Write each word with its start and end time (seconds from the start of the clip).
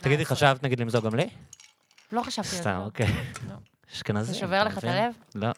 תגידי. 0.00 0.24
חשבת 0.24 0.62
נגיד 0.62 0.80
למזוג 0.80 1.04
גם 1.04 1.14
לי? 1.14 1.28
לא 2.12 2.22
חשבתי 2.22 2.48
על 2.48 2.54
זה. 2.54 2.60
סתם. 2.60 2.80
אוקיי. 2.84 3.06
לא. 3.48 3.54
אשכנזי. 3.94 4.32
זה 4.32 4.38
שובר 4.38 4.64
לך 4.64 4.78
את 4.78 4.84
הלב? 4.84 5.12
לא. 5.34 5.48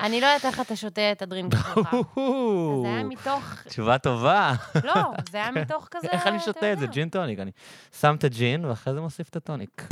אני 0.00 0.20
לא 0.20 0.26
יודעת 0.26 0.44
איך 0.44 0.60
אתה 0.60 0.76
שותה 0.76 1.12
את 1.12 1.22
הדרינק 1.22 1.54
שלך. 1.54 1.96
זה 2.82 2.88
היה 2.88 3.04
מתוך... 3.04 3.62
תשובה 3.68 3.98
טובה. 3.98 4.52
לא, 4.84 5.02
זה 5.30 5.38
היה 5.38 5.50
מתוך 5.50 5.88
כזה... 5.90 6.08
איך 6.12 6.26
אני 6.26 6.40
שותה 6.40 6.72
את 6.72 6.78
זה? 6.78 6.86
ג'ין 6.86 7.08
טוניק. 7.08 7.38
אני 7.38 7.50
שם 8.00 8.14
את 8.18 8.24
הג'ין, 8.24 8.64
ואחרי 8.64 8.94
זה 8.94 9.00
מוסיף 9.00 9.28
את 9.28 9.36
הטוניק. 9.36 9.88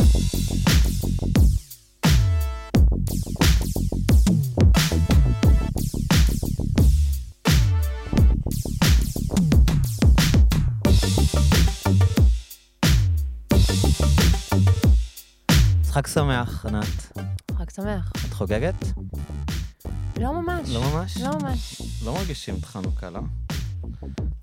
משחק 16.01 16.15
שמח, 16.15 16.67
ענת. 16.67 17.19
חג 17.59 17.71
שמח. 17.71 18.13
את 18.29 18.33
חוגגת? 18.33 18.75
לא 20.21 20.33
ממש. 20.33 20.69
לא 20.69 20.81
ממש? 20.81 21.17
לא 21.17 21.31
ממש. 21.39 21.83
לא 22.05 22.15
מרגישים 22.15 22.55
את 22.55 22.65
חנוכה, 22.65 23.11
לא? 23.11 23.21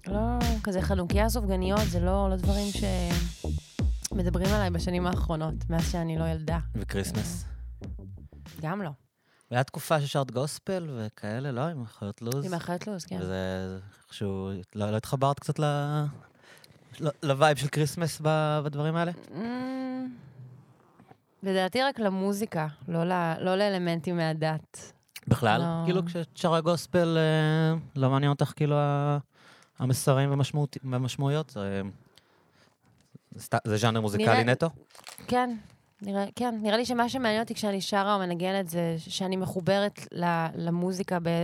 לא, 0.07 0.39
כזה 0.63 0.81
חנוכיה 0.81 1.29
סופגניות, 1.29 1.81
זה 1.89 1.99
לא 1.99 2.29
לא 2.29 2.35
דברים 2.35 2.67
שמדברים 4.11 4.47
עליי 4.53 4.69
בשנים 4.69 5.07
האחרונות, 5.07 5.53
מאז 5.69 5.91
שאני 5.91 6.17
לא 6.17 6.25
ילדה. 6.25 6.59
וכריסמס? 6.75 7.45
גם 8.61 8.81
לא. 8.81 8.89
והיה 9.51 9.63
תקופה 9.63 10.01
ששרת 10.01 10.31
גוספל 10.31 10.89
וכאלה, 10.97 11.51
לא? 11.51 11.61
עם 11.61 11.81
אחיות 11.81 12.21
לוז? 12.21 12.45
עם 12.45 12.53
האחיות 12.53 12.87
לוז, 12.87 13.05
כן. 13.05 13.17
וזה 13.21 13.79
איכשהו... 14.05 14.51
לא 14.75 14.91
לא 14.91 14.97
התחברת 14.97 15.39
קצת 15.39 15.59
ל... 15.59 15.65
ל 17.23 17.30
vibe 17.30 17.57
של 17.57 17.67
כריסמס 17.67 18.21
ב- 18.21 18.59
בדברים 18.65 18.95
האלה? 18.95 19.11
לדעתי 21.43 21.81
רק 21.83 21.99
למוזיקה, 21.99 22.67
לא 22.87 23.03
ל- 23.03 23.33
לא 23.39 23.55
לאלמנטים 23.55 24.17
מהדת. 24.17 24.93
בכלל? 25.27 25.61
לא. 25.61 25.85
כאילו 25.85 26.05
כשאת 26.05 26.27
שרה 26.35 26.61
גוספל, 26.61 27.17
אה, 27.17 27.77
לא 27.95 28.09
מעניין 28.09 28.31
אותך 28.31 28.53
כאילו 28.55 28.75
ה- 28.77 29.17
המסרים 29.79 30.29
והמשמעות- 30.29 30.77
והמשמעויות? 30.83 31.49
זה 31.49 31.81
זה 33.63 33.77
ז'אנר 33.77 34.01
מוזיקלי 34.01 34.25
נראה- 34.27 34.43
נטו? 34.43 34.67
כן, 35.27 35.55
נראה, 36.01 36.25
כן, 36.35 36.55
נראה 36.61 36.77
לי 36.77 36.85
שמה 36.85 37.09
שמעניין 37.09 37.41
אותי 37.41 37.53
כשאני 37.55 37.81
שרה 37.81 38.13
או 38.15 38.19
מנגנת 38.19 38.69
זה 38.69 38.95
שאני 38.97 39.35
מחוברת 39.37 39.99
ל- 40.11 40.45
למוזיקה 40.55 41.17
ב, 41.23 41.43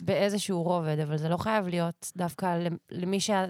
באיזשהו 0.00 0.62
רובד, 0.62 0.98
אבל 1.00 1.16
זה 1.16 1.28
לא 1.28 1.36
חייב 1.36 1.68
להיות 1.68 2.12
דווקא 2.16 2.58
למי 2.90 3.20
שה... 3.20 3.44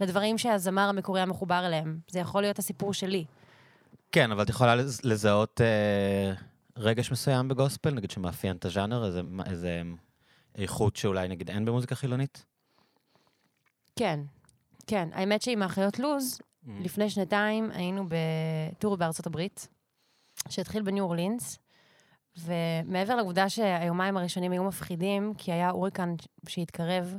לדברים 0.00 0.38
שהזמר 0.38 0.82
המקורי 0.88 1.20
היה 1.20 1.26
מחובר 1.26 1.66
אליהם. 1.66 1.98
זה 2.10 2.18
יכול 2.20 2.42
להיות 2.42 2.58
הסיפור 2.58 2.94
שלי. 2.94 3.24
כן, 4.14 4.32
אבל 4.32 4.42
את 4.42 4.48
יכולה 4.48 4.76
לז- 4.76 5.00
לזהות 5.04 5.60
אה, 5.60 6.32
רגש 6.76 7.12
מסוים 7.12 7.48
בגוספל, 7.48 7.90
נגיד 7.94 8.10
שמאפיין 8.10 8.56
את 8.56 8.64
הז'אנר, 8.64 9.06
איזה- 9.06 9.20
איזה 9.46 9.82
איכות 10.54 10.96
שאולי 10.96 11.28
נגיד 11.28 11.50
אין 11.50 11.64
במוזיקה 11.64 11.94
חילונית? 11.94 12.44
כן, 13.98 14.20
כן. 14.86 15.08
האמת 15.12 15.42
שעם 15.42 15.62
האחיות 15.62 15.98
לוז, 15.98 16.38
לפני 16.80 17.10
שנתיים 17.10 17.70
היינו 17.70 18.04
בטור 18.08 18.96
בארצות 18.96 19.26
הברית, 19.26 19.68
שהתחיל 20.48 20.82
בניו 20.82 21.04
אורלינס, 21.04 21.58
ומעבר 22.38 23.14
לעובדה 23.16 23.48
שהיומיים 23.48 24.16
הראשונים 24.16 24.52
היו 24.52 24.64
מפחידים, 24.64 25.34
כי 25.38 25.52
היה 25.52 25.70
הוריקן 25.70 26.14
שהתקרב, 26.48 27.14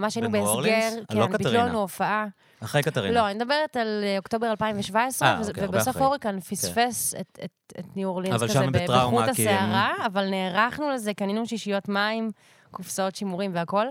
ממש 0.00 0.14
היינו 0.14 0.30
בהסגר? 0.32 0.62
כן, 1.08 1.18
לא 1.18 1.26
ביטלו 1.26 1.38
קטרינה. 1.38 1.64
לנו 1.66 1.80
הופעה. 1.80 2.26
אחרי 2.64 2.82
קטרינה. 2.82 3.14
לא, 3.14 3.26
אני 3.26 3.34
מדברת 3.34 3.76
על 3.76 4.00
אה, 4.04 4.18
אוקטובר 4.18 4.50
2017, 4.50 5.28
אה, 5.34 5.40
וזה- 5.40 5.50
אוקיי, 5.50 5.66
ובסוף. 5.66 5.96
הוריקן 5.96 6.40
פספס 6.40 7.14
את- 7.20 7.38
את- 7.44 7.72
את 7.78 7.96
ניו 7.96 8.08
אורלינס 8.08 8.34
כזה 8.42 8.60
בחוט 8.70 9.34
כי 9.34 9.48
הסערה, 9.48 9.92
אבל 10.06 10.30
נערכנו 10.30 10.90
לזה, 10.90 11.14
קנינו 11.14 11.46
שישיות 11.46 11.88
מים, 11.88 12.30
קופסאות 12.70 13.16
שימורים 13.16 13.50
והכול, 13.54 13.86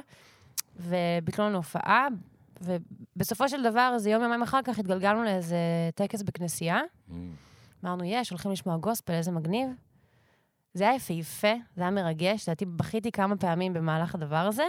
וביטלו 0.79 1.45
לנו 1.45 1.57
הופעה, 1.57 2.07
ובסופו 2.61 3.49
של 3.49 3.63
דבר, 3.63 3.91
איזה 3.93 4.09
יום 4.09 4.23
יומיים 4.23 4.41
אחר 4.43 4.59
כך 4.63 4.79
התגלגלנו 4.79 5.23
לאיזה 5.23 5.57
טקס 5.95 6.21
בכנסייה. 6.21 6.79
Mm. 7.09 7.13
אמרנו, 7.83 8.03
יש, 8.03 8.29
הולכים 8.29 8.51
לשמוע 8.51 8.77
גוספל, 8.77 9.13
איזה 9.13 9.31
מגניב. 9.31 9.69
זה 10.73 10.83
היה 10.89 10.95
יפהפה, 10.95 11.53
זה 11.75 11.81
היה 11.81 11.91
מרגש, 11.91 12.49
לדעתי 12.49 12.65
בכיתי 12.65 13.11
כמה 13.11 13.37
פעמים 13.37 13.73
במהלך 13.73 14.15
הדבר 14.15 14.35
הזה, 14.35 14.63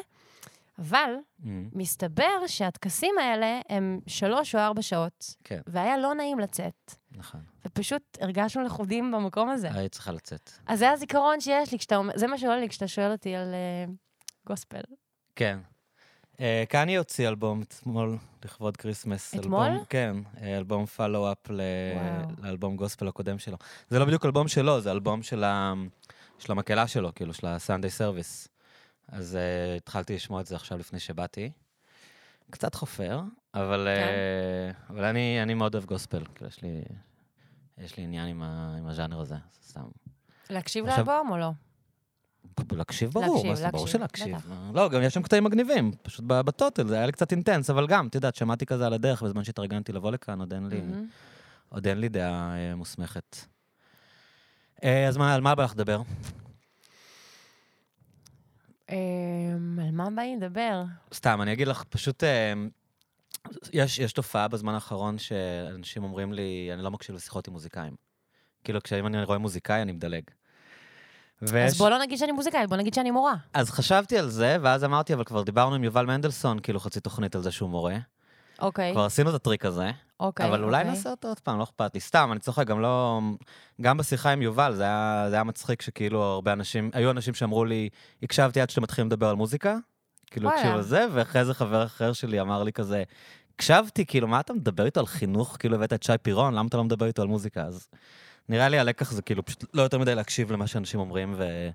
אבל 0.79 1.11
Mm. 1.41 1.45
מסתבר 1.73 2.47
שהטקסים 2.47 3.15
האלה 3.21 3.61
הם 3.69 4.01
שלוש 4.07 4.55
או 4.55 4.61
ארבע 4.61 4.83
שעות, 4.83 5.35
כן. 5.45 5.61
והיה 5.67 5.97
לא 5.99 6.15
נעים 6.15 6.39
לצאת, 6.39 6.95
נכון. 7.13 7.41
ופשוט 7.67 8.03
הרגשנו 8.21 8.63
לכודים 8.63 9.13
במקום 9.13 9.49
הזה. 9.51 9.69
היית 9.75 9.93
צריכה 9.93 10.13
לצאת. 10.13 10.51
אז 10.67 10.79
זה 10.79 10.91
הזיכרון 10.91 11.41
שיש 11.41 11.73
לי, 11.73 11.79
כשאתה 11.79 12.01
זה 12.15 12.27
מה 12.27 12.39
שעולה 12.39 12.61
לי 12.61 12.69
כשאתה 12.69 12.89
שואל 12.89 13.13
אותי 13.13 13.35
על 13.37 13.55
uh, 13.87 13.91
גוספל. 14.47 14.81
כן. 15.37 15.59
אה, 16.41 16.65
קניה 16.69 16.97
הוציא 16.97 17.29
אלבום 17.29 17.63
אתמול 17.63 18.17
לכבוד 18.45 18.77
כריסמס. 18.77 19.35
אתמול? 19.35 19.67
אלבום- 19.67 19.85
כן, 19.89 20.17
אה, 20.43 20.57
אלבום 20.59 20.87
follow-up 20.87 21.49
וואו. 21.51 22.31
לאלבום 22.43 22.77
גוספל 22.77 23.09
הקודם 23.09 23.39
שלו. 23.39 23.57
זה 23.91 23.99
לא 23.99 24.05
בדיוק 24.05 24.25
אלבום 24.27 24.49
שלו, 24.49 24.81
זה 24.81 24.91
אלבום 24.91 25.23
של 25.23 25.45
ה- 25.45 25.73
של 26.39 26.53
המקהלה 26.53 26.87
שלו, 26.87 27.15
כאילו, 27.15 27.35
של 27.35 27.47
ה-Sunday 27.47 28.01
Service. 28.01 28.49
אז 29.09 29.37
אה, 29.37 29.77
התחלתי 29.77 30.15
לשמוע 30.15 30.41
את 30.41 30.47
זה 30.47 30.57
עכשיו 30.57 30.79
לפני 30.79 30.99
שבאתי. 31.01 31.51
קצת 32.51 32.75
חופר, 32.75 33.21
אבל 33.55 33.89
כן. 33.97 34.03
אה, 34.09 34.71
אבל 34.95 35.05
אני 35.05 35.43
אני 35.43 35.55
מאוד 35.55 35.75
אוהב 35.75 35.85
גוספל. 35.87 36.25
כאילו, 36.35 36.49
יש 36.49 36.63
לי... 36.63 36.83
יש 37.79 37.97
לי 37.97 38.03
עניין 38.05 38.29
עם 38.29 38.43
ה- 38.43 38.75
עם 38.79 38.87
הז'אנר 38.87 39.21
הזה, 39.21 39.35
זה 39.35 39.69
סתם. 39.69 39.81
להקשיב 40.51 40.87
עכשיו- 40.87 41.05
לאלבום 41.07 41.31
או 41.33 41.39
לא? 41.39 41.51
להקשיב 42.73 43.11
ברור, 43.11 43.27
להקשיב, 43.37 43.55
זה, 43.55 43.69
ברור 43.71 43.85
להקשיב, 43.85 43.99
שלהקשיב. 43.99 44.37
בטח. 44.37 44.47
לא, 44.75 44.89
גם 44.89 45.03
יש 45.03 45.15
שם 45.15 45.23
קטעים 45.23 45.45
מגניבים, 45.45 45.91
פשוט 46.03 46.25
בטוטל, 46.27 46.87
זה 46.89 46.97
היה 46.97 47.07
לי 47.07 47.13
קצת 47.13 47.33
אינטנס, 47.33 47.71
אבל 47.71 47.87
גם, 47.87 48.07
את 48.07 48.15
יודעת, 48.15 48.35
שמעתי 48.35 48.67
כזה 48.67 48.87
על 48.87 48.93
הדרך 48.93 49.23
בזמן 49.23 49.45
שהתארגנתי 49.45 49.93
לבוא 49.93 50.11
לכאן, 50.13 50.41
עוד 50.41 50.53
אין 50.55 50.67
לי, 50.69 50.81
מהמם. 50.81 51.07
עוד 51.69 51.87
אין 51.87 51.99
לי 52.01 52.09
דעה 52.09 52.55
אה, 52.57 52.75
מוסמכת. 52.75 53.37
אה, 54.85 55.09
אז 55.09 55.17
מה, 55.17 55.35
על 55.35 55.41
מה 55.41 55.55
בא 55.55 55.65
לך 55.65 55.73
לדבר? 55.73 56.03
אמ, 58.91 59.79
על 59.83 59.91
מה 59.93 60.11
בא 60.11 60.23
לי 60.23 60.37
לדבר? 60.37 60.83
סתם, 61.15 61.43
אני 61.43 61.53
אגיד 61.53 61.69
לך, 61.69 61.85
פשוט, 61.89 62.25
אה, 62.25 62.53
יש, 63.73 63.99
יש 63.99 64.13
תופעה 64.13 64.49
בזמן 64.49 64.75
האחרון 64.75 65.19
שאנשים 65.19 66.05
אומרים 66.05 66.33
לי, 66.33 66.71
אני 66.73 66.83
לא 66.83 66.91
מקשיב 66.91 67.15
לשיחות 67.15 67.49
עם 67.49 67.53
מוזיקאים. 67.53 67.93
כאילו, 68.65 68.83
כשאם 68.83 69.07
אני 69.07 69.25
רואה 69.25 69.39
מוזיקאי, 69.39 69.83
אני 69.83 69.93
מדלג. 69.93 70.23
ויש... 71.43 71.73
אז 71.73 71.79
בוא 71.79 71.91
לא 71.91 71.99
נגיד 71.99 72.19
שאני 72.19 72.33
מוזיקאית, 72.33 72.69
בוא 72.69 72.77
נגיד 72.77 72.95
שאני 72.95 73.11
מורה. 73.11 73.35
אז 73.55 73.71
חשבתי 73.71 74.19
על 74.19 74.29
זה, 74.29 74.57
ואז 74.63 74.85
אמרתי, 74.85 75.15
אבל 75.15 75.25
כבר 75.25 75.43
דיברנו 75.43 75.75
עם 75.75 75.85
יובל 75.85 76.07
מנדלסון, 76.07 76.59
כאילו 76.59 76.81
חצי 76.81 77.01
תוכנית 77.01 77.35
על 77.35 77.43
זה 77.43 77.51
שהוא 77.51 77.71
מורה. 77.71 77.97
אוקיי, 78.61 78.93
כבר 78.93 79.05
עשינו 79.05 79.31
את 79.31 79.35
הטריק 79.35 79.65
הזה, 79.65 79.91
אוקיי. 80.21 80.49
אבל 80.49 80.65
אולי 80.65 80.79
אוקיי. 80.79 80.91
נעשה 80.91 81.11
אותו 81.11 81.29
עוד 81.29 81.41
פעם, 81.41 81.59
לא 81.59 81.65
אכפת 81.65 81.95
לי. 81.95 82.01
סתם, 82.01 82.29
אני 82.33 82.41
צוחק, 82.41 82.67
גם 82.67 82.81
לא... 82.81 83.21
גם 83.81 83.97
בשיחה 83.97 84.31
עם 84.31 84.43
יובל, 84.43 84.75
זה 84.75 84.83
היה, 84.83 85.27
זה 85.29 85.35
היה 85.35 85.45
מצחיק 85.45 85.83
שכאילו 85.83 86.23
הרבה 86.23 86.53
אנשים, 86.53 86.91
היו 86.93 87.11
אנשים 87.11 87.35
שאמרו 87.35 87.65
לי, 87.65 87.89
הקשבתי 88.23 88.61
עד 88.61 88.71
שאתם 88.71 88.83
מתחילים 88.83 89.09
לדבר 89.09 89.29
על 89.29 89.37
מוזיקה, 89.37 89.77
כאילו. 90.27 90.51
הקשיבו 90.51 90.79
לזה, 90.79 91.07
ואחרי 91.13 91.45
זה 91.45 91.55
חבר 91.55 91.85
אחר 91.85 92.13
שלי 92.13 92.41
אמר 92.41 92.63
לי 92.63 92.73
כזה, 92.73 93.03
הקשבתי, 93.55 94.07
כאילו, 94.07 94.29
מה 94.29 94.41
אתה 94.41 94.53
מדבר 94.53 94.87
איתו 94.87 95.01
על 95.01 95.07
חינוך? 95.07 95.57
כאילו 95.59 95.75
הבאת 95.77 95.93
את 95.93 96.03
שי 96.03 96.13
פירון, 96.23 96.55
למה 96.55 96.69
אתה 96.69 96.77
לא 96.77 96.85
מדבר 96.85 97.07
איתו 97.07 97.23
על 97.23 97.29
מוזיקה? 97.29 97.63
אז 97.63 97.89
נראה 98.49 98.69
לי 98.69 98.79
הלקח 98.79 99.13
זה 99.13 99.23
כאילו 99.23 99.45
פשוט 99.45 99.65
לא 99.75 99.83
יותר 99.83 99.99
מדי 99.99 100.15
להקשיב 100.15 100.53
למה 100.53 100.67
שאנשים 100.67 101.01
אומרים, 101.01 101.35
ו... 101.37 101.69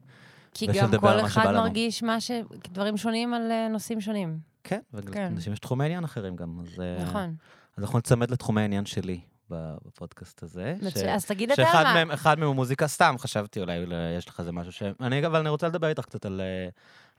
כי 0.53 0.67
גם 0.67 0.99
כל 0.99 1.19
אחד. 1.25 1.51
מרגיש 1.51 2.03
מה 2.03 2.21
ש... 2.21 2.31
דברים 2.73 2.97
שונים 2.97 3.33
על 3.33 3.51
אה, 3.51 3.67
נושאים 3.67 4.01
שונים. 4.01 4.52
כן, 4.63 4.79
כן. 4.91 4.97
ולאנשים 4.97 5.53
יש 5.53 5.59
תחומי 5.59 5.85
עניין 5.85 6.03
אחרים 6.03 6.35
גם, 6.35 6.59
אז... 6.61 6.79
אה, 6.79 7.03
נכון. 7.03 7.35
אז 7.77 7.83
אנחנו 7.83 7.99
נצמד 7.99 8.31
לתחומי 8.31 8.61
העניין 8.61 8.85
שלי 8.85 9.19
בפודקאסט 9.49 10.43
הזה. 10.43 10.75
ש- 10.81 10.83
מצוין. 10.83 11.09
אז 11.15 11.25
תגיד 11.25 11.51
אתה 11.51 11.61
שאחד 11.65 11.83
מה. 11.83 11.93
מהם, 11.93 12.11
אחד 12.11 12.39
מהם 12.39 12.47
הוא 12.47 12.55
מוזיקה 12.55 12.87
סתם, 12.87 13.15
חשבתי 13.17 13.59
אולי 13.59 13.83
אולי 13.83 13.95
יש 14.17 14.29
לך 14.29 14.39
איזה 14.39 14.51
משהו 14.51 14.71
ש... 14.71 14.83
אני, 15.01 15.25
אבל 15.25 15.39
אני 15.39 15.49
רוצה 15.49 15.67
לדבר 15.67 15.87
איתך 15.87 16.05
קצת 16.05 16.25
על, 16.25 16.41
אה, 16.41 16.69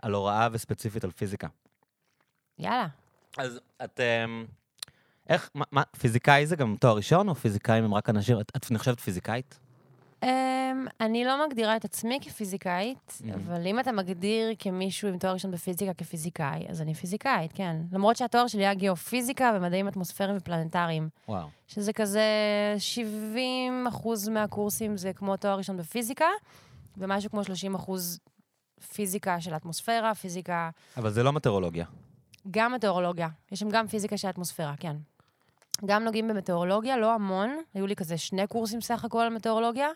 על 0.02 0.12
הוראה 0.14 0.49
וספציפית 0.52 1.05
על 1.05 1.11
פיזיקה. 1.11 1.49
יאללה. 2.58 2.87
אז 3.38 3.61
את... 3.85 4.00
אמ, 4.00 4.44
איך, 5.29 5.50
מה, 5.55 5.64
מה, 5.73 5.82
פיזיקאי 5.99 6.47
זה 6.47 6.56
גם 6.56 6.76
תואר 6.81 6.97
ראשון, 6.97 7.29
או 7.29 7.35
פיזיקאים 7.35 7.85
הם 7.85 7.94
רק 7.94 8.11
אנשים? 8.11 8.40
את, 8.40 8.52
את 8.56 8.70
נחשבת 8.70 9.00
פיזיקאית? 9.00 9.58
אמ, 10.25 10.87
אני 11.00 11.25
לא 11.25 11.47
מגדירה 11.47 11.76
את 11.76 11.85
עצמי 11.85 12.19
כפיזיקאית, 12.23 13.21
Mhm. 13.21 13.35
אבל 13.35 13.67
אם 13.67 13.81
אתה 13.81 13.93
מגדיר 13.93 14.49
כמישהו 14.59 15.09
עם 15.09 15.19
תואר 15.19 15.32
ראשון 15.32 15.50
בפיזיקה 15.50 15.94
כפיזיקאי, 15.94 16.65
אז 16.69 16.81
אני 16.82 16.94
פיזיקאית, 16.94 17.53
כן. 17.55 17.76
למרות 17.93 18.17
שהתואר 18.17 18.47
שלי 18.47 18.62
היה 18.62 18.75
גיאופיזיקה 18.75 19.53
ומדעים 19.56 19.88
אטמוספיריים 19.88 20.37
ופלנטריים, 20.37 21.09
וואו. 21.29 21.47
שזה 21.67 21.93
כזה 21.93 22.23
70 22.79 23.87
אחוז 23.88 24.29
מהקורסים 24.29 24.97
זה 24.97 25.12
כמו 25.12 25.37
תואר 25.37 25.59
ראשון 25.59 25.76
בפיזיקה, 25.76 26.26
ומשהו 26.97 27.31
כמו 27.31 27.44
30 27.44 27.75
אחוז 27.75 28.19
פיזיקה 28.94 29.41
של 29.41 29.55
האטמוספירה, 29.55 30.15
פיזיקה, 30.15 30.71
אבל 30.97 31.11
זה 31.11 31.23
לא 31.23 31.32
מטאורולוגיה. 31.32 31.85
גם 32.50 32.73
מטאורולוגיה. 32.73 33.29
יש 33.53 33.61
שם 33.61 33.69
גם 33.71 33.87
פיזיקה 33.87 34.17
של 34.17 34.26
האטמוספירה, 34.29 34.75
כן. 34.81 34.97
גם 35.87 36.05
נוגעים 36.05 36.29
במטאורולוגיה, 36.29 36.97
לא 36.97 37.15
המון, 37.15 37.56
היו 37.75 37.87
לי 37.87 37.97
כזה 37.97 38.19
שני 38.19 38.47
קורסים 38.47 38.81
סך 38.81 39.05
הכל 39.05 39.21
על 39.21 39.29
מטאורולוגיה, 39.29 39.88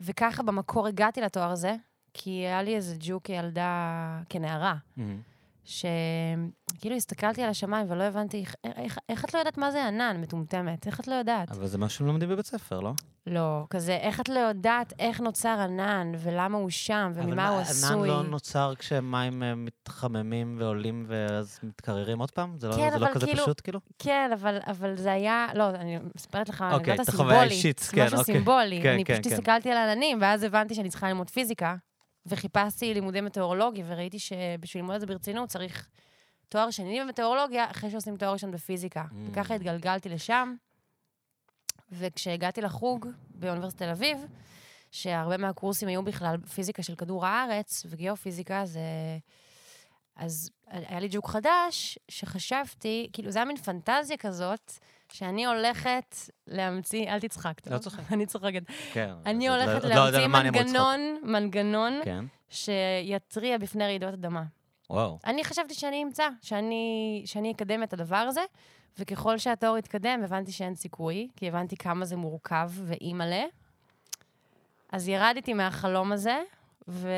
וככה 0.00 0.42
במקור 0.42 0.86
הגעתי 0.86 1.20
לתואר 1.20 1.50
הזה, 1.50 1.76
כי 2.14 2.30
היה 2.30 2.62
לי 2.62 2.76
איזה 2.76 2.96
ג'וק 2.98 3.24
כילדה, 3.24 4.20
כנערה, 4.28 4.74
מהמם. 4.96 5.20
שכאילו 5.68 6.96
הסתכלתי 6.96 7.42
על 7.42 7.50
השמיים 7.50 7.86
ולא 7.90 8.02
הבנתי, 8.02 8.40
איך, 8.40 8.54
איך, 8.64 8.98
איך 9.08 9.24
את 9.24 9.34
לא 9.34 9.38
יודעת 9.38 9.58
מה 9.58 9.70
זה 9.70 9.86
ענן, 9.86 10.20
מטומטמת? 10.20 10.86
איך 10.86 11.00
את 11.00 11.08
לא 11.08 11.14
יודעת? 11.14 11.50
אבל 11.50 11.66
זה 11.66 11.78
משהו 11.78 11.98
שלומדים 11.98 12.28
בבית 12.28 12.46
ספר, 12.46 12.80
לא? 12.80 12.92
לא, 13.26 13.64
כזה, 13.70 13.96
איך 13.96 14.20
את 14.20 14.28
לא 14.28 14.38
יודעת 14.38 14.92
איך 14.98 15.20
נוצר 15.20 15.58
ענן, 15.60 16.12
ולמה 16.18 16.58
הוא 16.58 16.70
שם, 16.70 17.12
וממה 17.14 17.48
הוא 17.48 17.60
עשוי? 17.60 17.88
אבל 17.88 17.98
ענן 17.98 18.08
לא 18.08 18.22
נוצר 18.22 18.72
כשמים 18.78 19.42
אה, 19.42 19.54
מתחממים 19.54 20.56
ועולים 20.60 21.04
ואז 21.08 21.58
מתקררים 21.62 22.18
עוד 22.18 22.30
פעם? 22.30 22.58
זה 22.58 22.68
לא, 22.68 22.74
כן, 22.76 22.90
זה 22.92 22.98
לא 22.98 23.06
כזה 23.14 23.26
כאילו- 23.26 23.42
פשוט, 23.42 23.60
כאילו? 23.60 23.80
כן, 23.98 24.30
אבל, 24.34 24.58
אבל 24.66 24.96
זה 24.96 25.12
היה, 25.12 25.46
לא, 25.54 25.68
אני 25.70 25.98
מספרת 26.16 26.48
לך, 26.48 26.64
אוקיי, 26.72 26.94
אני 26.94 27.02
יודעת. 27.18 27.32
האישית, 27.32 27.78
זה 27.78 27.92
כן, 27.92 28.04
משהו 28.06 28.18
אוקיי. 28.18 28.34
סימבולי. 28.34 28.80
כן, 28.82 28.92
אני 28.92 29.04
כן, 29.04 29.14
פשוט 29.14 29.26
כן. 29.26 29.32
הסתכלתי 29.32 29.70
על 29.70 29.76
עננים, 29.76 30.18
ואז 30.20 30.42
הבנתי 30.42 30.74
שאני 30.74 30.88
צריכה 30.88 31.08
ללמוד 31.08 31.30
פיזיקה, 31.30 31.76
וחיפשתי 32.28 32.94
לימודי 32.94 33.20
מטאורולוגיה, 33.20 33.84
וראיתי 33.88 34.18
שבשביל 34.18 34.82
ללמוד 34.82 34.94
את 34.94 35.00
זה 35.00 35.06
ברצינות 35.06 35.48
צריך 35.48 35.88
תואר 36.48 36.70
שני 36.70 37.00
במטאורולוגיה, 37.00 37.70
אחרי 37.70 37.90
שעושים 37.90 38.16
תואר 38.16 38.32
ראשון 38.32 38.50
בפיזיקה. 38.50 39.04
Mm. 39.10 39.14
וככה 39.30 39.54
התגלגלתי 39.54 40.08
לשם, 40.08 40.54
וכשהגעתי 41.92 42.60
לחוג 42.60 43.06
באוניברסיטת 43.30 43.82
תל 43.82 43.90
אביב, 43.90 44.26
שהרבה 44.90 45.36
מהקורסים 45.36 45.88
היו 45.88 46.02
בכלל 46.02 46.36
פיזיקה 46.54 46.82
של 46.82 46.94
כדור 46.94 47.26
הארץ, 47.26 47.86
וגיאופיזיקה 47.88 48.66
זה... 48.66 48.80
אז 50.16 50.50
היה 50.66 51.00
לי 51.00 51.08
ג'וק 51.10 51.28
חדש, 51.28 51.98
שחשבתי, 52.08 53.10
כאילו, 53.12 53.30
זה 53.30 53.38
היה 53.38 53.46
מין 53.46 53.56
פנטזיה 53.56 54.16
כזאת, 54.16 54.72
שאני 55.12 55.46
הולכת 55.46 56.16
להמציא, 56.46 57.08
אל 57.10 57.20
תצחק, 57.20 57.60
טוב? 57.60 57.72
לא 57.72 57.78
צוחק. 57.78 58.02
אני 58.12 58.26
צוחקת. 58.26 58.62
כן. 58.92 59.10
אני 59.26 59.50
אז 59.50 59.54
הולכת 59.54 59.84
לא- 59.84 59.90
לא 59.90 60.10
להמציא 60.10 60.20
לצחוק. 60.20 60.44
מנגנון, 60.44 61.00
מנגנון 61.22 62.00
כן. 62.04 62.24
שיתריע 62.48 63.58
בפני 63.58 63.84
רעידות 63.84 64.14
אדמה. 64.14 64.42
וואו. 64.90 65.18
אני 65.26 65.44
חשבתי 65.44 65.74
שאני 65.74 66.02
אמצא, 66.02 66.28
שאני, 66.42 67.22
שאני 67.26 67.52
אקדם 67.52 67.82
את 67.82 67.92
הדבר 67.92 68.16
הזה, 68.16 68.40
וככל 68.98 69.38
שהתואר 69.38 69.76
התקדם, 69.76 70.20
הבנתי 70.24 70.52
שאין 70.52 70.74
סיכוי, 70.74 71.28
כי 71.36 71.48
הבנתי 71.48 71.76
כמה 71.76 72.04
זה 72.04 72.16
מורכב 72.16 72.70
ואימא'לה. 72.74 73.44
אז 74.92 75.08
ירדתי 75.08 75.54
מהחלום 75.54 76.12
הזה, 76.12 76.38
ו... 76.88 77.08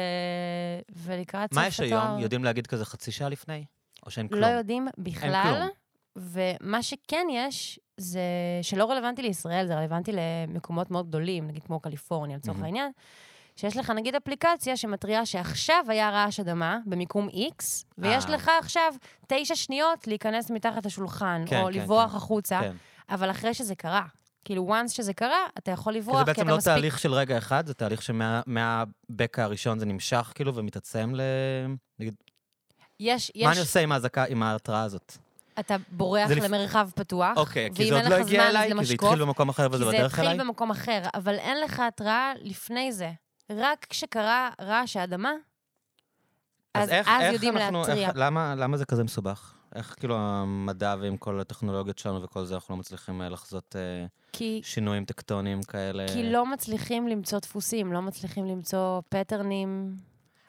ולקראת 0.96 1.50
סוף 1.54 1.58
מה 1.58 1.66
התואר... 1.66 1.86
יש 1.86 1.92
היום? 1.92 2.18
יודעים 2.18 2.44
להגיד 2.44 2.66
כזה 2.66 2.84
חצי 2.84 3.12
שעה 3.12 3.28
לפני? 3.28 3.64
או 4.06 4.10
שאין 4.10 4.28
כלום? 4.28 4.40
לא 4.40 4.46
יודעים 4.46 4.88
בכלל. 4.98 5.42
כלום. 5.56 5.68
ומה 6.16 6.82
שכן 6.82 7.26
יש, 7.30 7.80
זה 7.96 8.20
שלא 8.62 8.90
רלוונטי 8.90 9.22
לישראל, 9.22 9.66
זה 9.66 9.74
רלוונטי 9.74 10.12
למקומות 10.14 10.90
מאוד 10.90 11.08
גדולים, 11.08 11.46
נגיד 11.46 11.64
כמו 11.64 11.80
קליפורניה, 11.80 12.36
לצורך 12.36 12.56
מהמם. 12.56 12.64
העניין, 12.64 12.92
שיש 13.56 13.76
לך 13.76 13.90
נגיד 13.90 14.14
אפליקציה 14.14 14.76
שמתריעה 14.76 15.26
שעכשיו 15.26 15.84
היה 15.88 16.10
רעש 16.10 16.40
אדמה 16.40 16.78
במיקום 16.86 17.28
X, 17.28 17.64
ויש 17.98 18.24
אה. 18.24 18.30
לך 18.30 18.50
עכשיו 18.58 18.94
תשע 19.26 19.54
שניות 19.54 20.06
להיכנס 20.06 20.50
מתחת 20.50 20.86
לשולחן, 20.86 21.44
כן, 21.46 21.60
או 21.60 21.66
כן, 21.66 21.72
לברוח 21.72 22.10
כן. 22.10 22.16
החוצה, 22.16 22.60
כן. 22.60 22.72
אבל 23.08 23.30
אחרי 23.30 23.54
שזה 23.54 23.74
קרה. 23.74 24.04
כאילו, 24.44 24.74
once 24.74 24.88
שזה 24.88 25.14
קרה, 25.14 25.46
אתה 25.58 25.70
יכול 25.70 25.92
כי 25.92 25.98
לברוח, 25.98 26.18
זה 26.18 26.24
כי 26.24 26.26
בעצם 26.26 26.42
אתה 26.42 26.50
לא 26.50 26.56
מספיק... 26.56 26.72
תהליך 26.72 26.98
של 26.98 27.12
רגע 27.12 27.38
אחד, 27.38 27.66
זה 27.66 27.74
תהליך 27.74 28.02
שמהבקע 28.02 29.44
הראשון 29.44 29.78
זה 29.78 29.86
נמשך, 29.86 30.32
כאילו, 30.34 30.54
ומתעצם 30.54 31.12
ל... 31.14 31.20
נגיד, 31.98 32.14
יש, 33.00 33.32
יש, 33.34 33.44
מה 33.44 33.52
אני 33.52 33.60
עושה 33.60 33.80
עם 33.80 33.92
האזעקה, 33.92 34.24
עם 34.24 34.42
ההתראה 34.42 34.82
הזאת? 34.82 35.16
אתה 35.60 35.76
בורח 35.92 36.28
זה 36.28 36.34
לפ- 36.34 36.44
למרחב 36.44 36.90
פתוח, 36.94 37.36
אוקיי, 37.36 37.70
כי 37.74 37.88
זה 37.88 37.96
עוד 37.96 38.10
לא 38.10 38.14
הגיע 38.14 38.48
אליי, 38.48 38.72
אז 38.72 38.78
כי 38.78 38.84
זה. 38.86 38.94
התחיל 38.94 39.20
במקום 39.24 39.48
אחר 39.48 39.66
וזה 39.72 39.84
כי 39.84 39.90
זה 39.90 39.96
בדרך 39.96 40.18
אליי? 40.18 40.30
התחיל 40.32 40.44
במקום 40.46 40.70
אחר, 40.70 41.02
אבל 41.14 41.34
אין 41.34 41.60
לך 41.60 41.80
התראה 41.80 42.32
לפני 42.42 42.92
זה. 42.92 43.10
רק 43.50 43.86
כשקרה 43.90 44.50
רעש 44.60 44.96
האדמה, 44.96 45.32
אז, 46.74 46.88
איך- 46.88 47.08
אז 47.08 47.22
איך 47.22 47.32
יודעים 47.32 47.56
אנחנו- 47.56 47.78
להתריע. 47.80 48.06
איך- 48.08 48.16
למה 48.16 48.54
למה 48.54 48.76
זה 48.76 48.84
כזה 48.84 49.04
מסובך? 49.04 49.54
איך 49.74 49.94
כאילו 49.98 50.16
המדע 50.18 50.94
ועם 51.00 51.16
כל 51.16 51.40
הטכנולוגיות 51.40 51.98
שלנו 51.98 52.22
וכל 52.22 52.44
זה, 52.44 52.54
אנחנו 52.54 52.74
לא 52.74 52.80
מצליחים 52.80 53.22
אה, 53.22 53.28
לחזות 53.28 53.76
אה, 53.76 54.06
כי, 54.32 54.60
שינויים 54.64 55.04
טקטוניים 55.04 55.62
כאלה? 55.62 56.06
כי 56.12 56.30
לא 56.30 56.46
מצליחים 56.46 57.08
למצוא 57.08 57.38
דפוסים, 57.38 57.92
לא 57.92 58.02
מצליחים 58.02 58.46
למצוא 58.46 59.00
פטרנים, 59.08 59.94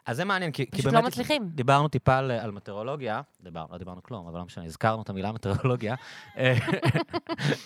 אז 0.06 0.18
זה 0.18 0.26
מעניין, 0.26 0.52
כי 0.52 0.66
כי 0.66 0.72
פשוט 0.72 0.86
באמת... 0.86 1.04
לא 1.04 1.08
מצליחים. 1.08 1.50
דיברנו 1.50 1.88
טיפה 1.88 2.18
על, 2.18 2.32
על 2.32 2.52
מטאורולוגיה, 2.52 3.22
דיברנו, 3.42 3.68
לא 3.72 3.78
דיברנו 3.78 4.04
כלום, 4.04 4.28
אבל 4.28 4.40
לא 4.40 4.46
משנה, 4.46 4.66
הזכרנו 4.66 5.02
את 5.02 5.10
המילה 5.10 5.32
מטאורולוגיה. 5.42 5.96
אה, 6.38 6.58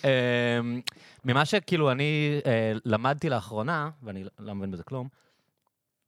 אה, 0.06 0.60
ממה 1.26 1.46
שכאילו 1.46 1.92
אני 1.92 2.42
אה, 2.46 2.74
למדתי 2.86 3.30
לאחרונה, 3.30 3.90
ואני 4.04 4.24
לא 4.40 4.56
מבין 4.56 4.72
בזה 4.72 4.84
כלום, 4.84 5.08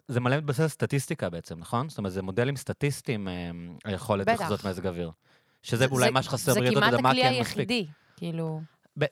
זה 0.08 0.20
מלא 0.20 0.38
מתבסס 0.38 0.68
סטטיסטיקה 0.68 1.30
בעצם, 1.30 1.60
נכון? 1.60 1.90
זאת 1.90 1.98
אומרת, 1.98 2.14
זה 2.14 2.22
מודלים 2.22 2.56
סטטיסטיים, 2.56 3.28
אה, 3.28 3.52
היכולת 3.86 4.28
בטח. 4.28 4.42
לחזות 4.42 4.66
מזג 4.66 4.88
אוויר. 4.88 5.12
שזה 5.64 5.86
אולי 5.86 6.10
מה 6.10 6.24
שחסר 6.24 6.54
ברעידות 6.54 6.84
זה 6.84 6.90
אדמה, 6.90 7.00
כמעט 7.00 7.14
כי 7.14 7.22
הכלי 7.22 7.34
אין 7.34 7.42
מספיק. 7.42 7.58
היחידי, 7.58 7.88
כאילו... 8.18 8.62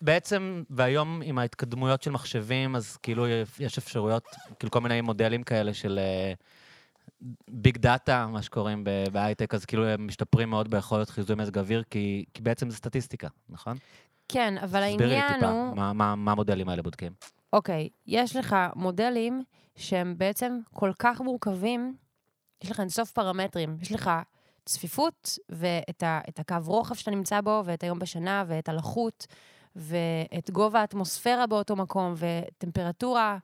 בעצם, 0.01 0.63
והיום 0.69 1.21
עם 1.25 1.37
ההתקדמויות 1.37 2.03
של 2.03 2.11
מחשבים, 2.11 2.75
אז 2.75 2.97
כאילו 2.97 3.25
יש 3.59 3.77
אפשרויות, 3.77 4.23
כאילו 4.59 4.71
כל 4.71 4.81
מיני 4.81 5.01
מודלים 5.01 5.43
כאלה 5.43 5.73
של 5.73 5.99
big 7.49 7.77
data, 7.77 8.27
מה 8.27 8.41
שקוראים 8.41 8.83
בהייטק, 9.11 9.53
אז 9.53 9.65
כאילו 9.65 9.85
הם 9.85 10.07
משתפרים 10.07 10.49
מאוד 10.49 10.69
ביכולת 10.71 11.09
חיזוי 11.09 11.35
מזג 11.35 11.57
אוויר, 11.57 11.83
כי, 11.89 12.25
כי 12.33 12.41
בעצם 12.41 12.69
זה 12.69 12.77
סטטיסטיקה, 12.77 13.27
נכון? 13.49 13.77
כן, 14.27 14.57
אבל 14.57 14.89
תסבירי 14.89 15.09
לי 15.09 15.15
העניין 15.15 15.39
טיפה, 15.39 15.51
הוא... 15.51 15.75
מה, 15.75 15.93
מה, 15.93 16.15
מה 16.15 16.31
המודלים 16.31 16.69
האלה 16.69 16.81
בודקים? 16.81 17.11
אוקיי, 17.53 17.89
יש 18.07 18.35
לך 18.35 18.55
מודלים 18.75 19.43
שהם 19.75 20.13
בעצם 20.17 20.59
כל 20.73 20.91
כך 20.99 21.21
מורכבים, 21.21 21.95
יש 22.63 22.71
לך 22.71 22.79
אינסוף 22.79 23.11
פרמטרים. 23.11 23.77
יש 23.81 23.91
לך 23.91 24.11
צפיפות, 24.65 25.37
ואת 25.49 26.03
ה, 26.03 26.19
הקו 26.37 26.55
רוחב 26.65 26.95
שאתה 26.95 27.11
נמצא 27.11 27.41
בו, 27.41 27.61
ואת 27.65 27.83
היום 27.83 27.99
בשנה, 27.99 28.43
ואת 28.47 28.69
הלחות, 28.69 29.27
ואת 29.75 30.51
גובה 30.51 30.81
האטמוספירה 30.81 31.47
באותו 31.47 31.75
מקום, 31.75 32.13
וטמפרטורה. 32.17 33.37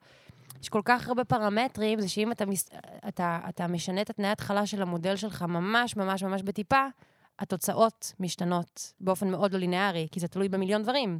יש 0.62 0.70
כל 0.70 0.82
כך 0.86 1.08
הרבה 1.08 1.24
פרמטרים, 1.24 2.02
זה 2.02 2.10
שאם 2.10 2.32
אתה, 2.32 2.46
מס... 2.46 2.70
אתה, 3.08 3.40
אתה 3.50 3.68
משנה 3.68 4.02
את 4.02 4.10
התנאי 4.10 4.30
ההתחלה 4.30 4.66
של 4.66 4.82
המודל 4.82 5.16
שלך 5.16 5.42
ממש 5.42 5.96
ממש 5.98 6.24
ממש 6.24 6.42
בטיפה, 6.42 6.86
התוצאות 7.40 8.14
משתנות 8.20 8.94
באופן 9.00 9.32
מאוד 9.32 9.54
לא 9.54 9.60
לינארי, 9.60 10.08
כי 10.12 10.20
זה 10.20 10.28
תלוי 10.28 10.50
במיליון 10.50 10.84
דברים. 10.84 11.20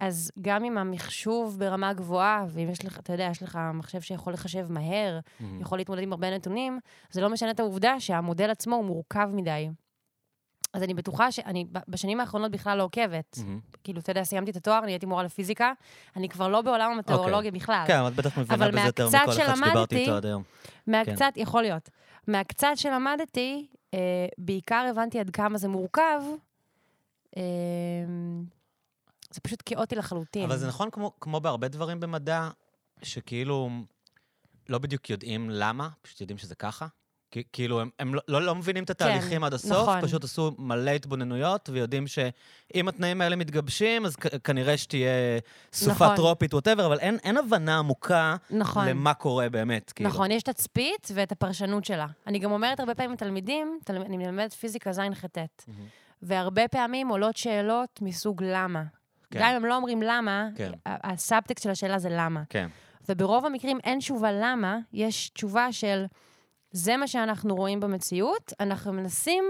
אז 0.00 0.30
גם 0.40 0.64
עם 0.64 0.78
המחשוב 0.78 1.58
ברמה 1.58 1.92
גבוהה, 1.92 2.44
ואם 2.48 2.68
יש 2.70 2.84
לך, 2.84 2.98
אתה 2.98 3.12
יודע, 3.12 3.28
יש 3.30 3.42
לך 3.42 3.58
מחשב 3.74 4.00
שיכול 4.00 4.32
לחשב 4.32 4.72
מהר, 4.72 5.18
יכול 5.60 5.78
להתמודד 5.78 6.02
עם 6.02 6.12
הרבה 6.12 6.30
נתונים, 6.30 6.78
זה 7.10 7.20
לא 7.20 7.30
משנה 7.30 7.50
את 7.50 7.60
העובדה 7.60 8.00
שהמודל 8.00 8.50
עצמו 8.50 8.76
הוא 8.76 8.84
מורכב 8.84 9.28
מדי. 9.32 9.68
אז 10.76 10.82
אני 10.82 10.94
בטוחה 10.94 11.32
שאני 11.32 11.66
בשנים 11.88 12.20
האחרונות 12.20 12.50
בכלל 12.50 12.78
לא 12.78 12.82
עוקבת. 12.82 13.38
מהמם. 13.38 13.60
כאילו, 13.84 14.00
אתה 14.00 14.10
יודע, 14.10 14.24
סיימתי 14.24 14.50
את 14.50 14.56
התואר, 14.56 14.80
אני 14.84 14.92
הייתי 14.92 15.06
מורה 15.06 15.22
לפיזיקה, 15.22 15.72
אני 16.16 16.28
כבר 16.28 16.48
לא 16.48 16.62
בעולם 16.62 16.92
המטאורולוגיה 16.92 17.50
בכלל. 17.50 17.84
כן, 17.86 18.06
את 18.06 18.14
בטח 18.14 18.38
מבינה 18.38 18.68
בזה 18.68 18.80
יותר 18.80 19.08
מכל 19.08 19.16
אחד 19.16 19.54
שדיברתי 19.56 19.96
איתו 19.96 20.16
עד 20.16 20.26
היום. 20.26 20.42
מהקצת, 20.86 21.32
יכול 21.36 21.62
להיות. 21.62 21.90
מהקצת 22.26 22.72
שלמדתי, 22.74 23.66
אה, 23.94 23.98
בעיקר 24.38 24.86
הבנתי 24.90 25.20
עד 25.20 25.30
כמה 25.30 25.58
זה 25.58 25.68
מורכב. 25.68 26.22
אה, 27.36 27.42
זה 29.30 29.40
פשוט 29.40 29.62
כאוטי 29.66 29.96
לחלוטין. 29.96 30.44
אבל 30.44 30.56
זה 30.56 30.68
נכון 30.68 30.90
כמו, 30.90 31.12
כמו 31.20 31.40
בהרבה 31.40 31.68
דברים 31.68 32.00
במדע, 32.00 32.48
שכאילו 33.02 33.70
לא 34.68 34.78
בדיוק 34.78 35.10
יודעים 35.10 35.50
למה, 35.50 35.88
פשוט 36.02 36.20
יודעים 36.20 36.38
שזה 36.38 36.54
ככה. 36.54 36.86
כי- 37.36 37.42
כאילו, 37.52 37.80
הם, 37.80 37.90
הם 37.98 38.14
לא, 38.14 38.20
לא, 38.28 38.42
לא 38.42 38.54
מבינים 38.54 38.84
את 38.84 38.90
התהליכים 38.90 39.44
עד 39.44 39.54
הסוף, 39.54 39.72
נכון. 39.88 40.00
פשוט 40.02 40.24
עשו 40.24 40.52
מלא 40.58 40.90
התבוננויות, 40.90 41.68
ויודעים 41.72 42.06
שאם 42.06 42.88
התנאים 42.88 43.20
האלה 43.20 43.36
מתגבשים, 43.36 44.06
אז 44.06 44.16
כ- 44.16 44.26
כנראה 44.44 44.76
שתהיה 44.76 45.10
סופה 45.72 46.04
נכון. 46.04 46.16
טרופית, 46.16 46.54
ווטאבר, 46.54 46.86
אבל 46.86 46.98
אין, 46.98 47.18
אין 47.24 47.36
הבנה 47.36 47.78
עמוקה 47.78 48.36
נכון. 48.50 48.88
למה 48.88 49.14
קורה 49.14 49.48
באמת. 49.48 49.92
כאילו. 49.92 50.10
נכון, 50.10 50.30
יש 50.30 50.42
תצפית 50.42 51.08
ואת 51.14 51.32
הפרשנות 51.32 51.84
שלה. 51.84 52.06
אני 52.26 52.38
גם 52.38 52.52
אומרת 52.52 52.80
הרבה 52.80 52.94
פעמים 52.94 53.12
לתלמידים, 53.12 53.78
תל... 53.84 53.96
אני 53.96 54.16
מלמדת 54.16 54.52
פיזיקה 54.52 54.92
ז'-ח', 54.92 55.24
מהמם. 55.68 55.86
והרבה 56.22 56.68
פעמים 56.68 57.08
עולות 57.08 57.36
שאלות 57.36 57.98
מסוג 58.02 58.42
למה. 58.42 58.82
כן. 59.30 59.40
גם 59.40 59.50
אם 59.50 59.56
הם 59.56 59.64
לא 59.64 59.76
אומרים 59.76 60.02
למה, 60.02 60.48
כן. 60.56 60.72
הסאבטקסט 60.86 61.62
של 61.64 61.70
השאלה 61.70 61.98
זה 61.98 62.08
למה. 62.12 62.42
כן. 62.48 62.68
וברוב 63.08 63.46
המקרים 63.46 63.78
אין 63.84 63.98
תשובה 63.98 64.28
למה, 64.32 64.78
יש 64.92 65.28
תשובה 65.30 65.72
של 65.72 66.04
זה 66.76 66.96
מה 66.96 67.08
שאנחנו 67.08 67.56
רואים 67.56 67.80
במציאות, 67.80 68.52
אנחנו 68.60 68.92
מנסים 68.92 69.44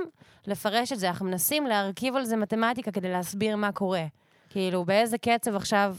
לפרש 0.47 0.93
את 0.93 0.99
זה, 0.99 1.09
אנחנו 1.09 1.27
מנסים 1.27 1.67
להרכיב 1.67 2.17
על 2.17 2.25
זה 2.25 2.37
מתמטיקה 2.37 2.91
כדי 2.91 3.11
להסביר 3.11 3.57
מה 3.57 3.73
קורה. 3.73 4.05
כאילו, 4.49 4.85
באיזה 4.85 5.19
קצב 5.19 5.57
עכשיו 5.57 5.97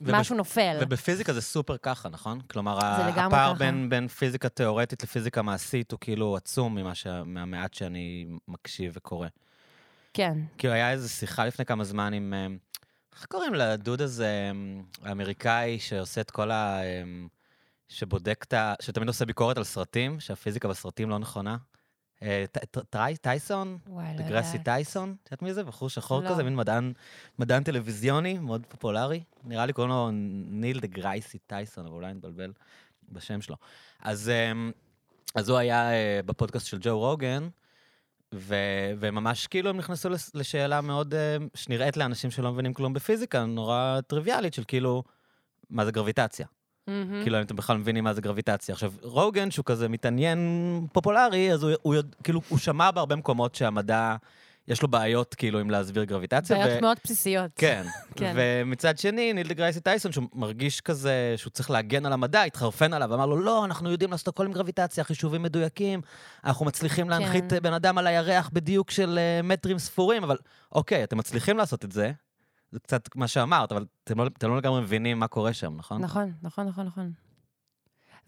ובפ- 0.00 0.12
משהו 0.12 0.36
נופל. 0.36 0.76
ובפיזיקה 0.80 1.32
זה 1.32 1.40
סופר 1.40 1.76
ככה, 1.76 2.08
נכון? 2.08 2.40
כלומר, 2.40 2.78
הפער 2.78 3.12
ככה. 3.12 3.54
בין, 3.54 3.88
בין 3.88 4.08
פיזיקה 4.08 4.48
תיאורטית 4.48 5.02
לפיזיקה 5.02 5.42
מעשית 5.42 5.92
הוא 5.92 6.00
כאילו 6.00 6.36
עצום 6.36 6.74
ממה 6.74 6.94
ש... 6.94 7.06
מהמעט 7.24 7.74
שאני 7.74 8.26
מקשיב 8.48 8.92
וקורא. 8.96 9.28
כן. 10.14 10.38
כאילו, 10.58 10.74
היה 10.74 10.90
איזו 10.90 11.08
שיחה 11.08 11.46
לפני 11.46 11.64
כמה 11.64 11.84
זמן 11.84 12.12
עם... 12.12 12.34
אה, 12.34 12.46
איך 13.16 13.26
קוראים 13.26 13.54
לדוד 13.54 14.00
הזה, 14.00 14.26
אה, 14.26 15.08
האמריקאי, 15.08 15.78
שעושה 15.78 16.20
את 16.20 16.30
כל 16.30 16.50
ה... 16.50 16.80
שבודק 17.88 18.44
את 18.48 18.52
ה... 18.52 18.74
שתמיד 18.80 19.08
עושה 19.08 19.24
ביקורת 19.24 19.56
על 19.56 19.64
סרטים, 19.64 20.20
שהפיזיקה 20.20 20.68
בסרטים 20.68 21.10
לא 21.10 21.18
נכונה? 21.18 21.56
אה, 22.22 22.44
טייסון? 23.20 23.78
דגרסי. 24.16 24.58
טייסון? 24.58 25.16
את 25.22 25.26
יודעת 25.26 25.42
מי 25.42 25.54
זה? 25.54 25.64
בחור 25.64 25.88
שחור 25.88 26.20
לא. 26.20 26.28
כזה, 26.28 26.42
מין 26.42 26.58
מדען, 27.38 27.62
טלוויזיוני, 27.62 28.38
מאוד 28.38 28.66
פופולרי. 28.68 29.22
נראה 29.44 29.66
לי 29.66 29.72
קוראים 29.72 29.90
לו 29.90 30.10
ניל 30.50 30.80
דגרייסי 30.80 31.38
טייסון, 31.38 31.86
אבל 31.86 31.94
אולי 31.94 32.14
נתבלבל 32.14 32.52
בשם 33.08 33.40
שלו. 33.40 33.56
אז, 34.00 34.30
אמ, 34.30 34.72
הוא 35.48 35.56
היה 35.56 35.92
אה, 35.92 36.20
בפודקאסט 36.26 36.66
של 36.66 36.78
ג'ו 36.80 36.98
רוגן, 36.98 37.48
ו, 38.34 38.54
וממש 38.98 39.46
כאילו 39.46 39.70
הם 39.70 39.76
נכנסו 39.76 40.08
לשאלה 40.34 40.80
מאוד, 40.80 41.14
אה, 41.14 41.36
שנראית 41.54 41.96
לאנשים 41.96 42.30
שלא 42.30 42.52
מבינים 42.52 42.74
כלום 42.74 42.92
בפיזיקה, 42.94 43.44
נורא 43.44 44.00
טריוויאלית, 44.06 44.54
של 44.54 44.64
כאילו, 44.68 45.02
מה 45.70 45.84
זה 45.84 45.92
גרביטציה? 45.92 46.46
מהמם. 46.88 47.22
כאילו, 47.22 47.38
אם 47.38 47.42
אתם 47.42 47.56
בכלל 47.56 47.76
מבינים 47.76 48.04
מה 48.04 48.14
זה 48.14 48.20
גרביטציה. 48.20 48.72
עכשיו, 48.72 48.92
רוגן, 49.02 49.50
שהוא 49.50 49.64
כזה 49.64 49.88
מתעניין 49.88 50.38
פופולרי, 50.92 51.52
אז 51.52 51.62
הוא, 51.62 51.72
הוא, 51.82 51.94
יודע- 51.94 52.16
כאילו, 52.24 52.40
הוא 52.48 52.58
שמע 52.58 52.90
בהרבה 52.90 53.16
מקומות 53.16 53.54
שהמדע, 53.54 54.16
יש 54.68 54.82
לו 54.82 54.88
בעיות, 54.88 55.34
כאילו, 55.34 55.58
עם 55.58 55.70
להסביר 55.70 56.04
גרביטציה. 56.04 56.56
בעיות 56.56 56.82
מאוד 56.82 56.96
בסיסיות. 57.04 57.50
כן. 57.56 57.82
כן. 58.16 58.32
ומצד 58.36 58.98
שני, 58.98 59.32
ניל 59.32 59.52
גרייסי 59.52 59.80
טייסון, 59.80 60.12
שהוא 60.12 60.24
מרגיש 60.34 60.80
כזה, 60.80 61.34
שהוא 61.36 61.50
צריך 61.50 61.70
להגן 61.70 62.06
על 62.06 62.12
המדע, 62.12 62.42
התחרפן 62.42 62.92
עליו, 62.92 63.14
אמר 63.14 63.26
לו, 63.26 63.36
לא, 63.40 63.64
אנחנו 63.64 63.90
יודעים 63.90 64.10
לעשות 64.10 64.28
הכל 64.28 64.46
עם 64.46 64.52
גרביטציה, 64.52 65.04
חישובים 65.04 65.42
מדויקים, 65.42 66.00
אנחנו 66.44 66.66
מצליחים 66.66 67.10
להנחית 67.10 67.50
כן. 67.50 67.58
בן 67.62 67.72
אדם 67.72 67.98
על 67.98 68.06
הירח 68.06 68.50
בדיוק 68.52 68.90
של 68.90 69.18
אה, 69.18 69.42
מטרים 69.42 69.78
ספורים, 69.78 70.24
אבל 70.24 70.36
אוקיי, 70.72 71.04
אתם 71.04 71.18
מצליחים 71.18 71.56
לעשות 71.56 71.84
את 71.84 71.92
זה, 71.92 72.12
זה 72.72 72.80
קצת 72.80 73.16
מה 73.16 73.28
שאמרת, 73.28 73.72
אבל 73.72 73.84
אתם 74.04 74.18
לא, 74.20 74.26
אתם 74.26 74.48
לא 74.50 74.56
לגמרי 74.56 74.80
מבינים 74.80 75.18
מה 75.18 75.28
קורה 75.28 75.52
שם, 75.52 75.76
נכון? 75.76 76.00
נכון, 76.02 76.32
נכון, 76.42 76.66
נכון, 76.66 76.86
נכון. 76.86 77.12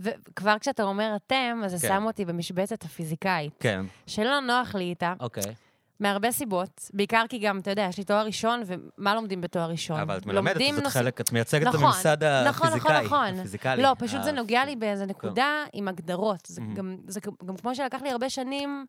וכבר 0.01 0.59
כשאתה 0.59 0.83
אומר 0.83 1.17
אתם, 1.17 1.61
אז 1.65 1.71
זה 1.71 1.89
כן. 1.89 1.95
שם 1.95 2.05
אותי 2.07 2.25
במשבצת 2.25 2.83
הפיזיקאית, 2.85 3.53
כן, 3.61 3.85
שלא 4.07 4.41
נוח 4.41 4.75
לי 4.75 4.85
איתה, 4.85 5.15
אוקיי. 5.21 5.55
מהרבה 6.01 6.33
סיבות, 6.33 6.91
בעיקר 6.95 7.25
כי 7.29 7.39
גם, 7.39 7.59
אתה 7.59 7.71
יודע, 7.71 7.87
יש 7.89 7.99
לי 7.99 8.05
תואר 8.05 8.27
ראשון, 8.27 8.63
ומה 8.67 9.15
לומדים 9.15 9.41
בתואר 9.41 9.71
ראשון? 9.71 10.01
אבל 10.01 10.17
את 10.19 10.27
מלמדת, 10.27 10.57
אז 10.73 10.79
את 10.79 10.85
נוש- 10.85 10.93
חלק, 10.93 11.21
את 11.21 11.33
מייצגת 11.33 11.63
את 11.63 11.75
נכון, 11.75 11.85
הממסד 11.85 12.25
נכון, 12.25 12.49
נכון, 12.49 12.69
הפיזיקאי, 12.69 13.05
נכון. 13.05 13.39
הפיזיקלי. 13.39 13.83
לא, 13.83 13.95
פשוט 13.99 14.23
זה 14.23 14.31
ה- 14.31 14.33
נוגע 14.33 14.65
לי 14.65 14.77
באיזה 14.77 15.07
נקודה 15.07 15.65
עם 15.73 15.89
הגדרות. 15.89 16.47
זה 16.47 16.61
מהמם. 16.61 16.75
גם, 16.75 16.97
זה 17.07 17.21
גם- 17.21 17.33
גם 17.45 17.57
כמו 17.57 17.75
שלקח 17.75 18.03
לי 18.03 18.11
הרבה 18.11 18.31
שנים 18.31 18.87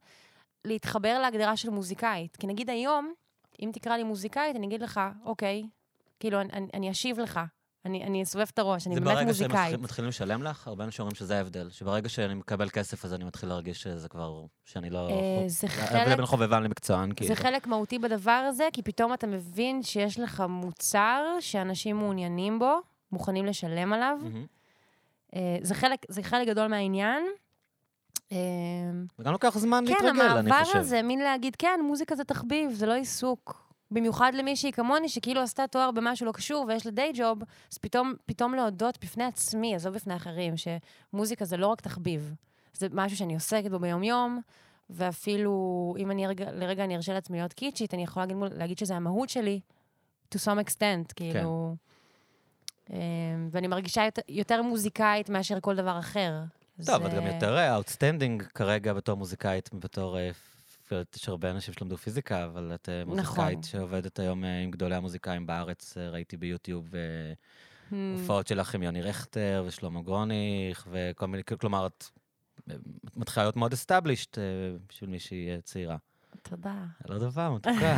להתחבר 0.66 1.20
להגדרה 1.20 1.58
של 1.58 1.70
מוזיקאית. 1.70 2.36
כי 2.36 2.48
נגיד 2.48 2.70
היום, 2.70 3.14
אם 3.62 3.70
תקרא 3.74 3.98
לי 3.98 4.04
מוזיקאית, 4.04 4.56
אני 4.56 4.68
אגיד 4.68 4.82
לך, 4.82 5.00
אוקיי, 5.26 5.64
כאילו, 6.20 6.42
אני, 6.42 6.50
אני, 6.54 6.68
אני 6.74 6.92
אשיב 6.92 7.20
לך. 7.20 7.40
אני, 7.86 8.04
אני 8.04 8.24
אסובב 8.24 8.48
את 8.54 8.60
הראש, 8.60 8.88
אני 8.88 8.96
זה 8.96 9.02
באמת 9.02 9.16
ברגע 9.16 9.28
מוזיקאית. 9.28 9.72
שמתחילים 9.72 10.10
לשלם 10.10 10.44
לך, 10.44 10.68
הרבה 10.68 10.84
אנשים 10.84 11.04
אומרים 11.04 11.16
שזה 11.16 11.38
ההבדל, 11.38 11.70
שברגע 11.70 12.10
שאני 12.10 12.34
מקבל 12.34 12.70
כסף, 12.70 13.06
אז 13.06 13.14
אני 13.14 13.24
מתחיל 13.24 13.50
להרגיש 13.50 13.82
שזה 13.82 14.10
כבר, 14.10 14.46
שאני 14.66 14.90
לא... 14.90 15.10
אה, 15.10 15.44
זה 15.48 15.68
ההבדל 15.68 16.06
חלק, 16.06 16.18
בין 16.18 16.26
חובבן 16.26 16.64
למקצוען, 16.64 17.14
כאילו. 17.16 17.36
זה 17.36 17.42
חלק 17.42 17.68
מהותי 17.68 18.00
בדבר 18.00 18.32
הזה, 18.32 18.68
כי 18.74 18.82
פתאום 18.82 19.14
אתה 19.14 19.28
מבין 19.28 19.84
שיש 19.84 20.20
לך 20.20 20.44
מוצר 20.50 21.24
שאנשים 21.40 21.98
מעוניינים 21.98 22.60
בו, 22.60 22.80
מוכנים 23.12 23.46
לשלם 23.46 23.94
עליו. 23.94 24.18
אה, 25.36 25.58
זה 25.62 25.76
חלק, 25.76 26.06
זה 26.10 26.24
חלק 26.24 26.48
גדול 26.48 26.68
מהעניין. 26.68 27.24
וגם 29.20 29.32
לוקח 29.32 29.58
זמן 29.58 29.84
כן, 29.88 29.94
להתרגל, 29.94 30.22
אני 30.22 30.40
המעבר 30.40 30.64
חושב. 30.64 30.78
הזה, 30.78 31.02
מין 31.02 31.20
להגיד, 31.20 31.56
כן, 31.56 31.80
מוזיקה 31.84 32.16
זה 32.16 32.24
תחביב, 32.24 32.72
זה 32.72 32.86
לא 32.86 32.94
עיסוק. 32.94 33.72
במיוחד 33.92 34.32
למישהי 34.36 34.72
כמוני, 34.72 35.10
שכאילו 35.10 35.42
עשתה 35.42 35.68
תואר 35.68 35.92
במשהו 35.92 36.26
לא 36.26 36.32
קשור 36.32 36.66
ויש 36.68 36.86
לה 36.86 36.92
דיי 36.92 37.12
ג'וב, 37.16 37.40
אז 37.72 37.78
פתאום, 37.78 38.14
פתאום 38.26 38.54
להודות 38.54 38.98
בפני 39.04 39.24
עצמי, 39.24 39.76
עזוב 39.76 39.94
בפני 39.94 40.16
אחרים, 40.16 40.54
שמוזיקה 40.58 41.46
זה 41.46 41.58
לא 41.58 41.68
רק 41.68 41.82
תחביב. 41.82 42.34
זה 42.74 42.88
משהו 42.92 43.18
שאני 43.18 43.34
עוסקת 43.34 43.72
בו 43.72 43.80
ביום-יום, 43.80 44.42
ואפילו 44.90 45.96
אם 45.98 46.12
אני 46.12 46.28
רגע, 46.28 46.52
לרגע 46.52 46.84
אני 46.84 46.96
ארשה 46.96 47.14
לעצמי 47.14 47.38
להיות 47.38 47.54
קיצ'ית, 47.54 47.94
אני 47.94 48.04
יכולה 48.04 48.26
להגיד, 48.26 48.58
להגיד 48.58 48.78
שזה 48.78 48.96
המהות 48.96 49.30
שלי, 49.30 49.60
to 50.36 50.38
some 50.38 50.66
extent, 50.66 51.14
כאילו... 51.16 51.76
אה, 52.94 52.98
ואני 53.52 53.68
מרגישה 53.68 54.06
יותר, 54.06 54.22
יותר 54.30 54.62
מוזיקאית 54.62 55.30
מאשר 55.30 55.60
כל 55.60 55.76
דבר 55.76 56.00
אחר. 56.00 56.34
טוב, 56.86 57.06
את 57.06 57.14
גם 57.14 57.26
יותר 57.26 57.74
outstanding 57.74 58.44
כרגע 58.44 58.94
בתור 58.94 59.18
מוזיקאית, 59.18 59.70
בתור... 59.74 60.18
אה, 60.18 60.32
יש 61.16 61.30
הרבה 61.30 61.52
אנשים 61.52 61.74
שלמדו 61.74 61.98
פיזיקה, 61.98 62.46
אבל 62.46 62.72
את 62.74 62.90
אה, 62.90 63.06
מוזיקאית 63.06 63.60
נכון. 63.60 63.64
שעובדת 63.64 64.20
היום 64.20 64.46
אה, 64.46 64.60
עם 64.60 64.72
גדולי 64.72 64.96
המוזיקאים 64.96 65.46
בארץ, 65.46 65.98
אה, 65.98 66.10
ראיתי 66.10 66.38
ביוטיוב 66.38 66.96
אה, 66.96 67.34
Hmm. 67.92 68.20
הופעות 68.20 68.48
שלך 68.48 68.76
עם 68.76 68.84
יוני 68.84 69.02
רכטר 69.02 69.64
ושלמה 69.68 70.02
גרוניך 70.02 70.88
וכל 70.92 71.28
מיני, 71.28 71.44
כלומר, 71.60 71.88
את 71.88 72.06
אה, 72.70 72.76
מתחילה 73.16 73.46
להיות 73.46 73.56
מאוד 73.56 73.74
established 73.74 74.38
אה, 74.38 74.44
בשביל 74.90 75.10
מישהי 75.10 75.50
אה, 75.50 75.62
צעירה. 75.62 75.98
תודה. 76.42 76.74
לא 77.10 77.18
דבר, 77.18 77.52
מתוקה. 77.52 77.98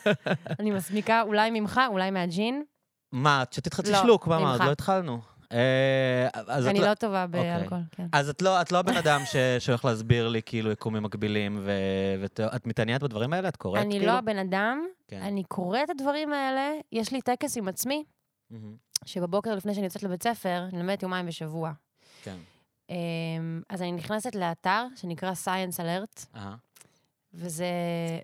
אני 0.60 0.70
מסמיקה 0.70 1.22
אולי 1.22 1.50
ממך, 1.60 1.80
אולי 1.88 2.10
מהג'ין. 2.10 2.64
מה, 3.12 3.42
את 3.42 3.52
שתית 3.52 3.74
חצי 3.74 3.92
לא, 3.92 4.02
שלוק, 4.02 4.26
מה, 4.26 4.36
עוד 4.36 4.52
ממך. 4.52 4.60
לא 4.60 4.72
התחלנו. 4.72 5.20
אה, 5.52 6.28
אני 6.70 6.80
לא... 6.80 6.86
לא 6.86 6.94
טובה 6.94 7.26
באלכוהול, 7.26 7.84
כן. 7.90 8.06
אז 8.12 8.28
את 8.28 8.42
לא, 8.42 8.58
לא 8.72 8.78
הבן 8.78 8.96
אדם 8.96 9.20
שהולך 9.58 9.84
להסביר 9.84 10.28
לי 10.28 10.42
כאילו 10.42 10.70
יקומים 10.70 11.02
מקבילים, 11.02 11.60
ואת 12.20 12.66
מתעניינת 12.66 13.02
בדברים 13.02 13.32
האלה? 13.32 13.48
את 13.48 13.56
קוראת 13.56 13.82
אני 13.82 13.90
כאילו? 13.90 14.06
לא 14.06 14.18
הבן 14.18 14.38
אדם, 14.38 14.86
כן. 15.08 15.22
אני 15.22 15.44
קוראת 15.44 15.84
את 15.84 15.90
הדברים 15.90 16.32
האלה, 16.32 16.72
יש 16.92 17.12
לי 17.12 17.20
טקס 17.22 17.56
עם 17.56 17.68
עצמי, 17.68 18.04
שבבוקר 19.04 19.54
לפני 19.54 19.74
שאני 19.74 19.86
יוצאת 19.86 20.02
לבית 20.02 20.22
ספר, 20.22 20.64
אני 20.72 20.78
לומדת 20.78 21.02
יומיים 21.02 21.26
בשבוע. 21.26 21.72
כן. 22.22 22.36
אמ, 22.90 23.62
אז 23.68 23.82
אני 23.82 23.92
נכנסת 23.92 24.34
לאתר 24.34 24.86
שנקרא 24.96 25.32
Science 25.44 25.80
Alert. 25.80 26.38
וזה, 27.36 27.66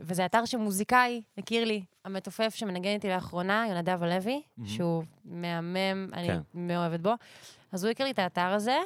וזה 0.00 0.26
אתר 0.26 0.45
שמוזיקאי 0.45 1.23
הכיר 1.38 1.64
לי, 1.64 1.83
המתופף 2.04 2.54
שמנגן 2.54 2.90
איתי 2.90 3.09
לאחרונה, 3.09 3.64
יונדב 3.69 4.02
הלוי, 4.02 4.42
מהמם. 4.57 4.69
שהוא 4.69 5.04
מהמם, 5.25 6.09
אני 6.12 6.26
כן. 6.26 6.40
מאוהבת 6.54 7.00
בו. 7.00 7.12
אז 7.73 7.85
הוא 7.85 7.90
הכיר 7.90 8.07
לי 8.07 8.12
את 8.12 8.19
האתר 8.19 8.47
הזה, 8.47 8.76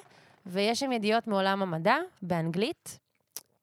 ויש 0.46 0.80
שם 0.80 0.92
ידיעות 0.92 1.26
מעולם 1.26 1.62
המדע, 1.62 1.96
באנגלית, 2.22 2.98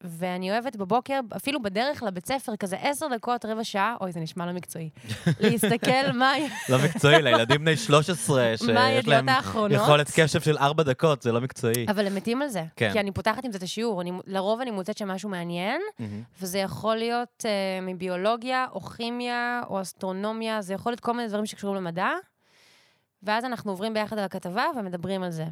ואני 0.04 0.52
אוהבת 0.52 0.76
בבוקר, 0.76 1.20
אפילו 1.36 1.62
בדרך 1.62 2.04
לבית 2.04 2.26
ספר, 2.28 2.56
כזה 2.56 2.78
עשר 2.82 3.08
דקות, 3.16 3.46
רבע 3.46 3.64
שעה, 3.64 3.96
אוי, 4.02 4.12
זה 4.12 4.20
נשמע 4.20 4.46
לא 4.46 4.52
מקצועי, 4.52 4.90
להסתכל 5.40 6.12
מה, 6.14 6.34
לא 6.70 6.78
מקצועי, 6.86 7.22
לילדים 7.24 7.62
בני 7.62 7.78
13, 7.78 8.58
שיש 8.58 9.08
להם. 9.08 9.26
יכולת 9.72 10.12
קשב 10.16 10.42
של 10.42 10.58
ארבע 10.58 10.84
דקות, 10.84 11.22
זה 11.22 11.32
לא 11.32 11.42
מקצועי. 11.42 11.86
אבל 11.90 12.08
הם 12.08 12.16
מתים 12.16 12.42
על 12.42 12.48
זה. 12.48 12.64
כן. 12.76 12.90
כי 12.94 13.00
אני 13.00 13.12
פותחת 13.12 13.46
עם 13.46 13.52
זה 13.52 13.58
את 13.58 13.64
השיעור, 13.64 14.02
אני, 14.02 14.12
לרוב 14.28 14.62
אני 14.62 14.72
מוצאת 14.72 14.98
שם 14.98 15.08
משהו 15.08 15.30
מעניין. 15.30 15.82
וזה 16.42 16.60
יכול 16.60 16.96
להיות 16.96 17.46
אה, 17.46 17.82
מביולוגיה, 17.82 18.66
או 18.72 18.82
כימיה, 18.82 19.62
או 19.70 19.82
אסטרונומיה, 19.82 20.62
זה 20.62 20.74
יכול 20.74 20.92
להיות 20.92 21.00
כל 21.00 21.14
מיני 21.14 21.28
דברים 21.28 21.46
שקשורים 21.46 21.76
למדע, 21.76 22.10
ואז 23.24 23.46
אנחנו 23.46 23.72
עוברים 23.72 23.94
ביחד 23.94 24.18
על 24.18 24.24
הכתבה 24.24 24.64
ומדברים 24.78 25.24
על 25.24 25.32
זה. 25.32 25.46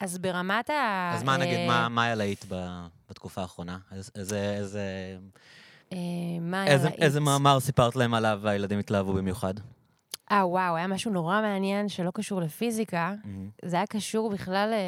אה, 0.00 0.04
אז 0.04 0.18
ברמת 0.18 0.70
ה... 0.70 1.10
אז 1.14 1.22
מה 1.22 1.36
נגיד, 1.36 1.54
אה, 1.58 1.66
מה- 1.66 1.88
מה 1.88 2.04
היה 2.04 2.14
להיט 2.14 2.44
בתקופה 3.10 3.42
האחרונה? 3.42 3.78
איזה- 4.14 4.78
אה, 5.92 5.98
מה 6.40 6.62
היה 6.62 6.72
איזה- 6.72 6.88
להיט? 6.88 7.02
איזה 7.02 7.20
מאמר 7.20 7.60
סיפרת 7.60 7.96
להם 7.96 8.14
עליו 8.14 8.38
והילדים 8.42 8.78
התלהבו 8.78 9.12
במיוחד? 9.12 9.54
אה, 10.32 10.46
וואו, 10.46 10.76
היה 10.76 10.86
משהו 10.86 11.10
נורא 11.12 11.40
מעניין 11.40 11.88
שלא 11.88 12.10
קשור 12.14 12.40
לפיזיקה. 12.40 13.14
מהמם. 13.24 13.50
זה 13.64 13.76
היה 13.76 13.86
קשור 13.86 14.30
בכלל 14.30 14.70
אה, 14.72 14.78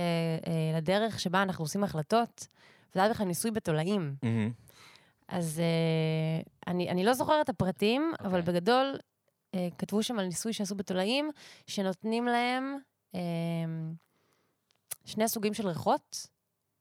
אה, 0.52 0.78
לדרך 0.78 1.21
שבה 1.21 1.42
אנחנו 1.42 1.64
עושים 1.64 1.85
החלטות, 1.85 2.47
וזה 2.92 3.00
היה 3.02 3.11
בכלל 3.12 3.26
ניסוי 3.26 3.50
בתולעים. 3.50 4.14
מהמם. 4.23 4.50
אז 5.28 5.61
אה, 5.61 6.42
אני, 6.73 7.04
לא 7.04 7.14
זוכרת 7.14 7.45
את 7.45 7.49
הפרטים, 7.49 8.12
okay. 8.14 8.25
אבל 8.26 8.38
אוקיי. 8.40 8.54
בגדול 8.54 8.97
אה, 9.54 9.69
כתבו 9.78 10.02
שם 10.02 10.19
על 10.19 10.25
ניסוי 10.26 10.52
שעשו 10.52 10.75
בתולעים, 10.75 11.31
שנותנים 11.66 12.26
להם 12.26 12.76
אה, 13.14 13.21
שני 15.04 15.28
סוגים 15.28 15.54
של 15.54 15.68
ריחות, 15.68 16.26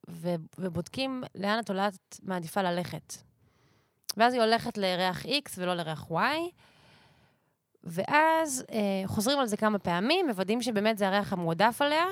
ו, 0.10 0.36
ובודקים 0.58 1.24
לאן 1.36 1.60
התולעת 1.60 2.20
מעדיפה 2.24 2.62
ללכת. 2.62 3.14
ואז 4.18 4.34
היא 4.34 4.42
הולכת 4.42 4.78
לריח 4.78 5.26
X 5.26 5.52
ולא 5.58 5.74
לריח 5.74 6.06
Y, 6.12 6.52
ואז 7.84 8.66
אה, 8.72 9.04
חוזרים 9.06 9.40
על 9.40 9.48
זה 9.48 9.58
כמה 9.58 9.80
פעמים, 9.80 10.28
מוודאים 10.28 10.62
שבאמת 10.62 10.98
זה 10.98 11.08
הריח 11.08 11.34
המועדף 11.34 11.82
עליה, 11.82 12.06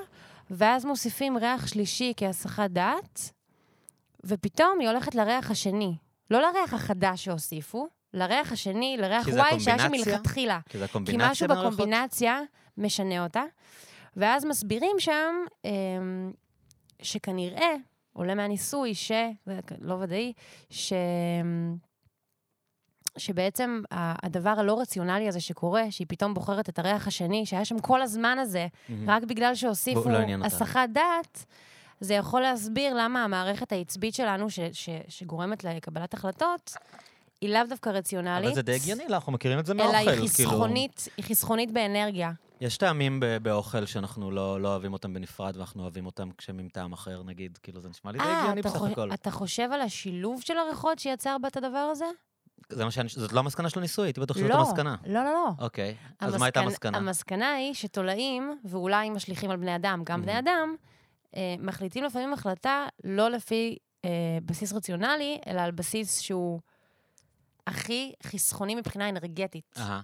ואז 0.49 0.85
מוסיפים 0.85 1.37
ריח 1.37 1.67
שלישי 1.67 2.13
כהסחת 2.17 2.69
דעת, 2.69 3.31
ופתאום 4.25 4.79
היא 4.79 4.89
הולכת 4.89 5.15
לריח 5.15 5.51
השני. 5.51 5.95
לא 6.31 6.41
לריח 6.41 6.73
החדש 6.73 7.25
שהוסיפו, 7.25 7.87
לריח 8.13 8.51
השני, 8.51 8.97
לריח 8.99 9.25
כי 9.25 9.31
Y, 9.31 9.59
שהיה 9.59 9.79
שם? 9.79 9.91
מלכתחילה. 9.91 10.59
כי 10.69 10.77
זה 10.77 10.87
כי 10.87 10.91
הקומבינציה 10.91 11.31
משהו 11.31 11.47
בין 11.47 11.57
הריחות? 11.57 11.73
בקומבינציה 11.73 12.41
משנה 12.77 13.23
אותה. 13.23 13.43
ואז 14.17 14.45
מסבירים 14.45 14.95
שם 14.99 15.35
אמ, 15.65 16.31
שכנראה, 17.01 17.73
עולה 18.13 18.35
מהניסוי, 18.35 18.95
ש... 18.95 19.11
זה 19.45 19.59
לא 19.81 19.93
ודאי, 19.93 20.33
שבעצם 23.17 23.81
ה- 23.91 24.25
הדבר 24.25 24.49
הלא 24.57 24.79
רציונלי 24.81 25.27
הזה 25.27 25.39
שקורה, 25.41 25.91
שהיא 25.91 26.07
פתאום 26.09 26.33
בוחרת 26.33 26.69
את 26.69 26.79
הריח 26.79 27.07
השני, 27.07 27.45
שהיה 27.45 27.65
שם 27.65 27.79
כל 27.79 28.01
הזמן 28.01 28.39
הזה, 28.39 28.67
מהמם. 28.89 29.09
רק 29.09 29.23
בגלל 29.23 29.55
שהוסיפו 29.55 30.09
לא 30.09 30.17
אותה. 30.35 30.45
הסחת 30.45 30.89
דעת, 30.93 31.45
זה 31.99 32.13
יכול 32.13 32.41
להסביר 32.41 32.93
למה 32.93 33.23
המערכת 33.23 33.71
העצבית 33.71 34.13
שלנו, 34.15 34.49
ש- 34.49 34.59
ש- 34.73 34.89
שגורמת 35.07 35.63
לקבלת 35.63 36.13
החלטות, 36.13 36.73
היא 37.41 37.53
לאו 37.53 37.61
דווקא 37.69 37.89
רציונלית. 37.89 38.45
אבל 38.45 38.55
זה 38.55 38.61
די 38.61 38.75
הגיוני, 38.75 39.03
לא? 39.09 39.15
אנחנו 39.15 39.31
מכירים 39.31 39.59
את 39.59 39.65
זה 39.65 39.73
אלא 39.73 39.83
מאוכל. 39.83 39.97
היא 39.97 40.29
כאילו. 40.35 40.49
חסכונית, 40.49 41.07
היא 41.17 41.25
חסכונית 41.25 41.71
באנרגיה. 41.71 42.31
יש 42.61 42.77
טעמים 42.77 43.19
ב- 43.19 43.37
באוכל 43.37 43.85
שאנחנו 43.85 44.31
לא, 44.31 44.61
לא 44.61 44.67
אוהבים 44.67 44.93
אותם 44.93 45.13
בנפרד, 45.13 45.57
ואנחנו 45.57 45.81
אוהבים 45.83 46.05
אותם 46.05 46.29
כשהם 46.37 46.59
עם 46.59 46.69
טעם 46.69 46.93
אחר, 46.93 47.23
נגיד. 47.23 47.57
כאילו, 47.63 47.81
זה 47.81 47.89
נשמע 47.89 48.11
לי 48.11 48.17
די 48.17 48.23
אה, 48.23 48.41
הגיוני 48.41 48.61
בסך 48.61 48.77
חו- 48.77 48.87
הכל. 48.87 49.13
אתה 49.13 49.31
חושב 49.31 49.69
על 49.73 49.81
השילוב 49.81 50.41
של 50.41 50.57
הריחות 50.57 50.99
שיצר 50.99 51.37
בה 51.41 51.47
את 51.47 51.57
הדבר 51.57 51.77
הזה? 51.77 52.05
זה 52.69 52.85
מה 52.85 52.91
שאני... 52.91 53.09
זאת 53.09 53.33
לא 53.33 53.39
המסקנה 53.39 53.69
של 53.69 53.79
הניסוי, 53.79 54.07
הייתי 54.07 54.19
בטוח 54.21 54.37
שזאת 54.37 54.49
לא, 54.49 54.55
המסקנה. 54.59 54.95
לא, 55.07 55.23
לא, 55.23 55.31
לא. 55.33 55.49
אוקיי, 55.59 55.95
אז 56.19 56.35
מה 56.35 56.45
הייתה 56.45 56.59
המסקנה? 56.59 56.97
המסקנה 56.97 57.53
היא 57.53 57.73
שתולעים, 57.73 58.59
ואולי 58.65 59.09
משליכים 59.09 59.51
על 59.51 59.57
בני 59.57 59.75
אדם, 59.75 60.01
גם 60.05 60.21
בני. 60.21 60.39
אדם, 60.39 60.75
אה, 61.35 61.55
מחליטים 61.59 62.03
לפעמים 62.03 62.33
החלטה 62.33 62.87
לא 63.03 63.29
לפי 63.29 63.77
אה, 64.05 64.09
בסיס 64.45 64.73
רציונלי, 64.73 65.39
אלא 65.47 65.61
על 65.61 65.71
בסיס 65.71 66.19
שהוא 66.19 66.59
הכי 67.67 68.13
חסכוני 68.23 68.75
מבחינה 68.75 69.09
אנרגטית. 69.09 69.75
אהה. 69.77 70.01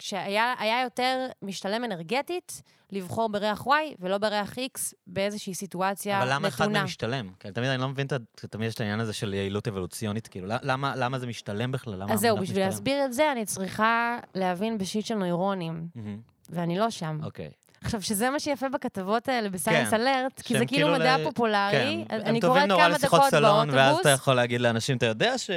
כשהיה 0.00 0.54
היה 0.58 0.82
יותר 0.82 1.26
משתלם 1.42 1.84
אנרגטית 1.84 2.62
לבחור 2.92 3.28
בריח 3.28 3.66
Y 3.66 3.70
ולא 3.98 4.18
בריח 4.18 4.54
X 4.58 4.94
באיזושהי 5.06 5.54
סיטואציה 5.54 6.16
אבל 6.18 6.24
נתונה. 6.24 6.38
למה 6.38 6.48
אחד 6.48 6.68
מהם 6.68 6.84
משתלם? 6.84 7.30
כי 7.40 7.52
תמיד 7.52 7.68
אני 7.68 7.80
לא 7.82 7.88
מבין, 7.88 8.06
תמיד 8.34 8.68
יש 8.68 8.74
את 8.74 8.80
העניין 8.80 9.00
הזה 9.00 9.12
של 9.12 9.34
יעילות 9.34 9.68
אבולוציונית, 9.68 10.28
כאילו, 10.28 10.46
למה 10.62 10.96
למה 10.96 11.18
זה 11.18 11.26
משתלם 11.26 11.72
בכלל? 11.72 11.94
למה 11.94 12.12
אז 12.12 12.20
זהו, 12.20 12.36
בשביל 12.36 12.48
משתלם? 12.48 12.66
להסביר 12.66 13.04
את 13.04 13.12
זה, 13.12 13.32
אני 13.32 13.44
צריכה 13.44 14.18
להבין 14.34 14.78
בשיט 14.78 15.06
של 15.06 15.14
נוירונים, 15.14 15.88
מהמם, 15.94 16.20
ואני 16.48 16.78
לא 16.78 16.90
שם. 16.90 17.20
אוקיי. 17.22 17.50
עכשיו, 17.84 18.02
שזה 18.02 18.30
מה 18.30 18.40
שיפה 18.40 18.68
בכתבות 18.68 19.28
האלה 19.28 19.48
בסיינס 19.48 19.90
כן. 19.90 20.00
אלרט, 20.00 20.40
כי 20.40 20.58
זה 20.58 20.66
כאילו 20.66 20.86
כאילו 20.88 20.98
מדע 20.98 21.16
ל- 21.18 21.24
פופולרי, 21.24 22.04
כן, 22.08 22.14
אני 22.14 22.28
הם 22.28 22.40
קוראת 22.40 22.42
טובים 22.42 22.62
נורא 22.68 22.80
כמה 22.84 22.88
לשיחות 22.88 23.20
דקות 23.20 23.30
סלון, 23.30 23.70
ואז 23.70 23.76
באוטובוס. 23.76 24.00
אתה 24.00 24.10
יכול 24.10 24.34
להגיד 24.34 24.60
לאנשים, 24.60 24.96
אתה 24.96 25.06
יודע 25.06 25.38
ש... 25.38 25.50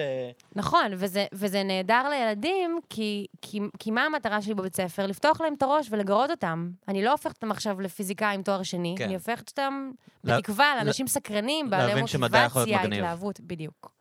נכון, 0.55 0.85
וזה, 0.91 1.25
וזה 1.33 1.63
נהדר 1.63 2.09
לילדים, 2.09 2.79
כי, 2.89 3.25
כי, 3.41 3.59
כי 3.79 3.91
מה 3.91 4.03
המטרה 4.03 4.41
שלי 4.41 4.53
בבית 4.53 4.75
ספר? 4.75 5.05
לפתוח 5.07 5.41
להם 5.41 5.53
את 5.53 5.63
הראש 5.63 5.87
ולגרות 5.89 6.29
אותם. 6.29 6.69
אני 6.87 7.03
לא 7.03 7.11
הופכת 7.11 7.35
אותם 7.35 7.51
עכשיו 7.51 7.81
לפיזיקאים 7.81 8.33
עם 8.39 8.43
תואר 8.43 8.63
שני, 8.63 8.95
כן. 8.97 9.03
אני 9.03 9.13
הופכת 9.13 9.49
אותם 9.49 9.91
בתקווה 10.23 10.75
לאנשים 10.77 11.07
סקרנים, 11.07 11.69
בעלי 11.69 12.01
מוטיבציה. 12.01 12.81
התלהבות, 12.81 13.39
בדיוק. 13.39 13.91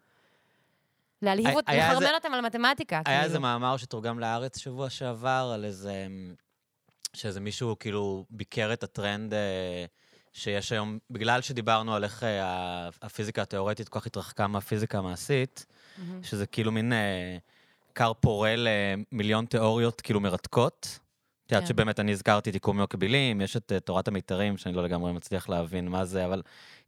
להלהיב 1.23 1.57
אותם, 1.57 1.73
לחרמן 1.73 2.15
אותם 2.15 2.35
על 2.35 2.41
מתמטיקה, 2.41 2.97
היה 2.97 3.05
כאילו. 3.05 3.25
איזה 3.25 3.39
מאמר 3.39 3.77
שתורגם 3.77 4.19
לארץ 4.19 4.59
שבוע 4.59 4.91
שעבר 4.91 5.51
על 5.55 5.65
איזה... 5.65 6.07
שאיזה 7.17 7.41
מישהו 7.41 7.79
כאילו 7.79 8.25
ביקר 8.31 8.73
את 8.73 8.83
הטרנד 8.83 9.35
אה, 9.35 9.85
שיש 10.33 10.73
היום, 10.73 10.99
בגלל 11.11 11.41
שדיברנו 11.41 11.95
על 11.95 12.05
איך 12.05 12.23
אה, 12.23 12.89
הפיזיקה 13.03 13.43
התיאורטית 13.43 13.89
כל 13.89 14.01
כך 14.01 14.07
התרחקה 14.07 14.47
מהפיזיקה 14.47 14.99
המעשית, 14.99 15.67
מהמם. 15.99 16.23
שזה 16.23 16.47
כאילו 16.47 16.73
מין 16.73 16.93
אה, 16.93 17.37
כר 17.95 18.13
פורה 18.21 18.55
למיליון 18.57 19.47
תיאוריות 19.47 20.01
כאילו 20.01 20.21
מרתקות. 20.21 20.99
את 21.47 21.53
יודעת 21.53 21.63
כן. 21.63 21.69
שבאמת 21.69 22.01
אני 22.01 22.13
הזכרתי 22.13 22.51
את 22.51 22.55
עיקומים 22.55 22.83
מקבילים, 22.83 23.41
יש 23.41 23.57
את 23.57 23.73
אה, 23.73 23.81
תורת 23.81 24.09
המיתרים, 24.09 24.57
שאני 24.57 24.75
לא 24.75 24.85
לגמרי 24.85 25.13
מצליח 25.13 25.49
להבין 25.49 25.89
מה 25.89 26.05
זה, 26.05 26.25
אבל 26.25 26.43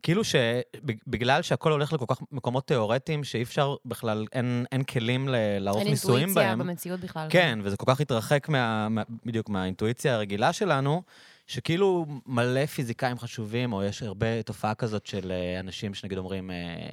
כאילו 0.04 0.22
שבגלל 0.24 1.42
שהכל 1.42 1.72
הולך 1.72 1.92
לכל 1.92 2.04
כך 2.08 2.18
מקומות 2.32 2.66
תיאורטיים, 2.66 3.24
שאי 3.24 3.42
אפשר 3.42 3.76
בכלל, 3.84 4.26
אין, 4.32 4.64
אין 4.72 4.82
כלים 4.82 5.28
לערוך 5.60 5.80
אין 5.80 5.90
ניסויים 5.90 6.28
אינטואיציה 6.28 6.56
בהם. 6.56 6.68
במציאות 6.68 7.00
בכלל. 7.00 7.26
כן, 7.30 7.58
וזה 7.62 7.76
כל 7.76 7.84
כך 7.86 8.00
התרחק 8.00 8.48
מה, 8.48 8.88
מה, 8.88 9.02
בדיוק 9.26 9.48
מהאינטואיציה 9.48 10.14
הרגילה 10.14 10.52
שלנו, 10.52 11.02
שכאילו 11.46 12.06
מלא 12.26 12.66
פיזיקאים 12.66 13.18
חשובים, 13.18 13.72
או 13.72 13.84
יש 13.84 14.02
הרבה 14.02 14.42
תופעה 14.42 14.74
כזאת 14.74 15.06
של 15.06 15.32
אה, 15.32 15.60
אנשים 15.60 15.94
שנגיד 15.94 16.18
אומרים, 16.18 16.50
אה, 16.50 16.88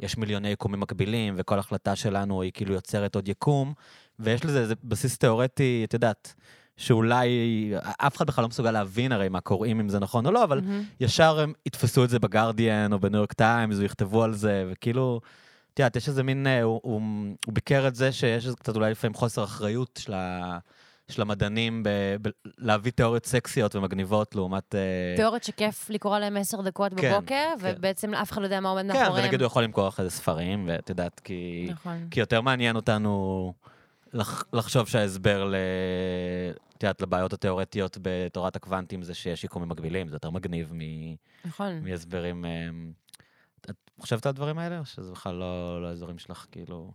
יש 0.00 0.16
מיליוני 0.16 0.48
יקומים 0.48 0.80
מקבילים, 0.80 1.34
וכל 1.36 1.58
החלטה 1.58 1.96
שלנו 1.96 2.42
היא 2.42 2.52
כאילו 2.54 2.74
יוצרת 2.74 3.14
עוד 3.14 3.28
יקום, 3.28 3.72
ויש 4.18 4.44
לזה 4.44 4.60
איזה 4.60 4.74
בסיס 4.84 5.18
תיאורטי, 5.18 5.82
את 5.88 5.94
יודעת, 5.94 6.34
שאולי 6.82 7.72
אף 7.98 8.16
אחד 8.16 8.26
בכלל 8.26 8.42
לא 8.42 8.48
מסוגל 8.48 8.70
להבין 8.70 9.12
הרי 9.12 9.28
מה 9.28 9.40
קוראים, 9.40 9.80
אם 9.80 9.88
זה 9.88 9.98
נכון 9.98 10.26
או 10.26 10.30
לא, 10.30 10.44
אבל 10.44 10.60
מהמם. 10.60 10.82
ישר 11.00 11.40
הם 11.40 11.52
יתפסו 11.66 12.04
את 12.04 12.10
זה 12.10 12.18
בגרדיאן 12.18 12.92
או 12.92 13.00
בניו 13.00 13.18
יורק 13.18 13.32
טיימס, 13.32 13.76
ויכתבו 13.78 14.22
על 14.22 14.34
זה, 14.34 14.64
וכאילו, 14.72 15.20
את 15.74 15.78
יודעת, 15.78 15.96
יש 15.96 16.08
איזה 16.08 16.22
מין, 16.22 16.46
אה, 16.46 16.62
הוא, 16.62 16.80
הוא, 16.82 17.00
הוא 17.46 17.54
ביקר 17.54 17.88
את 17.88 17.94
זה 17.94 18.12
שיש 18.12 18.46
איזה 18.46 18.56
קצת 18.56 18.76
אולי 18.76 18.90
לפעמים 18.90 19.14
חוסר 19.14 19.44
אחריות 19.44 20.00
של, 20.02 20.14
ה, 20.14 20.58
של 21.08 21.22
המדענים 21.22 21.82
ב, 21.82 21.88
ב, 22.22 22.28
להביא 22.58 22.92
תיאוריות 22.92 23.26
סקסיות 23.26 23.76
ומגניבות 23.76 24.34
לעומת... 24.34 24.74
אה, 24.74 25.14
תיאוריות 25.16 25.44
שכיף 25.44 25.90
לקרוא 25.90 26.18
להם 26.18 26.36
עשר 26.36 26.60
דקות 26.60 26.92
כן, 26.96 27.12
בבוקר, 27.12 27.34
כן. 27.60 27.76
ובעצם 27.76 28.14
אף 28.14 28.32
אחד 28.32 28.40
לא 28.40 28.46
יודע 28.46 28.60
מה 28.60 28.68
עומד 28.68 28.92
כן, 28.92 28.98
מאחוריהם. 28.98 29.24
ונגיד 29.24 29.40
הוא 29.40 29.46
יכול 29.46 29.62
למכור 29.62 29.88
אחרי 29.88 30.04
זה 30.04 30.10
ספרים, 30.10 30.64
ואת 30.68 30.90
יודעת, 30.90 31.20
כי, 31.20 31.68
נכון. 31.70 32.06
כי 32.10 32.20
יותר 32.20 32.40
מעניין 32.40 32.76
אותנו 32.76 33.52
לח, 34.12 34.44
לחשוב 34.52 34.88
שההסבר 34.88 35.44
ל... 35.44 35.54
את 36.82 36.84
יודעת, 36.84 37.02
לבעיות 37.02 37.32
התיאורטיות 37.32 37.98
בתורת 38.02 38.56
הקוונטים 38.56 39.02
זה 39.02 39.14
שיש 39.14 39.44
יקומים 39.44 39.68
מקבילים, 39.68 40.08
זה 40.08 40.16
יותר 40.16 40.30
מגניב 40.30 40.72
מ... 40.72 40.78
נכון. 41.44 41.80
מהסברים... 41.84 42.44
אמ, 42.44 42.92
את 43.60 43.70
חושבת 44.00 44.26
על 44.26 44.30
הדברים 44.30 44.58
האלה, 44.58 44.78
או 44.78 44.84
שזה 44.84 45.12
בכלל 45.12 45.34
לא, 45.34 45.82
לא 45.82 45.88
האזורים 45.88 46.18
שלך, 46.18 46.46
כאילו... 46.50 46.92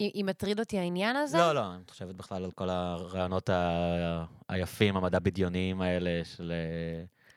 אם 0.00 0.10
אם 0.14 0.26
מטריד 0.28 0.60
אותי 0.60 0.78
העניין 0.78 1.16
הזה, 1.16 1.38
לא, 1.38 1.52
לא, 1.52 1.76
את 1.84 1.90
חושבת 1.90 2.14
בכלל 2.14 2.44
על 2.44 2.50
כל 2.50 2.70
הרעיונות 2.70 3.50
ה... 3.50 4.24
היפים, 4.48 4.96
המדע 4.96 5.18
בדיוניים 5.18 5.80
האלה 5.80 6.24
של... 6.24 6.52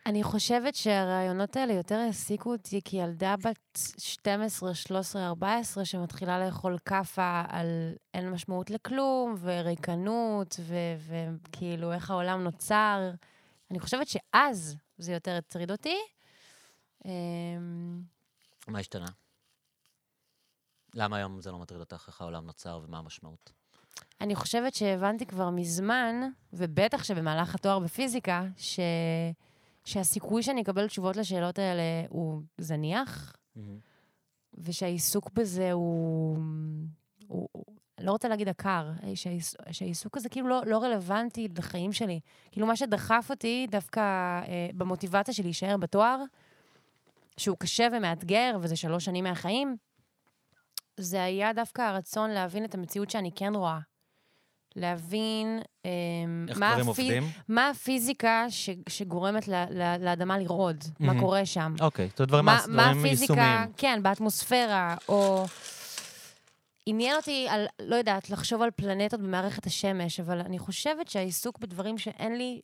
אני 0.07 0.23
חושבת 0.23 0.75
שהרעיונות 0.75 1.55
האלה 1.55 1.73
יותר 1.73 1.95
העסיקו 1.95 2.51
אותי 2.51 2.81
כילדה 2.85 3.35
בת 3.43 3.79
12, 3.97 4.75
13, 4.75 5.27
14, 5.27 5.85
שמתחילה 5.85 6.45
לאכול 6.45 6.77
כאפה 6.85 7.43
על 7.49 7.67
אין 8.13 8.29
משמעות 8.29 8.69
לכלום, 8.69 9.35
וריקנות, 9.39 10.59
וכאילו 11.07 11.93
איך 11.93 12.11
העולם 12.11 12.43
נוצר. 12.43 13.11
אני 13.71 13.79
חושבת 13.79 14.07
שאז 14.07 14.75
זה 14.97 15.13
יותר 15.13 15.37
הטריד 15.37 15.71
אותי. 15.71 15.97
אמ, 17.05 18.01
מה 18.67 18.79
השתנה? 18.79 19.07
למה 20.93 21.17
היום 21.17 21.41
זה 21.41 21.51
לא 21.51 21.59
מטריד 21.59 21.79
אותך 21.79 22.05
איך 22.07 22.21
העולם 22.21 22.45
נוצר 22.45 22.79
ומה 22.83 22.97
המשמעות? 22.97 23.51
אני 24.21 24.35
חושבת 24.35 24.73
שהבנתי 24.73 25.25
כבר 25.25 25.49
מזמן, 25.49 26.15
ובטח 26.53 27.03
שבמהלך 27.03 27.55
התואר 27.55 27.79
בפיזיקה, 27.79 28.43
ש... 28.57 28.79
שהסיכוי 29.87 30.43
שאני 30.43 30.61
אקבל 30.61 30.87
תשובות 30.87 31.15
לשאלות 31.15 31.59
האלה 31.59 31.81
הוא 32.09 32.41
זניח, 32.57 33.35
ושהעיסוק 34.57 35.29
בזה 35.33 35.71
הוא... 35.71 36.37
הוא... 37.27 37.49
לא 37.99 38.11
רוצה 38.11 38.27
להגיד 38.27 38.49
עקר, 38.49 38.91
שהעיס... 39.15 39.55
שהעיסוק 39.71 40.17
הזה 40.17 40.29
כאילו 40.29 40.47
לא, 40.47 40.61
לא 40.65 40.77
רלוונטי 40.77 41.47
לחיים 41.57 41.93
שלי. 41.93 42.19
כאילו 42.51 42.67
מה 42.67 42.75
שדחף 42.75 43.27
אותי 43.29 43.67
דווקא 43.69 43.99
אה, 43.99 44.69
במוטיבציה 44.73 45.33
שלי 45.33 45.43
להישאר 45.43 45.77
בתואר, 45.77 46.23
שהוא 47.37 47.57
קשה 47.57 47.87
ומאתגר, 47.91 48.57
וזה 48.61 48.75
שלוש 48.75 49.05
שנים 49.05 49.23
מהחיים, 49.23 49.77
זה 50.97 51.23
היה 51.23 51.53
דווקא 51.53 51.81
הרצון 51.81 52.29
להבין 52.29 52.65
את 52.65 52.75
המציאות 52.75 53.09
שאני 53.09 53.31
כן 53.35 53.55
רואה. 53.55 53.79
להבין 54.77 55.59
איך 56.47 56.57
מה, 56.57 56.73
הפי... 56.73 56.81
עובדים? 56.81 57.23
מה 57.47 57.69
הפיזיקה 57.69 58.45
ש... 58.49 58.69
שגורמת 58.89 59.47
ל... 59.47 59.53
ל... 59.53 60.05
לאדמה 60.05 60.37
לרעוד, 60.37 60.83
מה 60.99 61.07
מהמם. 61.07 61.19
קורה 61.19 61.45
שם. 61.45 61.75
אוקיי, 61.81 62.09
זאת 62.15 62.27
דברים 62.27 62.45
מה, 62.45 62.59
מה 62.67 62.89
הפיזיקה, 62.89 63.33
יישומיים. 63.33 63.71
כן, 63.77 63.99
באטמוספירה, 64.03 64.95
או... 65.09 65.45
עניין 66.85 67.15
אותי 67.15 67.47
על, 67.49 67.65
לא 67.79 67.95
יודעת, 67.95 68.29
לחשוב 68.29 68.61
על 68.61 68.71
פלנטות 68.71 69.19
במערכת 69.19 69.65
השמש, 69.65 70.19
אבל 70.19 70.39
אני 70.39 70.59
חושבת 70.59 71.07
שהעיסוק 71.07 71.59
בדברים 71.59 71.97
שאין 71.97 72.37
לי 72.37 72.61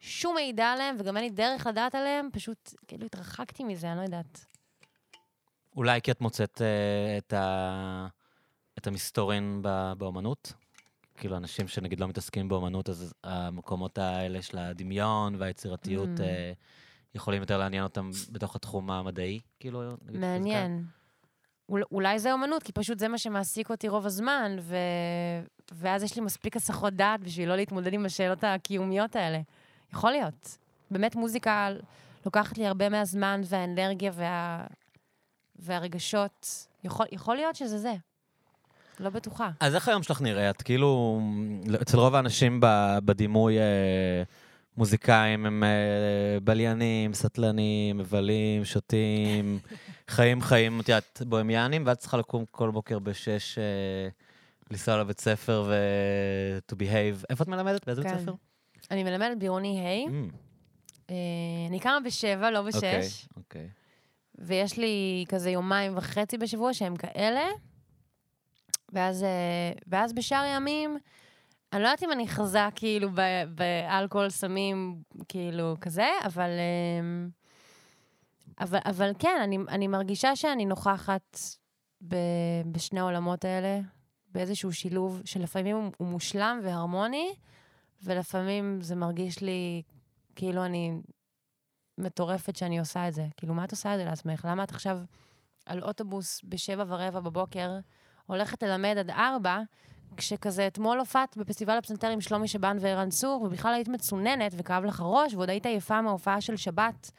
שום 0.00 0.34
מידע 0.34 0.66
עליהם, 0.66 0.96
וגם 0.98 1.16
אין 1.16 1.24
לי 1.24 1.30
דרך 1.30 1.66
לדעת 1.66 1.94
עליהם, 1.94 2.28
פשוט 2.32 2.74
כאילו 2.88 3.06
התרחקתי 3.06 3.64
מזה, 3.64 3.92
אני 3.92 3.98
לא 3.98 4.02
יודעת. 4.02 4.46
אולי 5.76 6.00
כי 6.02 6.10
את 6.10 6.20
מוצאת 6.20 6.62
אה, 6.62 7.18
את, 7.18 7.32
ה... 7.32 8.06
את 8.78 8.86
המסתורין 8.86 9.60
ב... 9.62 9.92
כאילו, 11.16 11.36
אנשים 11.36 11.68
שנגיד 11.68 12.00
לא 12.00 12.08
מתעסקים 12.08 12.48
באומנות, 12.48 12.88
אז 12.88 13.14
המקומות 13.24 13.98
האלה 13.98 14.42
של 14.42 14.58
הדמיון 14.58 15.34
והיצירתיות 15.38 16.08
Mm. 16.16 16.22
אה, 16.22 16.52
יכולים 17.14 17.40
יותר 17.40 17.58
לעניין 17.58 17.82
אותם 17.82 18.10
בתוך 18.30 18.56
התחום 18.56 18.90
המדעי, 18.90 19.40
כאילו, 19.60 19.82
נגיד 19.82 19.96
פיזיקה? 20.00 20.26
מעניין. 20.26 20.84
אול, 21.68 21.82
אולי 21.92 22.18
זה 22.18 22.32
אומנות, 22.32 22.62
כי 22.62 22.72
פשוט 22.72 22.98
זה 22.98 23.08
מה 23.08 23.18
שמעסיק 23.18 23.70
אותי 23.70 23.88
רוב 23.88 24.06
הזמן, 24.06 24.56
ו... 24.60 24.76
ואז 25.72 26.02
יש 26.02 26.16
לי 26.16 26.22
מספיק 26.22 26.56
הסחות 26.56 26.94
דעת 26.94 27.20
בשביל 27.20 27.48
לא 27.48 27.56
להתמודד 27.56 27.92
עם 27.92 28.06
השאלות 28.06 28.44
הקיומיות 28.44 29.16
האלה. 29.16 29.40
יכול 29.92 30.10
להיות. 30.10 30.58
באמת 30.90 31.16
מוזיקה 31.16 31.68
לוקחת 32.26 32.58
לי 32.58 32.66
הרבה 32.66 32.88
מהזמן 32.88 33.40
והאנרגיה 33.44 34.10
וה... 34.14 34.66
והרגשות. 35.56 36.66
יכול, 36.84 37.06
יכול 37.12 37.36
להיות 37.36 37.56
שזה 37.56 37.78
זה. 37.78 37.94
לא 39.00 39.10
בטוחה. 39.10 39.50
אז 39.60 39.74
איך 39.74 39.88
היום 39.88 40.02
שלך 40.02 40.20
נראה? 40.20 40.50
את 40.50 40.62
כאילו, 40.62 41.20
אצל 41.82 41.96
רוב 41.98 42.14
האנשים 42.14 42.60
בדימוי 43.04 43.58
אה, 43.58 44.22
מוזיקאים 44.76 45.46
הם 45.46 45.64
אה, 45.64 45.68
בליינים, 46.44 47.14
סטלנים, 47.14 47.98
מבלים, 47.98 48.64
שותים, 48.64 49.58
חיים 50.08 50.40
חיים, 50.42 50.80
את 50.80 50.88
יודעת, 50.88 51.22
בוהמיאנים, 51.26 51.82
ואת 51.86 51.98
צריכה 51.98 52.16
לקום 52.16 52.44
כל 52.50 52.70
בוקר 52.70 52.98
בשש, 52.98 53.58
אה, 53.58 54.08
לנסוע 54.70 54.96
לבית 54.96 55.20
ספר 55.20 55.64
ו- 55.66 56.58
to 56.72 56.74
behave. 56.74 57.24
איפה 57.30 57.44
את 57.44 57.48
מלמדת? 57.48 57.86
באיזה 57.86 58.02
בית 58.02 58.12
כן. 58.12 58.18
ספר? 58.18 58.32
אני 58.90 59.04
מלמדת 59.04 59.38
בעירוני 59.38 59.80
ה', 59.80 60.08
Mm, 60.10 60.34
אה, 61.10 61.14
אני 61.68 61.80
קמה 61.80 61.98
בשבע, 62.04 62.50
לא 62.50 62.58
אוקיי, 62.58 63.00
בשש, 63.00 63.28
אוקיי. 63.36 63.68
ויש 64.38 64.78
לי 64.78 65.24
כזה 65.28 65.50
יומיים 65.50 65.96
וחצי 65.96 66.38
בשבוע 66.38 66.74
שהם 66.74 66.96
כאלה, 66.96 67.40
ואז, 68.96 69.22
אה, 69.22 69.72
ואז 69.86 70.12
בשאר 70.12 70.38
הימים, 70.38 70.98
אני 71.72 71.82
לא 71.82 71.86
יודעת 71.86 72.02
אם 72.02 72.12
אני 72.12 72.28
חזק 72.28 72.70
כאילו 72.74 73.08
באלכוהול, 73.54 74.30
סמים, 74.30 75.02
כאילו 75.28 75.76
כזה, 75.80 76.08
אבל, 76.24 76.50
אה, 76.50 77.26
אבל, 78.60 78.78
אבל 78.84 79.12
כן, 79.18 79.40
אני, 79.42 79.58
אני 79.68 79.86
מרגישה 79.86 80.36
שאני 80.36 80.64
נוכחת 80.64 81.38
ב, 82.08 82.16
בשני 82.72 83.00
העולמות 83.00 83.44
האלה, 83.44 83.80
באיזשהו 84.32 84.72
שילוב 84.72 85.22
שלפעמים 85.24 85.90
הוא 85.96 86.08
מושלם 86.08 86.60
והרמוני, 86.62 87.34
ולפעמים 88.02 88.80
זה 88.80 88.96
מרגיש 88.96 89.42
לי 89.42 89.82
כאילו 90.36 90.64
אני 90.64 91.00
מטורפת 91.98 92.56
שאני 92.56 92.78
עושה 92.78 93.08
את 93.08 93.14
זה. 93.14 93.26
כאילו, 93.36 93.54
מה 93.54 93.64
את 93.64 93.70
עושה 93.70 93.94
את 93.94 93.98
זה 93.98 94.04
לעצמך? 94.04 94.44
למה 94.50 94.64
את 94.64 94.70
עכשיו 94.70 94.98
על 95.66 95.82
אוטובוס 95.82 96.40
בשבע 96.44 96.84
ורבע 96.86 97.20
בבוקר, 97.20 97.78
הולכת 98.26 98.62
ללמד 98.62 98.96
עד 98.98 99.10
ארבע, 99.10 99.60
כשכזה 100.16 100.66
אתמול 100.66 100.98
הופעת 100.98 101.36
בפסטיבל 101.36 101.78
הפסנתר 101.78 102.08
עם 102.08 102.20
שלומי 102.20 102.48
שבן 102.48 102.76
וערן 102.80 103.10
צור, 103.10 103.42
ובכלל 103.42 103.74
היית 103.74 103.88
מצוננת 103.88 104.52
וכאב 104.56 104.84
לך 104.84 105.02
ראש, 105.04 105.34
ועוד 105.34 105.50
היית 105.50 105.66
עייפה 105.66 106.02
מההופעה 106.02 106.40
של 106.40 106.56
שבת. 106.56 107.10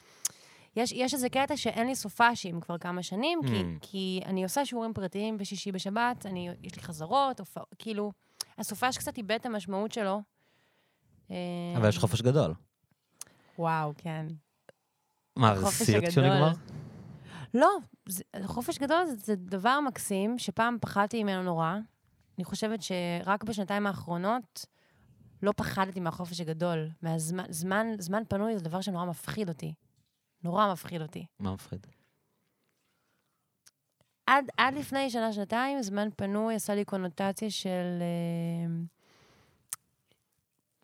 יש, 0.75 0.91
יש 0.91 1.13
איזה 1.13 1.29
קטע 1.29 1.57
שאין 1.57 1.87
לי 1.87 1.95
סופאשים 1.95 2.61
כבר 2.61 2.77
כמה 2.77 3.03
שנים, 3.03 3.39
כי, 3.47 3.61
Hmm. 3.61 3.65
כי 3.81 4.21
אני 4.25 4.43
עושה 4.43 4.65
שיעורים 4.65 4.93
פרטיים 4.93 5.37
בשישי 5.37 5.71
בשבת, 5.71 6.25
אני, 6.25 6.49
יש 6.63 6.75
לי 6.75 6.81
חזרות, 6.81 7.39
הופע, 7.39 7.61
כאילו, 7.79 8.11
הסופש 8.57 8.97
קצת 8.97 9.17
איבד 9.17 9.31
את 9.31 9.45
המשמעות 9.45 9.91
שלו. 9.91 10.21
אבל 11.29 11.89
יש 11.89 11.97
חופש 11.97 12.21
גדול. 12.21 12.53
וואו, 13.59 13.93
כן. 13.97 14.25
מה, 15.35 15.59
זה 15.59 15.65
סיוט. 15.65 16.11
שנגמר? 16.11 16.51
לא, 17.53 17.69
זה, 18.09 18.23
חופש 18.45 18.77
גדול 18.77 19.05
זה, 19.05 19.15
זה 19.15 19.35
דבר 19.35 19.79
מקסים, 19.79 20.39
שפעם 20.39 20.77
פחדתי 20.81 21.23
ממנו 21.23 21.43
נורא. 21.43 21.75
אני 22.37 22.45
חושבת 22.45 22.79
שרק 22.81 23.43
בשנתיים 23.43 23.87
האחרונות 23.87 24.65
לא 25.43 25.51
פחדתי 25.51 25.99
מהחופש 25.99 26.41
הגדול. 26.41 26.89
מהזמן, 27.01 27.43
זמן, 27.49 27.87
זמן 27.99 28.23
פנוי 28.29 28.57
זה 28.57 28.63
דבר 28.63 28.81
שנורא 28.81 29.05
מפחיד 29.05 29.49
אותי. 29.49 29.73
נורא 30.43 30.71
מפחיד 30.71 31.01
אותי. 31.01 31.25
מה 31.39 31.53
מפחיד? 31.53 31.87
עד, 34.25 34.45
עד 34.57 34.73
לפני 34.73 35.09
שנה-שנתיים, 35.09 35.81
זמן 35.81 36.09
פנוי 36.15 36.55
עשה 36.55 36.75
לי 36.75 36.85
קונוטציה 36.85 37.49
של... 37.49 38.01
אה, 38.01 38.67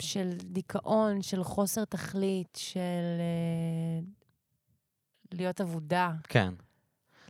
של 0.01 0.29
דיכאון, 0.37 1.21
של 1.21 1.43
חוסר 1.43 1.85
תכלית, 1.85 2.55
של 2.61 3.19
אה, 3.19 3.99
להיות 5.37 5.61
אבודה. 5.61 6.11
כן. 6.29 6.49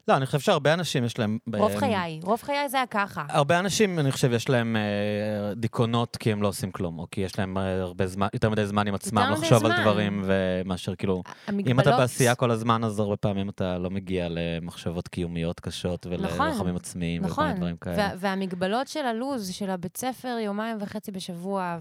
לא, 0.07 0.17
אני 0.17 0.25
חושב 0.25 0.39
שהרבה 0.39 0.73
אנשים 0.73 1.03
יש 1.03 1.19
להם... 1.19 1.37
רוב 1.53 1.71
אה, 1.71 1.79
חיי, 1.79 2.19
רוב 2.23 2.41
חיי 2.41 2.69
זה 2.69 2.77
היה 2.77 2.85
ככה. 2.85 3.25
הרבה 3.29 3.59
אנשים, 3.59 3.99
אני 3.99 4.11
חושב, 4.11 4.31
יש 4.33 4.49
להם 4.49 4.75
אה, 4.75 5.53
דיכאונות 5.55 6.17
כי 6.17 6.31
הם 6.31 6.41
לא 6.41 6.47
עושים 6.47 6.71
כלום, 6.71 6.99
או 6.99 7.07
כי 7.11 7.21
יש 7.21 7.39
להם 7.39 7.57
אה, 7.57 7.81
הרבה 7.81 8.07
זמן, 8.07 8.27
יותר 8.33 8.49
מדי 8.49 8.65
זמן 8.65 8.87
עם 8.87 8.95
עצמם 8.95 9.29
לחשוב 9.31 9.65
על. 9.65 9.81
דברים, 9.81 10.23
ומאשר 10.25 10.95
כאילו, 10.95 11.23
המגבלות... 11.47 11.71
אם 11.71 11.79
אתה 11.79 11.97
בעשייה 11.97 12.35
כל 12.35 12.51
הזמן, 12.51 12.83
אז 12.83 12.99
הרבה 12.99 13.17
פעמים 13.17 13.49
אתה 13.49 13.77
לא 13.77 13.89
מגיע 13.89 14.27
למחשבות 14.29 15.07
קיומיות 15.07 15.59
קשות 15.59 16.07
נכון, 16.07 16.41
וללוחמים 16.41 16.75
עצמיים 16.75 17.21
וכל 17.21 17.31
נכון, 17.31 17.45
מיני 17.45 17.57
דברים 17.57 17.77
כאלה. 17.77 17.97
וה- 17.97 18.11
והמגבלות 18.17 18.87
של 18.87 19.05
הלוז, 19.05 19.49
של 19.49 19.69
הבית 19.69 19.97
ספר, 19.97 20.37
יומיים 20.41 20.77
וחצי 20.81 21.11
בשבוע, 21.11 21.77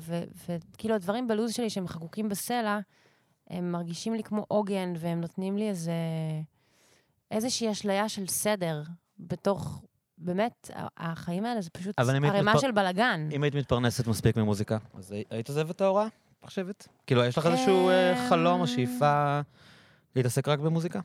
וכאילו 0.75 0.95
הדברים 0.95 1.29
בלוז 1.29 1.53
שלי 1.53 1.71
שהם 1.71 1.89
חקוקים 1.89 2.29
בסלע, 2.29 2.79
הם 3.53 3.73
מרגישים 3.73 4.15
לי 4.15 4.23
כמו 4.23 4.45
עוגן, 4.49 4.93
והם 4.97 5.21
נותנים 5.21 5.59
לי 5.59 5.69
איזה... 5.69 5.93
איזושהי 7.31 7.71
אשליה 7.73 8.09
של 8.09 8.27
סדר 8.27 8.83
בתוך... 9.19 9.83
באמת, 10.19 10.71
החיים 10.97 11.45
האלה 11.45 11.61
זה 11.61 11.71
פשוט 11.71 11.95
ערימה 11.99 12.43
מתפר- 12.43 12.59
של 12.59 12.71
בלאגן. 12.73 13.29
אם 13.33 13.43
היית 13.43 13.55
מתפרנסת 13.55 14.07
מספיק 14.07 14.37
ממוזיקה, 14.37 14.79
אז 14.95 15.12
הי- 15.12 15.25
היית 15.31 15.49
עוזבת 15.49 15.71
את 15.77 15.81
ההוראה, 15.81 16.07
את 16.07 16.45
חושבת? 16.45 16.88
כאילו, 17.07 17.25
יש 17.25 17.38
לך 17.38 17.47
איזשהו 17.47 17.88
אה, 17.88 18.29
חלום 18.29 18.61
או 18.61 18.67
שאיפה 18.67 19.41
להתעסק 20.17 20.49
רק 20.49 20.59
במוזיקה? 20.59 21.01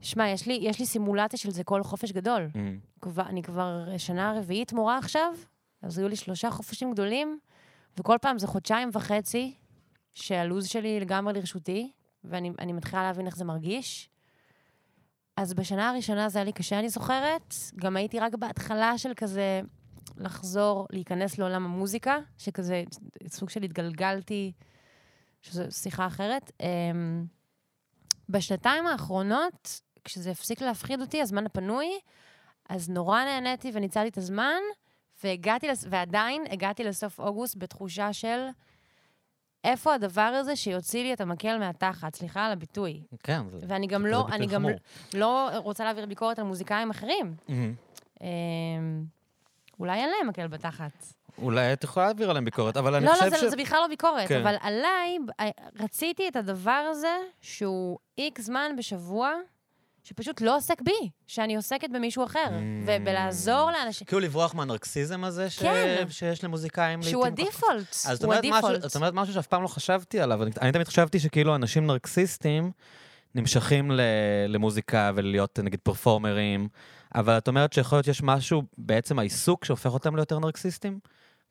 שמע, 0.00 0.28
יש 0.28 0.46
לי, 0.46 0.58
יש 0.62 0.78
לי 0.78 0.86
סימולציה 0.86 1.38
של 1.38 1.50
זה 1.50 1.64
כל 1.64 1.82
חופש 1.82 2.12
גדול. 2.12 2.48
Mm. 2.52 2.56
כבר, 3.00 3.22
אני 3.22 3.42
כבר 3.42 3.84
שנה 3.98 4.34
רביעית 4.38 4.72
מורה 4.72 4.98
עכשיו, 4.98 5.32
אז 5.82 5.98
היו 5.98 6.08
לי 6.08 6.16
שלושה 6.16 6.50
חופשים 6.50 6.92
גדולים, 6.92 7.38
וכל 7.98 8.16
פעם 8.20 8.38
זה 8.38 8.46
חודשיים 8.46 8.90
וחצי 8.92 9.54
שהלו"ז 10.16 10.68
שלי 10.68 11.00
לגמרי 11.00 11.32
לרשותי, 11.32 11.92
ואני 12.24 12.52
אני 12.58 12.72
מתחילה 12.72 13.02
להבין 13.02 13.26
איך 13.26 13.36
זה 13.36 13.44
מרגיש. 13.44 14.08
אז 15.36 15.54
בשנה 15.54 15.90
הראשונה 15.90 16.28
זה 16.28 16.38
היה 16.38 16.44
לי 16.44 16.52
קשה, 16.52 16.78
אני 16.78 16.88
זוכרת. 16.88 17.54
גם 17.76 17.96
הייתי 17.96 18.20
רק 18.20 18.34
בהתחלה 18.34 18.98
של 18.98 19.12
כזה 19.16 19.60
לחזור, 20.16 20.86
להיכנס 20.90 21.38
לעולם 21.38 21.64
המוזיקה, 21.64 22.18
שכזה 22.38 22.84
סוג 23.28 23.50
של 23.50 23.62
התגלגלתי, 23.62 24.52
שזו 25.42 25.62
שיחה 25.70 26.06
אחרת. 26.06 26.52
אמ, 26.60 27.26
בשנתיים 28.28 28.86
האחרונות, 28.86 29.80
כשזה 30.04 30.30
הפסיק 30.30 30.60
להפחיד 30.60 31.00
אותי, 31.00 31.22
הזמן 31.22 31.46
הפנוי, 31.46 31.98
אז 32.68 32.88
נורא 32.90 33.24
נהניתי 33.24 33.70
וניצלתי 33.74 34.08
את 34.08 34.18
הזמן, 34.18 34.60
והגעתי. 35.24 35.66
ועדיין 35.90 36.44
הגעתי 36.50 36.84
לסוף 36.84 37.20
אוגוסט 37.20 37.56
בתחושה 37.58 38.12
של 38.12 38.46
איפה 39.66 39.94
הדבר 39.94 40.20
הזה 40.22 40.56
שיוציא 40.56 41.02
לי 41.02 41.12
את 41.12 41.20
המקל 41.20 41.58
מהתחת, 41.58 42.14
סליחה 42.14 42.46
על 42.46 42.52
הביטוי. 42.52 43.02
כן, 43.22 43.42
זה 43.52 43.66
ואני 43.68 43.86
גם 43.86 44.02
זה 44.02 44.08
לא, 44.08 44.26
אני 44.32 44.46
גם. 44.46 44.66
לא 45.14 45.50
רוצה 45.54 45.84
להעביר 45.84 46.06
ביקורת 46.06 46.38
על 46.38 46.44
מוזיקאים 46.44 46.90
אחרים. 46.90 47.34
אמ, 48.20 48.26
אולי 49.80 49.98
אין 49.98 50.08
להם 50.10 50.28
מקל 50.28 50.46
בתחת. 50.46 51.06
אולי 51.42 51.72
את 51.72 51.84
יכולה 51.84 52.06
להעביר 52.06 52.30
עליהם 52.30 52.44
ביקורת, 52.44 52.76
אבל 52.76 52.94
אני 52.94 53.04
לא, 53.04 53.10
חושב 53.12 53.24
לא, 53.24 53.36
ש... 53.36 53.40
זה, 53.40 53.50
זה 53.50 53.56
בכלל 53.56 53.78
לא 53.82 53.88
ביקורת, 53.88 54.28
כן. 54.28 54.40
אבל 54.40 54.56
עליי, 54.60 55.18
ב- 55.26 55.82
רציתי 55.82 56.28
את 56.28 56.36
הדבר 56.36 56.70
הזה, 56.90 57.16
שהוא 57.40 57.98
איקס 58.18 58.42
זמן 58.44 58.72
בשבוע, 58.78 59.32
שפשוט 60.08 60.40
לא 60.40 60.56
עוסק 60.56 60.82
בי, 60.82 61.10
שאני 61.26 61.56
עוסקת 61.56 61.88
במישהו 61.94 62.24
אחר, 62.24 62.44
Mm. 62.48 62.52
ובלעזור 62.86 63.70
לאנשים, 63.70 64.06
כאילו 64.06 64.20
לברוח 64.20 64.54
מהנרקסיזם 64.54 65.24
הזה 65.24 65.50
ש... 65.50 65.58
כן. 65.58 66.04
שיש 66.10 66.44
למוזיקאים 66.44 66.98
לעיתים. 67.00 67.10
שהוא 67.10 67.24
כל 67.24 67.30
כך- 67.30 67.42
הדיפולט, 67.42 67.90
אז 67.90 68.16
את 68.16 68.24
הוא 68.24 68.30
אומרת, 68.32 68.44
משהו, 68.44 68.56
הדיפולט. 68.68 68.90
את 68.90 68.96
אומרת 68.96 69.14
משהו 69.14 69.34
שאף 69.34 69.46
פעם 69.46 69.62
לא 69.62 69.68
חשבתי 69.68 70.20
עליו. 70.20 70.42
אני, 70.42 70.72
תמיד 70.72 70.88
חשבתי 70.88 71.18
שכאילו 71.20 71.54
אנשים 71.54 71.86
נרקסיסטים 71.86 72.70
נמשכים 73.34 73.90
ל, 73.90 74.00
למוזיקה 74.48 75.10
ולהיות 75.14 75.58
נגיד 75.58 75.80
פרפורמרים, 75.82 76.68
אבל 77.14 77.38
את 77.38 77.48
אומרת 77.48 77.72
שיכול 77.72 77.96
להיות 77.96 78.04
שיש 78.06 78.22
משהו 78.22 78.62
בעצם 78.78 79.18
העיסוק 79.18 79.64
שהופך 79.64 79.90
אותם 79.92 80.16
ליותר 80.16 80.38
נרקסיסטים? 80.38 80.98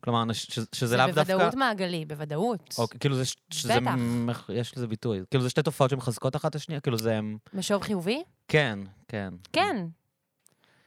כלומר, 0.04 0.32
ש, 0.32 0.46
שזה 0.72 0.86
זה 0.86 0.96
לאו 0.96 1.06
דווקא... 1.06 1.22
בוודאות 1.34 1.54
מעגלי, 1.54 2.04
בוודאות. 2.04 2.74
אוקיי, 2.78 3.00
כאילו 3.00 3.14
זה, 3.16 3.22
שזה, 3.50 3.80
בטח. 3.80 4.50
יש 4.52 4.76
לזה 4.76 4.86
ביטוי. 4.86 5.20
כאילו 5.30 5.42
זה 5.42 5.50
שתי 5.50 5.62
תופעות 5.62 5.90
שמחזקות 5.90 6.36
אחת 6.36 6.50
את 6.50 6.54
השנייה, 6.54 6.80
כאילו 6.80 6.98
זה... 6.98 7.20
משוב 7.54 7.82
חיובי? 7.82 8.22
כן, 8.48 8.78
כן. 9.08 9.34
כן. 9.52 9.76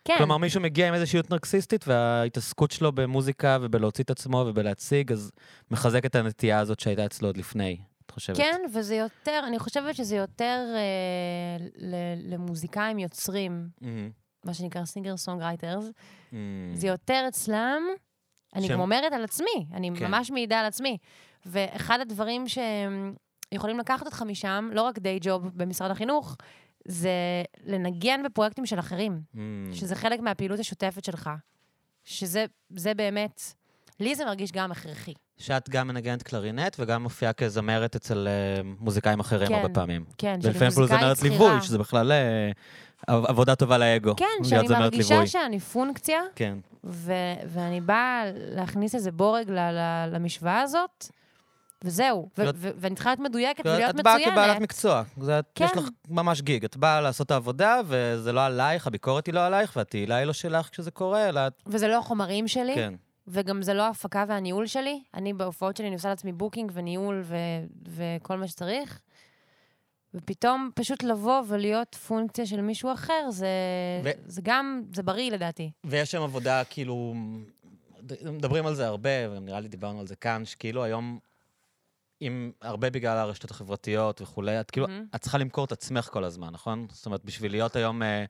כן. 0.06 0.14
כלומר, 0.18 0.38
מישהו 0.38 0.62
מגיע 0.62 0.88
עם 0.88 0.94
איזושהי 0.94 1.20
נרקסיסטית, 1.30 1.88
וההתעסקות 1.88 2.72
שלו 2.72 2.92
במוזיקה 2.92 3.58
ובלהוציא 3.62 4.04
את 4.04 4.10
עצמו 4.10 4.38
ובלהציג, 4.48 5.12
אז 5.12 5.32
מחזק 5.72 6.06
את 6.06 6.16
הנטייה 6.16 6.60
הזאת 6.60 6.80
שהייתה 6.80 7.06
אצלו 7.06 7.28
עוד 7.28 7.38
לפני, 7.38 7.78
את 8.06 8.12
חושבת? 8.12 8.38
כן, 8.38 8.62
וזה 8.74 8.96
יותר, 8.96 9.42
אני 9.48 9.60
חושבת 9.60 9.96
שזה 9.96 10.16
יותר 10.16 10.66
אה, 10.76 11.66
ל- 11.78 12.34
למוזיקאים 12.34 13.00
יוצרים, 13.00 13.68
מהמם. 13.82 14.10
מה 14.46 14.54
שנקרא 14.54 14.86
singer 14.86 15.18
songwriters. 15.18 15.86
זה 16.74 16.88
יותר 16.88 17.26
אצלם, 17.28 17.82
אני 18.56 18.68
שהם- 18.68 18.74
גם 18.74 18.80
אומרת 18.80 19.14
על 19.14 19.24
עצמי, 19.24 19.66
אני 19.74 19.92
כן. 20.00 20.08
ממש 20.08 20.32
מעידה 20.32 20.60
על 20.60 20.66
עצמי. 20.66 20.98
ואחד 21.46 22.00
הדברים 22.00 22.48
שהם 22.48 23.14
יכולים 23.52 23.80
לקחת 23.80 24.06
אותך 24.06 24.22
משם, 24.28 24.70
לא 24.74 24.82
רק 24.82 25.00
day 25.00 25.20
job 25.22 25.48
במשרד 25.56 25.92
החינוך, 25.92 26.36
זה 26.90 27.10
לנגן 27.66 28.22
בפרויקטים 28.26 28.66
של 28.66 28.80
אחרים, 28.80 29.22
מהמם. 29.34 29.74
שזה 29.74 29.96
חלק 29.96 30.20
מהפעילות 30.20 30.60
השוטפת 30.60 31.06
שלך. 31.06 31.30
שזה 32.04 32.46
זה 32.76 32.94
באמת, 32.94 33.42
לי 34.00 34.16
זה 34.16 34.26
מרגיש 34.26 34.52
גם 34.52 34.72
הכרחי. 34.72 35.14
שאת 35.38 35.70
גם 35.70 35.88
מנגנת 35.88 36.24
קלרינט 36.24 36.76
וגם 36.80 37.04
מופיעה 37.04 37.34
כזמרת 37.34 37.96
אצל 37.96 38.28
אה, 38.28 38.62
מוזיקאים 38.80 39.20
אחרים 39.20 39.48
כן, 39.48 39.54
הרבה 39.54 39.70
פעמים. 39.74 40.06
כן, 40.18 40.40
ולפעמים 40.44 40.56
אפילו 40.68 40.72
שלמוזיקאית 40.88 41.02
זמרת 41.02 41.18
שכירה- 41.18 41.48
ליווי, 41.50 41.62
שזה 41.62 41.78
בכלל 41.78 42.12
עב- 43.08 43.26
עבודה 43.26 43.56
טובה 43.56 43.78
לאגו. 43.78 44.16
כן, 44.16 44.26
שאני 44.44 44.68
זמרת 44.68 44.80
מרגישה 44.82 45.14
ליווי. 45.14 45.28
שאני 45.28 45.60
פונקציה, 45.60 46.20
כן. 46.36 46.58
ו- 46.84 47.14
ואני 47.48 47.82
באה 47.82 48.24
להכניס 48.36 48.96
איזה 48.96 49.12
בורג 49.12 49.50
ל- 49.50 49.60
ל- 49.60 50.10
למשוואה 50.16 50.62
הזאת, 50.62 51.08
וזהו. 51.84 52.30
ו- 52.38 52.42
להיות- 52.42 52.56
ו- 52.60 52.70
ואני 52.78 52.96
צריכה 52.96 53.10
להיות 53.10 53.20
מדויקת 53.20 53.66
ולהיות 53.66 54.00
את 54.00 54.04
באה 54.04 54.16
מצוינת. 54.16 54.34
כבעלת 54.34 54.62
מקצוע. 54.62 55.04
זה, 55.22 55.40
כן. 55.56 55.66
יש 55.66 55.72
לך 55.78 55.88
ממש 56.10 56.42
gig. 56.42 56.66
את 56.66 56.78
באה 56.78 57.02
לעשות 57.02 57.26
את 57.26 57.32
העבודה, 57.32 57.80
וזה 57.86 58.32
לא 58.32 58.46
עלייך, 58.46 58.88
הביקורת 58.88 59.26
היא 59.26 59.34
לא 59.34 59.46
עלייך, 59.46 59.76
והתהילה 59.76 60.16
היא 60.16 60.26
לא 60.26 60.34
שלך 60.34 60.70
כשזה 60.70 60.92
קורה, 60.92 61.30
אלא... 61.30 61.42
וזה 61.68 61.88
לא 61.88 61.98
החומרים 62.00 62.48
שלי, 62.48 62.76
כן. 62.76 62.94
וגם 63.28 63.62
זה 63.62 63.74
לא 63.74 63.84
ההפקה 63.84 64.26
והניהול 64.28 64.68
שלי. 64.68 65.02
אני 65.14 65.34
בהופעות 65.34 65.78
שלי, 65.78 65.88
אני 65.88 65.96
עושה 65.96 66.10
לעצמי 66.10 66.32
booking 66.32 66.72
וניהול 66.74 67.22
ו- 67.24 67.36
וכל 67.88 68.38
מה 68.38 68.48
שצריך. 68.48 69.00
ופתאום 70.14 70.70
פשוט 70.76 71.04
לבוא 71.04 71.42
ולהיות 71.48 71.96
פונקציה 71.96 72.46
של 72.46 72.62
מישהו 72.62 72.94
אחר, 72.94 73.30
זה, 73.30 73.48
ו- 74.04 74.10
זה 74.26 74.42
גם, 74.44 74.82
זה 74.96 75.04
בריא 75.04 75.32
לדעתי. 75.32 75.72
ויש 75.84 76.12
שם 76.12 76.22
עבודה, 76.22 76.64
כאילו... 76.70 77.14
מדברים 78.26 78.66
על 78.66 78.76
זה 78.76 78.88
הרבה, 78.88 79.10
ונראה 79.32 79.60
לי 79.60 79.68
דיברנו 79.68 80.00
על 80.00 80.08
זה 80.08 80.16
כאן, 80.16 80.46
שכאילו 80.46 80.84
היום, 80.84 81.20
עם 82.20 82.52
הרבה 82.62 82.90
בגלל 82.90 83.18
הרשתות 83.18 83.52
החברתיות 83.52 84.22
וכולי, 84.22 84.60
את 84.60 84.72
כאילו, 84.72 84.88
מהמם. 84.88 85.06
את 85.16 85.22
צריכה 85.22 85.38
למכור 85.38 85.66
את 85.66 85.72
עצמך 85.72 86.10
כל 86.12 86.24
הזמן, 86.24 86.50
נכון? 86.50 86.88
זאת 86.92 87.06
אומרת, 87.06 87.26
בשביל 87.26 87.52
להיות 87.52 87.76
היום 87.76 88.04
אה, 88.04 88.26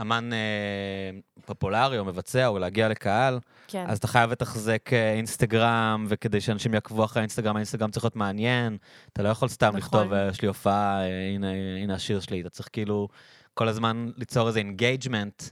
אמן 0.00 0.32
אה, 0.32 1.10
פופולרי 1.46 1.98
או 1.98 2.04
מבצע, 2.04 2.46
או 2.46 2.58
להגיע 2.58 2.88
לקהל, 2.88 3.38
כן. 3.68 3.84
אז 3.88 3.98
אתה 3.98 4.06
חייב 4.06 4.30
לתחזק 4.30 4.92
אה, 4.92 5.12
אינסטגרם, 5.12 6.06
וכדי 6.08 6.40
שאנשים 6.40 6.74
יעקבו 6.74 7.04
אחרי 7.04 7.20
האינסטגרם, 7.20 7.56
האינסטגרם 7.56 7.90
צריך 7.90 8.04
להיות 8.04 8.16
מעניין. 8.16 8.76
אתה 9.12 9.22
לא 9.22 9.28
יכול 9.28 9.48
סתם 9.48 9.66
נכון. 9.76 9.78
לכתוב, 9.78 10.12
אה, 10.12 10.28
יש 10.28 10.42
לי 10.42 10.48
הופעה, 10.48 11.00
אה, 11.00 11.28
הנה, 11.34 11.50
הנה 11.82 11.94
השיר 11.94 12.20
שלי. 12.20 12.40
אתה 12.40 12.50
צריך 12.50 12.68
כאילו 12.72 13.08
כל 13.54 13.68
הזמן 13.68 14.08
ליצור 14.16 14.48
איזה 14.48 14.58
engagement 14.58 15.42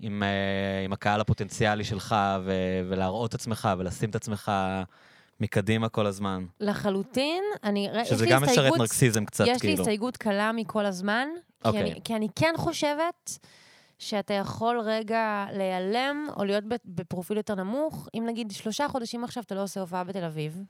עם, 0.00 0.22
אה, 0.22 0.84
עם 0.84 0.92
הקהל 0.92 1.20
הפוטנציאלי 1.20 1.84
שלך, 1.84 2.16
ו- 2.44 2.80
ולהראות 2.88 3.30
את 3.30 3.34
עצמך, 3.34 3.68
ולשים 3.78 4.10
את 4.10 4.14
עצמך 4.14 4.52
מקדימה 5.40 5.88
כל 5.88 6.06
הזמן. 6.06 6.46
לחלוטין, 6.60 7.44
אני, 7.64 7.88
יש 7.94 8.08
שזה 8.08 8.24
לי 8.24 8.30
גם 8.30 8.42
משדר 8.42 8.72
נרקיסיזם 8.78 9.24
קצת, 9.24 9.44
יש 9.46 9.52
לי 9.54 9.58
כאילו. 9.68 9.82
הסתייגות 9.82 10.16
קלה 10.16 10.52
מכל 10.52 10.86
הזמן, 10.86 11.28
כי, 11.62 11.68
אוקיי. 11.68 11.80
אני, 11.82 12.00
כי 12.04 12.16
אני 12.16 12.28
כן 12.36 12.54
חושבת 12.56 13.38
שאתה 13.98 14.34
יכול 14.34 14.80
רגע 14.80 15.46
להיעלם 15.52 16.26
או 16.36 16.44
להיות 16.44 16.64
בפרופיל 16.84 17.36
יותר 17.36 17.54
נמוך, 17.54 18.08
אם 18.14 18.24
נגיד 18.26 18.50
שלושה 18.50 18.88
חודשים 18.88 19.24
עכשיו 19.24 19.42
אתה 19.42 19.54
לא 19.54 19.62
עושה 19.62 19.80
הופעה 19.80 20.04
בתל 20.04 20.24
אביב, 20.24 20.62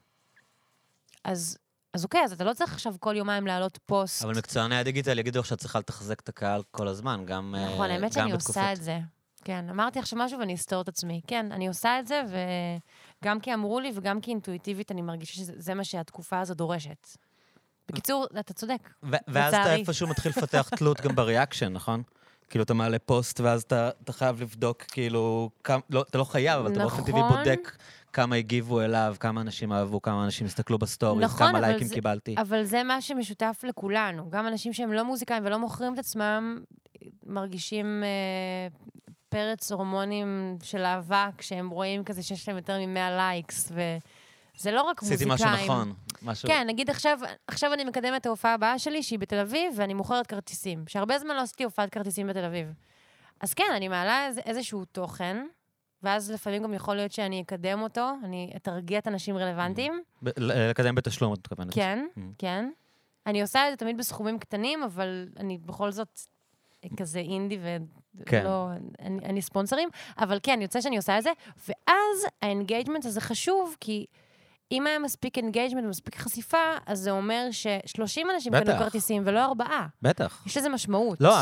אז, 1.24 1.58
אז 1.94 2.04
אוקיי, 2.04 2.24
אז 2.24 2.32
אתה 2.32 2.44
לא 2.44 2.52
צריך 2.54 2.72
עכשיו 2.72 2.94
כל 3.00 3.16
יומיים 3.16 3.46
להעלות 3.46 3.78
פוסט. 3.86 4.24
אבל 4.24 4.34
מקצועני 4.38 4.76
הדיגיטל 4.76 5.18
יגידו 5.18 5.40
לך 5.40 5.46
שאת 5.46 5.58
צריכה 5.58 5.78
לתחזק 5.78 6.20
את 6.20 6.28
הקהל 6.28 6.62
כל 6.70 6.88
הזמן, 6.88 7.22
גם 7.26 7.54
אה, 7.58 7.74
נכון, 7.74 7.90
האמת 7.90 8.12
שאני 8.12 8.32
בתקופות- 8.32 8.48
עושה 8.56 8.72
את 8.72 8.82
זה. 8.82 8.98
כן, 9.44 9.64
אמרתי 9.70 9.98
עכשיו 9.98 10.18
משהו 10.18 10.38
ואני 10.38 10.54
אסתור 10.54 10.80
את 10.82 10.88
עצמי. 10.88 11.20
כן, 11.26 11.52
אני 11.52 11.68
עושה 11.68 12.00
את 12.00 12.06
זה, 12.06 12.22
וגם 13.22 13.40
כי 13.40 13.54
אמרו 13.54 13.80
לי 13.80 13.90
וגם 13.94 14.20
כי 14.20 14.30
אינטואיטיבית 14.30 14.92
אני 14.92 15.02
מרגישה 15.02 15.34
שזה 15.34 15.74
מה 15.74 15.84
שהתקופה 15.84 16.40
הזו 16.40 16.54
דורשת. 16.54 17.08
בקיצור, 17.88 18.26
אתה 18.40 18.52
צודק. 18.52 18.88
ואז 19.02 19.54
אתה. 19.54 19.74
איפשהו 19.74 20.08
מתחיל 20.08 20.32
לפתח 20.36 20.68
תלות 20.78 21.00
גם 21.00 21.14
ב 21.14 21.20
reaction, 21.20 21.72
נכון? 21.72 22.02
כאילו, 22.50 22.64
אתה 22.64 22.74
מעלה 22.74 22.98
פוסט, 22.98 23.40
ואז 23.40 23.62
אתה, 23.62 23.90
אתה 24.04 24.12
חייב 24.12 24.40
לבדוק, 24.42 24.82
כאילו, 24.82 25.50
כמה, 25.64 25.80
לא, 25.90 26.04
אתה 26.10 26.18
לא 26.18 26.24
חייב, 26.24 26.58
אבל 26.60 26.72
אתה 26.72 26.78
באופן 26.80 27.02
טבעי 27.04 27.22
נכון. 27.22 27.38
בודק 27.38 27.76
כמה 28.12 28.36
הגיבו 28.36 28.80
אליו, 28.80 29.16
כמה 29.20 29.40
אנשים 29.40 29.72
אהבו, 29.72 30.02
כמה 30.02 30.24
אנשים 30.24 30.46
הסתכלו 30.46 30.78
ב 30.78 30.83
stories, 30.83 31.24
נכון, 31.24 31.46
כמה 31.48 31.60
לייקים 31.60 31.86
זה- 31.86 31.94
קיבלתי. 31.94 32.34
אבל 32.38 32.64
זה 32.64 32.82
מה 32.82 33.00
שמשותף 33.02 33.60
לכולנו. 33.68 34.30
גם 34.30 34.46
אנשים 34.46 34.72
שהם 34.72 34.92
לא 34.92 35.04
מוזיקאים 35.04 35.46
ולא 35.46 35.58
מוכרים 35.58 35.94
את 35.94 35.98
עצמם, 35.98 36.60
מרגישים 37.26 38.02
אה, 38.04 38.68
פרץ 39.28 39.72
הורמונים 39.72 40.58
של 40.62 40.84
אהבה, 40.84 41.28
כשהם 41.38 41.70
רואים 41.70 42.04
כזה 42.04 42.22
שיש 42.22 42.48
להם 42.48 42.56
יותר 42.56 42.78
מ-100 42.86 43.10
likes, 43.16 43.72
וזה 43.72 44.70
לא 44.70 44.82
רק 44.82 45.02
עשיתי 45.02 45.24
מוזיקאים. 45.24 45.54
משהו 45.54 45.64
נכון. 45.64 45.94
משהו... 46.22 46.48
כן, 46.48 46.66
נגיד 46.66 46.90
עכשיו, 46.90 47.18
עכשיו 47.46 47.72
אני 47.72 47.84
מקדמת 47.84 48.20
את 48.20 48.26
ההופעה 48.26 48.54
הבאה 48.54 48.78
שלי, 48.78 49.02
שהיא 49.02 49.18
בתל 49.18 49.38
אביב, 49.38 49.72
ואני 49.76 49.94
מוכרת 49.94 50.26
כרטיסים. 50.26 50.84
שהרבה 50.88 51.18
זמן 51.18 51.36
לא 51.36 51.40
עשיתי 51.40 51.64
הופעת 51.64 51.90
כרטיסים 51.90 52.26
בתל 52.26 52.44
אביב. 52.44 52.72
אז 53.40 53.54
כן, 53.54 53.72
אני 53.76 53.88
מעלה 53.88 54.26
איזה, 54.26 54.40
איזשהו 54.40 54.84
תוכן, 54.84 55.46
ואז 56.02 56.30
לפעמים 56.30 56.62
גם 56.62 56.74
יכול 56.74 56.96
להיות 56.96 57.12
שאני 57.12 57.42
אקדם 57.42 57.80
אותו, 57.82 58.10
אני 58.24 58.52
אטרגט 58.56 59.06
אנשים 59.06 59.36
רלוונטיים. 59.36 60.02
לקדם 60.22 60.94
בתשלום, 60.94 61.32
את 61.32 61.38
מתכוונת. 61.38 61.74
כן, 61.74 62.06
Mm. 62.16 62.20
כן. 62.38 62.70
אני 63.26 63.42
עושה 63.42 63.66
את 63.68 63.72
זה 63.72 63.76
תמיד 63.76 63.98
בסכומים 63.98 64.38
קטנים, 64.38 64.82
אבל 64.82 65.28
אני 65.36 65.58
בכל 65.58 65.90
זאת 65.92 66.20
כזה 66.96 67.18
אינדי 67.18 67.58
כן. 68.26 68.40
ולא... 68.44 68.68
אין, 69.02 69.18
אין 69.24 69.42
ספונסרים, 69.42 69.88
אבל 70.18 70.38
כן, 70.42 70.58
יוצא 70.62 70.80
שאני 70.80 70.96
עושה 70.96 71.18
את 71.18 71.22
זה, 71.22 71.30
ואז 71.68 72.26
ה 72.42 72.48
engagement 72.48 73.04
הזה 73.04 73.20
חשוב, 73.20 73.76
כי 73.80 74.06
אם 74.72 74.86
היה 74.86 74.98
מספיק 74.98 75.38
engagement 75.38 75.84
ומספיק 75.84 76.16
חשיפה, 76.16 76.58
אז 76.86 76.98
זה 76.98 77.10
אומר 77.10 77.48
ש-30 77.50 78.22
אנשים 78.34 78.52
קנו. 78.52 78.78
כרטיסים 78.78 79.22
ולא 79.26 79.44
ארבעה. 79.44 79.86
בטח. 80.02 80.42
יש 80.46 80.56
לזה 80.56 80.68
משמעות. 80.68 81.20
לא, 81.20 81.36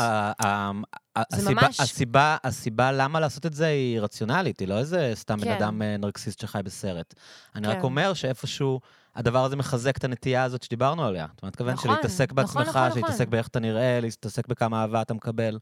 הסיבה, 1.15 1.51
ממש- 1.61 1.79
הסיבה, 1.79 2.37
הסיבה 2.43 2.91
למה 2.91 3.19
לעשות 3.19 3.45
את 3.45 3.53
זה 3.53 3.67
היא 3.67 3.99
רציונלית, 3.99 4.59
היא 4.59 4.67
לא 4.67 4.77
איזה 4.77 5.11
סתם 5.15 5.37
בן 5.37 5.43
כן. 5.43 5.51
אדם 5.51 5.81
אה, 5.81 5.97
נרקסיסט 5.97 6.39
שחי 6.39 6.59
בסרט. 6.63 7.13
אני 7.55 7.67
רק 7.67 7.75
כן. 7.75 7.83
אומר 7.83 8.13
שאיפשהו 8.13 8.79
הדבר 9.15 9.43
הזה 9.45 9.55
מחזק 9.55 9.97
את 9.97 10.03
הנטייה 10.03 10.43
הזאת 10.43 10.63
שדיברנו 10.63 11.05
עליה. 11.05 11.23
אומרת, 11.23 11.43
מתכוון 11.43 11.73
נכון, 11.73 11.91
שלהתעסק 11.91 12.31
נכון, 12.31 12.35
בעצמך, 12.35 12.67
נכון, 12.67 12.81
נכון. 12.87 12.99
שלהתעסק 12.99 13.27
באיך 13.27 13.47
אתה 13.47 13.59
נראה, 13.59 13.99
להתעסק 14.01 14.47
בכמה 14.47 14.81
אהבה 14.81 15.01
אתה 15.01 15.13
מקבל. 15.13 15.59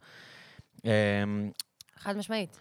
אמ, 0.86 1.52
חד 1.98 2.18
משמעית. 2.18 2.60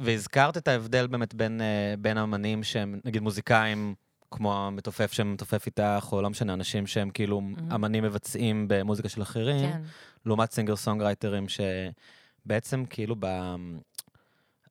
והזכרת 0.00 0.56
את 0.56 0.68
ההבדל 0.68 1.06
באמת 1.06 1.34
בין, 1.34 1.60
אה, 1.60 1.94
בין 1.98 2.18
אמנים 2.18 2.62
שהם, 2.64 3.00
נגיד 3.04 3.22
מוזיקאים, 3.22 3.94
כמו 4.30 4.66
המתופף 4.66 5.12
שמתופף 5.12 5.66
איתך, 5.66 6.08
או 6.12 6.22
לא 6.22 6.30
משנה, 6.30 6.52
אנשים 6.52 6.86
שהם 6.86 7.10
כאילו 7.10 7.40
Mhm. 7.56 7.74
אמנים 7.74 8.04
מבצעים 8.04 8.64
במוזיקה 8.68 9.08
של 9.08 9.22
אחרים. 9.22 9.72
כן. 9.72 9.82
לעומת 10.26 10.52
singer 10.52 10.76
songwriter 10.76 11.34
ים 11.34 11.46
שבעצם 11.48 12.84
כאילו 12.90 13.16
ב... 13.20 13.26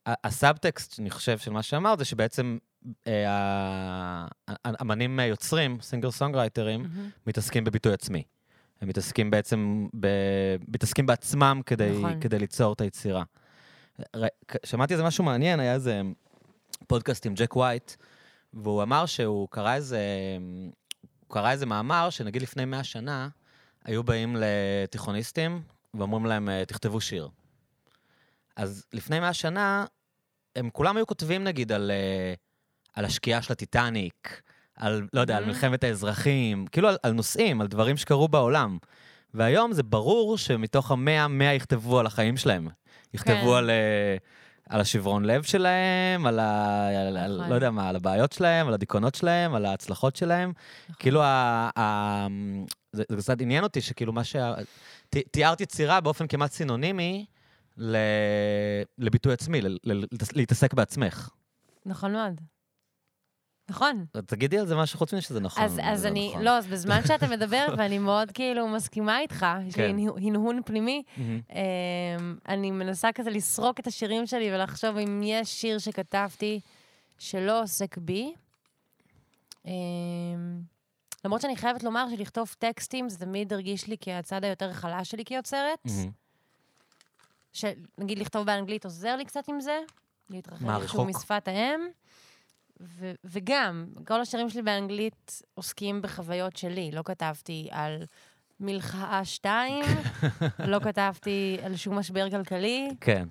הסאבטקסט, 0.06 1.00
אני 1.00 1.10
חושב, 1.10 1.38
של 1.38 1.52
מה 1.52 1.64
שאמרת, 1.64 2.00
זה 2.00 2.06
שבעצם 2.06 2.58
אה, 3.08 4.26
האמנים 4.66 5.20
יוצרים, 5.20 5.78
singer 5.82 6.12
songwriter 6.12 6.66
ים, 6.66 6.82
מהמם. 6.82 7.10
מתעסקים 7.28 7.64
בביטוי 7.64 7.94
עצמי. 7.94 8.24
הם 8.82 8.88
מתעסקים 8.88 9.32
בעצם, 9.32 9.88
ב... 10.00 10.08
מתעסקים 10.68 11.06
בעצמם 11.06 11.62
כדי, 11.66 11.98
נכון. 11.98 12.20
כדי 12.22 12.40
ליצור 12.40 12.74
את 12.74 12.82
היצירה. 12.82 13.24
ר... 14.16 14.26
שמעתי 14.66 14.94
איזה 14.94 15.04
משהו 15.04 15.24
מעניין, 15.24 15.60
היה 15.60 15.74
איזה 15.74 16.02
פודקאסט 16.88 17.26
עם 17.26 17.34
ג'ק 17.34 17.56
ווייט, 17.56 17.92
והוא 18.54 18.84
אמר 18.84 19.06
שהוא 19.06 19.48
קרא 19.52 19.74
איזה, 19.76 20.00
הוא 21.20 21.34
קרא 21.34 21.52
איזה 21.52 21.66
מאמר, 21.66 22.10
שנגיד 22.10 22.42
לפני 22.42 22.66
100 22.66 22.84
שנה, 22.84 23.28
היו 23.86 24.04
באים 24.04 24.36
לתיכוניסטים 24.40 25.62
ואומרים 25.94 26.26
להם, 26.26 26.50
"אה, 26.50 26.66
תכתבו 26.66 27.02
שיר. 27.02 27.30
אז 28.56 28.86
לפני 28.94 29.20
100 29.20 29.34
שנה, 29.34 29.86
הם 30.56 30.70
כולם 30.70 30.98
היו 30.98 31.08
כותבים 31.08 31.44
נגיד 31.44 31.72
על, 31.72 31.92
אה, 31.92 32.34
על 32.94 33.06
השקיעה 33.06 33.42
של 33.42 33.54
הטיטניק, 33.54 34.42
על, 34.78 35.08
לא 35.14 35.22
יודע, 35.22 35.38
על 35.38 35.44
Mhm. 35.44 35.48
מלחמת 35.48 35.84
האזרחים, 35.84 36.66
כאילו 36.68 36.88
על, 36.90 36.98
על 37.04 37.12
נושאים, 37.12 37.62
על 37.62 37.68
דברים 37.68 37.98
שקרו 37.98 38.28
בעולם. 38.28 38.78
והיום 39.34 39.74
זה 39.74 39.84
ברור 39.84 40.38
שמתוך 40.38 40.92
המאה, 40.92 41.28
מאה 41.28 41.54
יכתבו 41.54 42.00
על 42.00 42.06
החיים 42.06 42.38
שלהם. 42.38 42.68
יכתבו 43.14 43.36
כן. 43.52 43.58
על, 43.58 43.70
אה, 43.70 44.18
על 44.70 44.82
השברון 44.82 45.26
לב 45.26 45.44
שלהם, 45.44 46.26
על, 46.26 46.40
ה, 46.40 46.88
על, 47.08 47.18
על, 47.18 47.38
נכון. 47.38 47.50
לא 47.50 47.56
יודע 47.56 47.72
מה, 47.72 47.90
על 47.90 47.96
הבעיות 47.96 48.32
שלהם, 48.32 48.68
על 48.68 48.74
הדיכאונות 48.74 49.16
שלהם, 49.16 49.56
על 49.56 49.66
ההצלחות 49.66 50.16
שלהם. 50.16 50.54
כאילו, 51.00 51.22
ה, 51.24 51.70
ה, 51.80 52.28
זה, 52.92 53.04
זה 53.10 53.18
קצת 53.18 53.42
עניין 53.42 53.64
אותי 53.64 53.82
שכאילו 53.82 54.14
מה. 54.14 54.22
ת, 55.10 55.18
תיארת 55.32 55.62
יצירה 55.62 56.02
באופן 56.02 56.28
כמעט 56.28 56.52
סינונימי 56.52 57.26
ל, 57.78 57.98
לביטוי 58.98 59.34
עצמי, 59.34 59.62
ל, 59.62 59.78
ל, 59.84 60.04
להתעסק 60.34 60.74
בעצמך. 60.74 61.30
נכון 61.86 62.12
מאוד. 62.12 62.42
נכון. 63.70 64.06
תגידי 64.26 64.58
על 64.60 64.66
זה 64.68 64.76
משהו 64.76 65.00
חוץ 65.00 65.14
מזה 65.14 65.22
שזה 65.22 65.40
נכון. 65.40 65.64
אז, 65.64 65.80
אז 65.84 66.06
לא 66.06 66.10
אני, 66.12 66.30
נכון. 66.30 66.42
לא, 66.44 66.58
אז 66.58 66.68
בזמן 66.68 67.00
שאתה 67.08 67.28
מדבר, 67.36 67.68
ואני 67.78 68.00
מאוד 68.00 68.32
כאילו 68.32 68.68
מסכימה 68.68 69.20
איתך, 69.20 69.46
יש 69.68 69.76
לי 69.78 69.84
כן. 69.84 69.90
הנה- 70.00 70.12
הנהון 70.28 70.62
פנימי. 70.66 71.04
אמ, 71.18 71.36
אני 72.48 72.72
מנסה 72.72 73.10
כזה 73.16 73.30
לסרוק 73.30 73.80
את 73.80 73.88
השירים 73.88 74.26
שלי 74.28 74.54
ולחשוב 74.56 74.98
אם 74.98 75.22
יש 75.24 75.62
שיר 75.62 75.78
שכתבתי 75.80 76.60
שלא 77.20 77.62
עוסק 77.64 77.98
בי. 77.98 78.34
אמ, 79.66 79.72
למרות 81.26 81.42
שאני 81.42 81.56
חייבת 81.56 81.84
לומר 81.84 82.06
שלכתוב 82.16 82.56
טקסטים 82.60 83.10
זה 83.10 83.18
תמיד 83.20 83.54
הרגיש 83.54 83.88
לי 83.88 83.96
כהצד 84.02 84.44
היותר 84.44 84.74
חלש 84.74 85.12
שלי 85.12 85.26
כיוצרת. 85.26 85.80
מהמם. 85.86 86.12
שנגיד 87.54 88.20
לכתוב 88.20 88.46
באנגלית 88.46 88.86
עוזר 88.86 89.16
לי 89.16 89.26
קצת 89.26 89.50
עם 89.50 89.62
זה, 89.62 89.80
איכשהו 90.34 90.68
רחוק? 90.80 91.10
משפת 91.10 91.48
האם. 91.48 91.80
ו- 92.82 93.12
וגם, 93.24 93.86
כל 94.08 94.22
השירים 94.22 94.50
שלי 94.50 94.62
באנגלית 94.62 95.42
עוסקים 95.54 96.02
בחוויות 96.02 96.58
שלי, 96.58 96.92
לא 96.94 97.02
כתבתי 97.06 97.68
על 97.72 98.04
מלחאה 98.60 99.26
שתיים, 99.26 99.86
לא 100.72 100.80
כתבתי 100.80 101.58
על 101.64 101.76
שום 101.76 101.98
משבר 102.00 102.30
כלכלי. 102.30 102.90
כן. 103.02 103.28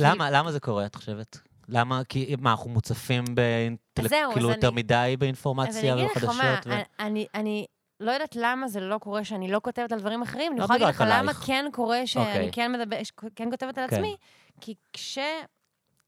למה, 0.00 0.30
למה 0.30 0.52
זה 0.52 0.60
קורה, 0.60 0.86
את 0.86 0.94
חושבת? 0.94 1.38
למה? 1.68 2.02
כי 2.08 2.34
מה, 2.38 2.50
אנחנו 2.50 2.70
מוצפים 2.70 3.24
באינטלקט, 3.34 4.08
זהו, 4.10 4.32
כאילו 4.32 4.50
אז 4.50 4.54
יותר 4.56 4.68
אני- 4.68 4.76
מדי 4.76 4.94
אז 5.12 5.18
באינפורמציה 5.18 5.92
אני 5.92 6.02
אגיד 6.06 6.16
לך 6.16 6.24
מה? 6.24 6.60
ו- 6.66 6.72
אני- 6.72 6.82
אני, 7.00 7.26
אני 7.34 7.66
לא 8.00 8.10
יודעת 8.12 8.36
למה 8.36 8.68
זה 8.68 8.80
לא 8.80 8.98
קורה 8.98 9.24
שאני 9.24 9.48
לא 9.50 9.60
כותבת 9.64 9.92
על 9.92 9.98
דברים 10.00 10.22
אחרים. 10.22 10.52
אני 10.52 10.58
לא 10.60 10.64
יכולה 10.64 10.78
להגיד 10.78 10.94
לך 10.94 11.04
למה. 11.08 11.34
כן 11.34 11.64
קורה 11.72 12.06
שאני 12.06 12.24
אוקיי. 12.26 12.50
כן, 12.52 12.72
מדבר, 12.72 12.96
כן 13.36 13.50
כותבת 13.50 13.78
על 13.78 13.88
כן. 13.88 13.96
עצמי. 13.96 14.16
כי 14.60 14.74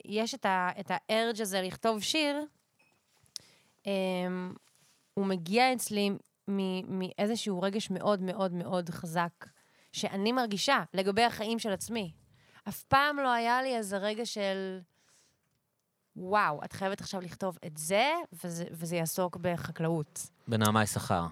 כשיש 0.06 0.34
את, 0.34 0.46
ה, 0.46 0.70
את 0.80 0.90
הארג' 0.90 1.40
הזה 1.40 1.62
לכתוב 1.62 2.02
שיר, 2.02 2.44
אמ, 3.86 4.54
הוא 5.14 5.26
מגיע 5.26 5.72
אצלי 5.72 6.10
מאיזשהו 6.88 7.62
רגש 7.62 7.90
מאוד 7.90 8.22
מאוד 8.22 8.52
מאוד 8.52 8.90
חזק, 8.90 9.46
שאני 9.92 10.32
מרגישה 10.32 10.82
לגבי 10.94 11.22
החיים 11.22 11.58
של 11.58 11.72
עצמי. 11.72 12.12
אף 12.68 12.82
פעם 12.82 13.16
לא 13.16 13.32
היה 13.32 13.62
לי 13.62 13.76
איזה 13.76 13.96
רגע 13.96 14.26
של, 14.26 14.80
וואו, 16.16 16.64
את 16.64 16.72
חייבת 16.72 17.00
עכשיו 17.00 17.20
לכתוב 17.20 17.58
את 17.66 17.76
זה, 17.76 18.12
וזה, 18.44 18.64
וזה 18.70 18.96
יעסוק 18.96 19.36
בחקלאות. 19.36 20.26
בנעמה 20.48 20.82
יששכר. 20.82 21.26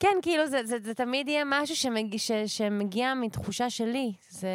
כן, 0.00 0.16
כאילו, 0.22 0.46
זה, 0.46 0.60
זה, 0.64 0.76
זה 0.82 0.94
תמיד 0.94 1.28
יהיה 1.28 1.44
משהו 1.46 1.76
שמגיע, 1.76 2.18
ש, 2.18 2.30
שמגיע 2.46 3.14
מתחושה 3.14 3.70
שלי. 3.70 4.12
זה 4.28 4.48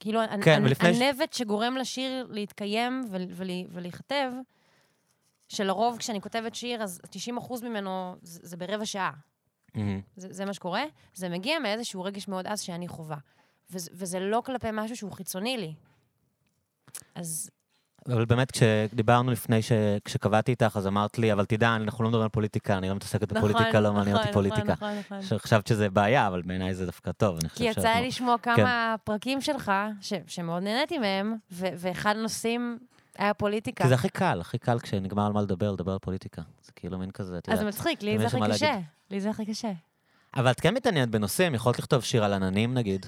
כאילו, 0.00 0.20
כן, 0.30 0.40
כן, 0.42 0.62
ולפני 0.64 0.94
ש- 0.94 1.00
הנבט 1.00 1.32
שגורם 1.32 1.76
לשיר 1.76 2.26
להתקיים 2.30 3.04
ול, 3.10 3.22
ול, 3.30 3.48
ולהיכתב, 3.70 4.30
שלרוב 5.48 5.96
כשאני 5.98 6.20
כותבת 6.20 6.54
שיר, 6.54 6.82
אז 6.82 7.00
90% 7.38 7.64
ממנו 7.64 8.16
זה, 8.22 8.40
זה 8.42 8.56
ברבע 8.56 8.86
שעה. 8.86 9.10
מהמם. 9.74 10.00
זה, 10.16 10.28
זה 10.32 10.44
מה 10.44 10.54
שקורה. 10.54 10.82
זה 11.14 11.28
מגיע 11.28 11.58
מאיזשהו 11.58 12.02
רגש 12.02 12.28
מאוד 12.28 12.46
עז 12.46 12.60
שאני 12.60 12.88
חווה. 12.88 13.16
וזה, 13.70 13.90
וזה 13.94 14.20
לא 14.20 14.42
כלפי 14.46 14.68
משהו 14.72 14.96
שהוא 14.96 15.12
חיצוני 15.12 15.56
לי. 15.56 15.74
אז 17.14 17.50
אבל 18.12 18.24
באמת, 18.24 18.50
כשדיברנו 18.50 19.30
לפני, 19.30 19.62
ש... 19.62 19.72
כשקבעתי 20.04 20.50
איתך, 20.50 20.76
אז 20.76 20.86
אמרת 20.86 21.18
לי, 21.18 21.32
אבל 21.32 21.44
תדע, 21.44 21.76
אנחנו 21.76 22.04
לא 22.04 22.10
מדברים 22.10 22.22
על 22.22 22.28
פוליטיקה, 22.28 22.78
אני 22.78 22.88
לא 22.88 22.94
מתעסקת 22.94 23.32
בפוליטיקה, 23.32 23.80
לא 23.80 23.92
מעניין 23.92 24.16
אותי 24.16 24.32
פוליטיקה. 24.32 24.72
נכון, 24.72 24.98
נכון, 24.98 25.18
נכון. 25.18 25.38
חשבת 25.38 25.66
שזה 25.66 25.90
בעיה, 25.90 26.26
אבל 26.26 26.42
בעיניי 26.42 26.74
זה 26.74 26.86
דווקא 26.86 27.12
טוב, 27.12 27.38
כי 27.54 27.64
יצא 27.64 27.94
לי 27.94 28.08
לשמוע 28.08 28.36
כן. 28.42 28.56
כמה 28.56 28.94
פרקים 29.04 29.40
שלך, 29.40 29.72
ש- 30.00 30.12
שמאוד 30.26 30.62
נהניתי 30.62 30.98
מהם, 30.98 31.34
ו- 31.52 31.66
ואחד 31.78 32.14
הנושאים 32.16 32.78
היה 33.18 33.34
פוליטיקה. 33.34 33.84
כי 33.84 33.88
זה 33.88 33.94
הכי 33.94 34.08
קל, 34.08 34.40
הכי 34.40 34.58
קל 34.58 34.78
כשנגמר 34.78 35.26
על 35.26 35.32
מה 35.32 35.42
לדבר, 35.42 35.72
לדבר 35.72 35.92
על 35.92 35.98
פוליטיקה. 35.98 36.42
זה 36.64 36.72
כאילו 36.76 36.98
מין 36.98 37.10
כזה, 37.10 37.38
את 37.38 37.48
אז 37.48 37.58
יודעת. 37.58 37.74
מצחיק, 37.74 38.02
לי 38.02 38.18
זה 38.18 38.26
הכי 38.26 38.36
קשה. 38.52 38.78
לי 39.10 39.20
זה 39.20 39.30
הכי 39.30 39.46
קשה. 39.46 39.72
אבל 40.36 40.50
את 40.50 40.60
כן 40.60 40.74
מתעניינת 40.74 41.10
בנושאים, 41.10 41.54
יכולת 41.54 41.78
לכתוב 41.78 42.04
שיר 42.04 42.24
על 42.24 42.32
עננים 42.32 42.74
נגיד, 42.74 43.06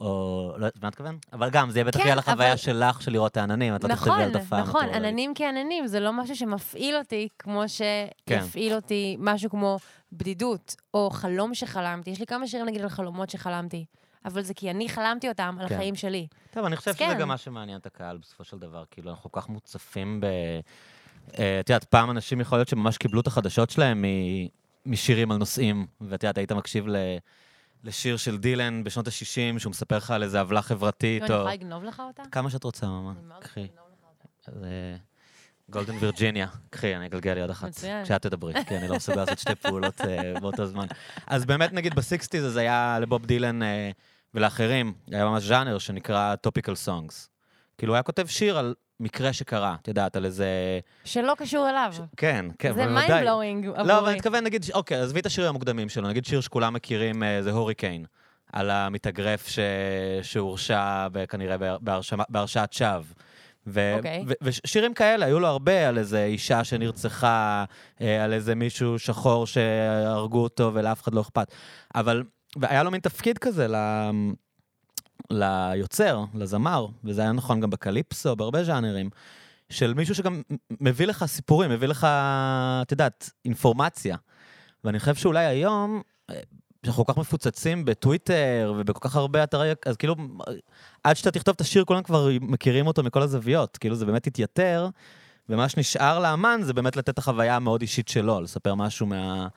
או... 0.00 0.50
לא 0.58 0.66
יודעת, 0.66 0.82
מה 0.82 0.88
את 0.88 0.92
מתכוון? 0.92 1.18
אבל 1.32 1.50
גם, 1.50 1.70
זה 1.70 1.78
יהיה 1.78 1.84
בטח 1.84 1.98
כן, 1.98 2.04
יהיה 2.04 2.12
על 2.12 2.18
החוויה 2.18 2.48
אבל- 2.48 2.56
שלך 2.56 3.02
של 3.02 3.12
לראות 3.12 3.32
את 3.32 3.36
העננים, 3.36 3.74
את 3.76 3.84
לא 3.84 3.88
תכתבי 3.88 4.10
נכון, 4.10 4.20
על 4.20 4.30
דפן. 4.32 4.60
נכון, 4.60 4.84
אותו, 4.84 4.96
עננים 4.96 5.32
כעננים, 5.34 5.86
זה 5.86 6.00
לא 6.00 6.12
משהו 6.12 6.36
שמפעיל 6.36 6.96
אותי 6.96 7.28
כמו 7.38 7.62
כן. 8.26 8.40
שיפעיל 8.44 8.74
אותי 8.74 9.16
משהו 9.18 9.50
כמו 9.50 9.78
בדידות, 10.12 10.76
או 10.94 11.10
חלום 11.10 11.54
שחלמתי. 11.54 12.10
יש 12.10 12.20
לי 12.20 12.26
כמה 12.26 12.46
שירים 12.46 12.66
נגיד 12.66 12.80
על 12.82 12.88
חלומות 12.88 13.30
שחלמתי, 13.30 13.84
אבל 14.24 14.42
זה 14.42 14.54
כי 14.54 14.70
אני 14.70 14.88
חלמתי 14.88 15.28
אותם 15.28 15.56
על 15.60 15.68
כן. 15.68 15.74
החיים 15.74 15.94
שלי. 15.94 16.26
טוב, 16.50 16.64
אני 16.64 16.76
חושב 16.76 16.94
שזה 16.94 17.04
כן. 17.04 17.18
גם 17.20 17.28
מה 17.28 17.36
שמעניין 17.36 17.78
את 17.78 17.86
הקהל 17.86 18.18
בסופו 18.18 18.44
של 18.44 18.58
דבר. 18.58 18.84
כאילו, 18.90 19.10
אנחנו 19.10 19.32
כל 19.32 19.40
כך 19.40 19.48
מוצפים 19.48 20.20
ב... 20.20 20.24
אה, 21.38 21.60
את 21.60 21.70
יודעת, 21.70 21.84
פעם 21.84 22.10
אנשים 22.10 22.40
יכול 22.40 22.58
להיות 22.58 22.68
שממש 22.68 22.98
קיבלו 22.98 23.20
את 23.20 23.26
החדשות 23.26 23.70
שלהם 23.70 24.02
מ- 24.02 24.46
משירים 24.86 25.30
על 25.30 25.36
נושאים, 25.38 25.86
ואת 26.00 26.22
יודעת, 26.22 26.38
היית 26.38 26.52
מקשיב 26.52 26.88
ל... 26.88 26.96
לשיר 27.84 28.16
של 28.16 28.38
דילן 28.38 28.84
בשנות 28.84 29.06
ה-60, 29.06 29.58
שהוא 29.58 29.70
מספר 29.70 29.96
לך 29.96 30.10
על 30.10 30.22
איזה 30.22 30.40
עוולה 30.40 30.62
חברתית, 30.62 31.22
אני 31.22 31.30
או... 31.30 31.36
יכולה 31.36 31.54
לגנוב 31.54 31.84
לך 31.84 32.02
אותה? 32.06 32.22
כמה 32.32 32.50
שאת 32.50 32.64
רוצה. 32.64 32.86
אני 32.86 33.26
מאוד 33.28 33.42
קחי. 33.44 33.66
אז, 34.46 34.64
אה, 34.64 34.96
Golden 35.70 35.94
Virginia. 36.00 36.46
קחי, 36.70 36.96
אני 36.96 37.06
אגלגל 37.06 37.40
עוד 37.40 37.50
אחת. 37.50 37.68
מצוין. 37.68 38.04
כשאת 38.04 38.22
תדברי, 38.22 38.64
כי 38.68 38.76
אני 38.76 38.88
לא 38.88 38.96
מסוגל 38.96 39.16
לעשות 39.16 39.38
שתי 39.38 39.54
פעולות 39.54 40.00
אה, 40.00 40.40
באותו 40.40 40.66
זמן. 40.66 40.86
אז 41.26 41.44
באמת, 41.44 41.72
נגיד, 41.72 41.94
ב 41.94 42.00
sixties 42.00 42.44
הזה 42.44 42.60
היה 42.60 42.98
לבוב 43.00 43.26
דילן 43.26 43.62
אה, 43.62 43.90
ולאחרים, 44.34 44.94
היה 45.10 45.24
ממש 45.24 45.42
ז'אנר 45.42 45.78
שנקרא 45.78 46.34
topical 46.46 46.86
songs. 46.86 47.28
כאילו, 47.78 47.92
הוא 47.92 47.96
היה 47.96 48.02
כותב 48.02 48.26
שיר 48.26 48.58
על 48.58 48.74
מקרה 49.00 49.32
שקרה, 49.32 49.76
את 49.82 49.88
יודעת, 49.88 50.16
על 50.16 50.24
איזה... 50.24 50.46
שלא 51.04 51.34
קשור 51.38 51.68
אליו. 51.70 51.94
כן, 52.16 52.46
כן, 52.58 52.72
זה 52.74 52.84
mind 52.84 53.08
blowing 53.08 53.66
עבורי. 53.68 53.88
לא, 53.88 53.98
אבל 53.98 54.06
אני 54.08 54.16
מתכוון, 54.16 54.44
נגיד, 54.44 54.64
ש- 54.64 54.70
אוקיי, 54.70 55.00
עזבי 55.00 55.20
את 55.20 55.26
השירים 55.26 55.48
המוקדמים 55.50 55.88
שלו, 55.88 56.08
נגיד 56.08 56.24
שיר 56.24 56.40
שכולם 56.40 56.74
מכירים, 56.74 57.22
אה, 57.22 57.42
זה 57.42 57.50
הוריקיין, 57.50 58.04
על 58.52 58.70
המתאגרף 58.70 59.48
ש... 59.48 59.58
שהורשע 60.22 61.06
כנראה 61.28 61.56
בהר- 61.58 61.78
בהרשמה- 61.80 62.24
בהרשעת 62.28 62.72
שווא. 62.72 63.00
ו- 63.66 63.94
אוקיי. 63.96 64.24
ו- 64.28 64.32
ושירים 64.42 64.94
כאלה, 64.94 65.26
היו 65.26 65.40
לו 65.40 65.46
הרבה 65.46 65.88
על 65.88 65.98
איזה 65.98 66.24
אישה 66.24 66.64
שנרצחה, 66.64 67.64
אה, 68.00 68.24
על 68.24 68.32
איזה 68.32 68.54
מישהו 68.54 68.98
שחור 68.98 69.46
שהרגו 69.46 70.42
אותו 70.42 70.70
ולאף 70.74 71.02
אחד 71.02 71.14
לא 71.14 71.20
אכפת. 71.20 71.52
אבל, 71.94 72.22
והיה 72.56 72.82
לו 72.82 72.90
מין 72.90 73.00
תפקיד 73.00 73.38
כזה 73.38 73.68
ל... 73.68 73.74
ליוצר, 75.30 76.24
לזמר, 76.34 76.86
וזה 77.04 77.22
היה 77.22 77.32
נכון 77.32 77.60
גם 77.60 77.70
בקליפסו, 77.70 78.36
בהרבה 78.36 78.64
ז'אנרים, 78.64 79.10
של 79.70 79.94
מישהו 79.94 80.14
שגם 80.14 80.42
מביא 80.80 81.06
לך 81.06 81.24
סיפורים, 81.24 81.70
מביא 81.70 81.88
לך, 81.88 82.06
את 82.82 82.90
יודעת, 82.90 83.30
אינפורמציה. 83.44 84.16
ואני 84.84 84.98
חושב 84.98 85.14
שאולי 85.14 85.44
היום, 85.44 86.02
אה, 86.30 86.40
שאנחנו 86.84 87.04
כל 87.04 87.12
כך 87.12 87.18
מפוצצים 87.18 87.84
בטוויטר 87.84 88.74
ובכל 88.76 89.08
כך 89.08 89.16
הרבה 89.16 89.44
אתרי, 89.44 89.72
אז 89.86 89.96
כאילו, 89.96 90.14
עד 91.04 91.16
שאתה 91.16 91.30
תכתוב 91.30 91.54
את 91.54 91.60
השיר, 91.60 91.84
כולם 91.84 92.02
כבר 92.02 92.28
מכירים 92.40 92.86
אותו 92.86 93.02
מכל 93.02 93.22
הזוויות. 93.22 93.78
כאילו, 93.78 93.96
זה 93.96 94.06
באמת 94.06 94.26
התייתר, 94.26 94.88
ומה 95.48 95.68
שנשאר 95.68 96.18
לאמן 96.18 96.60
זה 96.62 96.72
באמת 96.72 96.96
לתת 96.96 97.08
את 97.08 97.18
החוויה 97.18 97.56
המאוד 97.56 97.80
אישית 97.80 98.08
שלו, 98.08 98.40
לספר 98.40 98.74
משהו 98.74 99.06
מה, 99.06 99.48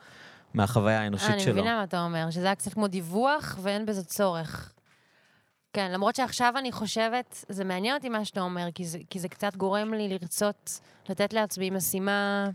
מהחוויה 0.53 1.01
האנושית 1.01 1.29
אני 1.29 1.39
שלו. 1.39 1.53
מבינה 1.53 1.77
מה 1.77 1.83
אתה 1.83 2.03
אומר, 2.03 2.31
שזה 2.31 2.45
היה 2.45 2.55
קצת 2.55 2.73
כמו 2.73 2.88
דיווח 2.88 3.57
ואין 3.62 3.86
בזה 3.86 4.03
צורך. 4.03 4.73
כן, 5.73 5.91
למרות 5.91 6.15
שעכשיו 6.15 6.53
אני 6.57 6.71
חושבת, 6.71 7.45
זה 7.49 7.63
מעניין 7.63 7.95
אותי 7.95 8.09
מה 8.09 8.25
שאתה 8.25 8.41
אומר, 8.41 8.67
כי 8.75 8.86
זה, 8.86 8.99
כי 9.09 9.19
זה 9.19 9.29
קצת 9.29 9.55
גורם 9.55 9.93
לי 9.93 10.07
לרצות 10.07 10.79
לתת 11.09 11.33
לעצמי 11.33 11.69
משימה... 11.69 12.49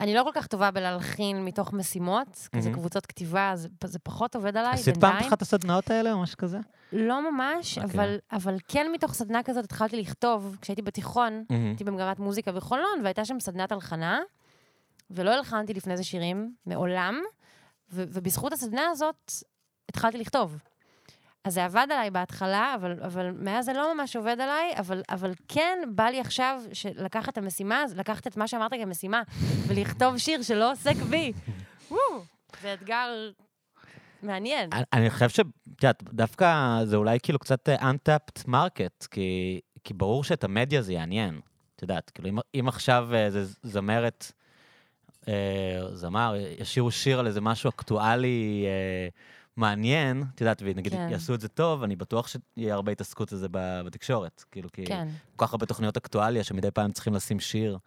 אני 0.00 0.14
לא 0.14 0.22
כל 0.22 0.30
כך 0.34 0.46
טובה 0.46 0.70
בלהלחין 0.70 1.44
מתוך 1.44 1.72
משימות, 1.72 2.48
כי 2.52 2.62
זה 2.62 2.70
מהמם. 2.70 2.80
קבוצות 2.80 3.06
כתיבה, 3.06 3.52
זה, 3.54 3.68
זה 3.84 3.98
פחות 3.98 4.34
עובד 4.34 4.56
עליי, 4.56 4.72
עשית 4.72 4.96
פעם 4.96 5.16
אחת 5.16 5.42
הסדנאות 5.42 5.90
האלה 5.90 6.12
או 6.12 6.22
משהו 6.22 6.36
כזה? 6.38 6.58
לא 6.92 7.30
ממש, 7.30 7.78
אוקיי. 7.78 7.90
אבל, 7.94 8.16
אבל 8.32 8.56
כן 8.68 8.86
מתוך 8.92 9.14
סדנה 9.14 9.42
כזאת 9.42 9.64
התחלתי 9.64 9.96
לכתוב, 9.96 10.56
כשהייתי 10.60 10.82
בתיכון, 10.82 11.44
הייתי 11.48 11.84
במגמת 11.84 12.18
מוזיקה 12.18 12.52
בחולון, 12.52 13.00
והייתה 13.02 13.24
שם 13.24 13.40
סדנת 13.40 13.72
הלחנה, 13.72 14.20
ולא 15.10 15.30
הלחנתי 15.30 15.74
לפני 15.74 15.96
זה 15.96 16.04
שירים, 16.04 16.54
מעולם, 16.66 17.20
ו- 17.92 18.04
ובזכות 18.08 18.52
הסדנה 18.52 18.82
הזאת 18.90 19.32
התחלתי 19.88 20.18
לכתוב. 20.18 20.58
אז 21.44 21.54
זה 21.54 21.64
עבד 21.64 21.86
עליי 21.90 22.10
בהתחלה, 22.10 22.74
אבל, 22.74 22.96
אבל 23.02 23.30
מאז 23.38 23.64
זה 23.64 23.72
לא 23.72 23.94
ממש 23.94 24.16
עובד 24.16 24.36
עליי, 24.40 24.72
אבל, 24.78 25.02
אבל 25.08 25.32
כן 25.48 25.78
בא 25.94 26.04
לי 26.04 26.20
עכשיו 26.20 26.60
לקחת 26.96 27.32
את 27.32 27.38
המשימה, 27.38 27.84
לקחת 27.96 28.26
את 28.26 28.36
מה 28.36 28.48
שאמרת 28.48 28.70
כמשימה, 28.72 29.22
ולכתוב 29.66 30.18
שיר 30.18 30.42
שלא 30.42 30.72
עוסק 30.72 30.96
בי. 30.96 31.32
זה 32.62 32.74
אתגר 32.74 33.30
מעניין. 34.22 34.70
אני- 34.92 35.10
חושב 35.10 35.28
ש... 35.28 35.40
את 35.40 35.44
יודעת, 35.82 36.02
דווקא 36.02 36.78
זה 36.84 36.96
אולי 36.96 37.18
כאילו 37.22 37.38
קצת 37.38 37.68
אה, 37.68 37.90
untapped 37.90 38.48
market, 38.48 39.06
כי, 39.10 39.60
כי 39.84 39.94
ברור 39.94 40.24
שאת 40.24 40.44
המדיה 40.44 40.82
זה 40.82 40.92
יעניין. 40.92 41.40
את 41.76 41.82
יודעת, 41.82 42.10
כאילו, 42.10 42.28
אם, 42.28 42.38
אם 42.60 42.68
עכשיו 42.68 43.08
אה, 43.12 43.24
איזה 43.24 43.44
זמרת, 43.62 44.32
אה, 45.28 45.34
זמר, 45.92 46.34
ישירו 46.58 46.90
שיר 46.90 47.18
על 47.18 47.26
איזה 47.26 47.40
משהו 47.40 47.70
אקטואלי 47.70 48.64
אה, 48.66 49.08
מעניין, 49.56 50.24
את 50.34 50.40
יודעת, 50.40 50.62
ונגיד 50.64 50.92
כן. 50.92 51.08
יעשו 51.10 51.34
את 51.34 51.40
זה 51.40 51.48
טוב, 51.48 51.82
אני 51.82 51.96
בטוח 51.96 52.28
שיהיה 52.28 52.74
הרבה 52.74 52.92
התעסקות 52.92 53.32
לזה 53.32 53.46
בתקשורת. 53.52 54.44
כאילו, 54.50 54.72
כי 54.72 54.86
כן. 54.86 55.08
כל 55.36 55.46
כך 55.46 55.52
הרבה 55.52 55.66
תוכניות 55.66 55.96
אקטואליה, 55.96 56.44
שמדי 56.44 56.70
פעם 56.70 56.92
צריכים 56.92 57.14
לשים 57.14 57.40
שיר. 57.40 57.78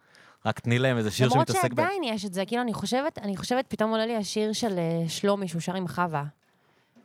רק 0.46 0.60
תני 0.60 0.78
להם 0.78 0.96
איזה 0.98 1.10
שיר 1.10 1.28
למרות 1.28 1.46
שמתעסק 1.48 1.72
ב... 1.72 1.76
שעדיין 1.82 2.02
יש 2.04 2.24
את 2.24 2.34
זה, 2.34 2.44
כאילו, 2.46 2.62
אני 2.62 2.74
חושבת, 2.74 3.18
אני 3.18 3.36
חושבת, 3.36 3.64
פתאום 3.68 3.90
עולה 3.90 4.06
לי 4.06 4.16
השיר 4.16 4.52
של 4.52 4.78
אה, 4.78 5.04
שלומי, 5.08 5.48
שהוא 5.48 5.60
שר 5.60 5.74
עם 5.74 5.88
חווה. 5.88 6.24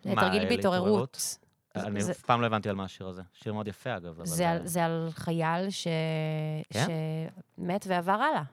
מה, 0.05 0.15
תרגיל 0.15 0.41
אה, 0.43 0.49
בהתעוררות. 0.49 1.37
אני 1.75 1.99
אף 2.11 2.21
פעם 2.21 2.41
לא 2.41 2.45
הבנתי 2.45 2.69
על 2.69 2.75
מה 2.75 2.83
השיר 2.83 3.07
הזה. 3.07 3.21
שיר 3.33 3.53
מאוד 3.53 3.67
יפה, 3.67 3.97
אגב. 3.97 4.05
אבל 4.05 4.25
זה 4.25 4.49
על- 4.49 4.67
זה 4.67 4.85
על 4.85 5.09
חייל 5.11 5.69
ש... 5.69 5.87
כן? 6.69 6.85
שמת 7.57 7.85
ועבר 7.87 8.11
הלאה. 8.11 8.43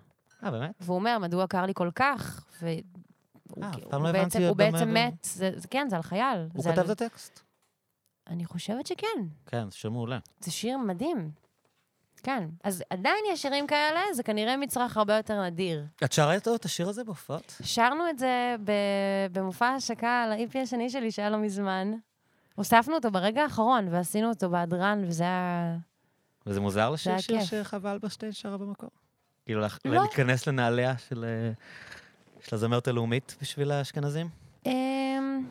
אה, 0.45 0.51
באמת? 0.51 0.71
והוא 0.81 0.97
אומר, 0.97 1.19
מדוע 1.19 1.47
קר 1.47 1.67
לי 1.67 1.73
כל 1.75 1.91
כך? 1.95 2.45
והוא 2.63 2.81
אה, 3.63 3.71
אף 3.71 3.75
פעם 3.91 4.03
לא 4.03 4.09
הבנתי 4.09 4.47
הוא 4.47 4.57
בעצם 4.57 4.95
מת, 4.95 5.25
זה- 5.33 5.51
כן, 5.71 5.87
זה 5.91 5.97
על 5.97 6.03
חייל. 6.03 6.49
הוא 6.55 6.65
כתב 6.65 6.91
את 6.91 7.03
הטקסט. 7.03 7.41
אני 8.27 8.45
חושבת 8.45 8.87
שכן. 8.87 9.07
כן, 9.47 9.71
זה 9.71 9.77
שיר 9.77 9.91
מעולה. 9.91 10.19
זה 10.41 10.51
שיר 10.51 10.79
מדהים. 10.79 11.31
כן. 12.23 12.49
אז 12.65 12.85
עדיין 12.91 13.25
יש 13.33 13.43
שירים 13.43 13.67
כאלה, 13.67 14.01
זה 14.15 14.23
כנראה 14.23 14.57
מצרך 14.57 14.97
הרבה 14.97 15.17
יותר 15.17 15.43
נדיר. 15.43 15.85
את 16.05 16.13
שרה 16.13 16.35
איתו 16.35 16.55
את 16.55 16.65
השיר 16.65 16.89
הזה 16.89 17.05
בהופעות? 17.05 17.57
שרנו 17.63 18.11
את 18.11 18.19
זה 18.19 18.57
במופע 19.33 19.67
השקה 19.69 20.23
על 20.23 20.33
ה-EP 20.33 20.59
השני 20.59 20.91
שלי 20.91 21.11
שהיה 21.11 21.31
לא 21.31 21.39
מזמן. 21.39 21.93
הוספנו 22.55 22.95
אותו 22.95 23.11
ברגע 23.11 23.43
האחרון, 23.43 23.89
ועשינו 23.91 24.29
אותו 24.29 24.51
בהדרן, 24.51 25.03
וזה 25.07 25.25
היה... 25.25 25.77
וזה 26.47 26.61
מוזר 26.61 26.91
לשיר 26.91 27.19
שיר. 27.19 27.43
שחווה 27.43 27.93
אלברשטיין 27.93 28.33
שרה 28.33 28.59
במקור? 28.59 28.91
כאילו, 29.45 29.61
לא. 29.61 29.67
להיכנס 30.03 30.47
לנעליה 30.47 30.99
של 30.99 31.25
אה, 31.25 31.53
של 32.43 32.55
הזמרת 32.57 32.89
הלאומית 32.89 33.37
בשביל 33.43 33.71
האשכנזים? 33.71 34.29
אמ, 34.67 35.47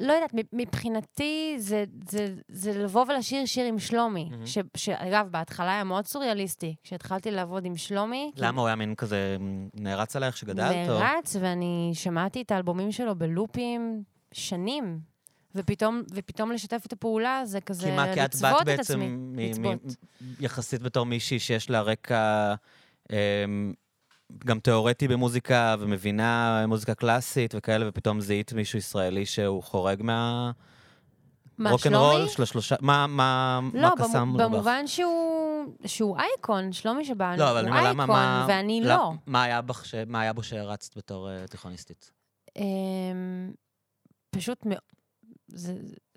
לא 0.00 0.12
יודעת, 0.12 0.30
מבחינתי 0.52 1.54
זה, 1.58 1.84
זה, 2.08 2.34
זה 2.48 2.82
לבוא 2.84 3.04
ולשיר 3.08 3.46
שיר 3.46 3.66
עם 3.66 3.78
שלומי. 3.78 4.28
מהמם. 4.30 4.46
ש, 4.46 4.58
שאגב, 4.76 5.28
בהתחלה 5.30 5.72
היה 5.74 5.84
מאוד 5.84 6.06
סוריאליסטי. 6.06 6.74
כשהתחלתי 6.82 7.30
לעבוד 7.30 7.64
עם 7.64 7.76
שלומי, 7.76 8.32
למה 8.36 8.60
הוא 8.60 8.66
היה 8.66 8.76
מין 8.76 8.94
כזה 8.94 9.36
נערץ 9.74 10.16
עלייך 10.16 10.36
שגדלת? 10.36 10.88
או- 10.88 10.98
נערץ, 10.98 11.36
ואני 11.40 11.90
שמעתי 11.94 12.42
את 12.42 12.50
האלבומים 12.50 12.92
שלו 12.92 13.14
בלופים 13.14 14.02
שנים. 14.32 15.00
ופתאום, 15.56 16.02
ופתאום 16.14 16.52
לשתף 16.52 16.82
את 16.86 16.92
הפעולה 16.92 17.42
זה 17.44 17.60
כזה 17.60 17.86
כי 17.86 17.96
מה, 17.96 18.14
כי 18.14 18.24
את 18.24 18.34
באת 18.34 18.60
את 18.60 18.66
בעצם 18.66 18.80
עצמי. 19.00 19.08
מ-. 19.08 19.66
מ- 19.66 19.76
יחסית 20.40 20.82
בתור 20.82 21.06
מישהי 21.06 21.38
שיש 21.38 21.70
לה 21.70 21.80
רקע 21.82 22.54
אמ, 23.10 23.72
גם 24.44 24.60
תיאורטי 24.60 25.08
במוזיקה 25.08 25.74
ומבינה 25.78 26.64
מוזיקה 26.68 26.94
קלאסית 26.94 27.54
וכאלה, 27.56 27.88
ופתאום 27.88 28.20
זיהית 28.20 28.52
מישהו 28.52 28.78
ישראלי 28.78 29.26
שהוא 29.26 29.62
חורג 29.62 30.02
מה... 30.02 30.50
מה, 31.58 31.78
שלומי? 31.78 32.28
של 32.28 32.42
השלושה... 32.42 32.76
מה, 32.80 33.06
מה, 33.06 33.60
לא, 33.74 33.80
מה 33.80 33.90
קסם 33.98 34.32
בך? 34.36 34.40
במובן 34.44 34.86
שהוא, 34.86 35.64
שהוא 35.86 36.16
אייקון, 36.18 36.72
שלומי 36.72 37.04
שבאנו, 37.04 37.38
לא, 37.38 37.50
הוא 37.50 37.58
אומר, 37.68 37.70
למה, 37.70 38.02
אייקון, 38.02 38.06
מה... 38.16 38.46
ואני 38.48 38.80
למה- 38.80 38.94
לא. 38.94 39.12
מה 39.26 39.42
היה 39.42 39.62
בך 39.62 39.86
ש- 39.86 39.94
מה 40.06 40.20
היה 40.20 40.32
בו 40.32 40.42
שהרצת 40.42 40.96
בתור 40.96 41.30
אה, 41.30 41.46
תיכוניסטית? 41.46 42.10
אמ, 42.56 43.52
פשוט 44.30 44.66
מאוד, 44.66 44.80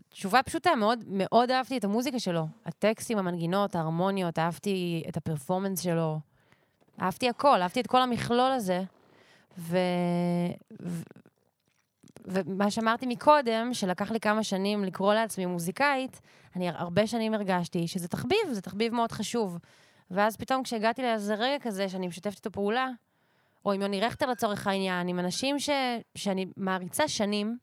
תשובה 0.10 0.44
פשוטה, 0.44 0.76
מאוד, 0.76 1.04
מאוד 1.08 1.52
אהבתי 1.52 1.78
את 1.78 1.84
המוזיקה 1.84 2.20
שלו. 2.20 2.48
הטקסטים, 2.66 3.18
המנגינות, 3.18 3.76
ההרמוניות, 3.76 4.40
אהבתי 4.40 5.04
את 5.10 5.18
הפרפורמנס 5.18 5.80
שלו. 5.80 6.20
אהבתי 7.02 7.30
הכל, 7.30 7.62
אהבתי 7.62 7.80
את 7.80 7.88
כל 7.88 8.02
המכלול 8.02 8.52
הזה. 8.52 8.84
ו... 9.58 9.78
ו... 10.82 11.02
ומה 12.26 12.72
שאמרתי 12.72 13.06
מקודם, 13.06 13.70
שלקח 13.74 14.12
לי 14.12 14.20
כמה 14.20 14.44
שנים 14.44 14.84
לקרוא 14.84 15.14
לעצמי 15.14 15.46
מוזיקאית, 15.46 16.22
אני 16.56 16.70
הרבה 16.70 17.08
שנים 17.08 17.34
הרגשתי 17.34 17.88
שזה 17.88 18.08
תחביב, 18.08 18.40
זה 18.52 18.62
תחביב 18.62 18.94
מאוד 18.94 19.12
חשוב. 19.12 19.58
ואז 20.12 20.38
פתאום 20.38 20.64
כשהגעתי 20.64 21.02
לאיזה 21.02 21.36
רגע 21.36 21.60
כזה 21.60 21.90
שאני 21.90 22.08
משתפת 22.08 22.36
איתו 22.36 22.52
פעולה, 22.52 22.88
או 23.66 23.72
עם 23.72 23.82
יוני 23.82 24.02
רכטר 24.02 24.26
לצורך 24.26 24.68
העניין, 24.68 25.08
עם 25.08 25.20
אנשים 25.20 25.60
ש... 25.60 25.70
שאני 26.16 26.46
מעריצה 26.58 27.08
שנים, 27.08 27.58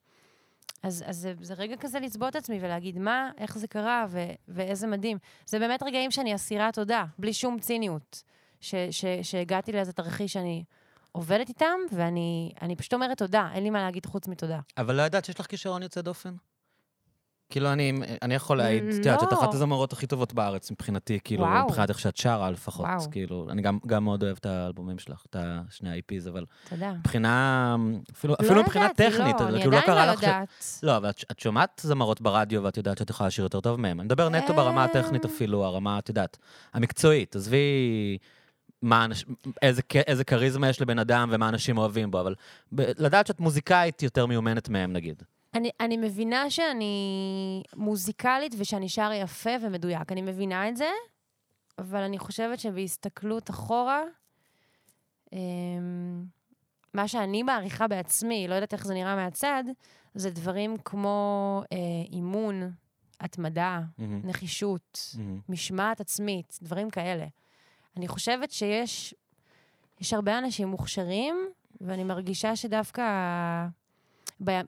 אז, 0.83 1.05
אז 1.07 1.17
זה, 1.17 1.33
זה 1.41 1.55
רגע 1.55 1.77
כזה 1.77 2.01
לצבוע 2.01 2.29
את 2.29 2.37
עצמי 2.37 2.59
ולהגיד 2.61 2.99
מה, 2.99 3.31
איך 3.39 3.59
זה 3.59 3.69
קרה 3.69 4.07
ו... 4.09 4.25
ואיזה 4.49 4.87
מדהים. 4.87 5.19
זה 5.47 5.59
באמת 5.59 5.83
רגעים 5.83 6.11
שאני 6.11 6.35
אסירה 6.35 6.73
תודה, 6.73 7.05
בלי 7.19 7.33
שום 7.33 7.59
ציניות. 7.59 8.23
ש... 8.65 8.75
ש... 8.91 9.05
שהגעתי 9.23 9.73
לאיזה 9.73 9.93
תרחיש 9.93 10.33
שאני 10.33 10.65
עובדת 11.13 11.49
איתם, 11.49 11.79
ואני 11.93 12.53
אני 12.63 12.77
פשוט 12.77 12.95
אומרת 12.95 13.19
תודה, 13.19 13.49
אין 13.55 13.65
לי 13.65 13.71
מה 13.71 13.83
להגיד 13.83 14.07
חוץ 14.07 14.29
מתודה. 14.29 14.61
אבל 14.79 14.95
לא 14.95 15.03
ידעת 15.03 15.25
שיש 15.25 15.41
לך 15.41 15.47
כישרון 15.47 15.83
יוצא 15.83 16.01
דופן? 16.01 16.35
כאילו, 17.51 17.73
אני, 17.73 17.93
אני 18.23 18.35
יכול 18.35 18.59
להעיד, 18.59 18.85
את 18.85 18.95
יודעת, 18.95 19.23
את 19.23 19.33
לא. 19.33 19.39
אחת 19.39 19.55
הזמרות 19.55 19.93
הכי 19.93 20.07
טובות 20.07 20.33
בארץ 20.33 20.71
מבחינתי, 20.71 21.19
כאילו, 21.25 21.43
וואו. 21.43 21.67
מבחינת 21.67 21.89
איך 21.89 21.99
שאת 21.99 22.17
שרה 22.17 22.51
לפחות. 22.51 22.87
וואו. 22.87 23.11
כאילו, 23.11 23.47
אני 23.51 23.63
גם, 23.63 23.79
גם 23.87 24.05
מאוד 24.05 24.23
אוהב 24.23 24.37
את 24.41 24.47
האלבומים 24.47 24.99
שלך, 24.99 25.25
את 25.31 25.37
שני 25.71 25.91
ה-IPs, 25.91 26.29
אבל 26.29 26.45
תודה. 26.71 26.93
מבחינה, 26.93 27.77
אפילו, 28.13 28.35
לא 28.41 28.47
אפילו 28.47 28.63
מבחינה 28.63 28.89
טכנית, 28.97 29.41
לא, 29.41 29.49
אני 29.49 29.59
כאילו, 29.59 29.71
לא 29.71 29.77
עדיין 29.77 29.87
קרה 29.87 30.07
לא 30.07 30.13
לך... 30.13 30.21
ש- 30.21 30.23
יודעת. 30.23 30.49
לא, 30.83 30.97
אבל 30.97 31.11
את, 31.11 31.25
את 31.31 31.39
שומעת 31.39 31.81
זמרות 31.85 32.21
ברדיו 32.21 32.63
ואת 32.63 32.77
יודעת 32.77 32.99
שאת 32.99 33.11
יכולה 33.11 33.27
לשיר 33.27 33.45
יותר 33.45 33.61
טוב 33.61 33.81
מהם. 33.81 34.01
אני 34.01 34.07
מדבר 34.07 34.29
נטו 34.29 34.55
ברמה 34.55 34.85
הטכנית 34.85 35.25
אה. 35.25 35.31
אפילו, 35.31 35.65
הרמה, 35.65 35.99
את 35.99 36.09
יודעת, 36.09 36.39
המקצועית. 36.75 37.37
עזבי 37.37 38.19
מה 38.85 39.05
אנש... 39.05 39.25
איזה, 39.63 39.83
איזה 40.07 40.25
כריזמה 40.25 40.69
יש 40.69 40.81
לבן 40.81 40.99
אדם 40.99 41.29
ומה 41.33 41.49
אנשים 41.49 41.79
אוהבים 41.79 42.11
בו, 42.11 42.21
אבל 42.21 42.35
ב... 42.75 42.81
לדעת 42.81 43.27
שאת 43.27 43.41
מוזיקאית 43.41 44.03
יותר 44.03 44.27
מיומנת 44.27 44.69
מהם, 44.69 44.93
נגיד. 44.93 45.23
אני, 45.55 45.71
אני 45.81 45.97
מבינה 45.97 46.51
שאני 46.51 47.63
מוזיקלית 47.77 48.55
ושאני 48.59 48.89
שרה 48.89 49.17
יפה 49.17 49.51
ומדויק. 49.61 50.13
אני 50.13 50.23
מבינה 50.23 50.69
את 50.69 50.77
זה, 50.77 50.91
אבל 51.79 52.03
אני 52.03 52.19
חושבת 52.19 52.59
שבהסתכלות 52.59 53.51
אחורה, 53.51 54.03
אמ, 55.33 56.25
מה 56.95 57.09
שאני 57.09 57.43
מעריכה 57.43 57.89
בעצמי, 57.89 58.49
לא 58.49 58.55
יודעת 58.55 58.73
איך 58.73 58.87
זה 58.87 58.95
נראה 58.95 59.17
מהצד, 59.17 59.65
זה 60.15 60.31
דברים 60.31 60.77
כמו 60.85 61.63
אה, 61.73 61.79
אימון, 62.13 62.73
התמדה, 63.21 63.81
מהמם, 63.99 64.21
נחישות, 64.25 65.15
מהמם. 65.19 65.41
משמעת 65.49 66.01
עצמית, 66.01 66.59
דברים 66.63 66.91
כאלה. 66.91 67.27
אני 67.97 68.09
חושבת 68.09 68.51
שיש 68.51 69.15
יש 70.01 70.13
הרבה 70.13 70.39
אנשים 70.39 70.69
מוכשרים, 70.69 71.37
ואני 71.81 72.05
מרגישה 72.05 72.57
שדווקא 72.57 73.03
ב, 74.45 74.61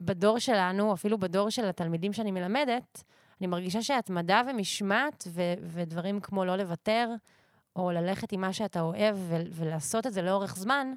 בדור 0.00 0.38
שלנו, 0.38 0.94
אפילו 0.94 1.18
בדור 1.18 1.50
של 1.50 1.64
התלמידים 1.68 2.12
שאני 2.12 2.30
מלמדת, 2.30 3.04
אני 3.40 3.46
מרגישה 3.46 3.82
שהתמדה 3.82 4.42
ומשמעת 4.50 5.24
ו, 5.28 5.42
ודברים 5.62 6.20
כמו 6.20 6.44
לא 6.44 6.56
לוותר, 6.56 7.08
או 7.76 7.90
ללכת 7.90 8.32
עם 8.32 8.40
מה 8.40 8.52
שאתה 8.52 8.80
אוהב 8.80 9.16
ו, 9.18 9.36
ולעשות 9.50 10.06
את 10.06 10.12
זה 10.12 10.22
לאורך 10.22 10.56
זמן, 10.56 10.92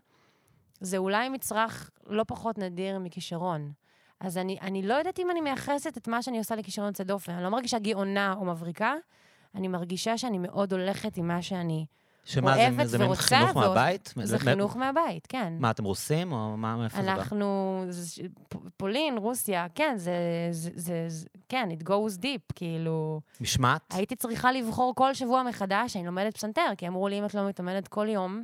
זה 0.80 0.98
אולי 0.98 1.30
מצרך 1.30 1.90
לא 2.08 2.24
פחות 2.28 2.58
נדיר 2.58 3.00
מכישרון. 3.00 3.72
אז 4.20 4.38
אני, 4.38 4.58
אני 4.62 4.82
לא 4.82 4.94
יודעת 4.94 5.20
אם 5.20 5.32
אני 5.32 5.42
מייחסת 5.42 5.98
את 5.98 6.08
מה 6.08 6.22
שאני 6.22 6.38
עושה 6.38 6.56
לכישרון 6.56 6.88
יוצא 6.88 7.04
דופן. 7.04 7.32
אני 7.32 7.44
לא 7.44 7.50
מרגישה 7.50 7.80
גאונה 7.80 8.34
או 8.38 8.46
מבריקה, 8.46 8.94
אני 9.56 9.68
מרגישה 9.68 10.18
שאני 10.18 10.38
מאוד 10.38 10.74
הולכת 10.74 11.18
עם 11.18 11.28
מה 11.28 11.42
שאני 11.42 11.86
שמה 12.26 12.54
זה, 12.56 12.62
אוהבת 12.68 12.88
זה 12.88 12.98
מין 12.98 13.08
ורוצה, 13.08 13.22
חינוך 13.24 13.56
ועוד- 13.56 13.68
מהבית? 13.68 14.14
זה 14.24 14.36
מ- 14.36 14.40
חינוך 14.40 14.76
מהבית, 14.78 15.28
כן. 15.28 15.54
מה, 15.60 15.72
אתם 15.72 15.84
רוסים, 15.84 16.32
או 16.32 16.58
מה, 16.58 16.76
מאיפה 16.78 16.98
זה 16.98 17.04
בא? 17.08 17.12
אנחנו, 17.14 17.84
זה 17.90 18.24
פולין, 18.78 19.18
רוסיה, 19.18 19.68
כן, 19.76 19.94
זה, 19.98 20.14
זה, 20.52 20.70
זה, 20.76 21.06
זה, 21.08 21.28
כן, 21.50 21.70
it 21.80 21.84
goes 21.84 22.22
deep, 22.22 22.54
כאילו, 22.56 23.22
משמעת? 23.42 23.82
הייתי 23.94 24.16
צריכה 24.16 24.52
לבחור 24.52 24.96
כל 24.96 25.14
שבוע 25.14 25.44
מחדש, 25.44 25.96
אני 25.96 26.06
לומדת 26.06 26.34
פסנתר, 26.38 26.72
כי 26.78 26.88
אמרו 26.88 27.08
לי, 27.08 27.20
אם 27.20 27.26
את 27.26 27.34
לא 27.34 27.48
מתאמנת 27.48 27.88
כל 27.88 28.08
יום, 28.10 28.44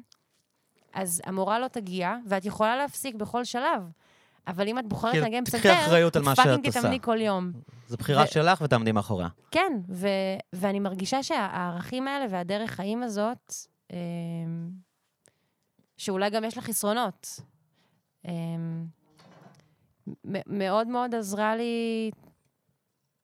אז 0.93 1.21
המורה 1.25 1.59
לא 1.59 1.67
תגיע, 1.67 2.15
ואת 2.27 2.45
יכולה 2.45 2.75
להפסיק 2.75 3.15
בכל 3.15 3.43
שלב. 3.43 3.81
אבל 4.47 4.67
אם 4.67 4.79
את 4.79 4.87
בוחרת 4.87 5.15
לנגן 5.15 5.43
תקחי 5.43 5.57
פסנתר, 5.59 5.85
אחריות 5.85 6.15
על 6.15 6.21
מה 6.21 6.35
fucking 6.35 6.55
שאת 6.55 6.65
עושה. 6.65 6.79
תתאמני 6.79 6.99
כל 7.01 7.21
יום. 7.21 7.51
זו 7.87 7.97
בחירה 7.97 8.23
ו- 8.23 8.27
שלך 8.27 8.61
ותעמדי 8.61 8.91
מאחוריה. 8.91 9.27
כן, 9.51 9.73
ו- 9.89 10.07
ואני 10.53 10.79
מרגישה 10.79 11.23
שהערכים 11.23 12.07
האלה 12.07 12.25
והדרך 12.29 12.71
חיים 12.71 13.03
הזאת, 13.03 13.53
אמ, 13.93 13.97
שאולי 15.97 16.29
גם 16.29 16.43
יש 16.43 16.57
לה 16.57 16.63
חסרונות, 16.63 17.39
אמ, 18.25 18.85
מאוד 20.47 20.87
מאוד 20.87 21.15
עזרה 21.15 21.55
לי 21.55 22.11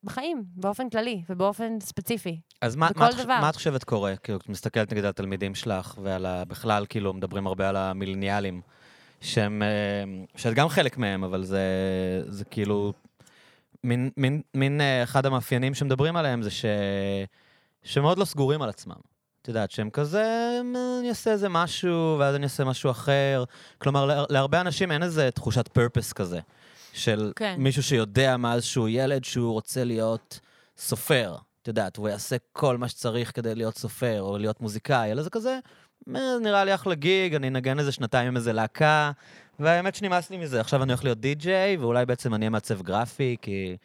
בחיים, 0.04 0.44
באופן 0.46 0.90
כללי 0.90 1.22
ובאופן 1.28 1.80
ספציפי. 1.80 2.40
אז 2.60 2.76
מה, 2.76 2.88
מה, 2.96 3.10
דבר. 3.12 3.40
מה 3.40 3.50
את 3.50 3.56
חושבת 3.56 3.84
קורה? 3.84 4.16
כאילו, 4.16 4.38
את 4.38 4.48
מסתכלת 4.48 4.92
נגיד 4.92 5.04
על 5.04 5.10
התלמידים 5.10 5.54
שלך 5.54 5.98
ועל 6.02 6.26
ה... 6.26 6.44
בכלל, 6.44 6.86
כאילו, 6.88 7.12
מדברים 7.12 7.46
הרבה 7.46 7.68
על 7.68 7.76
המילניאלים, 7.76 8.62
שהם... 9.22 9.62
אה, 9.62 9.68
שאת 10.36 10.54
גם 10.54 10.68
חלק 10.68 10.98
מהם, 10.98 11.24
אבל 11.24 11.44
זה, 11.44 11.60
זה 12.28 12.44
כאילו... 12.44 12.92
מין, 13.84 14.10
מין, 14.16 14.42
מין 14.54 14.80
אה, 14.80 15.02
אחד 15.02 15.26
המאפיינים 15.26 15.74
שמדברים 15.74 16.16
עליהם 16.16 16.42
זה 16.42 16.50
ש... 16.50 16.64
שמאוד 17.82 18.18
לא 18.18 18.24
סגורים 18.24 18.62
על 18.62 18.68
עצמם. 18.68 18.94
את 19.42 19.48
יודעת, 19.48 19.70
שהם 19.70 19.90
כזה, 19.90 20.24
"מ, 20.64 20.76
אני 21.00 21.08
אעשה 21.08 21.30
איזה 21.32 21.48
משהו, 21.48 22.16
ואז 22.18 22.34
אני 22.34 22.44
אעשה 22.44 22.64
משהו 22.64 22.90
אחר. 22.90 23.44
כלומר, 23.78 24.06
לה- 24.06 24.24
להרבה 24.30 24.60
אנשים 24.60 24.92
אין 24.92 25.02
איזה 25.02 25.30
תחושת 25.30 25.68
פרפס 25.68 26.12
כזה. 26.12 26.40
של 26.92 27.32
כן. 27.36 27.54
מישהו 27.58 27.82
שיודע 27.82 28.36
מאז 28.36 28.64
שהוא 28.64 28.88
ילד 28.88 29.24
שהוא 29.24 29.52
רוצה 29.52 29.84
להיות 29.84 30.40
סופר. 30.76 31.36
את 31.62 31.68
יודעת, 31.68 31.98
והוא 31.98 32.08
יעשה 32.08 32.36
כל 32.52 32.78
מה 32.78 32.88
שצריך 32.88 33.32
כדי 33.36 33.54
להיות 33.54 33.78
סופר 33.78 34.22
או 34.22 34.38
להיות 34.38 34.60
מוזיקאי, 34.60 35.12
אלא 35.12 35.22
זה 35.22 35.30
כזה, 35.30 35.50
"אה, 35.50 35.58
נראה 36.42 36.64
לי 36.64 36.74
אחלה 36.74 36.94
גיג, 36.94 37.34
אני 37.34 37.48
אנגן 37.48 37.78
איזה 37.78 37.92
שנתיים 37.92 38.28
עם 38.28 38.36
איזה 38.36 38.52
להקה, 38.52 39.10
והאמת 39.58 39.94
שנמאס 39.94 40.30
לי 40.30 40.36
מזה. 40.36 40.60
עכשיו 40.60 40.82
אני 40.82 40.92
הולך 40.92 41.04
להיות 41.04 41.20
די-ג'יי, 41.20 41.76
ואולי 41.76 42.06
בעצם 42.06 42.34
אני 42.34 42.42
אהיה 42.42 42.50
מעצב 42.50 42.82
גרפי, 42.82 43.36
כי 43.42 43.76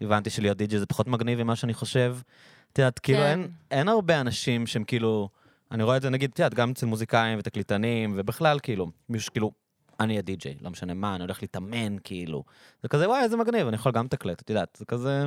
הבנתי 0.00 0.30
שלהיות 0.30 0.56
די-ג'יי 0.56 0.78
זה 0.78 0.86
פחות 0.86 1.06
מגניב 1.08 1.42
ממה 1.42 1.56
שאני 1.56 1.74
חושב. 1.74 2.16
את 2.72 2.78
יודעת, 2.78 2.98
כאילו 2.98 3.18
כן. 3.18 3.24
אין, 3.24 3.48
אין 3.70 3.88
הרבה 3.88 4.20
אנשים 4.20 4.66
שהם 4.66 4.84
כאילו, 4.84 5.28
אני 5.70 5.82
רואה 5.82 5.96
את 5.96 6.02
זה 6.02 6.10
נגיד, 6.10 6.30
את 6.32 6.38
יודעת, 6.38 6.54
גם 6.54 6.70
אצל 6.70 6.86
מוזיקאים 6.86 7.38
ותקליטנים, 7.38 8.14
ובכלל, 8.16 8.58
כאילו, 8.62 8.90
מישהו 9.08 9.26
שכאילו, 9.26 9.50
אני 10.00 10.12
אהיה 10.12 10.22
די-ג'יי, 10.22 10.56
לא 10.60 10.70
משנה 10.70 10.94
מה, 10.94 11.14
אני 11.14 11.24
הולך 11.24 11.42
להתאמן, 11.42 11.96
כאילו. 12.04 12.44
זה 12.82 12.88
כזה, 12.88 13.08
וואי, 13.08 13.22
איזה 13.22 13.36
מגניב, 13.36 13.66
אני 13.66 13.76
יכול 13.76 13.92
גם 13.92 14.04
לתקלט, 14.04 14.40
את 14.40 14.50
יודעת, 14.50 14.76
זה 14.78 14.84
כזה... 14.84 15.26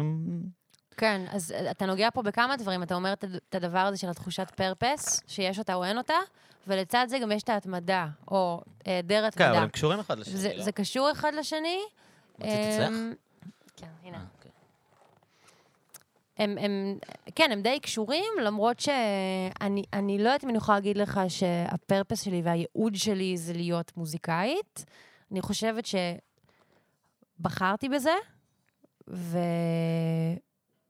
כן, 0.98 1.26
אז 1.30 1.52
אה, 1.52 1.72
אתה 1.72 1.86
נוגע 1.86 2.10
פה 2.14 2.22
בכמה 2.22 2.58
דברים. 2.58 2.84
אתה 2.84 2.96
אומר 2.96 3.14
את 3.14 3.24
הד- 3.24 3.36
את 3.50 3.56
הדבר 3.56 3.80
הזה 3.80 3.98
של 3.98 4.10
התחושת 4.10 4.52
פרפס, 4.56 5.22
שיש 5.28 5.60
אותה 5.60 5.74
או 5.74 5.84
אין 5.84 5.98
אותה, 5.98 6.14
ולצד 6.68 7.06
זה 7.10 7.20
גם 7.20 7.32
יש 7.32 7.44
את 7.44 7.50
ההתמדה, 7.50 8.08
או 8.32 8.62
היעדר 8.86 9.08
כן, 9.32 9.44
אבל 9.44 9.48
התמדה. 9.48 9.62
הם 9.64 9.70
קשורים 9.70 10.00
אחד 10.00 10.20
לשני, 10.20 10.38
זה, 10.38 10.52
לא? 10.56 10.64
זה 10.64 10.72
קשור 10.72 11.12
אחד 11.12 11.34
לשני. 11.34 11.80
רצית 12.40 12.50
אצלך? 12.50 12.88
אמ, 12.90 13.14
כן, 13.78 13.88
הנה. 14.04 14.18
אה, 14.18 14.24
אוקיי. 14.38 14.52
הם, 16.38 16.58
הם, 16.58 16.98
כן, 17.36 17.50
הם 17.52 17.62
די 17.62 17.80
קשורים, 17.80 18.34
למרות 18.42 18.80
שאני 18.80 19.84
אני 19.94 20.18
לא 20.18 20.24
יודעת 20.24 20.44
אם 20.44 20.50
אני 20.50 20.58
יכולה 20.58 20.78
להגיד 20.78 20.98
לך 20.98 21.20
שהפרפס 21.28 22.22
שלי 22.22 22.42
והייעוד 22.46 22.96
שלי 22.96 23.38
זה 23.38 23.54
להיות 23.54 23.98
מוזיקאית. 23.98 24.86
אני 25.32 25.42
חושבת 25.42 25.84
שבחרתי 27.40 27.90
בזה, 27.90 28.14
ו, 29.08 29.38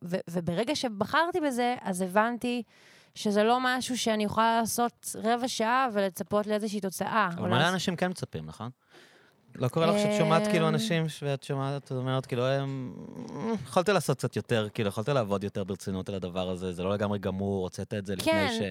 ו, 0.04 0.16
וברגע 0.30 0.76
שבחרתי 0.76 1.40
בזה, 1.42 1.76
אז 1.82 2.02
הבנתי 2.02 2.64
שזה 3.16 3.44
לא 3.44 3.58
משהו 3.62 3.98
שאני 3.98 4.24
יכולה 4.24 4.60
לעשות 4.60 5.16
רבע 5.24 5.48
שעה 5.48 5.88
ולצפות 5.94 6.48
לאיזושהי 6.48 6.82
תוצאה. 6.82 7.30
אבל 7.38 7.48
מלא 7.50 7.58
לעשות- 7.58 7.74
אנשים 7.74 7.96
כן 7.96 8.10
מצפים, 8.10 8.46
נכון? 8.46 8.70
לא 9.56 9.68
קורה 9.68 9.86
לך 9.86 10.00
שאת 10.00 10.18
שומעת 10.18 10.48
כאילו 10.48 10.68
אמ, 10.68 10.74
אנשים, 10.74 11.06
ואת 11.22 11.44
שומעת, 11.44 11.84
את 11.84 11.92
אומרת, 11.92 12.26
כאילו, 12.26 12.46
הם... 12.46 12.94
יכולת 13.64 13.90
לעשות 13.90 14.18
קצת 14.18 14.36
יותר, 14.36 14.68
כאילו, 14.74 14.90
יכולת 14.90 15.10
לעבוד 15.10 15.44
יותר 15.44 15.64
ברצינות 15.64 16.10
על 16.10 16.16
הדבר 16.16 16.50
הזה, 16.50 16.74
זה 16.74 16.84
לא 16.84 16.94
לגמרי 16.94 17.20
גמור, 17.20 17.64
הוצאת 17.64 17.94
את 17.94 18.06
זה 18.06 18.16
לפני 18.16 18.32
כן. 18.34 18.48
ש... 18.60 18.62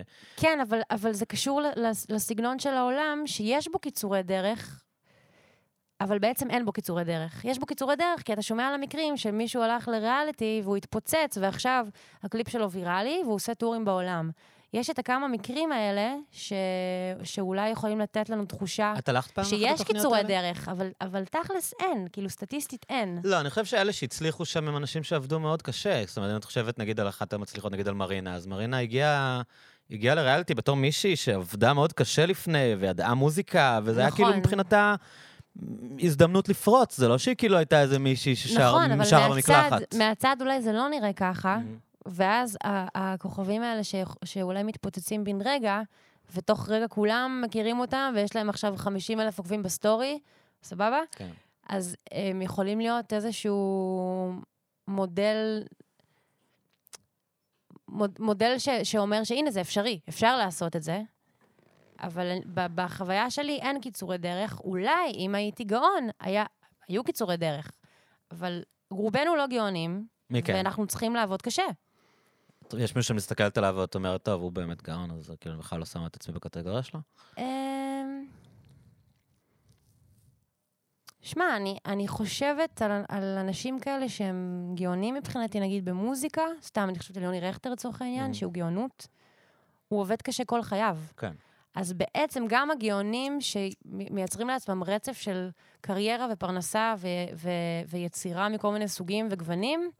כן, 0.40 0.58
אבל, 0.68 0.80
אבל 0.90 1.12
זה 1.12 1.26
קשור 1.26 1.60
לסגנון 2.08 2.58
של 2.58 2.70
העולם, 2.74 3.22
שיש 3.26 3.68
בו 3.72 3.78
קיצורי 3.78 4.22
דרך, 4.22 4.82
אבל 6.00 6.18
בעצם 6.18 6.50
אין 6.50 6.64
בו 6.64 6.72
קיצורי 6.72 7.04
דרך. 7.04 7.44
יש 7.44 7.58
בו 7.58 7.66
קיצורי 7.66 7.96
דרך, 7.96 8.22
כי 8.22 8.32
אתה 8.32 8.42
שומע 8.42 8.68
על 8.68 8.74
המקרים 8.74 9.16
שמישהו 9.16 9.62
הלך 9.62 9.88
לריאליטי 9.88 10.60
והוא 10.64 10.76
התפוצץ, 10.76 11.38
ועכשיו 11.40 11.86
הקליפ 12.22 12.48
שלו 12.48 12.70
ויראלי, 12.70 13.20
והוא 13.24 13.34
עושה 13.34 13.54
טורים 13.54 13.84
בעולם. 13.84 14.30
יש 14.72 14.90
את 14.90 14.98
הכמה 14.98 15.28
מקרים 15.28 15.72
האלה, 15.72 16.14
ש... 16.32 16.52
שאולי 17.22 17.68
יכולים 17.68 18.00
לתת 18.00 18.28
לנו 18.28 18.44
תחושה 18.44 18.94
את 18.98 19.08
הלכת 19.08 19.30
פעם 19.30 19.42
אחת 19.42 19.50
שיש 19.50 19.62
לתוכניות 19.62 19.96
קיצורי 19.96 20.16
האלה? 20.16 20.28
דרך, 20.28 20.68
אבל, 20.68 20.90
אבל 21.00 21.24
תכלס 21.24 21.74
אין, 21.80 22.06
כאילו 22.12 22.30
סטטיסטית 22.30 22.86
אין. 22.88 23.20
לא, 23.24 23.40
אני 23.40 23.50
חושב 23.50 23.64
שאלה 23.64 23.92
שהצליחו 23.92 24.44
שם 24.44 24.68
הם 24.68 24.76
אנשים 24.76 25.02
שעבדו 25.02 25.40
מאוד 25.40 25.62
קשה. 25.62 26.02
זאת 26.06 26.16
אומרת, 26.16 26.30
אם 26.30 26.36
את 26.36 26.44
חושבת, 26.44 26.78
נגיד, 26.78 27.00
על 27.00 27.08
אחת 27.08 27.32
המצליחות, 27.32 27.72
נגיד 27.72 27.88
על 27.88 27.94
מרינה, 27.94 28.34
אז 28.34 28.46
מרינה 28.46 28.78
הגיעה... 28.78 29.42
הגיעה 29.90 30.14
לריאליטי 30.14 30.54
בתור 30.54 30.76
מישהי 30.76 31.16
שעבדה 31.16 31.72
מאוד 31.72 31.92
קשה 31.92 32.26
לפני, 32.26 32.74
וידעה 32.78 33.14
מוזיקה, 33.14 33.80
וזה 33.84 34.00
היה 34.00 34.10
כאילו 34.10 34.28
נכון. 34.28 34.40
מבחינתה 34.40 34.94
הזדמנות 36.00 36.48
לפרוץ. 36.48 36.96
זה 36.96 37.08
לא 37.08 37.18
שהיא 37.18 37.34
כאילו 37.36 37.56
הייתה 37.56 37.80
איזה 37.80 37.98
מישהי 37.98 38.36
ששרה 38.36 38.68
נכון, 38.68 38.90
אבל 38.92 39.04
שרה 39.04 39.28
מהצד, 39.28 39.34
במקלחת. 39.70 39.94
מהצד 39.94 40.36
אולי 40.40 40.62
זה 40.62 40.72
לא 40.72 40.88
נראה 40.88 41.12
ככה. 41.12 41.56
Mhm. 41.58 41.78
ואז 42.06 42.58
הכוכבים 42.94 43.62
האלה 43.62 43.84
ש- 43.84 43.94
שאולי 44.24 44.62
מתפוצצים 44.62 45.24
בן 45.24 45.38
רגע, 45.44 45.80
ותוך 46.34 46.68
רגע 46.68 46.88
כולם 46.88 47.42
מכירים 47.44 47.80
אותם, 47.80 48.12
ויש 48.16 48.36
להם 48.36 48.48
עכשיו 48.48 48.74
50 48.76 49.20
אלף 49.20 49.38
עוקבים 49.38 49.62
בסטורי, 49.62 50.18
סבבה? 50.62 51.00
כן. 51.12 51.28
אז 51.68 51.96
הם 52.12 52.42
יכולים 52.42 52.78
להיות 52.80 53.12
איזשהו 53.12 54.32
מודל, 54.88 55.62
מוד, 57.88 58.10
מודל 58.18 58.54
ש, 58.58 58.68
שאומר 58.82 59.24
שהנה, 59.24 59.50
זה 59.50 59.60
אפשרי, 59.60 60.00
אפשר 60.08 60.36
לעשות 60.36 60.76
את 60.76 60.82
זה. 60.82 61.02
אבל 62.00 62.36
בחוויה 62.54 63.30
שלי 63.30 63.58
אין 63.62 63.80
קיצורי 63.80 64.18
דרך. 64.18 64.60
אולי, 64.60 65.10
אם 65.14 65.34
הייתי 65.34 65.64
גאון, 65.64 66.08
היה, 66.20 66.44
היו 66.88 67.04
קיצורי 67.04 67.36
דרך. 67.36 67.70
אבל 68.30 68.62
רובנו 68.90 69.36
לא 69.36 69.46
גאונים, 69.46 70.06
מי 70.30 70.42
כן? 70.42 70.52
ואנחנו 70.54 70.86
צריכים 70.86 71.14
לעבוד 71.14 71.42
קשה. 71.42 71.62
יש 72.78 72.96
מישהו 72.96 73.02
שמסתכלת 73.14 73.58
עליו 73.58 73.74
ואת 73.78 73.94
אומרת, 73.94 74.22
טוב, 74.22 74.42
הוא 74.42 74.52
באמת 74.52 74.82
גאון, 74.82 75.10
אז 75.10 75.32
כאילו, 75.40 75.58
בכלל 75.58 75.78
לא 75.78 75.84
שמה 75.84 76.06
את 76.06 76.16
עצמי 76.16 76.34
בקטגוריה 76.34 76.82
שלו? 76.82 77.00
אמ, 77.38 78.24
שמע, 81.22 81.56
אני, 81.56 81.78
אני 81.86 82.08
חושבת 82.08 82.82
על, 82.82 82.90
על 83.08 83.22
אנשים 83.38 83.80
כאלה 83.80 84.08
שהם 84.08 84.72
גאונים 84.74 85.14
מבחינתי, 85.14 85.60
נגיד 85.60 85.84
במוזיקה, 85.84 86.42
סתם, 86.62 86.86
אני 86.88 86.98
חושבת 86.98 87.16
על 87.16 87.22
יוני 87.22 87.40
רכטר 87.40 87.70
לצורך 87.70 88.02
העניין, 88.02 88.30
Mhm. 88.30 88.34
שהוא 88.34 88.52
גאונות. 88.52 89.06
הוא 89.88 90.00
עובד 90.00 90.22
קשה 90.22 90.44
כל 90.44 90.62
חייו. 90.62 90.98
כן. 91.16 91.32
אז 91.74 91.92
בעצם 91.92 92.44
גם 92.48 92.70
הגאונים 92.70 93.38
שמייצרים 93.40 94.48
לעצמם 94.48 94.82
רצף 94.84 95.18
של 95.18 95.48
קריירה 95.80 96.26
ופרנסה 96.32 96.94
ו- 96.98 97.08
ו- 97.36 97.88
ויצירה 97.88 98.48
מכל 98.48 98.72
מיני 98.72 98.88
סוגים 98.88 99.28
וגוונים, 99.30 99.90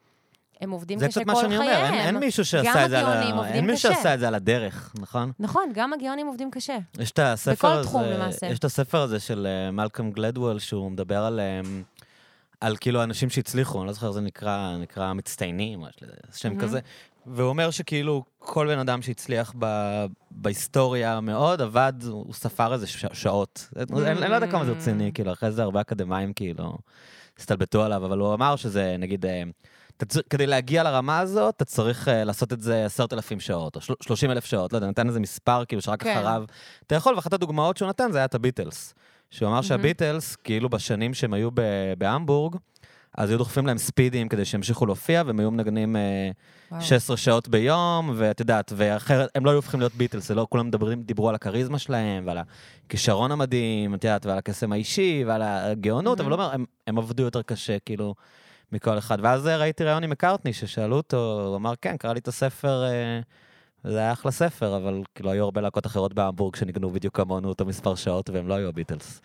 הם 0.61 0.71
עובדים 0.71 0.99
זה 0.99 1.09
קשה 1.09 1.21
קצת 1.21 1.33
כל 1.33 1.49
מה 1.49 1.57
חייהם. 1.57 1.63
שאני 1.63 1.89
אומר, 1.89 1.99
אין, 1.99 2.07
אין 2.07 2.17
מישהו 2.17 2.45
שעשה 2.45 2.85
את 2.85 2.91
זה 2.91 2.99
על 2.99 3.07
הגאונים 3.07 3.35
ה... 3.35 3.39
עובדים 3.39 3.55
אין 3.55 3.67
מישהו. 3.67 3.93
שעשה 3.95 4.15
את 4.15 4.21
זה 4.21 4.29
על 4.29 4.35
הדרך, 4.35 4.95
נכון? 5.01 5.33
נכון, 5.39 5.71
גם 5.75 5.93
הגאונים 5.93 6.27
עובדים 6.27 6.51
קשה. 6.51 6.77
יש 6.99 7.11
את 7.11 7.19
הספר 7.19 7.53
בכל 7.55 7.67
הזה, 7.67 7.89
תחום, 7.89 8.03
למעשה. 8.03 8.47
יש 8.47 8.59
את 8.59 8.65
הספר 8.65 9.01
הזה 9.03 9.21
של 9.21 9.47
אה, 9.47 9.71
מלקום 9.71 10.11
גלדוול, 10.11 10.59
שהוא 10.59 10.91
מדבר 10.91 11.25
על, 11.25 11.41
אה, 11.41 11.61
על 12.61 12.77
כאילו 12.77 13.03
אנשים 13.03 13.31
שהצליחו, 13.31 13.79
אני 13.79 13.87
לא 13.87 13.93
זוכר 13.93 14.07
איך 14.07 14.15
זה 14.15 14.21
נקרא, 14.21 14.77
נקרא 14.77 15.13
מצטיינים, 15.13 15.83
או 15.83 15.87
שם 16.35 16.49
מהמם. 16.49 16.61
כזה. 16.61 16.81
והוא 17.27 17.49
אומר 17.49 17.71
שכאילו 17.71 18.25
כל 18.39 18.67
בן 18.67 18.79
אדם 18.79 19.03
שהצליח 19.03 19.55
ב, 19.59 19.67
בהיסטוריה 20.31 21.21
מאוד, 21.21 21.63
עבד, 21.63 21.93
הוא 22.07 22.35
ספר 22.35 22.73
איזה 22.73 22.87
ש, 22.87 23.05
שעות. 23.13 23.69
אני, 23.93 24.11
אני 24.11 24.31
לא 24.31 24.35
יודע 24.35 24.51
כמה 24.51 24.65
זה 24.65 24.73
רציני, 24.73 25.11
כאילו, 25.15 25.33
אחרי 25.33 25.51
זה 25.53 25.63
הרבה 25.63 25.81
אקדמאים 25.81 26.33
כאילו 26.33 26.79
הסתלבטו 27.39 27.83
עליו, 27.83 28.07
אבל 28.07 28.19
הוא 28.19 28.35
אמר 28.35 28.57
שזה, 28.57 28.97
נגיד, 28.99 29.27
אה, 29.27 29.43
צר- 30.09 30.21
כדי 30.31 30.47
להגיע 30.47 30.83
לרמה 30.83 31.19
הזאת, 31.19 31.55
אתה 31.57 31.65
צריך 31.65 32.09
uh, 32.09 32.11
לעשות 32.11 32.53
את 32.53 32.61
זה 32.61 32.85
עשרת 32.85 33.13
אלפים 33.13 33.41
שעות, 33.41 33.77
או 33.77 33.81
של- 33.81 33.95
שלושים 34.03 34.31
אלף 34.31 34.45
שעות, 34.45 34.73
לא 34.73 34.79
יודע, 34.79 34.89
נתן 34.89 35.09
איזה 35.09 35.21
מספר, 35.21 35.65
כאילו, 35.65 35.83
שרק 35.83 36.03
כן. 36.03 36.17
אחריו 36.19 36.45
אתה 36.87 36.95
יכול, 36.95 37.15
ואחת 37.15 37.33
הדוגמאות 37.33 37.77
שהוא 37.77 37.89
נתן 37.89 38.13
זה 38.13 38.19
היה 38.19 38.25
את 38.25 38.35
הביטלס. 38.35 38.95
שהוא 39.31 39.49
אמר. 39.49 39.63
שהביטלס, 39.63 40.37
כאילו 40.37 40.69
בשנים 40.69 41.15
שהם 41.15 41.35
היו 41.35 41.51
ב- 41.55 41.61
בהמבורג, 41.99 42.57
אז 43.19 43.31
היו 43.31 43.39
דוחפים 43.39 43.67
להם 43.67 43.79
ספידים 43.79 44.29
כדי 44.29 44.45
שימשיכו 44.45 44.87
להופיע, 44.87 45.23
והם 45.27 45.41
היו 45.41 45.51
מנגנים 45.51 45.97
אה, 45.97 46.31
וואו. 46.71 46.83
16 46.83 47.17
שעות 47.17 47.49
ביום, 47.49 48.13
ואת 48.17 48.41
יודעת, 48.41 48.73
ואחרת, 48.77 49.31
הם 49.35 49.45
לא 49.45 49.51
היו 49.51 49.57
הופכים 49.57 49.81
להיות 49.81 49.95
ביטלס, 49.95 50.31
לא 50.31 50.47
כולם 50.51 50.67
מדברים, 50.67 51.03
דיברו 51.03 51.29
על 51.29 51.35
הכריזמה 51.35 51.79
שלהם, 51.79 52.27
ועל 52.27 52.39
הכישרון 52.87 53.33
המדהים, 53.33 53.95
את 53.95 54.05
יודעת, 54.05 54.27
ועל 54.27 54.39
הקסם 54.39 54.73
האישי, 54.73 55.25
ועל 55.27 55.43
הגאונות, 55.43 56.21
אבל 56.21 56.29
מהמם. 56.29 56.41
הוא 56.41 56.47
אומר, 56.47 56.55
הם, 56.55 56.65
הם 56.87 56.99
עבדו 56.99 57.23
יותר 57.23 57.43
קשה, 57.43 57.79
כאילו, 57.79 58.15
מכל 58.73 58.99
אחד. 58.99 59.19
ואז 59.23 59.49
אה, 59.49 59.57
ראיתי 59.57 59.85
ראיון 59.85 60.05
עם 60.05 60.11
מקארטני, 60.11 60.53
ששאלו 60.53 60.97
אותו, 60.97 61.47
הוא 61.49 61.57
אמר, 61.57 61.73
כן, 61.81 61.97
קרא 61.97 62.13
לי 62.13 62.21
את 62.21 62.29
הספר, 62.29 62.85
אה, 62.85 63.21
זה 63.85 63.99
היה 63.99 64.13
אחלה 64.13 64.31
ספר, 64.31 64.77
אבל 64.77 65.03
כאילו 65.15 65.31
היו 65.31 65.45
הרבה 65.45 65.61
להקות 65.61 65.87
אחרות 65.87 66.15
בהמבורג 66.15 66.57
שניגנו 66.57 66.91
בדיוק 66.91 67.17
כמונו 67.17 67.49
אותו 67.49 67.65
מספר 67.65 67.95
שעות, 67.95 68.31
והם 68.31 68.49
לא 68.49 68.55
היו 68.55 68.69
הביטלס. 68.69 69.21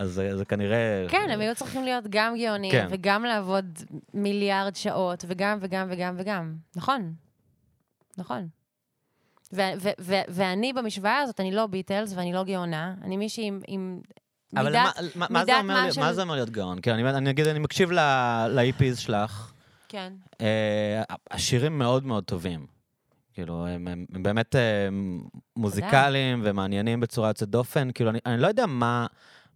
אז 0.00 0.10
זה, 0.12 0.36
זה 0.36 0.44
כנראה... 0.44 1.06
כן, 1.08 1.30
הם 1.30 1.40
היו 1.40 1.54
צריכים 1.54 1.84
להיות 1.84 2.04
גם 2.10 2.34
גאונים, 2.38 2.72
כן. 2.72 2.86
וגם 2.90 3.24
לעבוד 3.24 3.78
מיליארד 4.14 4.76
שעות, 4.76 5.24
וגם 5.28 5.58
וגם 5.60 5.86
וגם 5.90 6.14
וגם. 6.18 6.54
נכון. 6.76 7.12
נכון. 8.18 8.48
ו- 9.52 9.60
ו- 9.80 9.88
ו- 10.00 10.20
ואני 10.28 10.72
במשוואה 10.72 11.18
הזאת, 11.18 11.40
אני 11.40 11.52
לא 11.52 11.66
ביטלס 11.66 12.12
ואני 12.16 12.32
לא 12.32 12.44
גאונה, 12.44 12.94
אני 13.02 13.16
מישהי 13.16 13.44
עם, 13.44 13.60
עם 13.66 14.00
אבל 14.56 14.64
מידת... 14.66 14.82
מה, 14.96 15.06
מה, 15.14 15.26
מה, 15.30 15.44
זה 15.44 15.52
מידת 15.52 15.62
אומר, 15.62 15.74
מה 15.84 15.92
של- 15.92 16.00
מה 16.00 16.12
זה 16.12 16.22
אומר 16.22 16.34
להיות 16.34 16.50
גאון? 16.50 16.78
כן, 16.82 16.92
אני, 16.92 17.10
אני 17.10 17.30
אגיד, 17.30 17.46
אני 17.46 17.58
מקשיב 17.58 17.90
ל-EPs 17.90 18.96
שלך, 18.96 19.52
כן. 19.88 20.12
אה, 20.40 21.02
השירים 21.30 21.78
מאוד 21.78 22.04
מאוד 22.06 22.24
טובים. 22.24 22.66
כאילו, 23.34 23.66
הם, 23.66 23.88
הם, 23.88 24.06
הם 24.14 24.22
באמת 24.22 24.56
אה, 24.56 24.88
מוזיקליים 25.56 26.40
ומעניינים 26.44 27.00
בצורה 27.00 27.28
יוצאת 27.28 27.48
דופן. 27.48 27.88
כאילו, 27.94 28.10
אני, 28.10 28.18
אני 28.26 28.42
לא 28.42 28.46
יודע 28.46 28.66
מה, 28.66 29.06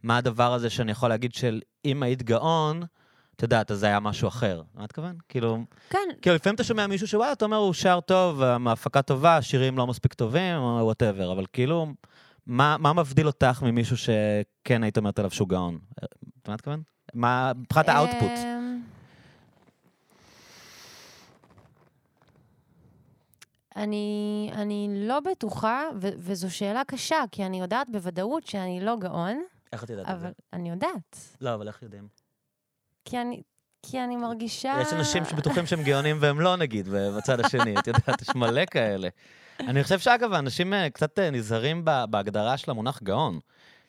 מה 0.04 0.16
הדבר 0.16 0.52
הזה 0.52 0.70
שאני 0.70 0.92
יכול 0.92 1.08
להגיד 1.08 1.34
של 1.34 1.60
אם 1.84 2.02
היית 2.02 2.22
גאון, 2.22 2.82
את 3.36 3.42
יודעת, 3.42 3.70
אז 3.70 3.78
זה 3.78 3.86
היה 3.86 4.00
משהו 4.00 4.28
אחר. 4.28 4.62
מה 4.74 4.84
את 4.84 4.90
מתכוון? 4.90 5.16
כאילו, 5.28 5.58
כן, 5.90 5.98
כאילו, 6.22 6.36
לפעמים 6.36 6.54
אתה 6.54 6.64
שומע 6.64 6.86
מישהו 6.86 7.08
שוואלה, 7.08 7.32
אתה 7.32 7.44
אומר, 7.44 7.56
הוא 7.56 7.72
שר 7.72 8.00
טוב, 8.00 8.42
ההפקה 8.42 9.02
טובה, 9.02 9.36
השירים 9.36 9.78
לא 9.78 9.86
מספיק 9.86 10.14
טובים, 10.14 10.56
או 10.56 10.80
whatever, 10.84 11.32
אבל 11.32 11.46
כאילו, 11.52 11.86
מה, 12.46 12.76
מה 12.78 12.92
מבדיל 12.92 13.26
אותך 13.26 13.62
ממישהו 13.62 13.96
שכן 13.96 14.82
היית 14.82 14.98
אומרת 14.98 15.18
עליו 15.18 15.30
שהוא 15.30 15.48
גאון? 15.48 15.78
מה 16.02 16.08
את 16.42 16.48
מתכוון? 16.48 16.82
מה, 17.14 17.52
מבחינת 17.56 17.88
ה 17.88 17.93
output. 17.93 18.30
אמ, 18.30 18.80
אני, 23.76 24.50
אני 24.52 24.88
לא 24.92 25.20
בטוחה, 25.20 25.82
ו- 26.00 26.14
וזו 26.18 26.54
שאלה 26.54 26.82
קשה, 26.86 27.24
כי 27.32 27.46
אני 27.46 27.60
יודעת 27.60 27.90
בוודאות 27.90 28.46
שאני 28.46 28.80
לא 28.80 28.96
גאון, 28.96 29.42
איך 29.74 29.84
את 29.84 29.90
יודעת 29.90 30.10
את 30.10 30.20
זה? 30.20 30.26
אבל 30.26 30.32
אני 30.52 30.70
יודעת. 30.70 31.36
לא, 31.40 31.54
אבל 31.54 31.68
איך 31.68 31.82
יודעים? 31.82 32.08
כי 33.04 33.18
אני, 33.20 33.42
כי 33.82 34.00
אני 34.04 34.16
מרגישה... 34.16 34.78
יש 34.82 34.92
אנשים 34.92 35.24
שבטוחים 35.24 35.66
שהם 35.66 35.82
גאונים 35.82 36.16
והם 36.20 36.40
לא, 36.40 36.56
נגיד, 36.56 36.88
בצד 36.88 37.40
השני, 37.40 37.74
את 37.78 37.86
יודעת, 37.86 38.22
יש 38.22 38.28
מלא 38.34 38.64
כאלה. 38.70 39.08
אני 39.60 39.82
חושב 39.82 39.98
שאגב, 39.98 40.32
האנשים 40.32 40.74
אה, 40.74 40.90
קצת 40.90 41.18
אה, 41.18 41.30
נזהרים 41.30 41.84
בהגדרה 42.10 42.56
של 42.56 42.70
המונח 42.70 43.02
גאון. 43.02 43.38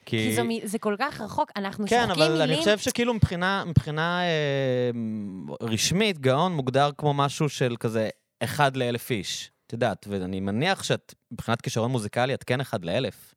כי... 0.05 0.17
כי 0.17 0.36
זו 0.36 0.41
מ- 0.45 0.67
זה 0.67 0.79
כל 0.79 0.95
כך 0.99 1.21
רחוק, 1.21 1.51
אנחנו 1.55 1.88
כן, 1.88 2.05
שוחקים 2.07 2.23
אבל 2.23 2.41
אני 2.41 2.45
מילים. 2.49 2.59
חושב 2.59 2.77
שכאילו 2.77 3.13
מבחינה, 3.13 3.63
מבחינה 3.65 4.21
אה, 4.21 4.89
רשמית, 5.61 6.19
גאון 6.19 6.53
מוגדר 6.55 6.89
כמו 6.97 7.13
משהו 7.13 7.49
של 7.49 7.75
כזה 7.79 8.09
אחד 8.39 8.77
לאלף 8.77 9.11
איש. 9.11 9.51
את 9.67 9.73
יודעת, 9.73 10.05
ואני 10.09 10.39
מניח 10.39 10.83
שאת, 10.83 11.13
מבחינת 11.31 11.61
כישרון 11.61 11.91
מוזיקלי, 11.91 12.33
את 12.33 12.43
כן 12.43 12.61
אחד 12.61 12.86
לאלף. 12.86 13.34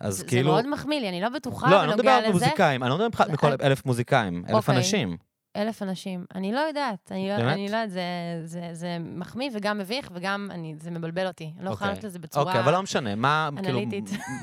אז 0.00 0.16
זה- 0.18 0.24
כאילו... 0.24 0.50
זה 0.50 0.62
מאוד 0.62 0.74
מחמיא 0.74 1.00
לי, 1.00 1.08
אני 1.08 1.20
לא 1.20 1.28
בטוחה 1.28 1.70
לא, 1.70 1.80
אני 1.80 1.88
לא 1.88 1.94
מדבר 1.94 2.02
בנוגע 2.02 2.16
על 2.16 2.22
לזה. 2.22 2.32
מוזיקאים, 2.32 2.82
אני 2.82 2.90
לא 2.90 2.96
מדבר 2.96 3.08
בכל 3.32 3.46
אל- 3.46 3.56
אלף 3.62 3.86
מוזיקאים, 3.86 4.44
אלף 4.48 4.54
אוקיי. 4.54 4.76
אנשים. 4.76 5.16
אלף 5.56 5.82
אנשים. 5.82 6.24
אני 6.34 6.52
לא 6.52 6.60
יודעת, 6.60 7.12
אני 7.12 7.28
לא, 7.28 7.36
באמת? 7.36 7.52
אני 7.52 7.68
לא 7.68 7.76
יודעת, 7.76 7.90
זה, 7.90 8.02
זה, 8.44 8.68
זה 8.72 8.96
מחמיא 9.00 9.50
וגם 9.54 9.78
מביך, 9.78 10.10
וגם 10.14 10.48
אני, 10.50 10.74
זה 10.80 10.90
מבלבל 10.90 11.26
אותי. 11.26 11.52
אני 11.58 11.64
לא 11.64 11.70
יכולה. 11.70 11.90
לענות 11.90 12.04
לזה 12.04 12.18
בצורה... 12.18 12.46
אוקיי, 12.46 12.60
אבל 12.60 12.72
לא 12.72 12.82
משנה, 12.82 13.14
מה, 13.14 13.48
כאילו. 13.62 13.80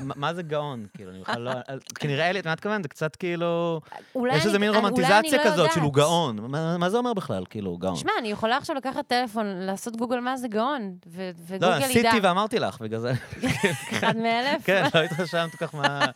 מה- 0.04 0.14
מה 0.16 0.34
זה 0.34 0.42
גאון? 0.42 0.86
כאילו, 0.96 1.10
אני 1.10 1.20
בכלל 1.20 1.42
לא... 1.42 1.50
כי 1.98 2.06
נראה 2.08 2.32
לי, 2.32 2.40
את 2.40 2.46
מה 2.46 2.52
את 2.52 2.58
מתכוונת? 2.58 2.82
זה 2.82 2.88
קצת 2.88 3.16
כאילו... 3.16 3.80
אולי 4.14 4.36
יש 4.36 4.46
איזה 4.46 4.58
מין 4.58 4.74
רומנטיזציה 4.74 5.20
לא 5.38 5.44
כזאת, 5.44 5.56
יודעת. 5.58 5.72
כאילו 5.72 5.90
גאון. 5.90 6.36
מה 6.50 6.76
מה 6.78 6.90
זה 6.90 6.96
אומר 6.98 7.12
בכלל, 7.14 7.44
כאילו, 7.50 7.76
גאון? 7.78 7.96
שמע, 7.96 8.12
אני 8.18 8.28
יכולה 8.28 8.56
עכשיו 8.56 8.76
לקחת 8.76 9.06
טלפון, 9.06 9.46
לעשות 9.46 9.96
גוגל 9.96 10.20
מה 10.20 10.36
זה 10.36 10.48
גאון, 10.48 10.94
ו- 11.06 11.30
וגוגל 11.46 11.66
לא, 11.70 11.74
ידע. 11.76 11.84
עשיתי 11.86 12.20
ואמרתי 12.22 12.58
לך, 12.58 12.80
בגלל 12.80 13.00
זה... 13.00 13.12
אחד 13.92 14.16
מאלף? 14.16 14.64
כן, 14.64 14.84
לא 14.94 15.00
התרשמת 15.02 15.50
כל 15.54 15.66
כך 15.66 15.74
מה- 15.74 16.06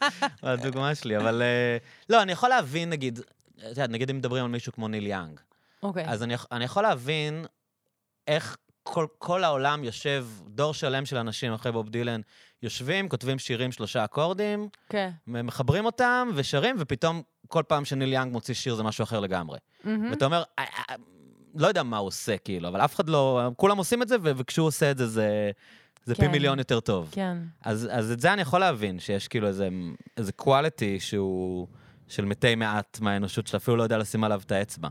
מהדוגמה 0.42 0.94
שלי, 0.94 1.16
אבל... 1.16 1.42
אה, 1.42 1.76
לא, 2.10 2.22
אני 2.22 2.32
יכול 2.32 2.48
להבין, 2.48 2.90
נגיד, 2.90 3.18
את 3.62 3.68
יודעת, 3.68 3.90
נגיד 3.90 4.10
אם 4.10 4.16
מדברים 4.16 4.44
על 4.44 4.50
מישהו 4.50 4.72
כמו 4.72 4.88
ניל 4.88 5.06
יאנג, 5.06 5.40
אוקיי. 5.82 6.08
אז 6.08 6.22
אני, 6.22 6.34
אני 6.52 6.64
יכול 6.64 6.82
להבין 6.82 7.46
איך 8.28 8.56
כל, 8.82 9.06
כל 9.18 9.44
העולם 9.44 9.84
יושב, 9.84 10.26
דור 10.48 10.74
שלם 10.74 11.06
של 11.06 11.16
אנשים 11.16 11.52
אחרי 11.52 11.72
בוב 11.72 11.88
דילן, 11.88 12.20
יושבים, 12.62 13.08
כותבים 13.08 13.38
שירים 13.38 13.72
שלושה 13.72 14.04
אקורדים, 14.04 14.68
כן. 14.88 15.10
מחברים 15.26 15.84
אותם 15.84 16.28
ושרים, 16.34 16.76
ופתאום 16.78 17.22
כל 17.48 17.62
פעם 17.68 17.84
שניל 17.84 18.12
יאנג 18.12 18.32
מוציא 18.32 18.54
שיר 18.54 18.74
זה 18.74 18.82
משהו 18.82 19.02
אחר 19.02 19.20
לגמרי. 19.20 19.58
מהמם. 19.84 20.10
ואתה 20.10 20.24
אומר, 20.24 20.42
"אה, 20.58 20.64
אה, 20.90 20.94
לא 21.54 21.66
יודע 21.66 21.82
מה 21.82 21.96
הוא 21.96 22.06
עושה, 22.06 22.38
כאילו, 22.38 22.68
אבל 22.68 22.80
אף 22.80 22.94
אחד 22.94 23.08
לא... 23.08 23.50
כולם 23.56 23.78
עושים 23.78 24.02
את 24.02 24.08
זה, 24.08 24.16
ו- 24.22 24.32
וכשהוא 24.36 24.66
עושה 24.66 24.90
את 24.90 24.98
זה, 24.98 25.06
זה, 25.06 25.50
זה 26.04 26.14
פי 26.14 26.22
כן. 26.22 26.30
מיליון 26.30 26.58
יותר 26.58 26.80
טוב. 26.80 27.08
כן. 27.12 27.38
אז, 27.64 27.88
אז 27.92 28.10
את 28.10 28.20
זה 28.20 28.32
אני 28.32 28.42
יכול 28.42 28.60
להבין, 28.60 28.98
שיש 28.98 29.28
כאילו 29.28 29.46
איזה, 29.46 29.68
איזה 30.16 30.32
quality 30.42 30.98
שהוא 31.00 31.66
של 32.10 32.24
מתי 32.24 32.54
מעט 32.54 33.00
מהאנושות, 33.00 33.46
שאפילו 33.46 33.76
לא 33.76 33.82
יודע 33.82 33.98
לשים 33.98 34.24
עליו 34.24 34.40
את 34.46 34.52
האצבע. 34.52 34.88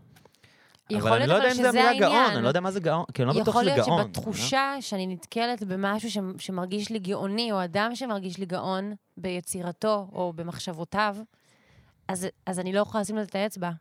יכול 0.89 1.01
אבל 1.09 1.17
אני 1.17 1.27
להיות 1.27 1.29
לא 1.29 1.47
יודע 1.47 1.51
אבל 1.51 1.57
אם 1.59 1.63
זה 1.63 1.69
שזה 1.69 1.79
המילה 1.89 1.99
גאון, 1.99 2.15
העניין. 2.15 2.33
אני 2.35 2.43
לא 2.43 2.47
יודע 2.47 2.59
מה 2.59 2.71
זה 2.71 2.79
גאון, 2.79 3.05
כי 3.13 3.21
אני 3.23 3.27
לא 3.27 3.33
בטוח 3.41 3.47
יכול 3.47 3.61
שזה 3.63 3.71
להיות 3.71 3.87
גאון. 3.87 4.03
שבתחושה 4.05 4.73
שאני 4.81 5.07
נתקלת 5.07 5.63
במשהו 5.63 6.11
ש- 6.11 6.17
שמרגיש 6.45 6.89
לי 6.89 6.99
גאוני, 6.99 7.51
או 7.51 7.63
אדם 7.63 7.95
שמרגיש 7.95 8.37
לי 8.37 8.45
גאון 8.45 8.93
ביצירתו 9.17 10.07
או 10.11 10.33
במחשבותיו, 10.35 11.15
אז, 12.07 12.27
אז 12.45 12.59
אני 12.59 12.73
לא 12.73 12.79
יכולה 12.79 13.01
לשים 13.01 13.15
לזה 13.17 13.27
את 13.29 13.35
האצבע. 13.35 13.71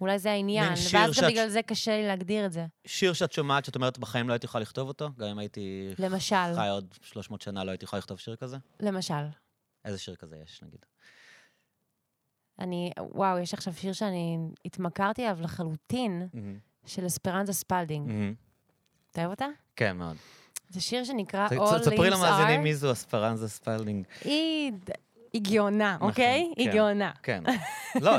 אולי 0.00 0.18
זה 0.18 0.30
העניין, 0.32 0.68
ואז 0.92 0.92
גם 1.08 1.12
שאת- 1.12 1.24
בגלל 1.30 1.48
זה 1.48 1.62
קשה 1.62 1.96
לי 1.96 2.06
להגדיר 2.06 2.46
את 2.46 2.52
זה. 2.52 2.66
שיר 2.86 3.12
שאת 3.12 3.32
שומעת, 3.32 3.64
שאת 3.64 3.76
אומרת, 3.76 3.98
בחיים 3.98 4.28
לא 4.28 4.32
הייתי 4.32 4.46
יכולה 4.46 4.62
לכתוב 4.62 4.88
אותו, 4.88 5.10
גם 5.18 5.26
אם 5.28 5.38
הייתי 5.38 5.88
למשל, 5.98 6.36
חי 6.56 6.68
עוד 6.68 6.94
300 7.02 7.42
שנה, 7.42 7.64
לא 7.64 7.70
הייתי 7.70 7.84
יכולה 7.84 7.98
לכתוב 7.98 8.18
שיר 8.18 8.36
כזה? 8.36 8.56
למשל. 8.80 9.14
איזה 9.84 9.98
שיר 9.98 10.14
כזה 10.14 10.36
יש, 10.44 10.60
נגיד? 10.62 10.80
אני, 12.58 12.90
וואו, 12.98 13.38
יש 13.38 13.54
עכשיו 13.54 13.72
שיר 13.72 13.92
שאני 13.92 14.38
התמכרתי 14.64 15.24
אליו 15.24 15.38
לחלוטין, 15.40 16.28
של 16.86 17.06
אספרנזה 17.06 17.52
ספלדינג. 17.52 18.08
מהמם. 18.08 18.34
אתה 19.10 19.20
אוהב 19.20 19.30
אותה? 19.30 19.46
כן, 19.76 19.96
מאוד. 19.96 20.16
זה 20.68 20.80
שיר 20.80 21.04
שנקרא 21.04 21.48
All 21.48 21.52
Limbs 21.52 22.02
למאזינים 22.02 22.60
Are. 22.60 22.62
מי 22.62 22.74
זו 22.74 22.92
אספרנזה 22.92 23.48
ספלדינג. 23.48 24.06
היא 24.24 24.72
היא 25.32 25.42
גאונה, 25.42 25.96
אוקיי? 26.00 26.52
היא 26.56 26.66
כן. 26.66 26.76
גאונה. 26.76 27.10
כן. 27.22 27.44
לא, 28.00 28.10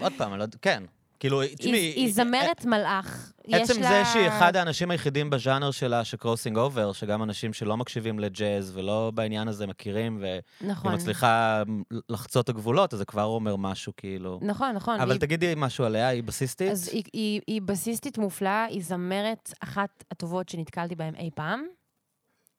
עוד 0.00 0.12
פעם, 0.18 0.34
לא... 0.34 0.44
כן. 0.62 0.82
כאילו, 1.20 1.42
תשמעי... 1.58 1.72
היא 1.72 1.94
היא 1.94 2.14
זמרת 2.14 2.64
מלאך. 2.64 3.32
יש 3.48 3.70
עצם 3.70 3.80
לה... 3.80 3.88
זה 3.88 4.02
שהיא 4.12 4.28
אחד 4.28 4.56
האנשים 4.56 4.90
היחידים 4.90 5.30
בז'אנר 5.30 5.70
שלה 5.70 6.04
ש 6.04 6.14
crossing 6.14 6.56
over, 6.56 6.92
שגם 6.92 7.22
אנשים 7.22 7.52
שלא 7.52 7.76
מקשיבים 7.76 8.18
לג'אז 8.18 8.76
ולא 8.76 9.12
בעניין 9.14 9.48
הזה 9.48 9.66
מכירים, 9.66 10.18
והיא 10.20 10.70
נכון. 10.70 10.94
מצליחה 10.94 11.62
לחצות 12.08 12.44
את 12.44 12.48
הגבולות, 12.48 12.92
אז 12.92 12.98
זה 12.98 13.04
כבר 13.04 13.24
אומר 13.24 13.56
משהו, 13.56 13.92
כאילו... 13.96 14.38
נכון, 14.42 14.72
נכון. 14.74 15.00
אבל 15.00 15.18
תגידי 15.18 15.54
משהו 15.56 15.84
עליה, 15.84 16.08
היא 16.08 16.22
בסיסטית? 16.22 16.70
אז 16.70 16.88
היא, 16.88 17.02
היא, 17.12 17.40
היא 17.46 17.62
בסיסטית 17.62 18.18
מופלאה, 18.18 18.64
היא 18.64 18.82
זמרת 18.82 19.52
אחת 19.60 20.04
הטובות 20.10 20.48
שנתקלתי 20.48 20.94
בהן 20.94 21.14
אי 21.14 21.30
פעם. 21.34 21.66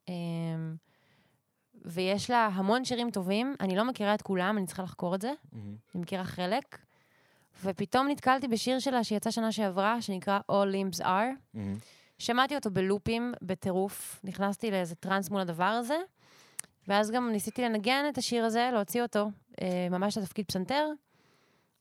אמ, 0.07 0.13
ויש 1.85 2.29
לה 2.29 2.49
המון 2.53 2.85
שירים 2.85 3.11
טובים, 3.11 3.55
אני 3.59 3.75
לא 3.75 3.85
מכירה 3.85 4.13
את 4.13 4.21
כולם, 4.21 4.57
אני 4.57 4.65
צריכה 4.65 4.83
לחקור 4.83 5.15
את 5.15 5.21
זה. 5.21 5.31
אני 5.53 6.01
מכירה 6.01 6.23
חלק. 6.23 6.88
ופתאום 7.63 8.07
נתקלתי 8.07 8.47
בשיר 8.47 8.79
שלה 8.79 9.03
שיצא 9.03 9.31
שנה 9.31 9.51
שעברה, 9.51 10.01
שנקרא 10.01 10.39
All 10.51 10.73
Limbs 10.73 11.01
Are. 11.01 11.05
מהמם. 11.53 11.77
שמעתי 12.19 12.55
אותו 12.55 12.71
בלופים, 12.71 13.33
בטירוף, 13.41 14.19
נכנסתי 14.23 14.71
לאיזה 14.71 14.95
טראנס 14.95 15.29
מול 15.29 15.41
הדבר 15.41 15.63
הזה, 15.63 15.97
ואז 16.87 17.11
גם 17.11 17.31
ניסיתי 17.31 17.61
לנגן 17.61 18.05
את 18.09 18.17
השיר 18.17 18.45
הזה, 18.45 18.69
להוציא 18.73 19.01
אותו, 19.01 19.29
אה, 19.61 19.87
ממש 19.91 20.17
לתפקיד 20.17 20.45
פסנתר, 20.45 20.87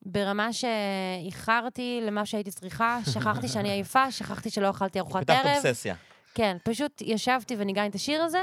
ברמה 0.03 0.49
שאיחרתי 0.53 2.01
למה 2.03 2.27
שהייתי 2.27 2.51
צריכה, 2.51 2.99
שכחתי 3.13 3.49
שאני 3.49 3.71
עייפה, 3.71 4.11
שכחתי 4.11 4.51
שלא 4.51 4.71
אכלתי 4.71 5.01
ארוחת 5.01 5.21
פיתחת 5.21 5.45
ערב. 5.47 5.57
אובססיה. 5.57 5.95
כן, 6.35 6.57
פשוט 6.65 7.01
ישבתי 7.01 7.55
וניגן 7.59 7.87
את 7.91 7.95
השיר 7.95 8.23
הזה, 8.23 8.43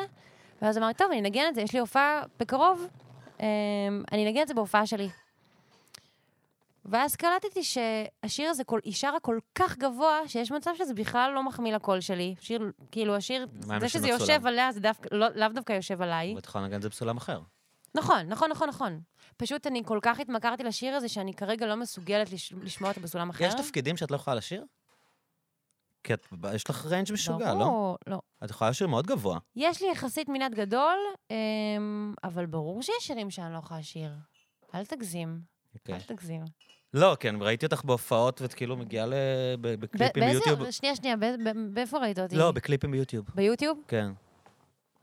ואז 0.62 0.78
אמרתי, 0.78 0.98
טוב, 0.98 1.12
אני 1.12 1.20
אנגן 1.20 1.46
את 1.50 1.56
זה, 1.56 1.62
יש 1.62 1.74
לי 1.74 1.80
הופעה 1.80 2.24
בקרוב, 2.40 2.88
אה, 3.42 3.48
אני 4.12 4.28
אנגן 4.28 4.42
את 4.42 4.48
זה 4.48 4.54
בהופעה 4.54 4.88
שלי. 4.88 5.10
ואז 6.86 7.16
קלטתי 7.16 7.64
שהשיר 7.64 8.50
הזה, 8.50 8.64
כל, 8.64 8.80
היא 8.84 8.94
שרה 8.94 9.20
כל 9.20 9.40
כך 9.56 9.78
גבוה, 9.78 10.20
שיש 10.28 10.52
מצב 10.52 10.72
שזה 10.78 10.94
בכלל 10.94 11.32
לא 11.36 11.44
מחמיא 11.44 11.76
לקול 11.76 12.00
שלי. 12.02 12.36
שיר, 12.40 12.72
כאילו, 12.92 13.16
השיר, 13.16 13.48
זה 13.80 13.90
שזה 13.90 14.00
מצולם? 14.08 14.20
יושב 14.20 14.48
עליה, 14.48 14.72
זה 14.72 14.80
דווקא, 14.80 15.10
לא, 15.16 15.28
לאו 15.36 15.48
דווקא 15.50 15.74
יושב 15.74 16.02
עליי. 16.02 16.36
ואת 16.36 16.46
יכולה 16.46 16.64
לנגן 16.64 16.78
את 16.78 16.82
זה 16.82 16.90
בסולם 16.90 17.18
אחר. 17.18 17.42
נכון, 17.96 18.20
נכון, 18.28 18.50
נכון, 18.52 18.70
נכון. 18.70 19.00
פשוט 19.38 19.68
אני 19.68 19.82
כל 19.86 20.00
כך 20.02 20.20
התמכרתי 20.20 20.64
לשיר 20.64 20.96
הזה, 20.96 21.10
שאני 21.10 21.34
כרגע 21.34 21.66
לא 21.66 21.76
מסוגלת 21.76 22.32
לש, 22.32 22.54
לשמוע 22.54 22.90
אותו 22.90 23.02
בסולם 23.02 23.30
אחר. 23.30 23.44
יש 23.46 23.54
תפקידים 23.54 23.98
שאת 23.98 24.12
לא 24.12 24.16
יכולה 24.16 24.36
לשיר? 24.36 24.66
כי 26.04 26.14
את- 26.14 26.28
יש 26.56 26.70
לך 26.70 26.86
ריינג' 26.86 27.14
משוגע, 27.14 27.54
לא? 27.54 27.60
ברור, 27.66 27.98
לא. 28.08 28.20
את 28.44 28.50
יכולה 28.50 28.70
לשיר 28.70 28.88
מאוד 28.88 29.08
גבוה. 29.08 29.40
יש 29.56 29.82
לי 29.82 29.92
יחסית 29.92 30.30
מנעד 30.30 30.56
גדול, 30.56 30.98
אמ, 31.32 32.14
אבל 32.24 32.46
ברור 32.46 32.82
שיש 32.82 32.96
שירים 33.00 33.32
שאני 33.32 33.54
לא 33.54 33.58
יכולה 33.58 33.80
לשיר. 33.80 34.12
אל 34.76 34.86
תגזים, 34.86 35.40
אוקיי. 35.76 35.96
אל 35.96 36.02
תגזים. 36.02 36.44
לא, 36.96 37.18
כן, 37.20 37.36
ראיתי 37.40 37.66
אותך 37.66 37.82
בהופעות, 37.84 38.42
ואת 38.42 38.54
כאילו 38.54 38.78
מגיעה 38.78 39.06
ל- 39.06 39.14
בקליפים 39.62 40.24
באיזה... 40.24 40.40
ביוטיוב. 40.46 40.72
שנייה, 40.72 40.96
שנייה, 40.96 41.18
באיזה- 41.18 41.38
ב- 41.46 41.74
באיפה 41.74 41.98
ראית 41.98 42.20
אותי? 42.20 42.36
לא, 42.36 42.52
בקליפים 42.52 42.92
ביוטיוב, 42.92 43.26
ביוטיוב? 43.36 43.80
כן. 43.88 44.12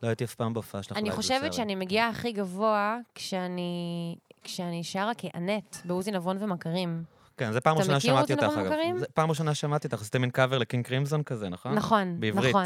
לא 0.03 0.09
הייתי 0.09 0.24
אף 0.24 0.34
פעם 0.34 0.55
בהופעה 0.55 0.82
שלך. 0.82 0.97
אני 0.97 1.11
חושבת. 1.11 1.53
שאני 1.53 1.74
מגיעה 1.74 2.09
הכי 2.09 2.32
גבוה 2.32 2.97
כשאני, 3.14 4.14
כשאני 4.45 4.84
שרה 4.84 5.12
כאנט, 5.14 5.76
בעוזי 5.84 6.11
נבון 6.11 6.36
ומכרים. 6.40 7.03
כן, 7.36 7.53
זה 7.53 7.61
פעם 7.61 7.72
אתה 7.74 7.80
ראשונה 7.82 7.99
מכיר 7.99 8.11
שמעתי 8.11 8.32
אותי 8.32 8.45
אותך, 8.45 8.57
נבון 8.57 8.66
אגב. 8.66 8.72
מכרים? 8.72 8.99
זה 8.99 9.07
פעם 9.14 9.30
ראשונה 9.30 9.55
שמעתי 9.55 9.86
אותך, 9.86 10.01
עשיתם 10.01 10.20
מין 10.20 10.30
קאבר 10.30 10.59
לקינג 10.59 10.84
קרימזון 10.86 11.22
כזה, 11.22 11.49
נכון? 11.49 11.74
נכון, 11.74 12.20
בעברית. 12.20 12.55
נכון. 12.57 12.64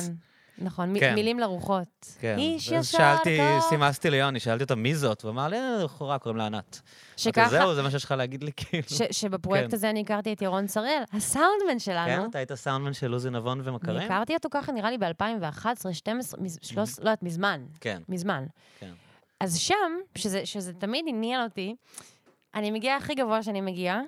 נכון, 0.58 0.98
כן. 1.00 1.14
מילים 1.14 1.38
לרוחות. 1.38 2.06
כן. 2.20 2.38
איש 2.38 2.66
ישר 2.68 2.82
שאלתי, 2.82 3.38
טוב. 3.38 3.60
סימסתי 3.68 4.10
ליוני, 4.10 4.40
שאלתי 4.40 4.62
אותה 4.64 4.74
מי 4.74 4.94
זאת, 4.94 5.22
הוא 5.22 5.30
אמר 5.30 5.48
לי, 5.48 5.56
אה, 5.56 5.84
בחורה, 5.84 6.18
קוראים 6.18 6.36
לה 6.36 6.46
ענת. 6.46 6.80
שככה, 7.16 7.48
זהו, 7.48 7.74
זה 7.74 7.82
מה 7.82 7.90
שיש 7.90 8.04
לך 8.04 8.10
להגיד 8.10 8.44
לי, 8.44 8.50
כאילו. 8.56 8.82
ש- 8.88 9.02
שבפרויקט 9.22 9.70
כן. 9.70 9.76
הזה 9.76 9.90
אני 9.90 10.00
הכרתי 10.00 10.32
את 10.32 10.42
ירון 10.42 10.66
שראל, 10.68 11.02
הסאונדמן 11.12 11.78
שלנו. 11.78 12.22
כן, 12.22 12.30
אתה 12.30 12.38
היית 12.38 12.54
סאונדמן 12.54 12.92
של 12.92 13.12
עוזי 13.12 13.30
נבון 13.30 13.60
אני 13.60 13.68
ומכרים? 13.68 14.02
הכרתי 14.02 14.34
אותו 14.34 14.48
ככה, 14.52 14.72
נראה 14.72 14.90
לי 14.90 14.98
ב-2011, 14.98 15.06
2012, 15.08 16.40
13, 16.62 17.04
לא 17.04 17.10
יודעת, 17.10 17.22
מזמן. 17.22 17.64
כן, 17.80 18.02
מזמן. 18.08 18.44
כן. 18.80 18.90
אז 19.40 19.58
שם, 19.58 19.74
שזה, 20.14 20.46
שזה 20.46 20.72
תמיד 20.72 21.04
עניין 21.08 21.42
אותי, 21.42 21.74
אני 22.54 22.70
מגיעה 22.70 22.96
הכי 22.96 23.14
גבוה 23.14 23.42
שאני 23.42 23.60
מגיעה, 23.60 24.00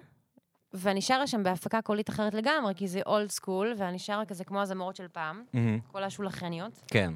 ואני 0.75 1.03
שרה 1.03 1.27
שם 1.27 1.43
בהפקה 1.43 1.83
קולית 1.83 2.11
אחרת 2.11 2.35
לגמרי, 2.35 2.75
כי 2.77 2.89
זה 2.89 3.01
אולד 3.07 3.31
סקול, 3.31 3.75
ואני 3.79 3.99
שרה 3.99 4.25
כזה 4.25 4.45
כמו 4.45 4.61
הזמורות 4.61 4.97
של 4.97 5.09
פעם, 5.09 5.45
מהמם. 5.53 5.79
כל 5.93 6.05
השולחניות. 6.05 6.83
כן. 6.87 7.15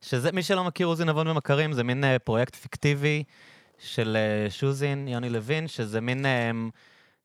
שזה, 0.00 0.32
מי 0.32 0.42
שלא 0.42 0.64
מכיר 0.64 0.86
עוזי 0.86 1.04
נבון 1.04 1.28
ומכרים, 1.28 1.72
זה 1.72 1.84
מין 1.84 2.04
אה, 2.04 2.18
פרויקט 2.18 2.54
פיקטיבי 2.56 3.22
של 3.78 4.16
אה, 4.16 4.50
שוזין, 4.50 5.08
יוני 5.08 5.30
לוין, 5.30 5.68
שזה 5.68 6.00
מין 6.00 6.26
אה, 6.26 6.50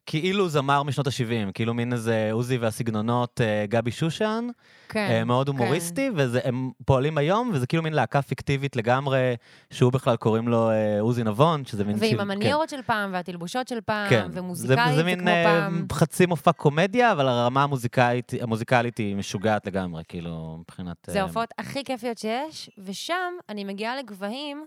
כאילו 0.06 0.50
זמר 0.50 0.84
משנות 0.84 1.08
ה-70, 1.08 1.52
כאילו 1.54 1.74
מין 1.74 1.94
איזה 1.94 2.30
עוזי 2.32 2.58
והסגנונות 2.58 3.42
אה, 3.42 3.66
גבי 3.70 3.92
שושן, 3.92 4.48
כן. 4.90 5.08
אה, 5.12 5.24
מאוד 5.24 5.48
הומוריסטי, 5.48 6.10
והם 6.16 6.72
פועלים 6.86 7.18
היום, 7.18 7.52
וזה 7.54 7.68
כאילו 7.68 7.84
מין 7.84 7.94
להקה 7.94 8.22
פיקטיבית 8.22 8.76
לגמרי, 8.76 9.36
שהוא 9.72 9.92
בכלל 9.92 10.16
קוראים 10.16 10.48
לו 10.48 10.70
אה, 10.70 11.02
עוזי 11.02 11.24
נבון, 11.24 11.66
שזה 11.66 11.84
מין... 11.84 11.96
ועם 12.00 12.10
כאילו- 12.10 12.22
המניירות 12.22 12.70
של 12.70 12.82
פעם, 12.82 13.14
והתלבושות 13.14 13.68
של 13.68 13.82
פעם, 13.82 14.10
כן. 14.10 14.28
ומוזיקלית, 14.32 14.80
זה, 14.90 14.96
זה, 14.96 15.04
מין 15.04 15.20
כמו 15.20 15.30
פעם. 15.44 15.88
חצי 15.92 16.26
מופע 16.26 16.52
קומדיה, 16.52 17.12
אבל 17.12 17.28
הרמה 17.28 17.64
המוזיקלית, 17.64 18.32
המוזיקלית 18.42 18.98
היא 18.98 19.16
משוגעת 19.16 19.68
לגמרי, 19.68 20.04
כאילו, 20.08 20.58
מבחינת... 20.60 20.98
זה 21.08 21.22
ההופעות 21.22 21.50
הכי 21.58 21.84
כיפיות 21.84 22.18
שיש, 22.18 22.70
ושם 22.78 23.34
אני 23.50 23.64
מגיעה 23.64 23.98
לגבהים 23.98 24.66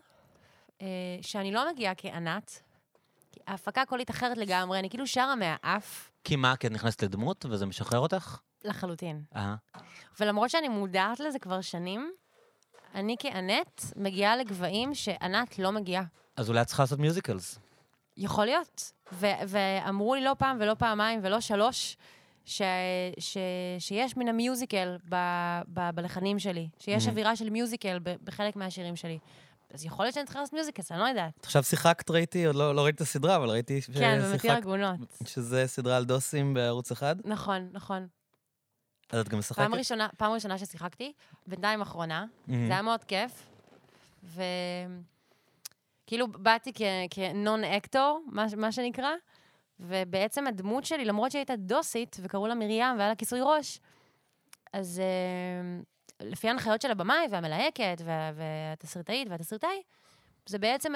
אה, 0.82 0.86
שאני 1.20 1.52
לא 1.52 1.72
מגיעה 1.72 1.94
כענת, 1.96 2.62
כי 3.48 3.52
ההפקה 3.52 3.84
קולית 3.86 4.10
אחרת 4.10 4.36
לגמרי, 4.38 4.78
אני 4.78 4.90
כאילו 4.90 5.06
שרה 5.06 5.34
מהאף 5.36 6.10
כי 6.24 6.36
מה, 6.36 6.56
כי 6.56 6.66
את 6.66 6.72
נכנסת 6.72 7.02
לדמות 7.02 7.46
וזה 7.50 7.66
משחרר 7.66 7.98
אותך? 8.00 8.38
לחלוטין. 8.64 9.22
אה. 9.36 9.54
ולמרות 10.20 10.50
שאני 10.50 10.68
מודעת 10.68 11.20
לזה 11.20 11.38
כבר 11.38 11.60
שנים, 11.60 12.12
אני 12.94 13.16
כענת 13.18 13.84
מגיעה 13.96 14.36
לגבהים 14.36 14.94
שענת 14.94 15.58
לא 15.58 15.72
מגיעה. 15.72 16.02
אז 16.36 16.48
אולי 16.48 16.62
את 16.62 16.66
צריכה 16.66 16.82
לעשות 16.82 16.98
מיוזיקלס. 16.98 17.58
יכול 18.16 18.44
להיות. 18.44 18.92
ו- 19.12 19.26
ואמרו 19.48 20.14
לי 20.14 20.24
לא 20.24 20.34
פעם 20.38 20.56
ולא 20.60 20.74
פעמיים 20.74 21.20
ולא 21.22 21.40
שלוש, 21.40 21.96
ש- 22.44 22.62
ש- 23.18 23.36
שיש 23.78 24.16
מן 24.16 24.28
המיוזיקל 24.28 24.96
ב- 25.08 25.60
ב- 25.74 25.90
בלחנים 25.94 26.38
שלי, 26.38 26.68
שיש 26.78 27.06
Mhm. 27.06 27.10
אווירה 27.10 27.36
של 27.36 27.50
מיוזיקל 27.50 27.98
ב- 28.02 28.14
בחלק 28.24 28.56
מהשירים 28.56 28.96
שלי. 28.96 29.18
אז 29.74 29.84
יכול 29.84 30.04
להיות 30.04 30.14
שאני 30.14 30.24
צריכה 30.26 30.40
לעשות 30.40 30.52
מיוזיקל, 30.54 30.82
אני 30.90 30.98
לא 31.00 31.04
יודעת. 31.04 31.32
עכשיו 31.44 31.62
שיחקת, 31.62 32.10
ראיתי, 32.10 32.44
עוד 32.46 32.56
לא, 32.56 32.74
לא 32.74 32.82
ראיתי 32.84 32.96
את 32.96 33.00
הסדרה, 33.00 33.36
אבל 33.36 33.48
ראיתי 33.50 33.80
כן, 33.82 33.92
במתיר 33.92 34.38
ששיחקת, 34.38 34.50
עגונות. 34.62 34.98
שזה 35.24 35.66
סדרה 35.66 35.96
על 35.96 36.04
דוסים 36.04 36.54
בערוץ 36.54 36.90
אחד. 36.90 37.16
נכון, 37.24 37.68
נכון. 37.72 38.06
אז 39.10 39.20
את 39.20 39.28
גם 39.28 39.38
משחקת? 39.38 39.58
פעם 39.62 39.74
ראשונה, 39.74 40.08
פעם 40.16 40.32
ראשונה 40.32 40.58
ששיחקתי, 40.58 41.12
בינתיים 41.46 41.80
אחרונה, 41.80 42.24
Mhm. 42.48 42.50
זה 42.66 42.72
היה 42.72 42.82
מאוד 42.82 43.04
כיף. 43.04 43.46
וכאילו 46.04 46.28
באתי 46.28 46.72
כנון 47.10 47.64
אקטור, 47.64 48.22
מה, 48.26 48.46
מה 48.56 48.72
שנקרא, 48.72 49.10
ובעצם 49.80 50.46
הדמות 50.46 50.84
שלי, 50.84 51.04
למרות 51.04 51.30
שהיא 51.30 51.40
הייתה 51.40 51.56
דוסית, 51.56 52.16
וקראו 52.22 52.46
לה 52.46 52.54
מרים 52.54 52.70
והיה 52.98 53.08
לה 53.08 53.14
כיסוי 53.14 53.40
ראש, 53.42 53.80
אז 54.72 55.00
אה, 55.00 55.80
לפי 56.22 56.48
ההנחיות 56.48 56.82
של 56.82 56.90
הבמאי 56.90 57.26
והמלהקת 57.30 58.02
וה, 58.04 58.30
והתסריטאית 58.34 59.28
והתסריטאי, 59.30 59.82
זה 60.46 60.58
בעצם, 60.58 60.92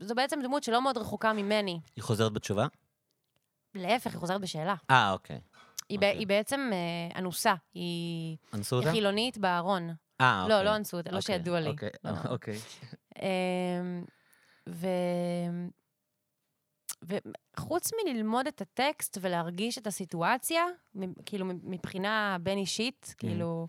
זו 0.00 0.14
בעצם 0.14 0.40
דמות 0.42 0.62
שלא 0.62 0.82
מאוד 0.82 0.98
רחוקה 0.98 1.32
ממני. 1.32 1.80
היא 1.96 2.02
חוזרת 2.04 2.32
בתשובה? 2.32 2.66
להפך, 3.74 4.12
היא 4.12 4.20
חוזרת 4.20 4.40
בשאלה. 4.40 4.74
אה, 4.90 5.12
אוקיי. 5.12 5.40
היא, 5.88 5.96
אוקיי. 5.96 6.18
היא 6.18 6.26
בעצם 6.26 6.70
אה, 6.72 7.18
אנוסה, 7.18 7.54
היא, 7.74 8.36
אנסו 8.54 8.76
היא 8.76 8.80
אותה? 8.80 8.92
חילונית 8.92 9.38
בארון. 9.38 9.90
אה, 10.20 10.42
אוקיי. 10.42 10.56
לא, 10.56 10.62
לא 10.62 10.76
אנסו 10.76 10.96
אותה, 10.96 11.10
לא 11.10 11.18
אוקיי, 11.18 11.36
שידוע 11.36 11.60
לי. 11.60 11.68
אוקיי, 11.68 11.90
לא. 12.04 12.10
אוקיי. 12.28 12.58
אמ, 13.22 14.04
ו... 14.68 14.86
וחוץ 17.02 17.90
מללמוד 18.04 18.46
את 18.46 18.60
הטקסט 18.60 19.18
ולהרגיש 19.20 19.78
את 19.78 19.86
הסיטואציה, 19.86 20.64
כאילו 21.26 21.46
מבחינה 21.46 22.36
בין-אישית, 22.40 23.14
כאילו, 23.18 23.68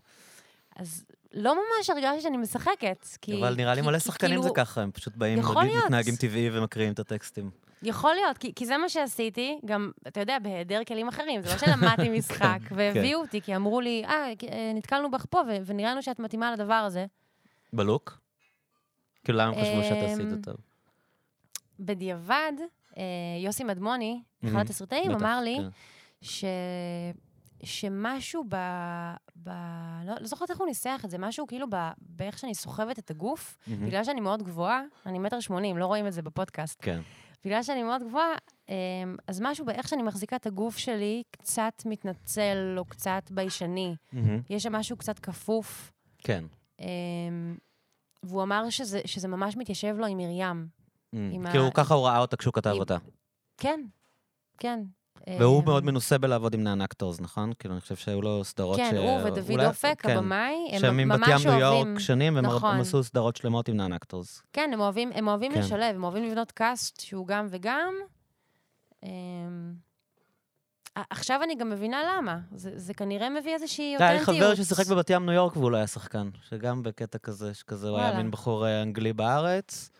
אז 0.78 1.04
לא 1.32 1.54
ממש 1.54 1.90
הרגשתי 1.90 2.20
שאני 2.20 2.36
משחקת. 2.36 3.06
כי, 3.20 3.40
אבל 3.40 3.54
נראה 3.56 3.74
לי 3.74 3.80
כי- 3.80 3.86
מלא 3.86 3.98
כי 3.98 4.04
שחקנים 4.04 4.30
כאילו, 4.30 4.42
זה 4.42 4.50
ככה, 4.54 4.80
הם 4.82 4.90
פשוט 4.90 5.16
באים. 5.16 5.38
מתנהגים 5.84 6.16
טבעי 6.16 6.50
ומקריאים 6.52 6.92
את 6.92 6.98
הטקסטים. 6.98 7.50
יכול 7.82 8.14
להיות, 8.14 8.38
כי, 8.38 8.52
כי 8.54 8.66
זה 8.66 8.76
מה 8.76 8.88
שעשיתי, 8.88 9.58
גם, 9.64 9.90
אתה 10.08 10.20
יודע, 10.20 10.38
בהיעדר 10.38 10.80
כלים 10.88 11.08
אחרים. 11.08 11.42
זה 11.42 11.48
לא 11.52 11.58
שלמדתי 11.58 12.08
משחק, 12.18 12.58
כן. 12.68 12.74
והביאו 12.78 13.20
אותי, 13.20 13.40
כי 13.40 13.56
אמרו 13.56 13.80
לי, 13.80 14.02
אה, 14.06 14.10
אה, 14.52 14.72
נתקלנו 14.74 15.10
בך 15.10 15.24
פה, 15.30 15.40
ונראה 15.66 15.90
לנו 15.90 16.02
שאת 16.02 16.18
מתאימה 16.18 16.52
לדבר 16.52 16.74
הזה. 16.74 17.06
בלוק? 17.72 18.18
כאילו, 19.24 19.38
למה 19.38 19.48
הם 19.56 19.64
חשבו 19.64 19.82
שאת 19.82 20.02
עשית 20.12 20.26
אמ, 20.26 20.36
אותו? 20.36 20.52
בדיעבד, 21.80 22.52
אה, 22.98 23.02
יוסי 23.44 23.64
מדמוני, 23.64 24.20
אחד. 24.44 24.58
התסריטאים, 24.60 25.12
בטח, 25.12 25.20
אמר 25.22 25.40
לי, 25.40 25.56
כן. 25.60 25.68
ש... 26.22 26.44
שמשהו 27.62 28.44
ב... 28.48 28.56
ב... 29.42 29.48
לא, 30.06 30.14
לא 30.20 30.26
זוכרת 30.26 30.50
איך 30.50 30.58
הוא 30.58 30.66
ניסח 30.66 31.00
את 31.04 31.10
זה, 31.10 31.18
משהו 31.18 31.46
כאילו 31.46 31.66
ב... 31.70 31.76
באיך 31.98 32.38
שאני 32.38 32.54
סוחבת 32.54 32.98
את 32.98 33.10
הגוף, 33.10 33.56
מהמם. 33.66 33.86
בגלל 33.86 34.04
שאני 34.04 34.20
מאוד 34.20 34.42
גבוהה, 34.42 34.82
אני 35.06 35.18
מטר 35.18 35.40
שמונים, 35.40 35.78
לא 35.78 35.86
רואים 35.86 36.06
את 36.06 36.12
זה 36.12 36.22
בפודקאסט. 36.22 36.78
כן. 36.82 37.00
בגלל 37.44 37.62
שאני 37.62 37.82
מאוד 37.82 38.02
גבוהה, 38.02 38.32
אמ, 38.68 38.74
אז 39.26 39.40
משהו 39.40 39.66
באיך 39.66 39.88
שאני 39.88 40.02
מחזיקה 40.02 40.36
את 40.36 40.46
הגוף 40.46 40.76
שלי 40.78 41.22
קצת 41.30 41.82
מתנצל 41.86 42.74
או 42.78 42.84
קצת 42.84 43.22
ביישני. 43.30 43.94
מהמם. 44.12 44.40
יש 44.50 44.62
שם 44.62 44.72
משהו 44.72 44.96
קצת 44.96 45.18
כפוף. 45.18 45.92
כן. 46.18 46.44
אמ, 46.80 46.86
והוא 48.22 48.42
אמר 48.42 48.70
שזה, 48.70 49.00
שזה 49.04 49.28
ממש 49.28 49.56
מתיישב 49.56 49.94
לו 49.98 50.06
עם 50.06 50.18
מרים. 50.18 50.66
עם 51.12 51.46
ה- 51.46 51.50
כאילו, 51.50 51.72
ככה 51.74 51.94
הוא 51.94 52.06
ראה 52.06 52.18
אותה 52.18 52.36
כשהוא 52.36 52.54
כתב 52.54 52.70
עם- 52.70 52.78
אותה. 52.78 52.96
כן, 53.56 53.80
כן. 54.58 54.80
והוא 55.38 55.60
אמ, 55.60 55.64
מאוד 55.64 55.84
מנוסה 55.84 56.18
בלעבוד 56.18 56.54
עם 56.54 56.62
non 56.62 56.80
actors, 56.80 57.20
נכון? 57.20 57.52
כאילו, 57.58 57.74
אני 57.74 57.80
חושב 57.80 57.96
שהיו 57.96 58.22
לו 58.22 58.44
סדרות 58.44 58.76
ש... 58.76 58.80
כן, 58.80 58.96
הוא 58.96 59.20
ודוד 59.24 59.60
אופק, 59.60 60.00
כן. 60.02 60.16
הבמאי, 60.16 60.54
הם 60.72 60.80
שהם 60.80 60.96
מבת 60.96 61.18
ממש 61.18 61.28
ים 61.28 61.50
ניו 61.50 61.62
אוהבים... 61.66 61.88
יורק 61.88 62.00
שנים, 62.00 62.38
נכון. 62.38 62.74
הם 62.74 62.80
עשו 62.80 63.04
סדרות 63.04 63.36
שלמות 63.36 63.68
עם 63.68 63.76
non 63.76 63.92
actors. 63.92 64.42
כן, 64.52 64.70
הם 64.72 64.80
אוהבים, 64.80 65.10
הם 65.14 65.28
אוהבים 65.28 65.52
כן. 65.52 65.60
לשלב, 65.60 65.94
הם 65.94 66.04
אוהבים 66.04 66.24
לבנות 66.24 66.52
קאסט 66.52 67.00
שהוא 67.00 67.26
גם 67.26 67.46
וגם. 67.50 67.94
אמ, 69.02 69.08
עכשיו 71.10 71.40
אני 71.42 71.54
גם 71.54 71.70
מבינה 71.70 72.02
למה. 72.02 72.38
זה, 72.54 72.70
זה 72.74 72.94
כנראה 72.94 73.30
מביא 73.30 73.54
איזושהי 73.54 73.84
היה 73.98 74.20
אותנטיות. 74.20 74.52
חבר 74.52 74.54
ששיחק 74.54 74.86
בבת 74.86 75.10
ים 75.10 75.26
ניו 75.26 75.34
יורק 75.34 75.56
והוא 75.56 75.70
לא 75.70 75.76
היה 75.76 75.86
שחקן. 75.86 76.28
שגם 76.48 76.82
בקטע 76.82 77.18
כזה, 77.18 77.54
שכזה, 77.54 77.88
הוא 77.88 77.98
היה. 77.98 78.16
מין 78.16 78.30
בחור 78.30 78.66
אה, 78.66 78.82
אנגלי 78.82 79.12
בארץ, 79.12 79.90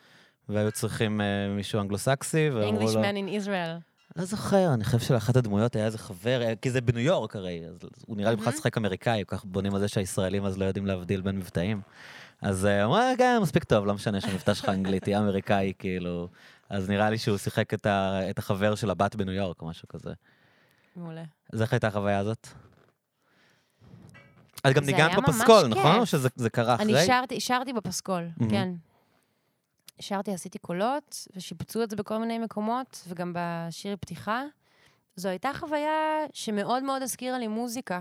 והיו 0.49 0.73
צריכים 0.73 1.21
אה, 1.21 1.27
מישהו 1.57 1.81
אנגלוסקסי, 1.81 2.51
ואמרו 2.53 2.81
לו... 2.81 2.89
Englishman 2.89 3.15
in 3.15 3.45
Israel. 3.45 3.88
לא 4.19 4.25
זוכר, 4.25 4.75
אני 4.75 4.85
חושב 4.85 4.99
שלאחת 4.99 5.37
הדמויות 5.37 5.77
היה 5.77 5.87
איזה 5.87 5.99
חבר, 5.99 6.43
אה, 6.43 6.57
כי 6.63 6.71
זה 6.71 6.81
בניו 6.81 7.03
יורק 7.03 7.37
הרי, 7.37 7.63
אז 7.67 7.79
הוא 8.07 8.17
נראה 8.17 8.31
לי 8.31 8.37
בכלל. 8.37 8.53
לשחק 8.53 8.77
אמריקאי, 8.77 9.23
כל 9.27 9.37
כך 9.37 9.45
בונים 9.45 9.75
על 9.75 9.81
זה 9.81 9.89
שהישראלים 9.89 10.45
אז 10.45 10.59
לא 10.59 10.65
יודעים 10.65 10.87
להבדיל 10.87 11.21
בין 11.21 11.37
מבטאים. 11.37 11.81
אז 12.43 12.67
אה, 12.67 12.85
הוא 12.85 12.95
אמר, 12.95 13.13
כן, 13.19 13.39
מספיק 13.43 13.65
טוב, 13.65 13.87
לא 13.87 13.95
משנה 13.95 14.21
שהמבטא 14.21 14.55
שלך 14.55 14.69
אנגלית, 14.69 15.03
תהיה 15.03 15.19
אמריקאי, 15.19 15.73
כאילו. 15.79 16.29
אז 16.71 16.91
נראה 16.91 17.11
לי 17.11 17.19
שהוא 17.19 17.39
שיחק 17.39 17.75
את, 17.75 17.87
ה, 17.87 18.21
את 18.31 18.39
החבר 18.39 18.75
של 18.75 18.91
הבת 18.91 19.15
בניו 19.15 19.35
יורק, 19.35 19.63
או 19.63 19.67
משהו 19.67 19.89
כזה. 19.89 20.13
מעולה. 20.97 21.25
אז 21.53 21.63
איך 21.63 21.73
הייתה 21.73 21.87
החוויה 21.87 22.19
הזאת? 22.19 22.49
את 24.67 24.73
גם 24.75 24.85
ניגנת 24.85 25.19
בפסקול. 25.19 25.67
נכון? 25.67 25.99
או 25.99 26.07
שזה 26.07 26.29
זה 26.37 26.51
קרה 26.51 26.75
אחרי? 26.75 26.99
אני 26.99 27.07
שרתי, 27.07 27.41
שרתי 27.41 27.73
בפסקול. 27.73 28.29
כן. 28.51 28.73
שרתי, 30.01 30.33
עשיתי 30.33 30.59
קולות, 30.59 31.27
ושיפצו 31.37 31.83
את 31.83 31.91
זה 31.91 31.97
בכל 31.97 32.19
מיני 32.19 32.39
מקומות, 32.39 33.05
וגם 33.09 33.33
בשיר 33.37 33.97
פתיחה. 34.01 34.45
זו 35.17 35.29
הייתה 35.29 35.51
חוויה 35.55 35.93
שמאוד 36.33 36.83
מאוד 36.83 37.03
הזכירה 37.03 37.39
לי 37.39 37.47
מוזיקה. 37.49 38.01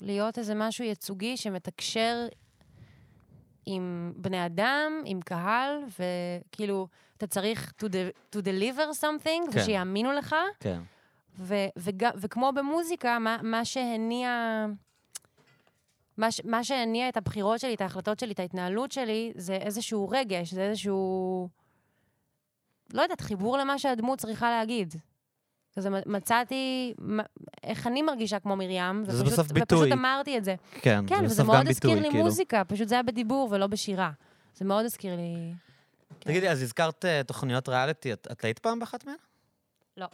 להיות 0.00 0.38
איזה 0.38 0.54
משהו 0.54 0.84
ייצוגי 0.84 1.36
שמתקשר 1.36 2.26
עם 3.66 4.12
בני 4.16 4.46
אדם, 4.46 4.92
עם 5.04 5.20
קהל, 5.20 5.78
וכאילו, 5.98 6.88
אתה 7.16 7.26
צריך 7.26 7.72
to, 7.82 7.86
de- 7.86 8.36
to 8.36 8.42
deliver 8.42 9.00
something, 9.04 9.52
כן. 9.52 9.60
ושיאמינו 9.60 10.12
לך. 10.12 10.36
כן. 10.60 10.80
ו- 11.38 11.66
וג- 11.76 12.10
וכמו 12.16 12.52
במוזיקה, 12.54 13.18
מה, 13.18 13.36
מה 13.42 13.64
שהניע... 13.64 14.66
מה, 16.22 16.30
ש- 16.32 16.40
מה 16.44 16.64
שהניע 16.64 17.08
את 17.08 17.16
הבחירות 17.16 17.60
שלי, 17.60 17.74
את 17.74 17.80
ההחלטות 17.80 18.18
שלי, 18.18 18.32
את 18.32 18.40
ההתנהלות 18.40 18.92
שלי, 18.92 19.32
זה 19.36 19.54
איזשהו 19.54 20.08
רגש, 20.08 20.54
זה 20.54 20.62
איזשהו... 20.62 21.48
לא 22.92 23.02
יודעת, 23.02 23.20
חיבור 23.20 23.58
למה 23.58 23.78
שהדמות 23.78 24.18
צריכה 24.18 24.50
להגיד. 24.50 24.94
כזה 25.76 25.88
מצאתי 26.06 26.94
מ- 27.00 27.20
איך 27.62 27.86
אני 27.86 28.02
מרגישה 28.02 28.38
כמו 28.40 28.56
מרים, 28.56 29.02
וזה 29.06 29.20
ופשוט, 29.22 29.32
בסוף 29.32 29.52
ביטוי. 29.52 29.78
ופשוט 29.78 29.92
אמרתי 29.92 30.38
את 30.38 30.44
זה. 30.44 30.54
כן, 30.80 31.04
כן, 31.06 31.16
זה 31.18 31.24
וזה 31.24 31.34
בסוף 31.34 31.46
מאוד 31.46 31.60
גם 31.64 31.68
הזכיר 31.70 31.90
ביטוי, 31.90 32.02
לי 32.02 32.10
כאילו. 32.10 32.24
מוזיקה, 32.24 32.62
פשוט 32.64 32.88
זה 32.88 32.94
היה 32.94 33.02
בדיבור 33.02 33.48
ולא 33.50 33.66
בשירה. 33.66 34.10
זה 34.56 34.64
מאוד 34.64 34.84
הזכיר 34.84 35.16
לי... 35.16 35.52
תגידי, 36.18 36.48
אז 36.50 36.62
הזכרת 36.62 37.04
אה, 37.04 37.22
תוכניות 37.26 37.68
ריאליטי, 37.68 38.12
את 38.12 38.26
את 38.32 38.44
היית 38.44 38.58
פעם 38.58 38.78
באחת 38.78 39.06
מהן? 39.06 40.06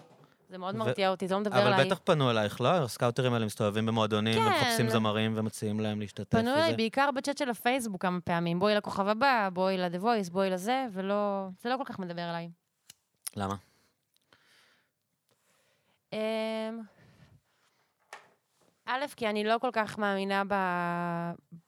זה 0.48 0.58
מאוד 0.58 0.74
ו- 0.74 0.78
מרתיע 0.78 1.10
אותי, 1.10 1.28
זה 1.28 1.34
לא 1.34 1.40
מדבר 1.40 1.62
אבל 1.62 1.72
אליי. 1.72 1.86
בטח 1.86 1.98
פנו 2.04 2.30
אלייך, 2.30 2.60
לא? 2.60 2.68
הסקאוטרים 2.68 3.34
האלה 3.34 3.46
מסתובבים 3.46 3.86
במועדונים, 3.86 4.34
כן. 4.34 4.46
ומחפשים 4.46 4.88
זמרים 4.88 5.32
ומציעים 5.36 5.80
להם 5.80 6.00
להשתתף. 6.00 6.38
פנו 6.38 6.54
אליי. 6.54 6.76
בעיקר 6.76 7.10
בצ'אט 7.14 7.38
של 7.38 7.50
הפייסבוק 7.50 8.02
כמה 8.02 8.20
פעמים, 8.20 8.58
בואי 8.58 8.74
לכוכב 8.74 9.08
הבא, 9.08 9.48
בואי 9.52 9.78
ל-The 9.78 10.02
Voice, 10.02 10.30
בואי 10.32 10.50
לזה, 10.50 10.86
ולא... 10.92 11.48
זה 11.60 11.68
לא 11.68 11.76
כל 11.76 11.84
כך 11.84 11.98
מדבר 11.98 12.30
אליי. 12.30 12.50
למה? 13.36 13.54
אמ, 16.12 16.18
א', 18.86 19.04
כי 19.16 19.28
אני 19.28 19.44
לא 19.44 19.58
כל 19.60 19.70
כך 19.72 19.98
מאמינה 19.98 20.42
ב... 20.48 20.54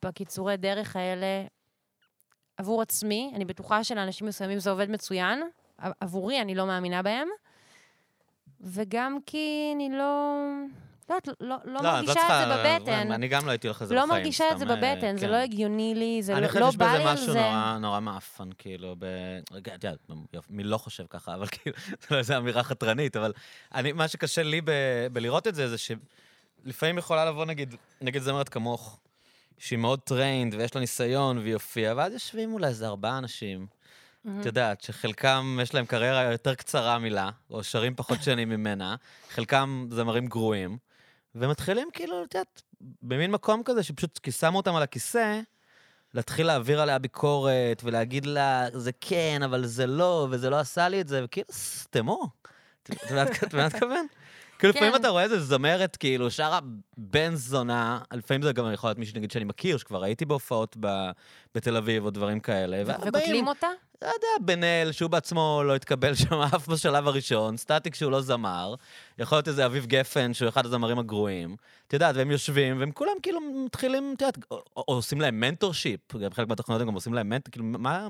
בקיצורי 0.04 0.56
דרך 0.56 0.96
האלה 0.96 1.44
עבור 2.56 2.82
עצמי. 2.82 3.32
אני 3.34 3.44
בטוחה 3.44 3.84
שלאנשים 3.84 4.26
מסוימים 4.26 4.58
זה 4.58 4.70
עובד 4.70 4.90
מצוין. 4.90 5.42
עבורי, 6.00 6.40
אני 6.40 6.54
לא 6.54 6.66
מאמינה 6.66 7.02
בהם. 7.02 7.28
וגם 8.60 9.18
כי 9.26 9.72
אני 9.76 9.88
לא... 9.90 10.34
לא 11.10 11.14
יודעת, 11.14 11.28
לא, 11.40 11.56
לא, 11.64 11.78
את 11.78 11.84
מרגישה 11.84 12.12
את 12.42 12.48
זה 12.48 12.78
בבטן. 12.78 13.12
אני 13.12 13.28
גם 13.28 13.46
לא 13.46 13.50
הייתי 13.50 13.66
הולך 13.68 13.82
לזה 13.82 13.94
לא 13.94 14.04
בחיים. 14.04 14.22
מרגישה 14.22 14.44
את 14.52 14.58
זה 14.58 14.64
בבטן, 14.64 15.16
זה 15.16 15.26
כן. 15.26 15.32
לא 15.32 15.36
הגיוני 15.36 15.94
לי, 15.94 16.22
זה 16.22 16.32
אני 16.32 16.42
לא, 16.42 16.46
חושב 16.48 16.60
לא 16.60 16.66
שיש 16.70 16.76
בא 16.76 16.86
בזה 16.88 16.98
לי 16.98 17.04
על 17.04 17.12
משהו 17.14 17.32
זה. 17.32 17.40
נורא- 17.40 17.78
נורא 17.80 18.00
מעפן, 18.00 18.48
כאילו, 18.58 18.96
ב... 18.98 19.04
רגע, 19.52 19.74
את 19.74 19.84
יודעת, 19.84 19.98
מי 20.50 20.62
לא 20.64 20.78
חושב 20.78 21.04
ככה, 21.10 21.34
אבל 21.34 21.46
כאילו, 21.46 21.76
זה 22.00 22.06
לא 22.10 22.18
איזו 22.18 22.36
אמירה 22.36 22.62
חתרנית, 22.62 23.16
אבל 23.16 23.32
אני, 23.74 23.92
מה 23.92 24.08
שקשה 24.08 24.42
לי 24.42 24.60
ב- 24.60 24.70
בלראות 25.12 25.46
את 25.46 25.54
זה, 25.54 25.68
זה 25.68 25.76
שלפעמים 25.78 26.98
יכולה 26.98 27.24
לבוא, 27.24 27.44
נגיד, 27.44 27.74
נגיד 28.00 28.22
זמרת 28.22 28.48
כמוך, 28.48 28.98
שהיא 29.58 29.78
מאוד 29.78 30.00
trained 30.00 30.54
ויש 30.54 30.74
לה 30.74 30.80
ניסיון 30.80 31.38
והיא 31.38 31.54
הופיעה, 31.54 31.94
ואז 31.96 32.12
יושבים 32.12 32.52
אולי 32.52 32.66
איזה 32.66 32.86
ארבעה 32.88 33.18
אנשים, 33.18 33.66
את 34.40 34.46
יודעת, 34.46 34.80
שחלקם 34.80 35.58
יש 35.62 35.74
להם 35.74 35.86
קריירה 35.86 36.22
יותר 36.22 36.54
קצרה 36.54 36.98
מלה, 36.98 37.30
או 37.50 37.64
שרים 37.64 37.94
פחות 37.94 38.22
שנים 38.22 38.48
ממנה, 38.48 38.96
חלקם 39.30 39.86
זמרים 39.90 40.26
גרועים, 40.26 40.78
ומתחילים 41.34 41.88
כאילו, 41.92 42.24
את 42.24 42.34
יודעת, 42.34 42.62
במין 43.02 43.30
מקום 43.30 43.62
כזה 43.64 43.82
שפשוט 43.82 44.18
כי 44.18 44.32
שמו 44.32 44.56
אותם 44.56 44.74
על 44.74 44.82
הכיסא, 44.82 45.40
להתחיל 46.14 46.46
להעביר 46.46 46.80
עליה 46.80 46.98
ביקורת 46.98 47.82
ולהגיד 47.84 48.26
לה, 48.26 48.66
זה 48.72 48.90
כן, 49.00 49.40
אבל 49.44 49.66
זה 49.66 49.86
לא, 49.86 50.28
וזה 50.30 50.50
לא 50.50 50.58
עשה 50.58 50.88
לי 50.88 51.00
את 51.00 51.08
זה, 51.08 51.24
וכאילו, 51.24 51.46
סתמו. 51.52 52.28
את 52.82 53.10
יודעת 53.10 53.54
מה 53.54 53.66
מתכוון? 53.66 54.06
כאילו, 54.58 54.72
לפעמים 54.72 54.92
כן. 54.92 55.00
אתה 55.00 55.08
רואה 55.08 55.22
איזה 55.22 55.40
זמרת, 55.40 55.96
כאילו, 55.96 56.30
שרה 56.30 56.58
בן 56.96 57.34
זונה, 57.34 58.00
לפעמים 58.12 58.42
זה 58.42 58.52
גם 58.52 58.72
יכול 58.72 58.88
להיות 58.88 58.98
מישהו, 58.98 59.16
נגיד, 59.16 59.30
שאני 59.30 59.44
מכיר, 59.44 59.76
שכבר 59.76 60.04
הייתי 60.04 60.24
בהופעות 60.24 60.76
בתל 61.54 61.76
אביב 61.76 62.04
או 62.04 62.10
דברים 62.10 62.40
כאלה. 62.40 62.82
וקוטלים 62.86 63.48
אותה? 63.48 63.68
לא 64.02 64.08
יודע, 64.08 64.46
בן 64.46 64.64
אל, 64.64 64.92
שהוא 64.92 65.10
בעצמו 65.10 65.62
לא 65.64 65.76
התקבל 65.76 66.14
שם 66.14 66.34
אף 66.54 66.68
בשלב 66.68 67.08
הראשון, 67.08 67.56
סטטיק 67.56 67.94
שהוא 67.94 68.12
לא 68.12 68.20
זמר, 68.20 68.74
יכול 69.18 69.38
להיות 69.38 69.48
איזה 69.48 69.66
אביב 69.66 69.86
גפן, 69.86 70.34
שהוא 70.34 70.48
אחד 70.48 70.66
הזמרים 70.66 70.98
הגרועים. 70.98 71.56
את 71.86 71.92
יודעת, 71.92 72.16
והם 72.16 72.30
יושבים, 72.30 72.80
והם 72.80 72.92
כולם 72.92 73.12
כאילו 73.22 73.40
מתחילים, 73.64 74.14
את 74.16 74.22
יודעת, 74.22 74.38
עושים 74.74 75.20
להם 75.20 75.40
mentorship, 75.40 76.00
חלק 76.32 76.48
מהתוכניות 76.48 76.88
גם 76.88 76.94
עושים 76.94 77.14
להם 77.14 77.28
מנטור, 77.28 77.52
כאילו, 77.52 77.64
מה, 77.64 78.08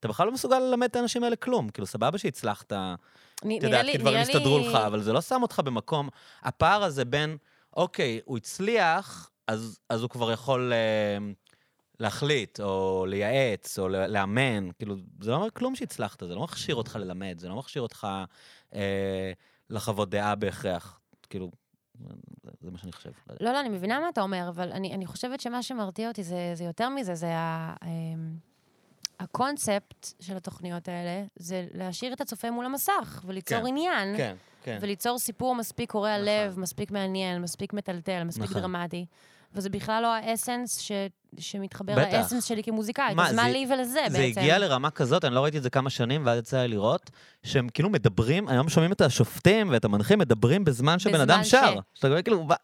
אתה 0.00 0.08
בכלל 0.08 0.26
לא 0.26 0.32
מסוגל 0.32 0.58
ללמד 0.58 0.88
את 0.90 0.96
האנשים 0.96 1.24
האלה 1.24 1.36
כלום. 1.36 1.68
כאילו, 1.68 1.86
סבבה 1.86 2.18
שהצלחת, 2.18 2.72
את 2.72 3.46
יודעת, 3.46 3.86
כי 3.86 3.98
דברים 3.98 4.20
הסתדרו 4.20 4.58
לך, 4.58 4.74
אבל 4.74 5.02
זה 5.02 5.12
לא 5.12 5.20
שם 5.20 5.42
אותך 5.42 5.60
במקום. 5.64 6.08
הפער 6.42 6.82
הזה 6.82 7.04
בין, 7.04 7.36
אוקיי, 7.76 8.20
הוא 8.24 8.36
הצליח, 8.36 9.30
אז, 9.46 9.78
אז 9.88 10.02
הוא 10.02 10.10
כבר 10.10 10.32
יכול 10.32 10.72
אה, 10.72 11.32
להחליט, 12.00 12.60
או 12.60 13.04
לייעץ, 13.08 13.78
או 13.78 13.88
לאמן. 13.88 14.70
כאילו, 14.78 14.96
זה 15.20 15.30
לא 15.30 15.36
אומר 15.36 15.50
כלום 15.50 15.74
שהצלחת, 15.74 16.20
זה 16.26 16.34
לא 16.34 16.42
מכשיר 16.42 16.74
אותך 16.74 16.96
ללמד, 16.96 17.38
זה 17.38 17.48
לא 17.48 17.56
מכשיר 17.56 17.82
אותך 17.82 18.06
אה, 18.74 19.32
לחוות 19.70 20.10
דעה 20.10 20.34
בהכרח. 20.34 21.00
כאילו, 21.30 21.50
זה, 22.60 22.70
מה 22.70 22.78
שאני 22.78 22.92
חושב. 22.92 23.10
לא. 23.28 23.36
לא, 23.40 23.52
לא, 23.52 23.60
אני 23.60 23.68
מבינה 23.68 24.00
מה 24.00 24.08
אתה 24.08 24.20
אומר, 24.20 24.48
אבל 24.48 24.72
אני, 24.72 24.94
אני 24.94 25.06
חושבת 25.06 25.40
שמה 25.40 25.62
שמרתיע 25.62 26.08
אותי 26.08 26.22
זה, 26.22 26.52
זה 26.54 26.64
יותר 26.64 26.88
מזה, 26.88 27.14
זה 27.14 27.36
ה, 27.36 27.74
אמ, 27.84 28.36
הקונספט 29.20 30.06
של 30.20 30.36
התוכניות 30.36 30.88
האלה, 30.88 31.24
זה 31.36 31.66
להשאיר 31.74 32.12
את 32.12 32.20
הצופה 32.20 32.50
מול 32.50 32.66
המסך, 32.66 33.24
וליצור 33.26 33.60
כן, 33.60 33.66
עניין, 33.66 34.16
כן, 34.16 34.36
כן. 34.62 34.78
וליצור 34.80 35.18
סיפור 35.18 35.54
מספיק 35.54 35.90
קורע 35.90 36.14
נכון. 36.14 36.24
לב, 36.24 36.58
מספיק 36.58 36.90
מעניין, 36.90 37.42
מספיק 37.42 37.72
מטלטל, 37.72 38.24
מספיק 38.24 38.44
נכון. 38.44 38.60
דרמטי. 38.60 39.06
וזה 39.54 39.68
בכלל 39.70 40.02
לא 40.02 40.14
האסנס 40.14 40.78
ש, 40.80 40.92
שמתחבר 41.38 41.94
בטח. 41.96 42.14
לאסנס 42.18 42.44
שלי 42.44 42.62
כמוזיקאית. 42.62 43.16
מה, 43.16 43.28
אז 43.28 43.34
מה 43.34 43.42
זה- 43.44 43.52
לי 43.52 43.66
ולזה 43.74 44.00
זה 44.08 44.18
בעצם? 44.18 44.40
הגיע 44.40 44.58
לרמה 44.58 44.90
כזאת, 44.90 45.24
אני 45.24 45.34
לא 45.34 45.40
ראיתי 45.42 45.58
את 45.58 45.62
זה 45.62 45.70
כמה 45.70 45.90
שנים, 45.90 46.26
ואז 46.26 46.38
יצא 46.38 46.58
לי 46.62 46.68
לראות, 46.68 47.10
שהם 47.42 47.68
כאילו 47.68 47.90
מדברים, 47.90 48.48
היום 48.48 48.68
שומעים 48.68 48.92
את 48.92 49.00
השופטים 49.00 49.70
ואת 49.70 49.84
המנחים 49.84 50.18
מדברים 50.18 50.64
בזמן 50.64 50.98
שבן 50.98 51.20
אדם 51.20 51.44
ש- 51.44 51.50
שר. 51.50 51.74
שאתה 51.94 52.08
רואה 52.08 52.22
כאילו, 52.22 52.44
מה- 52.44 52.54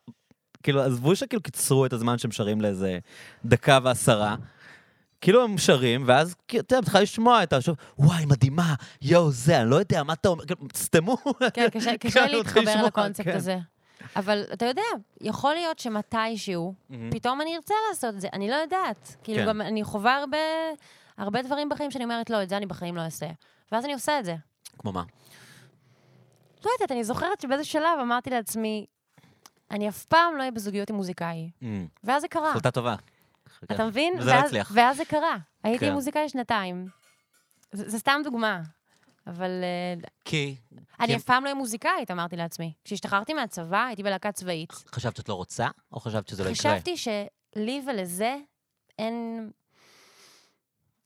כאילו, 0.62 0.82
עזבו 0.82 1.16
שכאילו 1.16 1.42
קיצרו 1.42 1.86
את 1.86 1.92
הזמן 1.92 2.18
שהם 2.18 2.32
שרים 2.32 2.60
לאיזה 2.60 2.98
דקה 3.44 3.78
ועשרה. 3.82 4.36
כאילו 5.20 5.44
הם 5.44 5.58
שרים, 5.58 6.04
ואז 6.06 6.34
כאילו, 6.48 6.62
אתה 6.62 6.74
יודע, 6.74 6.80
מתחילה 6.82 7.02
לשמוע 7.02 7.42
את 7.42 7.52
השופט, 7.52 7.80
וואי, 7.98 8.26
מדהימה, 8.26 8.74
יואו, 9.02 9.30
זה, 9.30 9.60
אני 9.60 9.70
לא 9.70 9.76
יודע, 9.76 10.02
מה 10.02 10.12
אתה 10.12 10.28
אומר, 10.28 10.46
כאילו, 10.46 10.60
סתמו. 10.76 11.16
כן, 11.54 11.68
קשה, 11.72 11.90
כאילו, 12.00 12.38
להתחבר 12.38 12.82
לקונספט 12.86 13.24
כן. 13.24 13.36
הזה. 13.36 13.58
אבל 14.16 14.44
אתה 14.52 14.64
יודע, 14.66 14.82
יכול 15.20 15.54
להיות 15.54 15.78
שמתישהו. 15.78 16.74
פתאום 17.10 17.40
אני 17.40 17.56
ארצה 17.56 17.74
לעשות 17.88 18.14
את 18.14 18.20
זה, 18.20 18.28
אני 18.32 18.50
לא 18.50 18.54
יודעת. 18.54 19.16
כאילו, 19.22 19.38
כן. 19.42 19.48
גם 19.48 19.60
אני 19.60 19.84
חווה 19.84 20.16
הרבה, 20.16 20.38
הרבה 21.16 21.42
דברים 21.42 21.68
בחיים 21.68 21.90
שאני 21.90 22.04
אומרת, 22.04 22.30
לא, 22.30 22.42
את 22.42 22.48
זה 22.48 22.56
אני 22.56 22.66
בחיים 22.66 22.96
לא 22.96 23.00
אעשה. 23.00 23.26
ואז 23.72 23.84
אני 23.84 23.92
עושה 23.94 24.18
את 24.18 24.24
זה. 24.24 24.34
כמו 24.78 24.92
מה? 24.92 25.02
לא 26.64 26.70
יודעת, 26.74 26.92
אני 26.92 27.04
זוכרת 27.04 27.40
שבאיזה 27.40 27.64
שלב 27.64 27.98
אמרתי 28.02 28.30
לעצמי, 28.30 28.86
אני 29.70 29.88
אף 29.88 30.04
פעם 30.04 30.34
לא 30.34 30.40
אהיה 30.40 30.50
בזוגיות 30.50 30.90
עם 30.90 30.96
מוזיקאי. 30.96 31.50
אמ, 31.62 31.86
ואז 32.04 32.22
זה 32.22 32.28
קרה. 32.28 32.50
החלטה 32.50 32.70
טובה. 32.70 32.94
אתה 33.64 33.86
מבין? 33.86 34.14
וזה 34.18 34.30
לא 34.30 34.34
הצליח. 34.34 34.70
ואז 34.74 34.96
זה 34.96 35.04
קרה. 35.04 35.36
הייתי 35.62 35.78
כן. 35.78 35.86
עם 35.86 35.94
מוזיקאי 35.94 36.28
שנתיים. 36.28 36.86
זה 37.72 37.88
זה 37.90 37.98
סתם 37.98 38.20
דוגמה. 38.24 38.62
אבל 39.26 39.50
אה, 39.62 40.08
כי... 40.24 40.56
אני 41.00 41.16
אף 41.16 41.22
פעם 41.24 41.42
לא 41.42 41.48
אהיה 41.48 41.54
מוזיקאית, 41.54 42.10
אמרתי 42.10 42.36
לעצמי. 42.36 42.72
כשהשתחררתי 42.84 43.34
מהצבא, 43.34 43.84
הייתי 43.86 44.02
בלהקה 44.02 44.32
צבאית. 44.32 44.72
חשבת 44.72 45.16
שאת 45.16 45.28
לא 45.28 45.34
רוצה, 45.34 45.68
או 45.92 46.00
חשבת 46.00 46.28
שזה 46.28 46.44
לא 46.44 46.48
יקרה? 46.48 46.74
חשבתי 46.74 46.96
שלי 46.96 47.82
ולזה 47.86 48.36
אין... 48.98 49.50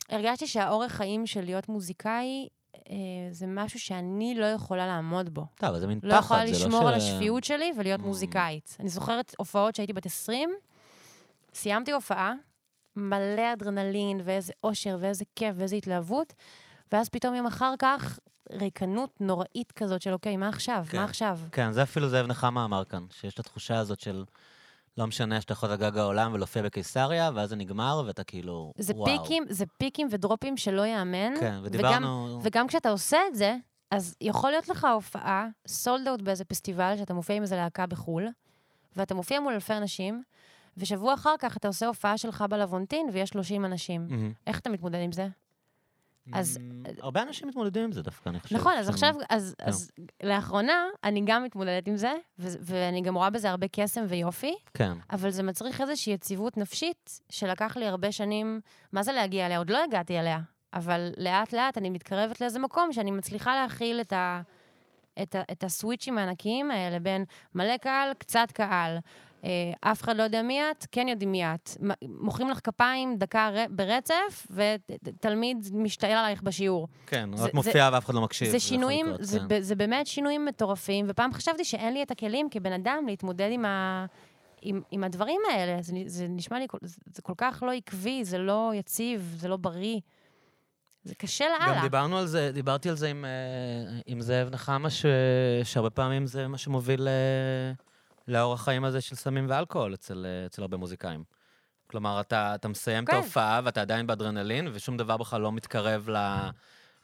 הרגשתי 0.09 0.47
שהאורך 0.47 0.93
חיים 0.93 1.27
של 1.27 1.45
להיות 1.45 1.69
מוזיקאי 1.69 2.49
אה, 2.77 2.95
זה 3.31 3.47
משהו 3.47 3.81
שאני 3.81 4.35
לא 4.35 4.47
יכולה 4.47 4.87
לעמוד 4.87 5.35
בו. 5.35 5.47
טוב, 5.55 5.79
זה 5.79 5.87
מין 5.87 6.01
פחד, 6.01 6.09
לא 6.11 6.15
יכולה 6.15 6.47
זה 6.47 6.53
לא 6.53 6.59
לשמור 6.59 6.89
על 6.89 7.01
ש- 7.01 7.03
השפיות 7.03 7.45
שלי 7.45 7.73
ולהיות 7.77 8.01
Mm. 8.01 8.05
מוזיקאית. 8.05 8.77
אני 8.81 8.89
זוכרת 8.89 9.35
הופעות 9.39 9.75
שהייתי 9.75 9.93
בת 9.93 10.07
20, 10.07 10.51
סיימתי 11.55 11.93
הופעה, 11.93 12.33
מלא 12.97 13.53
אדרנלין 13.53 14.21
ואיזה 14.25 14.53
אושר 14.65 14.97
ואיזה 15.01 15.25
כיף 15.37 15.55
ואיזה 15.59 15.77
התלהבות, 15.77 16.33
ואז 16.93 17.09
פתאום 17.09 17.35
יום 17.35 17.47
אחר 17.47 17.75
כך, 17.79 18.19
ריקנות 18.51 19.21
נוראית 19.21 19.73
כזאת 19.73 20.03
של 20.03 20.13
אוקיי, 20.13 20.37
מה 20.37 20.49
עכשיו? 20.49 20.85
כן. 20.89 20.99
מה 20.99 21.05
עכשיו? 21.05 21.39
כן, 21.53 21.73
זה 21.73 21.83
אפילו 21.83 22.09
זאב 22.09 22.27
נחמה 22.27 22.65
אמר 22.65 22.85
כאן, 22.85 23.05
שיש 23.11 23.35
את 23.35 23.39
התחושה 23.39 23.79
הזאת 23.79 24.01
של 24.01 24.25
לא 24.99 25.07
משנה 25.07 25.41
שאתה 25.41 25.53
יכול 25.53 25.69
לגג 25.69 25.97
העולם 25.97 26.33
ולהופיע 26.33 26.63
בקיסריה, 26.63 27.31
ואז 27.35 27.49
זה 27.49 27.57
נגמר, 27.57 28.03
ואתה 28.07 28.25
כאילו, 28.25 28.73
זה 28.79 28.93
וואו. 28.97 29.19
פיקים, 29.19 29.45
זה 29.49 29.65
פיקים 29.79 30.09
ודרופים 30.11 30.57
שלא 30.57 30.83
ייאמן. 30.83 31.33
כן, 31.41 31.55
וגם, 31.63 31.65
ודיברנו... 31.65 32.41
וגם 32.43 32.67
כשאתה 32.67 32.91
עושה 32.91 33.19
את 33.29 33.35
זה, 33.35 33.57
אז 33.91 34.17
יכול 34.21 34.51
להיות 34.51 34.69
לך 34.69 34.87
הופעה, 34.95 35.49
סולד 35.67 36.09
אאוט 36.09 36.23
באיזה 36.23 36.45
פסטיבל, 36.45 36.95
שאתה 36.97 37.15
מופיע 37.15 37.37
עם 37.37 37.43
איזה 37.43 37.57
להקה 37.57 37.87
בחו"ל, 37.87 38.29
ואתה 38.97 39.15
מופיע 39.15 39.41
מול 39.41 39.53
אלפי 39.53 39.75
אנשים, 39.75 40.23
ושבוע 40.77 41.15
אחר 41.15 41.35
כך 41.39 41.57
אתה 41.57 41.69
עושה 41.69 41.87
הופעה 41.87 42.19
שלך 42.19 42.45
בלוונטין 42.51 43.07
ויש 43.13 43.29
30 43.29 43.65
אנשים. 43.65 44.07
מהמם. 44.09 44.33
איך 44.47 44.59
אתה 44.59 44.71
מתמודד 44.71 44.99
עם 45.03 45.13
זה? 45.13 45.29
אז- 46.33 46.59
אמ, 46.61 46.83
הרבה 47.01 47.23
אנשים 47.23 47.49
מתמודדים 47.49 47.85
עם 47.85 47.93
זה 47.93 48.03
דווקא, 48.03 48.29
אני 48.29 48.41
חושב. 48.41 48.57
נכון, 48.57 48.73
אז 48.79 48.89
עכשיו, 48.89 49.15
אז, 49.31 49.55
כן. 49.59 49.65
אז 49.69 49.91
לאחרונה, 50.23 50.85
אני 51.05 51.23
גם 51.25 51.45
מתמודדת 51.45 51.89
עם 51.89 51.97
זה, 51.97 52.13
ואני 52.39 53.01
גם 53.03 53.15
רואה 53.15 53.31
בזה 53.31 53.51
הרבה 53.51 53.67
קסם 53.69 54.05
ויופי, 54.09 54.55
כן, 54.75 54.93
אבל 55.11 55.31
זה 55.31 55.43
מצריך 55.43 55.81
איזושהי 55.81 56.13
יציבות 56.13 56.57
נפשית, 56.57 57.21
שלקח 57.31 57.77
לי 57.77 57.87
הרבה 57.87 58.13
שנים, 58.13 58.61
מה 58.93 59.03
זה 59.03 59.13
להגיע 59.13 59.47
אליה? 59.47 59.59
עוד 59.59 59.71
לא 59.71 59.85
הגעתי 59.85 60.19
אליה, 60.21 60.39
אבל 60.75 61.11
לאט-לאט 61.17 61.79
אני 61.79 61.91
מתקרבת 61.91 62.41
לאיזה 62.41 62.59
מקום 62.59 62.93
שאני 62.93 63.11
מצליחה 63.11 63.55
להכיל 63.63 64.01
את, 64.01 64.13
ה, 64.13 64.41
את, 65.23 65.35
ה, 65.35 65.43
את 65.53 65.65
הסוויצ'ים 65.65 66.19
הענקיים 66.19 66.71
האלה 66.71 66.99
בין 66.99 67.25
מלא 67.55 67.77
קהל, 67.77 68.13
קצת 68.19 68.49
קהל. 68.55 68.99
אה, 69.45 69.51
אף 69.93 70.03
אחד 70.03 70.17
לא 70.17 70.23
יודע 70.23 70.43
מי 70.43 70.61
את, 70.71 70.87
כן 70.93 71.09
יודעים 71.09 71.33
מי 71.33 71.45
את. 71.45 71.71
מוחאים 72.09 72.51
לך 72.51 72.61
כפיים 72.65 73.17
דקה 73.19 73.51
ברצף, 73.71 74.47
ותלמיד 74.51 75.69
משתעל 75.73 76.13
עלייך 76.13 76.43
בשיעור. 76.43 76.89
כן, 77.07 77.37
זה- 77.37 77.45
רק 77.45 77.55
מופיע 77.55 77.91
ואף 77.93 78.05
אחד 78.05 78.15
לא 78.15 78.21
מקשיב. 78.21 78.49
זה 78.51 78.61
שינויים, 78.61 79.07
לקרות, 79.07 79.25
זה, 79.25 79.39
כן. 79.39 79.49
ב- 79.49 79.61
זה 79.61 79.75
באמת 79.75 80.07
שינויים 80.07 80.45
מטורפים, 80.47 81.07
ופעם 81.09 81.33
חשבתי 81.33 81.65
שאין 81.65 81.95
לי 81.95 82.03
את 82.03 82.11
הכלים 82.11 82.49
כבן 82.51 82.73
אדם 82.73 83.05
להתמודד 83.07 83.49
עם, 83.53 83.65
ה, 83.65 84.07
עם, 84.63 84.83
עם 84.91 85.05
הדברים 85.05 85.41
האלה. 85.53 85.83
זה, 85.83 85.93
זה 86.07 86.27
נשמע 86.29 86.59
לי, 86.59 86.67
זה, 86.83 86.97
זה 87.15 87.23
כל 87.23 87.33
כך 87.37 87.63
לא 87.67 87.73
עקבי, 87.73 88.25
זה 88.25 88.39
לא 88.39 88.73
יציב, 88.75 89.35
זה 89.39 89.49
לא 89.49 89.57
בריא. 89.57 90.01
זה 91.05 91.15
קשה 91.15 91.45
לאללה. 91.49 91.77
גם 91.77 91.83
דיברנו 91.83 92.19
על 92.19 92.27
זה, 92.27 92.51
דיברתי 92.55 92.89
על 92.89 92.95
זה 92.97 93.09
עם, 93.09 93.25
אה, 93.25 94.01
עם 94.07 94.21
זאב 94.21 94.49
נחמה, 94.53 94.91
ש... 94.91 95.07
שהרבה 95.65 95.91
פעמים 95.91 96.27
זה 96.27 96.49
מה 96.49 96.59
שמוביל 96.59 97.09
אה, 97.09 97.13
לאורח 98.31 98.65
חיים 98.65 98.85
הזה 98.85 99.01
של 99.01 99.17
סמים 99.17 99.47
ואלכוהול 99.49 99.95
אצל, 99.95 100.27
אה, 100.29 100.47
אצל 100.47 100.63
הרבה 100.63 100.77
מוזיקאים. 100.77 101.25
כלומר, 101.87 102.21
אתה, 102.21 102.55
אתה 102.55 102.69
מסיים 102.69 103.05
את 103.05 103.11
כן. 103.11 103.17
ההופעה 103.17 103.61
ואתה 103.65 103.81
עדיין 103.81 104.07
באדרנלין, 104.07 104.69
ושום 104.73 104.97
דבר 104.97 105.17
בכלל 105.17 105.41
לא 105.41 105.53
מתקרב 105.53 106.11
ל, 106.11 106.17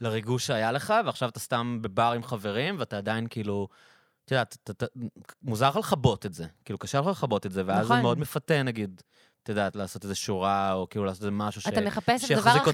לריגוש 0.01 0.47
שהיה 0.47 0.73
לך, 0.73 0.95
ועכשיו 1.07 1.29
אתה 1.29 1.41
סתם 1.41 1.79
בבר 1.83 2.13
עם 2.17 2.23
חברים, 2.23 2.77
ואתה 2.79 2.99
עדיין 2.99 3.27
כאילו... 3.31 3.69
את 4.25 4.31
יודעת, 4.31 4.71
מוזר 5.43 5.69
לך 5.69 5.77
לכבות 5.77 6.27
את 6.27 6.35
זה. 6.35 6.47
כאילו, 6.65 6.79
קשה 6.79 7.01
לך 7.01 7.07
לכבות 7.07 7.47
את 7.47 7.53
זה, 7.53 7.63
ואז 7.67 7.85
נכון. 7.85 7.97
זה 7.97 8.03
מאוד 8.03 8.19
מפתה, 8.19 8.63
נגיד, 8.63 9.03
את 9.43 9.49
יודעת, 9.49 9.77
לעשות 9.77 10.05
איזה 10.05 10.15
שורה, 10.15 10.73
או 10.73 10.87
כאילו 10.91 11.05
לעשות 11.05 11.23
איזה 11.23 11.31
משהו 11.31 11.61
ש... 11.61 11.67
אתה 11.67 11.81
מחפש 11.81 12.25
את 12.25 12.31
הדבר 12.31 12.51
החיצוני. 12.51 12.73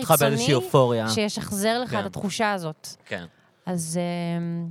שישחזר 1.09 1.83
לך 1.83 1.91
כן. 1.91 2.01
את 2.01 2.07
התחושה 2.07 2.53
הזאת. 2.53 2.89
כן. 3.05 3.27
אז 3.67 3.99
אמ, 4.39 4.71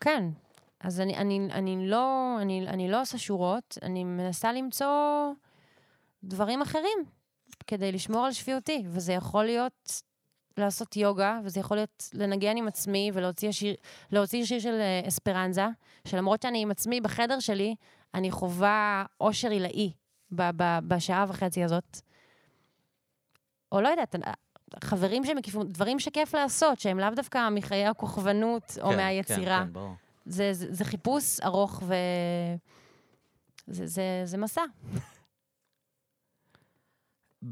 כן, 0.00 0.24
אז 0.80 1.00
אני, 1.00 1.16
אני, 1.16 1.48
אני, 1.52 1.88
לא, 1.88 2.36
אני, 2.40 2.68
אני 2.68 2.90
לא 2.90 3.00
עושה 3.00 3.18
שורות, 3.18 3.78
אני 3.82 4.04
מנסה 4.04 4.52
למצוא 4.52 4.86
דברים 6.24 6.62
אחרים 6.62 6.98
כדי 7.66 7.92
לשמור 7.92 8.26
על 8.26 8.32
שפיותי, 8.32 8.82
וזה 8.86 9.12
יכול 9.12 9.44
להיות 9.44 10.02
לעשות 10.56 10.96
יוגה, 10.96 11.40
וזה 11.44 11.60
יכול 11.60 11.76
להיות 11.76 12.10
לנגן 12.14 12.56
עם 12.56 12.68
עצמי 12.68 13.10
ולהוציא 13.14 13.52
שיר, 13.52 13.74
שיר 14.44 14.58
של 14.58 14.80
אה, 14.80 15.08
אספרנזה, 15.08 15.66
שלמרות 16.08 16.42
שאני 16.42 16.62
עם 16.62 16.70
עצמי 16.70 17.00
בחדר 17.00 17.40
שלי, 17.40 17.74
אני 18.14 18.30
חווה 18.30 19.04
אושר 19.20 19.50
עילאי 19.50 19.92
ב- 20.32 20.50
ב- 20.56 20.78
בשעה 20.88 21.24
וחצי 21.28 21.64
הזאת. 21.64 22.00
או 23.72 23.80
לא 23.80 23.88
יודעת, 23.88 24.16
חברים 24.84 25.24
שמקיפים, 25.24 25.62
דברים 25.62 25.98
שכיף 25.98 26.34
לעשות, 26.34 26.80
שהם 26.80 26.98
לאו 26.98 27.10
דווקא 27.16 27.48
מחיי 27.48 27.86
הכוכבנות 27.86 28.78
או 28.82 28.90
כן, 28.90 28.96
מהיצירה. 28.96 29.58
כן, 29.58 29.64
כן, 29.66 29.72
ברור. 29.72 29.94
זה, 30.24 30.52
זה, 30.52 30.74
זה 30.74 30.84
חיפוש 30.84 31.40
ארוך 31.40 31.82
ו... 31.86 31.94
זה, 33.66 33.86
זה, 33.86 34.22
זה 34.24 34.38
מסע. 34.38 34.62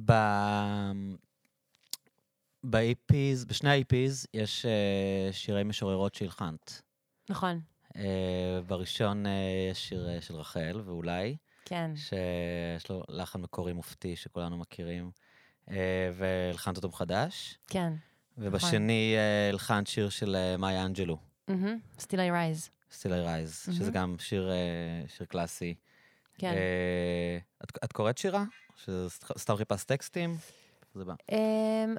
ב... 0.05 0.13
ב-EPs, 2.65 3.47
בשני 3.47 3.71
ה-EPs 3.71 4.27
יש 4.35 4.67
uh, 4.67 5.33
שירי 5.33 5.65
משוררות 5.65 6.15
שהלחנת. 6.15 6.83
נכון, 7.31 7.61
Uh, 7.89 8.01
בראשון 8.67 9.27
uh, 9.27 9.29
יש 9.71 9.89
שיר 9.89 10.09
uh, 10.19 10.23
של 10.25 10.35
רחל, 10.35 10.81
ואולי, 10.85 11.37
כן. 11.65 11.91
שיש 11.97 12.91
לו 12.91 13.03
לחן 13.09 13.41
מקורי 13.41 13.73
מופתי 13.73 14.17
שכולנו 14.17 14.57
מכירים, 14.57 15.11
uh, 15.67 15.73
והלחנת 16.15 16.77
אותו 16.77 16.89
מחדש. 16.89 17.59
כן. 17.67 17.93
ובשני 18.39 19.17
uh, 19.17 19.53
הלחנת 19.53 19.87
שיר 19.87 20.09
של 20.09 20.37
uh, 20.37 20.61
מאיה 20.61 20.85
אנג'לו, 20.85 21.19
Still 21.99 22.19
I 22.19 22.31
rise. 22.31 22.71
Still 22.93 23.13
I 23.13 23.27
Rise, 23.27 23.73
שזה. 23.73 23.91
גם 23.91 24.17
שיר, 24.19 24.51
uh, 24.51 25.11
שיר 25.11 25.27
קלאסי. 25.27 25.75
כן. 26.39 26.53
אה, 26.53 27.39
את, 27.65 27.73
את 27.85 27.93
קוראת 27.93 28.19
שירה? 28.19 28.45
שסתם 28.77 29.57
חיפשת 29.57 29.89
טקסטים? 29.89 30.37
זה 30.95 31.05
בא. 31.05 31.15
אמ, 31.33 31.97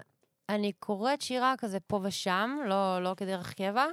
אני 0.49 0.71
קוראת 0.71 1.21
שירה 1.21 1.53
כזה 1.57 1.79
פה 1.79 1.99
ושם, 2.03 2.57
לא, 2.65 3.03
לא 3.03 3.13
כדרך 3.17 3.53
קבע, 3.53 3.85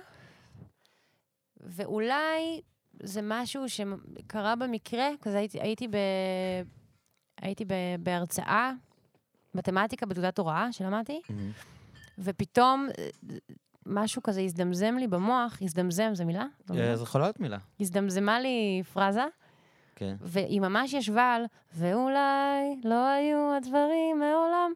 ואולי 1.61 2.61
זה 3.03 3.21
משהו 3.23 3.65
שקרה 3.69 4.57
במקרה, 4.57 5.09
כזה 5.23 5.39
הייתי, 5.39 5.61
הייתי, 5.61 5.89
ב, 5.89 5.97
הייתי 7.41 7.65
ב, 7.65 7.73
בהרצאה, 8.01 8.73
מתמטיקה 9.55 10.07
בתעודת 10.07 10.39
הוראה 10.39 10.73
שלמדתי, 10.73 11.21
ופתאום 12.19 12.89
אה, 12.99 13.09
משהו 13.87 14.23
כזה 14.23 14.41
הזדמזם 14.41 14.95
לי 14.99 15.07
במוח, 15.09 15.59
הזדמזם, 15.63 16.11
זו 16.15 16.25
מילה? 16.25 16.47
זו? 16.67 16.75
אה, 16.75 16.97
זה 16.97 17.03
יכולה 17.03 17.25
להיות 17.25 17.41
מילה. 17.41 17.59
הזדמזמה 17.81 18.41
לי 18.41 18.83
פרזה, 18.93 19.25
כן. 19.97 20.17
והיא 20.21 20.61
ממש 20.61 20.93
ישבה 20.93 21.35
על, 21.35 21.45
ואולי 21.75 22.81
לא 22.85 23.07
היו 23.09 23.55
הדברים 23.57 24.19
מעולם. 24.19 24.73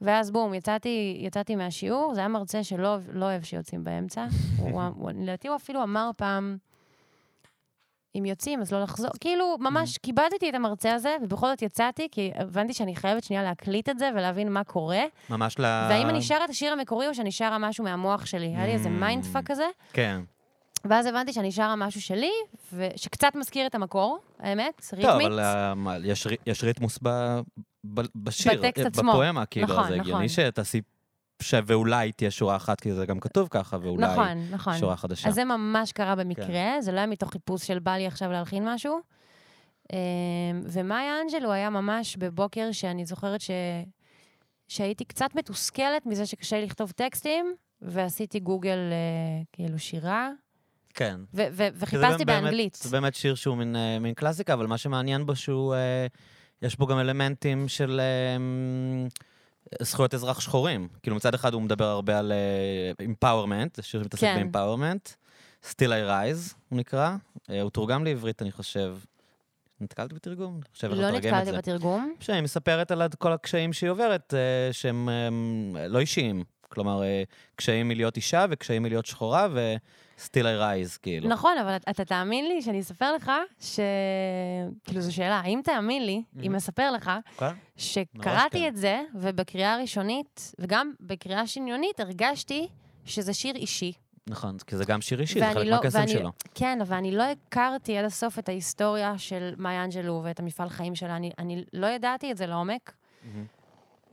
ואז 0.00 0.30
בום, 0.30 0.54
יצאתי, 0.54 1.20
יצאתי 1.20 1.56
מהשיעור, 1.56 2.14
זה 2.14 2.20
היה 2.20 2.28
מרצה 2.28 2.64
שלא 2.64 2.96
לא 3.12 3.24
אוהב 3.24 3.42
שיוצאים 3.42 3.84
באמצע. 3.84 4.26
הוא, 4.58 4.82
הוא, 4.82 5.10
לדעתי 5.22 5.48
הוא 5.48 5.56
אפילו 5.56 5.82
אמר 5.82 6.10
פעם, 6.16 6.56
אם 8.18 8.24
יוצאים, 8.24 8.60
אז 8.60 8.72
לא 8.72 8.82
לחזור. 8.82 9.10
כאילו, 9.20 9.56
ממש 9.60 9.98
כיבדתי 9.98 10.48
את 10.50 10.54
המרצה 10.54 10.94
הזה, 10.94 11.16
ובכל 11.22 11.46
זאת 11.48 11.62
יצאתי, 11.62 12.08
כי 12.12 12.30
הבנתי 12.34 12.72
שאני 12.72 12.96
חייבת 12.96 13.24
שנייה 13.24 13.42
להקליט 13.42 13.88
את 13.88 13.98
זה 13.98 14.10
ולהבין 14.14 14.52
מה 14.52 14.64
קורה. 14.64 15.02
ממש 15.30 15.58
ל... 15.58 15.62
והאם 15.62 16.08
אני 16.08 16.22
שרה 16.22 16.44
את 16.44 16.50
השיר 16.50 16.72
המקורי 16.72 17.08
או 17.08 17.14
שאני 17.14 17.32
שרה 17.32 17.58
משהו 17.58 17.84
מהמוח 17.84 18.26
שלי. 18.26 18.46
היה 18.46 18.66
לי 18.66 18.72
איזה 18.72 18.88
Mm. 18.88 18.92
mind 18.92 19.24
fuck 19.24 19.46
כזה. 19.46 19.66
כן. 19.92 20.20
ואז 20.84 21.06
הבנתי 21.06 21.32
שאני 21.32 21.52
שרה 21.52 21.76
משהו 21.76 22.00
שלי, 22.00 22.30
ושקצת 22.72 23.32
מזכיר 23.34 23.66
את 23.66 23.74
המקור, 23.74 24.18
האמת, 24.40 24.90
ריתמית. 24.92 25.26
טוב, 25.28 25.38
אבל 25.38 25.40
אה, 25.40 25.72
יש 26.04 26.26
רי- 26.26 26.36
יש 26.46 26.64
ריתמוס 26.64 26.98
בשיר, 28.14 28.64
אה. 28.64 28.70
בפואמה, 28.90 29.46
כאילו, 29.46 29.66
נכון, 29.66 29.88
זה 29.88 29.94
הגיוני 29.94 30.24
נכון. 30.24 30.28
שתעשי... 30.28 30.80
ש- 31.42 31.54
ואולי 31.66 32.12
תהיה 32.12 32.30
שורה 32.30 32.56
אחת, 32.56 32.80
כי 32.80 32.92
זה 32.92 33.06
גם 33.06 33.20
כתוב 33.20 33.48
ככה, 33.50 33.76
ואולי 33.82 34.06
נכון, 34.06 34.38
נכון. 34.50 34.78
שורה 34.78 34.96
חדשה. 34.96 35.28
אז 35.28 35.34
זה 35.34 35.44
ממש 35.44 35.92
קרה 35.92 36.14
במקרה, 36.16 36.46
כן. 36.46 36.78
זה 36.80 36.92
לא 36.92 36.96
היה 36.96 37.06
מתוך 37.06 37.30
חיפוש 37.32 37.66
של 37.66 37.78
בא 37.78 37.92
לי 37.96 38.06
עכשיו 38.06 38.32
להלחין 38.32 38.68
משהו. 38.68 39.00
אמ, 39.92 39.96
ומאיה 40.64 41.12
אנג'לו 41.22 41.52
היה 41.52 41.70
ממש 41.70 42.16
בבוקר 42.16 42.68
שאני 42.72 43.04
זוכרת 43.06 43.40
ש... 43.40 43.50
שהייתי 44.68 45.04
קצת 45.04 45.34
מתוסכלת 45.34 46.06
מזה 46.06 46.26
שקשה 46.26 46.56
לי 46.60 46.66
לכתוב 46.66 46.90
טקסטים, 46.90 47.54
ועשיתי 47.82 48.40
גוגל 48.40 48.78
אה, 48.92 49.42
כאילו 49.52 49.78
שירה, 49.78 50.30
כן. 50.94 51.20
ו- 51.34 51.46
ו- 51.52 51.68
וחיפשתי 51.74 52.24
באמת- 52.24 52.26
באנגלית. 52.26 52.74
זה 52.82 52.90
באמת 52.90 53.14
שיר 53.14 53.34
שהוא 53.34 53.56
מין, 53.56 53.76
אה, 53.76 53.98
מין 53.98 54.14
קלאסיקה, 54.14 54.54
אבל 54.54 54.66
מה 54.66 54.78
שמעניין 54.78 55.26
בו 55.26 55.36
שהוא... 55.36 55.74
אה, 55.74 56.06
יש 56.62 56.76
בו 56.78 56.86
גם 56.86 56.98
אלמנטים 56.98 57.68
של 57.68 58.00
אה, 58.00 58.36
זכויות 59.82 60.14
אזרח 60.14 60.40
שחורים. 60.40 60.88
כאילו 61.02 61.16
מצד 61.16 61.34
אחד 61.34 61.54
הוא 61.54 61.62
מדבר 61.62 61.84
הרבה 61.84 62.18
על 62.18 62.32
empowerment, 63.00 63.76
זה 63.76 63.82
שיר 63.82 64.02
שמתעסק 64.02 64.20
כן. 64.22 64.34
ב 64.34 64.40
empowerment. 64.40 65.08
Still 65.70 65.88
I 65.88 66.08
Rise 66.08 66.54
הוא 66.68 66.78
נקרא. 66.78 67.16
אה, 67.50 67.60
הוא 67.60 67.70
תורגם 67.70 68.04
לעברית, 68.04 68.42
אני 68.42 68.52
חושב. 68.52 68.96
נתקלתי 69.80 70.14
בתרגום? 70.14 70.60
לא 70.82 71.10
נתקלתי. 71.10 71.52
בתרגום. 71.52 72.14
שהיא 72.20 72.40
מספרת 72.40 72.90
על 72.90 73.02
כל 73.18 73.32
הקשיים 73.32 73.72
שהיא 73.72 73.90
עוברת, 73.90 74.34
אה, 74.34 74.72
שהם 74.72 75.08
אה, 75.76 75.88
לא 75.88 75.98
אישיים. 75.98 76.44
כלומר, 76.68 77.02
אה, 77.02 77.22
קשיים 77.56 77.88
מלהיות 77.88 78.16
אישה 78.16 78.46
וקשיים 78.50 78.82
מלהיות 78.82 79.06
שחורה, 79.06 79.48
ו-Still 80.18 80.44
I 80.44 80.60
Rise, 80.94 80.98
כאילו. 81.02 81.28
נכון, 81.28 81.58
אבל 81.58 81.76
אתה- 81.90 82.04
תאמין 82.04 82.48
לי 82.48 82.62
שאני 82.62 82.80
אספר 82.80 83.12
לך 83.12 83.32
ש... 83.60 83.80
כאילו, 84.84 85.00
זו 85.00 85.14
שאלה, 85.14 85.40
האם 85.40 85.60
תאמין 85.64 86.06
לי, 86.06 86.22
אם 86.42 86.54
Mhm. 86.54 86.56
אספר 86.56 86.90
לך, 86.90 87.10
כן. 87.36 87.46
שקראתי. 87.76 88.68
את 88.68 88.76
זה, 88.76 89.02
ובקריאה 89.14 89.74
הראשונית, 89.74 90.52
וגם 90.58 90.92
בקריאה 91.00 91.46
שניונית, 91.46 92.00
הרגשתי 92.00 92.68
שזה 93.04 93.34
שיר 93.34 93.56
אישי. 93.56 93.92
נכון, 94.26 94.56
כי 94.58 94.76
זה 94.76 94.84
גם 94.84 95.00
שיר 95.00 95.20
אישי, 95.20 95.38
זה 95.38 95.50
חלק 95.54 95.66
לא- 95.66 95.76
מהקסם 95.76 95.98
ואני- 95.98 96.10
שלו. 96.12 96.30
כן, 96.54 96.78
אבל 96.80 96.96
אני 96.96 97.10
לא 97.12 97.22
הכרתי 97.22 97.98
עד 97.98 98.04
הסוף 98.04 98.38
את 98.38 98.48
ההיסטוריה 98.48 99.18
של 99.18 99.54
מאיה 99.58 99.84
אנג'לו 99.84 100.20
ואת 100.24 100.40
המפעל 100.40 100.68
חיים 100.68 100.94
שלה. 100.94 101.16
אני, 101.16 101.30
אני 101.38 101.64
לא 101.72 101.86
ידעתי 101.86 102.30
את 102.32 102.36
זה 102.36 102.46
לעומק, 102.46 102.92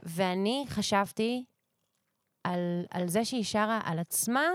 ואני 0.03 0.65
חשבתי 0.69 1.43
על, 2.43 2.59
על 2.91 3.07
זה 3.07 3.25
שהיא 3.25 3.43
שרה 3.43 3.79
על 3.83 3.99
עצמה, 3.99 4.45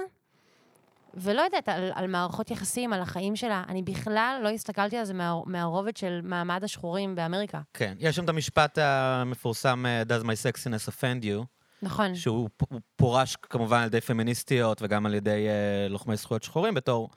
ולא 1.17 1.43
יודעת, 1.43 1.69
על, 1.69 1.91
על 1.95 2.07
מערכות 2.07 2.51
יחסים, 2.51 2.93
על 2.93 3.01
החיים 3.01 3.37
שלה. 3.37 3.65
אני 3.69 3.83
בכלל 3.83 4.41
לא 4.43 4.49
הסתכלתי 4.49 4.97
על 4.97 5.05
זה 5.05 5.15
מה, 5.15 5.35
מהרובד 5.47 5.97
של 5.97 6.21
מעמד 6.23 6.65
השחורים 6.65 7.15
באמריקה. 7.15 7.61
כן, 7.75 7.95
יש 7.99 8.17
שם 8.17 8.25
את 8.25 8.29
המשפט 8.29 8.79
המפורסם, 8.79 9.87
אה, 9.87 10.03
Does 10.03 10.23
my 10.23 10.27
sexiness 10.27 10.89
offend 10.89 11.25
you, 11.25 11.45
נכון. 11.83 12.15
שהוא 12.15 12.49
פורש 12.97 13.37
כמובן 13.37 13.79
על 13.79 13.87
ידי 13.87 14.01
פמיניסטיות 14.01 14.83
וגם 14.83 15.07
על 15.07 15.15
ידי 15.15 15.47
אה, 15.49 15.89
לוחמי 15.89 16.17
זכויות 16.17 16.43
שחורים 16.43 16.75
בתור 16.75 17.11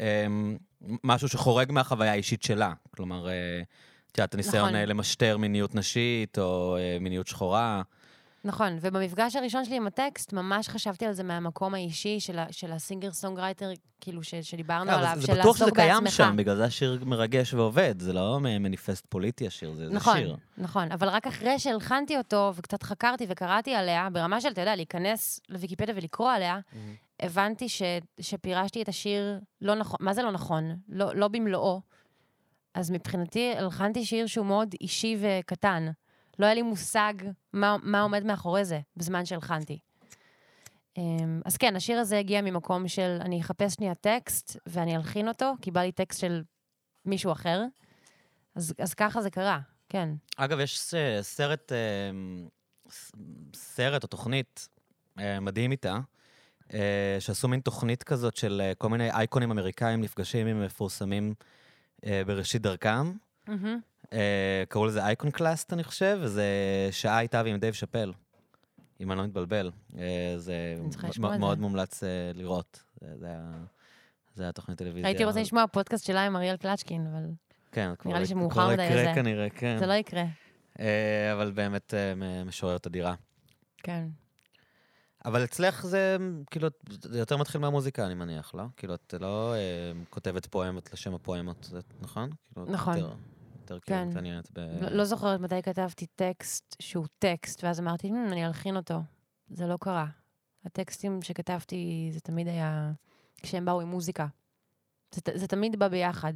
אה, 0.00 0.26
משהו 1.04 1.28
שחורג 1.28 1.72
מהחוויה 1.72 2.12
האישית 2.12 2.42
שלה. 2.42 2.72
כלומר, 2.96 3.28
אה, 3.28 3.62
את 4.12 4.18
יודעת, 4.18 4.34
הניסיון 4.34 4.68
נכון. 4.68 4.88
למשטר 4.88 5.36
מיניות 5.36 5.74
נשית 5.74 6.38
או 6.38 6.76
אה, 6.76 6.96
מיניות 7.00 7.26
שחורה. 7.26 7.82
נכון, 8.44 8.78
ובמפגש 8.80 9.36
הראשון 9.36 9.64
שלי 9.64 9.76
עם 9.76 9.86
הטקסט, 9.86 10.32
ממש 10.32 10.68
חשבתי 10.68 11.06
על 11.06 11.12
זה 11.12 11.22
מהמקום 11.22 11.74
האישי 11.74 12.20
של, 12.20 12.38
ה- 12.38 12.52
של 12.52 12.72
ה 12.72 12.78
singer 12.78 13.12
songwriter, 13.12 13.70
כאילו, 14.00 14.22
ש, 14.22 14.34
שדיברנו 14.34 14.90
אבל 14.90 14.98
עליו, 14.98 15.16
זה 15.20 15.26
של 15.26 15.40
בטוח 15.40 15.56
שזה 15.56 15.64
לעסוק 15.64 15.78
קיים 15.78 16.04
בעצמך. 16.04 16.16
שם, 16.16 16.34
בגלל 16.36 16.56
זה 16.56 16.64
השיר 16.64 17.02
מרגש 17.06 17.54
ועובד, 17.54 17.94
זה 18.00 18.12
לא 18.12 18.38
מניפסט 18.40 19.06
פוליטי 19.08 19.46
השיר, 19.46 19.72
זה 19.74 19.88
זה 19.88 19.94
נכון, 19.94 20.16
שיר. 20.18 20.36
נכון, 20.58 20.92
אבל 20.92 21.08
רק 21.08 21.26
אחרי 21.26 21.58
שהלחנתי 21.58 22.18
אותו 22.18 22.52
וקצת 22.54 22.82
חקרתי 22.82 23.26
וקראתי 23.28 23.74
עליה, 23.74 24.08
ברמה 24.12 24.40
של, 24.40 24.48
אתה 24.48 24.60
יודע, 24.60 24.76
להיכנס 24.76 25.40
לוויקיפדיה 25.48 25.94
ולקרוא 25.96 26.30
עליה, 26.30 26.58
הבנתי 27.20 27.68
ש, 27.68 27.82
שפירשתי 28.20 28.82
את 28.82 28.88
השיר 28.88 29.38
לא 29.60 29.74
נכון, 29.74 29.96
מה 30.00 30.14
זה 30.14 30.22
לא 30.22 30.30
נכון? 30.32 30.76
לא, 30.88 31.14
לא 31.14 31.28
במלואו. 31.28 31.80
אז 32.74 32.90
מבחינתי 32.90 33.52
הלחנתי 33.58 34.04
שיר 34.04 34.26
שהוא 34.26 34.46
מאוד 34.46 34.74
אישי 34.80 35.16
וקטן. 35.20 35.88
לא 36.38 36.46
היה 36.46 36.54
לי 36.54 36.62
מושג 36.62 37.14
מה, 37.52 37.76
מה 37.82 38.00
עומד 38.00 38.24
מאחורי 38.24 38.64
זה 38.64 38.80
בזמן 38.96 39.24
שהלחנתי. 39.24 39.78
אמ, 40.98 41.40
אז 41.44 41.56
כן, 41.56 41.76
השיר 41.76 41.98
הזה 41.98 42.18
הגיע 42.18 42.40
ממקום 42.42 42.88
של 42.88 43.18
אני 43.20 43.40
אחפש 43.40 43.72
שנייה 43.74 43.94
טקסט 43.94 44.56
ואני 44.66 44.96
אלחין 44.96 45.28
אותו, 45.28 45.52
כי 45.62 45.70
בא 45.70 45.80
לי 45.80 45.92
טקסט 45.92 46.20
של 46.20 46.42
מישהו 47.04 47.32
אחר. 47.32 47.62
אז, 48.54 48.74
אז 48.78 48.94
ככה 48.94 49.22
זה 49.22 49.30
קרה, 49.30 49.60
כן. 49.88 50.08
אגב, 50.36 50.60
יש 50.60 50.80
סרט, 51.22 51.72
ס- 52.90 53.12
סרט 53.54 54.02
או 54.02 54.08
תוכנית 54.08 54.68
אה, 55.18 55.40
מדהים 55.40 55.72
איתה, 55.72 55.98
אה, 56.74 57.16
שעשו 57.20 57.48
מין 57.48 57.60
תוכנית 57.60 58.02
כזאת 58.02 58.36
של 58.36 58.60
אה, 58.64 58.74
כל 58.74 58.88
מיני 58.88 59.10
אייקונים 59.10 59.50
אמריקאים 59.50 60.00
נפגשים 60.00 60.46
עם 60.46 60.64
מפורסמים 60.64 61.34
בראשית 62.26 62.62
דרכם. 62.62 63.12
מהמם. 63.48 63.80
אה, 64.12 64.62
קראו 64.68 64.86
לזה 64.86 65.04
Iconoclasts, 65.04 65.72
אני 65.72 65.84
חושב, 65.84 66.18
וזה 66.22 66.44
שעה 66.90 67.20
איתה 67.20 67.42
ועם 67.44 67.56
דייב 67.58 67.74
שאפל, 67.74 68.12
אם 69.00 69.12
אני 69.12 69.18
לא 69.18 69.24
מתבלבל. 69.24 69.70
אה, 69.98 70.34
זה 70.36 70.76
מאוד. 71.18 71.60
מומלץ 71.60 72.04
אה, 72.04 72.08
לראות. 72.34 72.82
זה 73.00 73.36
זה 74.34 74.42
היה... 74.42 74.52
תוכנית 74.52 74.78
טלוויזיה. 74.78 75.06
הייתי 75.08 75.24
רוצה 75.24 75.40
לשמוע 75.40 75.66
פודקאסט 75.66 76.06
שלה 76.06 76.26
עם 76.26 76.36
אריאל 76.36 76.56
קלצ'קין, 76.56 77.06
אבל 77.06 77.24
כן, 77.72 77.92
כבר- 77.98 78.18
לי 78.18 78.26
שמאוחר 78.26 78.68
מדי 78.68 78.84
יקרה 78.84 79.02
לזה. 79.02 79.12
כנראה, 79.14 79.50
כן. 79.50 79.76
זה 79.78 79.86
לא 79.86 79.92
יקרה. 79.92 80.24
אבל 81.32 81.50
באמת 81.54 81.94
משוררת 82.46 82.86
אדירה. 82.86 83.14
כן. 83.78 84.08
אבל 85.24 85.44
אצלך 85.44 85.86
זה, 85.86 86.16
כאילו, 86.50 86.68
זה 87.02 87.18
יותר 87.18 87.36
מתחיל 87.36 87.60
מהמוזיקה, 87.60 88.06
אני 88.06 88.14
מניח, 88.14 88.54
לא? 88.54 88.62
כאילו, 88.76 88.94
את 88.94 89.14
לא 89.20 89.54
אה, 89.54 89.92
כותבת 90.10 90.46
פואמות 90.46 90.92
לשם 90.92 91.14
הפואמות, 91.14 91.64
זה 91.70 91.80
נכון? 92.00 92.30
כאילו, 92.54 92.66
נכון. 92.66 92.96
יותר, 92.96 93.14
יותר 93.72 93.86
כאילו 93.86 94.00
כן. 94.00 94.08
מתעניינת 94.08 94.48
ב... 94.52 94.58
לא 94.58 94.88
לא 94.90 95.04
זוכרת 95.04 95.40
מתי 95.40 95.62
כתבתי 95.62 96.06
טקסט 96.06 96.76
שהוא 96.80 97.06
טקסט, 97.18 97.64
ואז 97.64 97.80
אמרתי, 97.80 98.10
"מ, 98.10 98.32
אני 98.32 98.46
אלחין 98.46 98.76
אותו. 98.76 99.00
זה 99.48 99.66
לא 99.66 99.76
קרה. 99.80 100.06
הטקסטים 100.64 101.22
שכתבתי, 101.22 102.10
זה 102.12 102.20
תמיד 102.20 102.48
היה 102.48 102.92
כשהם 103.42 103.64
באו 103.64 103.80
עם 103.80 103.88
מוזיקה. 103.88 104.26
זה, 105.14 105.20
זה 105.34 105.46
תמיד 105.46 105.78
בא 105.78 105.88
ביחד. 105.88 106.32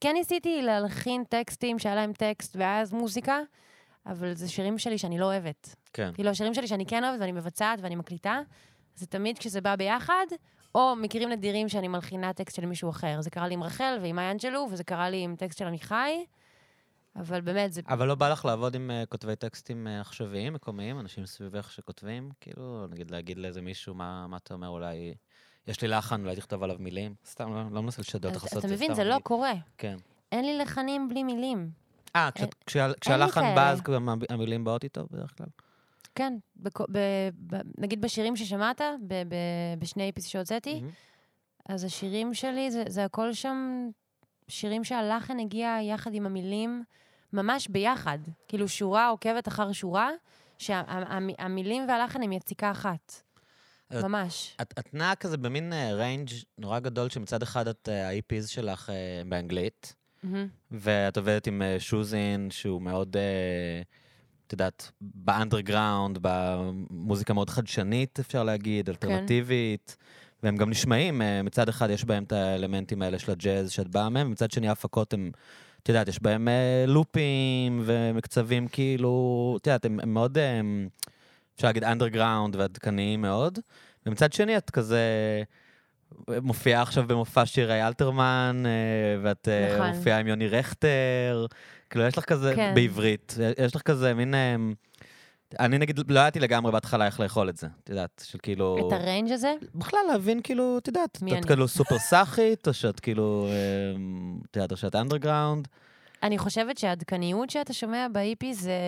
כן 0.00 0.12
ניסיתי 0.12 0.62
להלחין 0.62 1.24
טקסטים 1.24 1.78
שהיה 1.78 1.94
להם 1.94 2.12
טקסט 2.12 2.56
ואז 2.56 2.92
מוזיקה, 2.92 3.40
אבל 4.06 4.34
זה 4.34 4.48
שירים 4.48 4.78
שלי 4.78 4.98
שאני 4.98 5.18
לא 5.18 5.24
אוהבת. 5.24 5.74
כן. 5.92 6.10
כאילו, 6.14 6.30
השירים 6.30 6.54
שלי 6.54 6.66
שאני 6.66 6.86
כן 6.86 7.04
אוהבת 7.04 7.20
ואני 7.20 7.32
מבצעת 7.32 7.78
ואני 7.82 7.96
מקליטה, 7.96 8.40
זה 8.94 9.06
תמיד 9.06 9.38
כשזה 9.38 9.60
בא 9.60 9.76
ביחד, 9.76 10.26
או 10.74 10.96
מקרים 10.96 11.28
נדירים 11.28 11.68
שאני 11.68 11.88
מלחינה 11.88 12.32
טקסט 12.32 12.56
של 12.56 12.66
מישהו 12.66 12.90
אחר. 12.90 13.20
זה 13.20 13.30
קרה 13.30 13.48
לי 13.48 13.54
עם 13.54 13.62
רחל 13.62 13.98
ועם 14.02 14.18
אנג'לו, 14.18 14.66
וזה 14.70 14.84
קרה 14.84 15.10
לי 15.10 15.22
עם 15.22 15.36
טקסט 15.36 15.58
של 15.58 15.66
עמיחי, 15.66 16.24
אבל 17.16 17.40
באמת, 17.40 17.72
זה... 17.72 17.80
אבל 17.88 18.08
לא 18.08 18.14
בא 18.14 18.28
לך 18.28 18.44
לעבוד 18.44 18.74
עם 18.74 18.90
uh, 18.90 19.06
כותבי 19.06 19.36
טקסטים 19.36 19.86
uh, 19.86 20.00
עכשוויים, 20.00 20.52
מקומיים, 20.52 21.00
אנשים 21.00 21.26
סביבך 21.26 21.72
שכותבים? 21.72 22.30
כאילו, 22.40 22.86
נגיד 22.90 23.10
להגיד 23.10 23.38
לאיזה 23.38 23.62
מישהו, 23.62 23.94
מה, 23.94 24.26
מה 24.26 24.36
אתה 24.36 24.54
אומר, 24.54 24.68
אולי... 24.68 25.14
יש 25.66 25.82
לי 25.82 25.88
לחן, 25.88 26.20
אולי 26.24 26.36
תכתוב 26.36 26.62
עליו 26.62 26.76
מילים? 26.78 27.14
סתם, 27.26 27.54
לא, 27.54 27.62
לא 27.70 27.82
מנסה 27.82 28.02
לשדות 28.02 28.34
אותך 28.34 28.44
לעשות 28.44 28.64
את 28.64 28.68
זה. 28.68 28.74
אתה 28.74 28.84
מבין, 28.84 28.94
זה 28.94 29.04
לא 29.04 29.18
קורה. 29.22 29.52
כן. 29.78 29.96
אין 30.32 30.44
לי 30.44 30.58
לחנים 30.58 31.08
בלי 31.08 31.22
מילים. 31.22 31.70
אה, 32.16 32.28
כשהלחן 33.00 33.54
בא, 33.54 33.70
אז 33.70 33.82
המילים 34.30 34.64
באות 34.64 34.84
איתו 34.84 35.06
בדרך 35.10 35.36
כלל? 35.38 35.46
כן, 36.14 36.34
בכ, 36.56 36.80
ב, 36.80 36.98
ב, 37.46 37.56
נגיד 37.78 38.00
בשירים 38.00 38.36
ששמעת, 38.36 38.80
ב, 39.06 39.14
ב, 39.14 39.34
בשני 39.78 40.04
EPs 40.04 40.26
שהוצאתי, 40.26 40.80
mm-hmm. 40.80 41.72
אז 41.72 41.84
השירים 41.84 42.34
שלי, 42.34 42.70
זה, 42.70 42.84
זה 42.88 43.04
הכל 43.04 43.32
שם 43.32 43.88
שירים 44.48 44.84
שהלחן 44.84 45.40
הגיע 45.40 45.78
יחד 45.82 46.14
עם 46.14 46.26
המילים, 46.26 46.84
ממש 47.32 47.68
ביחד. 47.68 48.18
כאילו 48.48 48.68
שורה 48.68 49.08
עוקבת 49.08 49.48
אחר 49.48 49.72
שורה, 49.72 50.10
שהמילים 50.58 51.82
שה, 51.86 51.92
והלחן 51.92 52.22
הם 52.22 52.32
יציקה 52.32 52.70
אחת. 52.70 53.22
ממש. 53.90 54.56
את, 54.62 54.74
את 54.78 54.94
נעה 54.94 55.14
כזה 55.14 55.36
במין 55.36 55.72
range 55.92 56.28
uh, 56.28 56.32
נורא 56.58 56.78
גדול, 56.78 57.10
שמצד 57.10 57.42
אחד 57.42 57.68
את 57.68 57.88
ה-EPs 57.88 58.44
uh, 58.44 58.46
שלך 58.46 58.88
uh, 58.88 59.28
באנגלית, 59.28 59.94
mm-hmm. 60.24 60.28
ואת 60.70 61.16
עובדת 61.16 61.46
עם 61.46 61.62
שוזין, 61.78 62.50
שהוא 62.50 62.82
מאוד... 62.82 63.16
Uh, 63.16 64.01
את 64.46 64.52
יודעת, 64.52 64.90
באנדרגראונד, 65.00 66.18
במוזיקה 66.22 67.34
מאוד 67.34 67.50
חדשנית, 67.50 68.18
אפשר 68.20 68.44
להגיד, 68.44 68.86
כן. 68.86 68.92
אלטרנטיבית. 68.92 69.96
כן. 69.98 70.04
והם 70.42 70.56
גם 70.56 70.70
נשמעים, 70.70 71.22
אה, 71.22 71.42
מצד 71.42 71.68
אחד 71.68 71.90
יש 71.90 72.04
בהם 72.04 72.24
את 72.24 72.32
האלמנטים 72.32 73.02
האלה 73.02 73.18
של 73.18 73.32
הג'אז 73.32 73.70
שאת 73.70 73.88
באה 73.88 74.08
מהם, 74.08 74.26
ומצד 74.26 74.50
שני 74.50 74.68
ההפקות 74.68 75.12
הם, 75.12 75.30
את 75.82 75.88
יודעת, 75.88 76.08
יש 76.08 76.22
בהם 76.22 76.48
אה, 76.48 76.84
לופים 76.86 77.82
ומקצבים 77.84 78.68
כאילו, 78.68 79.56
את 79.60 79.66
יודעת, 79.66 79.84
הם, 79.84 80.00
הם 80.02 80.14
מאוד, 80.14 80.38
הם, 80.38 80.88
אה, 80.90 81.12
אפשר 81.56 81.66
להגיד, 81.66 81.84
אנדרגראונד 81.84 82.56
ועדכניים 82.56 83.22
מאוד. 83.22 83.58
ומצד 84.06 84.32
שני 84.32 84.56
את 84.56 84.70
כזה... 84.70 85.02
מופיעה 86.42 86.82
עכשיו 86.82 87.04
במופע 87.06 87.46
שירי 87.46 87.86
אלתרמן, 87.86 88.62
ואת 89.22 89.48
נכון. 89.74 89.90
מופיעה 89.90 90.18
עם 90.18 90.26
יוני 90.26 90.48
רכטר, 90.48 91.46
כאילו 91.92 92.06
יש 92.06 92.18
לך 92.18 92.24
כזה, 92.24 92.52
כן. 92.56 92.72
בעברית, 92.74 93.34
יש 93.58 93.76
לך 93.76 93.82
כזה 93.82 94.14
מין... 94.14 94.34
אני 95.60 95.78
נגיד, 95.78 96.10
לא 96.10 96.20
ידעתי 96.20 96.40
לגמרי 96.40 96.72
בהתחלה 96.72 97.06
איך 97.06 97.20
לאכול 97.20 97.48
את 97.48 97.56
זה, 97.56 97.66
את 97.84 97.88
יודעת, 97.88 98.24
של 98.26 98.38
כאילו... 98.42 98.88
את 98.88 98.92
ה-range 98.92 99.32
הזה? 99.32 99.54
בכלל 99.74 100.00
להבין, 100.08 100.40
כאילו, 100.42 100.78
את 100.78 100.88
יודעת, 100.88 101.18
את 101.38 101.44
כאילו 101.44 101.68
סופר 101.68 101.98
סאחית, 102.10 102.68
או 102.68 102.72
שאת 102.72 103.00
כאילו, 103.00 103.48
אמ, 103.96 104.38
את 104.50 104.56
יודעת, 104.56 104.72
או 104.72 104.76
שאת 104.76 104.94
אנדרגראונד. 104.94 105.68
אני 106.22 106.38
חושבת 106.38 106.78
שהעדכניות 106.78 107.50
שאתה 107.50 107.72
שומע 107.72 108.06
ב-EP 108.12 108.54
זה, 108.54 108.78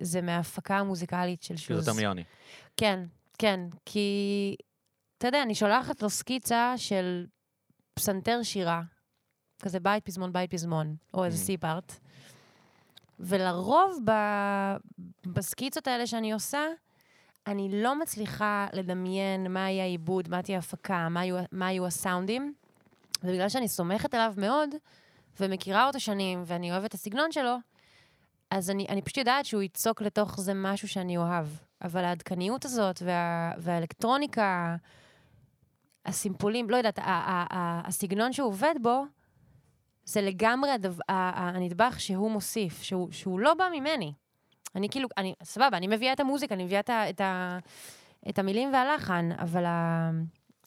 זה 0.00 0.22
מההפקה 0.22 0.78
המוזיקלית 0.78 1.42
של 1.42 1.56
שוז. 1.56 1.66
כאילו 1.66 1.78
יותר 1.78 1.92
מיוני. 1.92 2.24
כן, 2.76 3.04
כן, 3.38 3.60
כי, 3.86 4.56
אתה 5.18 5.28
יודע, 5.28 5.42
אני 5.42 5.54
שולחת 5.54 6.02
לו 6.02 6.10
סקיצה 6.10 6.74
של 6.76 7.26
פסנתר 7.94 8.42
שירה, 8.42 8.82
כזה 9.62 9.80
בית 9.80 10.04
פזמון, 10.04 10.32
בית 10.32 10.50
פזמון, 10.50 10.96
או 11.14 11.24
איזה 11.24 11.38
סי-פארט. 11.38 11.98
ולרוב 13.20 13.98
ב... 14.04 14.12
בסקיצות 15.26 15.88
האלה 15.88 16.06
שאני 16.06 16.32
עושה, 16.32 16.60
אני 17.46 17.82
לא 17.82 18.00
מצליחה 18.00 18.66
לדמיין 18.72 19.52
מה 19.52 19.70
יהיה 19.70 19.84
העיבוד, 19.84 20.28
מה 20.28 20.42
תהיה 20.42 20.58
ההפקה, 20.58 21.08
מה, 21.08 21.20
מה 21.52 21.72
יהיו 21.72 21.86
הסאונדים. 21.86 22.54
ובגלל 23.22 23.48
שאני 23.48 23.68
סומכת 23.68 24.14
עליו 24.14 24.34
מאוד, 24.36 24.70
ומכירה 25.40 25.86
אותו 25.86 26.00
שנים, 26.00 26.42
ואני 26.46 26.72
אוהבת 26.72 26.84
את 26.88 26.94
הסגנון 26.94 27.32
שלו, 27.32 27.56
אז 28.50 28.70
אני, 28.70 28.86
אני 28.88 29.02
פשוט 29.02 29.16
יודעת 29.16 29.44
שהוא 29.44 29.62
יצוק 29.62 30.02
לתוך 30.02 30.40
זה 30.40 30.52
משהו 30.54 30.88
שאני 30.88 31.16
אוהב. 31.16 31.46
אבל 31.82 32.04
העדכניות 32.04 32.64
הזאת, 32.64 33.02
וה, 33.04 33.52
והאלקטרוניקה, 33.58 34.76
הסימפולים, 36.06 36.70
לא 36.70 36.76
יודעת, 36.76 36.98
הסגנון 37.84 38.32
שהוא 38.32 38.48
עובד 38.48 38.74
בו, 38.82 39.04
זה 40.08 40.20
לגמרי 40.20 40.70
הדו, 40.70 40.88
הנדבך 41.08 42.00
שהוא 42.00 42.30
מוסיף, 42.30 42.82
שהוא, 42.82 43.08
שהוא 43.12 43.40
לא 43.40 43.54
בא 43.54 43.68
ממני. 43.72 44.12
אני 44.74 44.88
כאילו, 44.88 45.08
אני, 45.16 45.34
סבבה, 45.42 45.76
אני 45.76 45.86
מביאה 45.86 46.12
את 46.12 46.20
המוזיקה, 46.20 46.54
אני 46.54 46.64
מביאה 46.64 46.80
את, 46.80 46.90
ה, 46.90 47.10
את, 47.10 47.20
ה, 47.20 47.58
את 48.28 48.38
המילים 48.38 48.72
והלחן, 48.72 49.28
אבל 49.38 49.64
ה, 49.64 50.10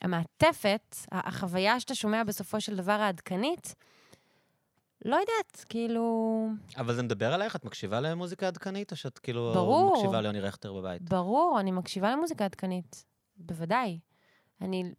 המעטפת, 0.02 0.96
החוויה 1.12 1.80
שאתה 1.80 1.96
שומע 1.96 2.24
בסופו 2.24 2.62
של 2.62 2.76
דבר 2.76 2.92
העדכנית, 2.92 3.76
לא 5.06 5.16
יודעת, 5.16 5.66
כאילו... 5.70 6.48
אבל 6.78 6.94
זה 6.94 7.04
מדבר 7.04 7.34
עלייך? 7.34 7.56
את 7.56 7.66
מקשיבה 7.66 8.00
למוזיקה 8.00 8.48
עדכנית, 8.48 8.92
או 8.92 8.96
שאת 8.96 9.20
כאילו 9.20 9.52
ברור, 9.54 9.94
מקשיבה 9.94 10.22
ליוני 10.22 10.39
רכטר 10.39 10.74
בבית? 10.74 11.02
ברור, 11.02 11.58
אני 11.60 11.72
מקשיבה 11.72 12.12
למוזיקה 12.12 12.46
עדכנית, 12.46 13.06
בוודאי. 13.38 14.00
אני 14.62 14.92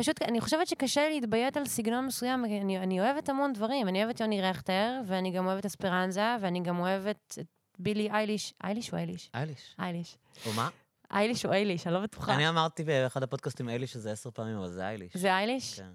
פשוט, 0.00 0.22
אני 0.22 0.40
חושבת 0.40 0.66
שקשה 0.66 1.08
להתביית 1.08 1.56
על 1.56 1.66
סגנון 1.66 2.06
מסוים, 2.06 2.44
אני, 2.44 2.78
אני 2.78 3.00
אוהבת 3.00 3.28
המון 3.28 3.52
דברים. 3.52 3.88
אני 3.88 4.04
אוהבת 4.04 4.20
יוני 4.20 4.42
רכטר, 4.42 5.00
ואני 5.06 5.30
גם 5.30 5.46
אוהבת 5.46 5.66
אספרנזה, 5.66 6.36
ואני 6.40 6.60
גם 6.60 6.80
אוהבת 6.80 7.38
את 7.40 7.46
בילי 7.78 8.10
אייליש. 8.10 8.54
אייליש 8.64 8.92
או 8.92 8.98
אייליש? 8.98 9.30
אייליש. 9.34 9.76
אייליש. 9.78 10.18
או 10.46 10.52
מה? 10.52 10.68
אייליש 11.12 11.46
או 11.46 11.52
אייליש, 11.52 11.86
אני 11.86 11.94
לא 11.94 12.00
בטוחה. 12.00 12.34
אני 12.34 12.48
אמרתי 12.48 12.84
באחד 12.84 13.22
הפודקאסטים 13.22 13.68
אייליש 13.68 13.92
שזה 13.92 14.12
עשר 14.12 14.30
פעמים, 14.30 14.56
אבל 14.56 14.68
זה 14.68 14.88
אייליש. 14.88 15.16
זה 15.16 15.28
אייליש? 15.28 15.80
כן. 15.80 15.90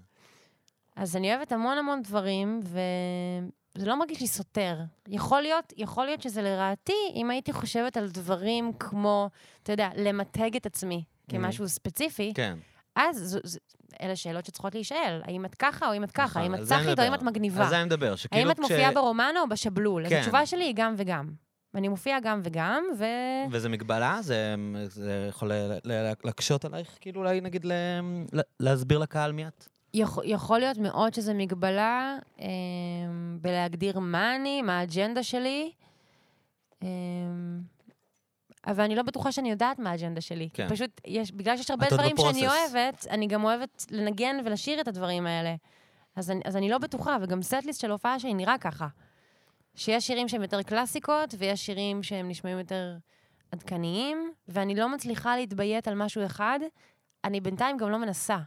אז 0.96 1.16
אני 1.16 1.34
אוהבת 1.34 1.52
המון 1.52 1.78
המון 1.78 2.02
דברים, 2.02 2.60
וזה 2.62 3.86
לא 3.86 3.98
מרגיש 3.98 4.20
לי 4.20 4.26
סותר. 4.26 4.78
יכול 5.08 5.42
להיות, 5.42 5.72
יכול 5.76 6.06
להיות 6.06 6.22
שזה 6.22 6.42
לרעתי, 6.42 6.92
אם 7.14 7.30
הייתי 7.30 7.52
חושבת 7.52 7.96
על 7.96 8.08
דברים 8.10 8.72
כמו, 8.72 9.30
אתה 9.62 9.72
יודע, 9.72 9.88
למתג 9.96 10.56
את 10.56 10.66
עצמי 10.66 11.04
כמשהו 11.30 11.64
mm-hmm. 11.64 11.68
ספציפי. 11.68 12.32
כן. 12.34 12.58
אז 12.96 13.16
זו, 13.16 13.38
זו, 13.44 13.58
אלה 14.02 14.16
שאלות 14.16 14.46
שצריכות 14.46 14.74
להישאל. 14.74 15.20
האם 15.24 15.44
את 15.44 15.54
ככה 15.54 15.88
או 15.88 15.94
אם 15.94 16.04
את 16.04 16.10
ככה? 16.10 16.40
נכון, 16.40 16.42
האם 16.42 16.54
את 16.54 16.68
צחית 16.68 16.98
או 16.98 17.04
האם 17.04 17.14
את 17.14 17.22
מגניבה? 17.22 17.64
על 17.64 17.68
זה 17.70 17.76
אני 17.76 17.84
מדבר, 17.84 18.14
האם 18.32 18.50
את 18.50 18.60
מופיעה 18.60 18.92
ברומן 18.92 19.34
או 19.40 19.48
בשבלול? 19.48 20.08
כן. 20.08 20.14
אז 20.14 20.20
התשובה 20.20 20.46
שלי 20.46 20.64
היא 20.64 20.74
גם 20.76 20.94
וגם. 20.96 21.30
אני 21.74 21.88
מופיעה 21.88 22.20
גם 22.20 22.40
וגם, 22.44 22.84
ו... 22.98 23.04
וזה 23.50 23.68
מגבלה? 23.68 24.18
זה, 24.22 24.54
זה 24.86 25.26
יכול 25.28 25.52
להקשות 26.24 26.64
עלייך, 26.64 26.98
כאילו 27.00 27.20
אולי 27.20 27.40
נגיד 27.40 27.64
ל, 27.64 27.72
להסביר 28.60 28.98
לקהל 28.98 29.32
מי 29.32 29.46
את? 29.46 29.66
יכול, 29.94 30.24
יכול 30.26 30.58
להיות 30.58 30.78
מאוד 30.78 31.14
שזה 31.14 31.34
מגבלה 31.34 32.16
אה, 32.40 32.46
בלהגדיר 33.40 33.98
מה 33.98 34.36
אני, 34.36 34.62
מה 34.62 34.78
האג'נדה 34.78 35.22
שלי. 35.22 35.70
אה, 36.82 36.88
אבל 38.66 38.84
אני 38.84 38.94
לא 38.94 39.02
בטוחה 39.02 39.32
שאני 39.32 39.50
יודעת 39.50 39.78
מה 39.78 39.90
האג'נדה 39.90 40.20
שלי. 40.20 40.48
כן. 40.54 40.68
פשוט, 40.68 41.00
יש, 41.06 41.32
בגלל 41.32 41.56
שיש 41.56 41.70
הרבה 41.70 41.86
דברים 41.90 42.16
שאני 42.16 42.48
אוהבת, 42.48 43.06
אני 43.10 43.26
גם 43.26 43.44
אוהבת 43.44 43.86
לנגן 43.90 44.36
ולשיר 44.44 44.80
את 44.80 44.88
הדברים 44.88 45.26
האלה. 45.26 45.54
אז 46.16 46.30
אני, 46.30 46.40
אז 46.44 46.56
אני 46.56 46.70
לא 46.70 46.78
בטוחה, 46.78 47.16
וגם 47.22 47.42
סטליסט 47.42 47.80
של 47.80 47.90
הופעה 47.90 48.20
שלי 48.20 48.34
נראה 48.34 48.58
ככה. 48.58 48.86
שיש 49.74 50.06
שירים 50.06 50.28
שהם 50.28 50.42
יותר 50.42 50.62
קלאסיקות, 50.62 51.34
ויש 51.38 51.66
שירים 51.66 52.02
שהם 52.02 52.28
נשמעים 52.28 52.58
יותר 52.58 52.96
עדכניים, 53.52 54.32
ואני 54.48 54.74
לא 54.74 54.88
מצליחה 54.88 55.36
להתביית 55.36 55.88
על 55.88 55.94
משהו 55.94 56.26
אחד. 56.26 56.60
אני 57.24 57.40
בינתיים 57.40 57.76
גם 57.76 57.90
לא 57.90 57.98
מנסה. 57.98 58.38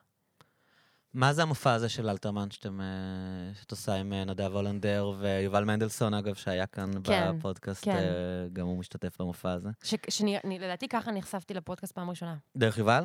מה 1.13 1.33
זה 1.33 1.41
המופע 1.41 1.73
הזה 1.73 1.89
של 1.89 2.09
אלתרמן 2.09 2.51
שאתם, 2.51 2.81
אה, 2.81 2.85
שאת 3.59 3.71
עושה 3.71 3.95
עם 3.95 4.13
אה, 4.13 4.25
נדב 4.25 4.53
הולנדר 4.53 5.13
ויובל 5.19 5.63
מנדלסון, 5.63 6.13
אגב, 6.13 6.35
שהיה 6.35 6.65
כאן 6.65 6.91
כן, 7.03 7.37
בפודקאסט, 7.37 7.85
כן. 7.85 7.91
אה, 7.91 8.47
גם 8.53 8.65
הוא 8.65 8.77
משתתף 8.77 9.21
במופע 9.21 9.51
הזה? 9.51 9.69
ש, 9.83 9.95
שאני, 10.09 10.37
אני, 10.43 10.59
לדעתי 10.59 10.87
ככה 10.87 11.11
נחשפתי 11.11 11.53
לפודקאסט 11.53 11.93
פעם 11.93 12.09
ראשונה. 12.09 12.35
דרך 12.57 12.77
יובל? 12.77 13.03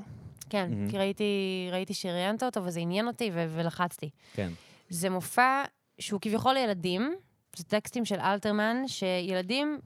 כן, 0.51 0.71
mm-hmm. 0.73 0.91
כי 0.91 0.99
ראיתי, 0.99 1.69
ראיתי 1.73 1.95
שראיינת 1.95 2.43
אותו 2.43 2.65
וזה 2.65 2.81
עניין 2.81 3.07
אותי 3.07 3.31
ו- 3.35 3.47
ולחצתי. 3.55 4.11
כן. 4.33 4.51
זה 4.89 5.11
מופע 5.11 5.63
שהוא 5.99 6.21
כביכול 6.21 6.55
לילדים, 6.55 7.15
זה 7.57 7.65
טקסטים 7.65 8.05
של 8.05 8.21
אלתרמן, 8.21 8.77
שילדים, 8.87 9.79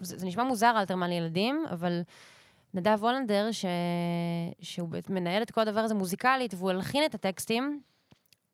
זה, 0.00 0.18
זה 0.18 0.26
נשמע 0.26 0.44
מוזר 0.44 0.74
אלתרמן 0.78 1.10
לילדים, 1.10 1.64
אבל 1.70 2.02
נדב 2.74 2.98
וולנדר, 3.00 3.48
ש... 3.52 3.64
שהוא 4.60 4.88
מנהל 5.08 5.42
את 5.42 5.50
כל 5.50 5.60
הדבר 5.60 5.80
הזה 5.80 5.94
מוזיקלית, 5.94 6.54
והוא 6.54 6.70
הלחין 6.70 7.04
את 7.04 7.14
הטקסטים, 7.14 7.80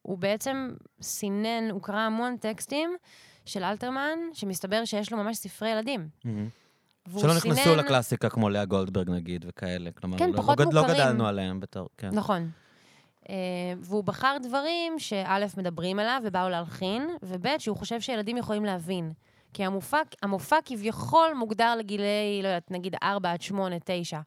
הוא 0.02 0.18
בעצם 0.18 0.70
סינן, 1.02 1.70
הוא 1.70 1.82
קרא 1.82 1.96
המון 2.00 2.36
טקסטים 2.36 2.90
של 3.44 3.64
אלתרמן, 3.64 4.18
שמסתבר 4.32 4.84
שיש 4.84 5.12
לו 5.12 5.18
ממש 5.18 5.36
ספרי 5.36 5.68
ילדים. 5.70 6.08
Mm-hmm. 6.26 7.20
שלא 7.20 7.36
נכנסו 7.36 7.62
סינן- 7.62 7.78
לקלאסיקה 7.78 8.28
כמו 8.30 8.48
לאה 8.48 8.64
גולדברג 8.64 9.10
נגיד, 9.10 9.44
וכאלה. 9.48 9.90
כלומר, 9.90 10.18
כן, 10.18 10.30
לא- 10.30 10.36
פחות 10.36 10.58
לא, 10.60 10.64
גד- 10.64 10.72
לא 10.74 10.80
מוכרים. 10.82 10.98
גדלנו 11.00 11.26
עליהם 11.26 11.60
בתור, 11.60 11.88
כן. 11.98 12.08
נכון. 12.12 12.50
אה, 13.28 13.34
והוא 13.80 14.04
בחר 14.04 14.36
דברים 14.42 14.98
שא', 14.98 15.38
מדברים 15.56 15.98
עליו 15.98 16.20
ובאו 16.24 16.48
להלחין, 16.48 17.08
וב', 17.22 17.46
שהוא 17.58 17.76
חושב 17.76 18.00
שילדים 18.00 18.36
יכולים 18.36 18.64
להבין. 18.64 19.12
כי 19.52 19.64
המופע, 19.64 19.98
המופע 20.22 20.56
כביכול 20.64 21.34
מוגדר 21.34 21.74
לגילאי, 21.76 22.40
לא 22.42 22.48
יודעת, 22.48 22.70
נגיד 22.70 22.96
4 23.02 23.32
עד 23.32 23.42
8, 23.42 23.76
9. 23.84 24.20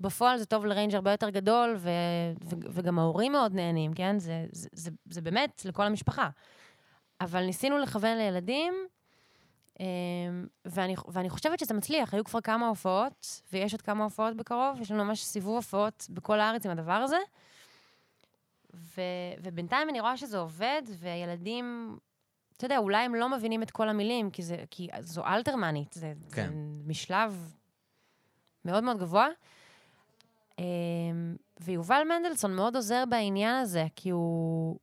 בפועל 0.00 0.38
זה 0.38 0.46
טוב 0.46 0.66
לריינג' 0.66 0.94
הרבה 0.94 1.10
יותר 1.10 1.30
גדול, 1.30 1.74
ו, 1.78 1.90
ו, 2.44 2.56
וגם 2.70 2.98
ההורים 2.98 3.32
מאוד 3.32 3.54
נהנים, 3.54 3.92
כן? 3.94 4.18
זה, 4.18 4.46
זה, 4.52 4.68
זה, 4.72 4.90
זה 5.10 5.20
באמת 5.20 5.62
לכל 5.64 5.82
המשפחה. 5.82 6.28
אבל 7.20 7.44
ניסינו 7.44 7.78
לכוון 7.78 8.18
לילדים, 8.18 8.74
אה, 9.80 9.86
ואני, 10.64 10.94
ואני 11.08 11.30
חושבת 11.30 11.58
שזה 11.58 11.74
מצליח. 11.74 12.14
היו 12.14 12.24
כבר 12.24 12.40
כמה 12.40 12.68
הופעות, 12.68 13.42
ויש 13.52 13.72
עוד 13.72 13.82
כמה 13.82 14.04
הופעות 14.04 14.36
בקרוב, 14.36 14.80
יש 14.80 14.90
לנו 14.90 15.04
ממש 15.04 15.24
סיבוב 15.24 15.56
הופעות 15.56 16.06
בכל 16.10 16.40
הארץ 16.40 16.66
עם 16.66 16.72
הדבר 16.72 16.92
הזה. 16.92 17.18
ו, 18.74 19.00
ובינתיים 19.42 19.88
אני 19.88 20.00
רואה 20.00 20.16
שזה 20.16 20.38
עובד, 20.38 20.82
וילדים, 20.98 21.98
אתה 22.58 22.66
יודע, 22.66 22.78
אולי 22.78 23.04
הם 23.04 23.14
לא 23.14 23.28
מבינים 23.28 23.62
את 23.62 23.70
כל 23.70 23.88
המילים, 23.88 24.30
כי, 24.30 24.42
זה, 24.42 24.64
כי 24.70 24.88
זו 25.00 25.24
אלתרמנית, 25.24 25.92
זה, 25.92 26.12
כן. 26.32 26.46
זה 26.46 26.54
משלב 26.86 27.54
מאוד 28.64 28.84
מאוד 28.84 28.98
גבוה. 28.98 29.26
אמ, 30.58 30.64
ויובל 31.60 32.02
מנדלסון 32.08 32.56
מאוד 32.56 32.76
עוזר 32.76 33.04
בעניין 33.08 33.56
הזה, 33.56 33.86
כי 33.96 34.10
הוא, 34.10 34.78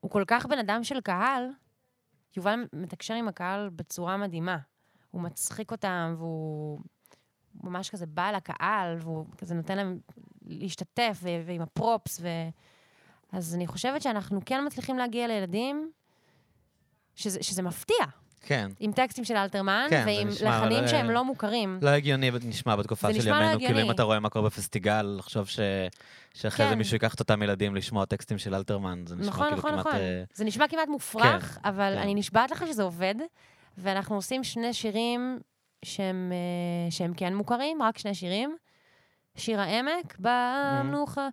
הוא 0.00 0.10
כל 0.10 0.24
כך 0.26 0.46
בן 0.46 0.58
אדם 0.58 0.84
של 0.84 1.00
קהל. 1.00 1.48
יובל 2.36 2.66
מתקשר 2.72 3.14
עם 3.14 3.28
הקהל 3.28 3.68
בצורה 3.68 4.16
מדהימה. 4.16 4.58
הוא 5.10 5.22
מצחיק 5.22 5.70
אותם, 5.70 6.14
והוא 6.18 6.80
ממש 7.62 7.90
כזה 7.90 8.06
בא 8.06 8.30
לקהל, 8.30 8.96
והוא 9.00 9.26
כזה 9.38 9.54
נותן 9.54 9.76
להם 9.76 9.98
להשתתף, 10.46 11.18
ועם 11.46 11.62
הפרופס, 11.62 12.20
ו... 12.22 12.28
אז 13.32 13.54
אני 13.54 13.66
חושבת 13.66 14.02
שאנחנו 14.02 14.40
כן 14.46 14.66
מצליחים 14.66 14.98
להגיע 14.98 15.26
לילדים, 15.26 15.92
שזה, 17.16 17.42
שזה 17.42 17.62
מפתיע, 17.62 18.04
כן. 18.40 18.70
עם 18.80 18.92
טקסטים 18.92 19.24
של 19.24 19.36
אלתרמן, 19.36 19.86
כן, 19.90 20.04
זה 20.04 20.10
ועם 20.10 20.28
נשמע, 20.28 20.58
לחנים 20.58 20.78
אבל, 20.78 20.88
שהם 20.88 21.08
אה, 21.08 21.14
לא 21.14 21.24
מוכרים. 21.24 21.78
לא 21.82 21.90
הגיוני 21.90 22.30
נשמע 22.44 22.76
בתקופה 22.76 23.08
זה 23.08 23.14
של 23.14 23.18
נשמע 23.20 23.40
לא 23.40 23.44
ימינו, 23.44 23.60
כאילו 23.60 23.80
אם. 23.80 23.90
אתה 23.90 24.02
רואה 24.02 24.20
מה 24.20 24.28
קורה 24.28 24.44
בפסטיגל, 24.48 25.02
לחשוב 25.02 25.48
ש... 25.48 25.60
שאחרי 26.34 26.66
זה 26.66 26.72
כן. 26.72 26.78
מישהו 26.78 26.94
ייקח 26.94 27.14
את 27.14 27.20
אותם 27.20 27.42
ילדים 27.42 27.74
לשמוע 27.76 28.04
טקסטים 28.04 28.38
של 28.38 28.54
אלתרמן, 28.54 29.02
זה 29.06 29.16
נשמע 29.16 29.28
נכון, 29.28 29.44
כאילו 29.44 29.58
נכון, 29.58 29.70
כמעט... 29.70 29.86
נכון. 29.86 30.00
אה, 30.00 30.24
זה 30.34 30.44
נשמע 30.44 30.68
כמעט 30.68 30.88
מופרך, 30.88 31.58
אבל 31.64 31.92
כן. 31.94 32.02
אני 32.02 32.14
נשבעת 32.14 32.50
לך 32.50 32.64
שזה 32.66 32.82
עובד, 32.82 33.14
ואנחנו 33.78 34.14
עושים 34.14 34.44
שני 34.44 34.72
שירים 34.72 35.38
שהם, 35.84 36.32
אה, 36.32 36.90
שהם 36.90 37.14
כן 37.16 37.34
מוכרים, 37.34 37.82
רק 37.82 37.98
שני 37.98 38.14
שירים. 38.14 38.56
שיר 39.36 39.60
העמק, 39.60 40.16
במנוחה. 40.18 41.28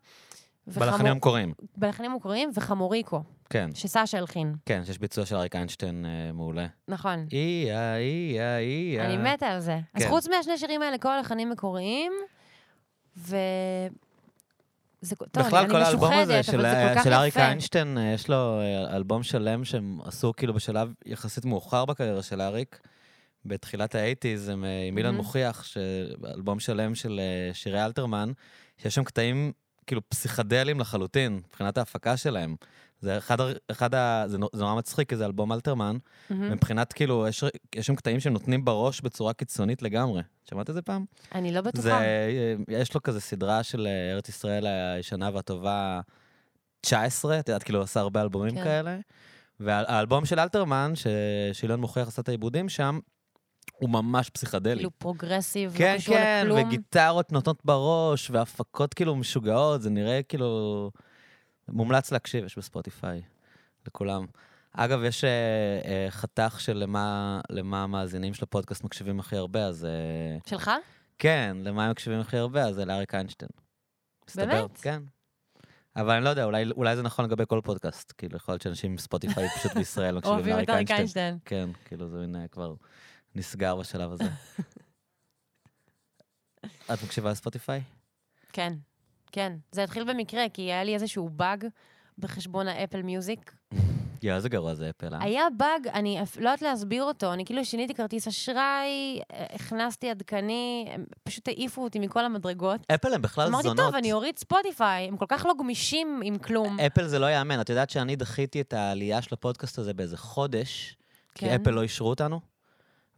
בלחנים 0.68 1.12
המקוריים. 1.12 1.54
בלחנים 1.78 2.12
המקוריים, 2.12 2.52
וחמוריקו, 2.56 3.24
כן, 3.52 3.70
שסשה 3.74 4.18
הלחין. 4.18 4.56
כן, 4.66 4.82
שיש 4.86 5.00
ביצוע 5.00 5.26
של 5.26 5.36
אריק 5.36 5.56
איינשטיין 5.56 6.06
אה, 6.06 6.32
מעולה. 6.32 6.68
נכון. 6.88 7.26
איה, 7.32 7.98
איה, 7.98 8.58
איה. 8.58 9.06
אני 9.06 9.34
מתה 9.34 9.48
על 9.48 9.60
זה. 9.60 9.80
אז 9.94 10.04
כן. 10.04 10.10
חוץ 10.10 10.28
מהשני 10.28 10.58
שירים 10.58 10.82
האלה, 10.82 10.98
כל 10.98 11.12
הלחנים 11.12 11.50
מקוריים, 11.50 12.12
ו... 13.18 13.36
זה, 15.02 15.16
טוב, 15.16 15.46
בכלל, 15.46 15.60
אני, 15.60 15.70
כל 15.70 15.82
האלבום 15.82 16.14
הזה 16.14 16.44
של, 16.44 16.66
כך 16.96 17.04
של 17.04 17.14
אריק. 17.14 17.38
איינשטיין, 17.38 17.98
אה, 17.98 18.14
יש 18.14 18.30
לו 18.30 18.60
אה, 18.60 18.96
אלבום 18.96 19.24
שלם 19.24 19.66
שהם 19.66 20.00
עשו 20.04 20.34
כאילו 20.38 20.54
בשלב 20.54 20.94
יחסית 21.06 21.46
מאוחר 21.46 21.86
בקריירה 21.86 22.24
של 22.24 22.42
אריק. 22.42 22.80
בתחילת 23.46 23.96
האייטיז, 23.96 24.50
אה, 24.50 24.56
עם 24.88 24.98
אילן 24.98 25.10
מהמם. 25.10 25.18
מוכיח, 25.18 25.66
אלבום 26.36 26.60
שלם 26.60 26.96
של 26.96 27.20
אה, 27.20 27.54
שירי 27.54 27.86
אלתרמן, 27.86 28.32
שיש 28.78 28.96
שם 28.96 29.04
קטעים 29.04 29.52
כאילו 29.88 30.10
פסיכדליים 30.10 30.80
לחלוטין, 30.80 31.42
מבחינת 31.48 31.78
ההפקה 31.78 32.18
שלהם. 32.18 32.56
זה 33.02 33.18
אחד, 33.18 33.38
אחד 33.72 33.96
ה... 33.96 34.24
זה 34.28 34.38
זה 34.54 34.64
נורא 34.64 34.76
מצחיק, 34.76 35.10
כי 35.10 35.16
זה 35.16 35.26
אלבום 35.26 35.52
אלתרמן, 35.52 35.98
מהמם. 36.30 36.52
מבחינת 36.52 36.94
כאילו, 36.94 37.28
יש, 37.28 37.44
יש 37.76 37.88
שם 37.88 37.96
קטעים 37.96 38.20
שנותנים 38.20 38.66
בראש 38.66 39.02
בצורה 39.02 39.34
קיצונית 39.34 39.82
לגמרי. 39.82 40.22
שמעת 40.50 40.70
את 40.70 40.76
זה 40.76 40.82
פעם? 40.82 41.06
אני 41.36 41.52
לא 41.52 41.62
בטוחה. 41.62 41.82
זה, 41.82 41.94
אה, 41.94 42.56
יש 42.68 42.94
לו 42.94 43.04
כזה 43.04 43.22
סדרה 43.22 43.64
של 43.64 43.88
אה, 43.88 44.12
ארץ 44.14 44.30
ישראל 44.30 44.66
הישנה 44.68 45.30
והטובה 45.34 46.02
19, 46.82 47.40
את 47.40 47.50
יודעת, 47.50 47.64
כאילו, 47.64 47.80
הוא 47.80 47.84
עשה 47.84 48.00
הרבה 48.00 48.22
אלבומים 48.22 48.56
כן. 48.56 48.64
כאלה. 48.64 48.98
והאלבום 49.60 50.26
של 50.26 50.40
אלתרמן, 50.40 50.92
ש- 50.96 51.08
שאילן 51.54 51.80
מוכיח 51.80 52.08
עשה 52.08 52.22
את 52.22 52.30
העיבודים 52.30 52.70
שם, 52.70 53.00
הוא 53.74 53.90
ממש 53.90 54.30
פסיכדלי. 54.30 54.76
כאילו 54.76 54.92
פרוגרסיב, 54.98 55.74
כן, 55.78 55.94
לא 55.94 55.98
קשור 55.98 56.16
כן, 56.16 56.44
לכלום. 56.46 56.68
וגיטרות 56.68 57.32
נותנות 57.32 57.66
בראש, 57.66 58.30
והפקות 58.32 58.94
כאילו 58.94 59.16
משוגעות, 59.16 59.82
זה 59.82 59.90
נראה 59.90 60.22
כאילו... 60.24 60.92
מומלץ 61.72 62.12
להקשיב, 62.12 62.46
יש 62.46 62.58
בספוטיפיי, 62.58 63.22
לכולם. 63.88 64.26
אגב, 64.74 65.04
יש 65.04 65.24
אה, 65.24 65.30
אה, 65.86 66.08
חתך 66.10 66.56
של 66.60 66.78
למה, 66.78 67.42
למה 67.50 67.84
המאזינים 67.84 68.34
של 68.34 68.44
הפודקאסט 68.44 68.84
מקשיבים 68.84 69.20
הכי 69.20 69.36
הרבה, 69.36 69.66
אז... 69.66 69.86
אה, 69.86 70.38
שלך? 70.46 70.72
כן, 71.20 71.58
למה 71.64 71.86
הם 71.86 71.92
מקשיבים 71.92 72.20
הכי 72.20 72.38
הרבה? 72.38 72.64
אז 72.64 72.76
זה 72.76 72.86
לאריק 72.86 73.16
איינשטיין. 73.16 73.50
מסתבר, 74.28 74.46
באמת? 74.46 74.78
כן. 74.78 75.04
אבל 75.96 76.16
אני 76.16 76.24
לא 76.26 76.30
יודע, 76.30 76.44
אולי, 76.44 76.66
אולי 76.72 76.96
זה 76.96 77.02
נכון 77.02 77.26
לגבי 77.26 77.44
כל 77.48 77.62
פודקאסט. 77.64 78.14
כאילו, 78.18 78.36
יכול 78.38 78.54
להיות 78.54 78.62
שאנשים 78.62 78.92
עם 78.92 78.98
ספוטיפיי 78.98 79.50
פשוט 79.58 79.74
בישראל 79.74 80.16
מקשיבים 80.16 80.36
אוהבים 80.36 80.54
לאריק 80.54 80.70
את 80.70 80.76
אריק 80.76 80.92
איינשטיין. 80.92 81.26
איינשטיין. 81.26 81.70
כן, 81.76 81.80
כאילו 81.86 82.10
זה 82.10 82.18
מין 82.18 82.36
אה, 82.36 82.48
כבר 82.48 82.74
נסגר 83.36 83.76
בשלב 83.76 84.12
הזה. 84.12 84.30
את 86.94 87.04
מקשיבה 87.04 87.32
לספוטיפיי? 87.32 87.82
כן, 88.54 88.74
כן. 89.32 89.54
זה 89.72 89.84
התחיל 89.84 90.04
במקרה, 90.04 90.50
כי 90.54 90.62
היה 90.62 90.84
לי 90.84 90.94
איזשהו 90.94 91.30
באג 91.30 91.66
בחשבון 92.18 92.68
האפל 92.68 93.02
מיוזיק. 93.02 93.52
יואו, 94.24 94.36
איזה 94.36 94.50
גרוע 94.50 94.74
זה 94.74 94.90
אפל, 94.90 95.14
אה? 95.14 95.24
היה 95.24 95.44
באג, 95.58 95.88
אני 95.94 96.20
לא 96.40 96.50
יודעת 96.50 96.62
להסביר 96.62 97.04
אותו, 97.04 97.34
אני 97.34 97.46
כאילו 97.46 97.66
שיניתי 97.66 97.94
כרטיס 97.94 98.28
אשראי, 98.28 99.20
אה, 99.34 99.46
הכנסתי 99.54 100.10
עדכני, 100.10 100.88
הם 100.92 101.06
פשוט 101.24 101.48
העיפו 101.48 101.84
אותי 101.84 102.00
מכל 102.00 102.26
המדרגות. 102.26 102.82
אפל 102.96 103.14
הם 103.14 103.22
בכלל 103.22 103.48
אמרתי, 103.48 103.64
זונות. 103.64 103.80
אה, 103.80 103.86
טוב, 103.86 103.96
אני 103.96 104.14
אוריד 104.14 104.40
ספוטיפיי, 104.40 105.08
הם 105.08 105.18
כל 105.18 105.26
כך 105.30 105.46
לא 105.46 105.54
גמישים 105.60 106.22
עם 106.24 106.38
כלום. 106.38 106.80
אפל 106.80 107.08
זה 107.08 107.20
לא 107.20 107.26
יאמן. 107.32 107.62
את 107.62 107.70
יודעת 107.70 107.90
שאני 107.90 108.16
דחיתי 108.16 108.62
את 108.62 108.74
העלייה 108.74 109.22
של 109.22 109.34
הפודקאסט 109.34 109.80
הזה 109.80 109.94
באיזה 109.94 110.18
חודש, 110.18 110.98
כי 111.36 111.46
כן. 111.46 111.62
אפל 111.62 111.72
לא 111.72 111.82
אישרו 111.82 112.10
אותנו? 112.10 112.51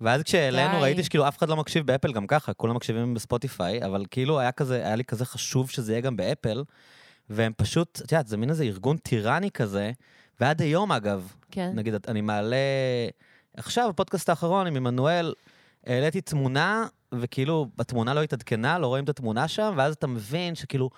ואז 0.01 0.23
כשהעלינו. 0.23 0.81
ראיתי 0.81 1.03
שכאילו 1.03 1.27
אף 1.27 1.37
אחד 1.37 1.49
לא 1.49 1.55
מקשיב 1.55 1.87
באפל 1.87 2.11
גם 2.13 2.27
ככה, 2.27 2.53
כולם 2.53 2.75
מקשיבים 2.75 3.13
בספוטיפיי, 3.13 3.85
אבל 3.85 4.05
כאילו 4.11 4.39
היה 4.39 4.51
כזה, 4.51 4.75
היה 4.75 4.95
לי 4.95 5.03
כזה 5.03 5.25
חשוב 5.25 5.69
שזה 5.69 5.91
יהיה 5.91 6.01
גם 6.01 6.15
באפל, 6.15 6.63
והם 7.29 7.51
פשוט, 7.57 8.01
את 8.05 8.11
יודעת, 8.11 8.27
זה 8.27 8.37
מין 8.37 8.49
איזה 8.49 8.63
ארגון 8.63 8.97
טירני 8.97 9.51
כזה, 9.51 9.91
ועד 10.39 10.61
היום 10.61 10.91
אגב, 10.91 11.33
כן. 11.51 11.71
נגיד, 11.75 11.93
אני 12.07 12.21
מעלה... 12.21 12.55
עכשיו, 13.57 13.89
בפודקאסט 13.89 14.29
האחרון 14.29 14.67
עם 14.67 14.75
עמנואל, 14.75 15.33
העליתי 15.85 16.21
תמונה, 16.21 16.85
וכאילו, 17.11 17.67
התמונה 17.79 18.13
לא 18.13 18.23
התעדכנה, 18.23 18.79
לא 18.79 18.87
רואים 18.87 19.03
את 19.03 19.09
התמונה 19.09 19.47
שם, 19.47 19.73
ואז 19.77 19.93
אתה 19.93 20.07
מבין 20.07 20.55
שכאילו, 20.55 20.89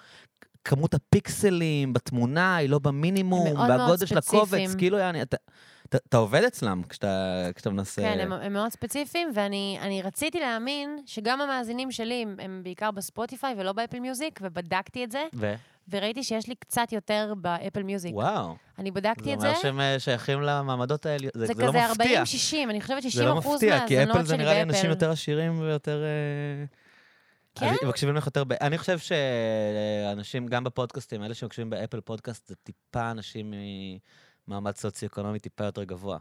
כמות 0.64 0.94
הפיקסלים 0.94 1.94
בתמונה 1.94 2.56
היא 2.56 2.70
לא 2.70 2.80
במינימום, 2.80 3.60
והגודל 3.60 4.06
של 4.06 4.18
הקובץ. 4.18 4.76
כאילו, 4.78 4.98
יעני, 4.98 5.22
אתה, 5.22 5.38
אתה, 5.86 6.18
עובד 6.18 6.44
אצלם 6.44 6.82
כשאתה, 6.90 7.46
כשאתה 7.56 7.70
מנסה... 7.70 8.02
כן, 8.02 8.20
הם, 8.20 8.34
הם 8.34 8.54
מאוד 8.54 8.72
ספציפיים, 8.72 9.32
ואני 9.34 9.78
אני 9.82 10.02
רציתי 10.02 10.40
להאמין 10.40 11.00
שגם 11.06 11.42
המאזינים 11.42 11.92
שלי 11.92 12.22
הם, 12.22 12.36
הם 12.40 12.62
בעיקר 12.64 12.92
בספוטיפיי 12.92 13.56
ולא 13.58 13.74
באפל 13.74 14.00
מיוזיק, 14.00 14.40
ובדקתי 14.44 15.04
את 15.04 15.12
זה, 15.12 15.24
ו... 15.34 15.54
וראיתי 15.90 16.24
שיש 16.24 16.48
לי 16.48 16.56
קצת 16.56 16.92
יותר 16.92 17.34
באפל 17.38 17.84
מיוזיק. 17.84 18.16
וואו, 18.16 18.56
אני 18.80 18.92
בדקתי 18.92 19.24
זה 19.24 19.34
את 19.34 19.40
זה, 19.40 19.48
אומר 19.48 19.60
שהם 19.62 19.80
אה, 19.80 20.00
שייכים 20.00 20.42
למעמדות 20.42 21.06
האלה, 21.06 21.28
זה, 21.36 21.46
זה, 21.46 21.54
זה 21.54 21.64
לא 21.64 21.68
כזה 21.68 21.80
מפתיע. 21.92 22.24
40-60, 22.24 22.70
אני 22.70 22.82
חושבת 22.82 23.04
ש-60% 23.04 23.10
זה 23.16 23.26
לא 23.26 23.36
מפתיע, 23.36 23.88
כי 23.88 24.04
אפל 24.04 24.22
זה 24.22 24.28
שלי 24.28 24.38
נראה 24.38 24.54
לי 24.54 24.62
אנשים 24.62 24.82
באפל. 24.82 24.90
יותר 24.90 25.12
עשירים 25.12 25.60
ויותר... 25.60 26.04
אה, 26.04 26.66
כן? 27.56 27.70
אז 27.70 27.78
מקשיבים 27.88 28.16
לך 28.16 28.26
יותר 28.26 28.44
ב... 28.44 28.54
אני 28.54 28.78
חושב 28.78 29.00
שאנשים, 29.00 30.48
גם 30.48 30.64
בפודקאסטים, 30.64 31.24
אלה 31.24 31.34
שמקשיבים 31.34 31.70
באפל 31.70 32.02
פודקאסט, 32.02 32.48
זה 32.48 32.56
טיפה 32.56 33.12
אנשים 33.12 33.54
ממעמד 34.48 34.76
סוציו-אקונומי 34.76 35.40
טיפה 35.40 35.64
יותר 35.64 35.84
גבוה. 35.84 36.18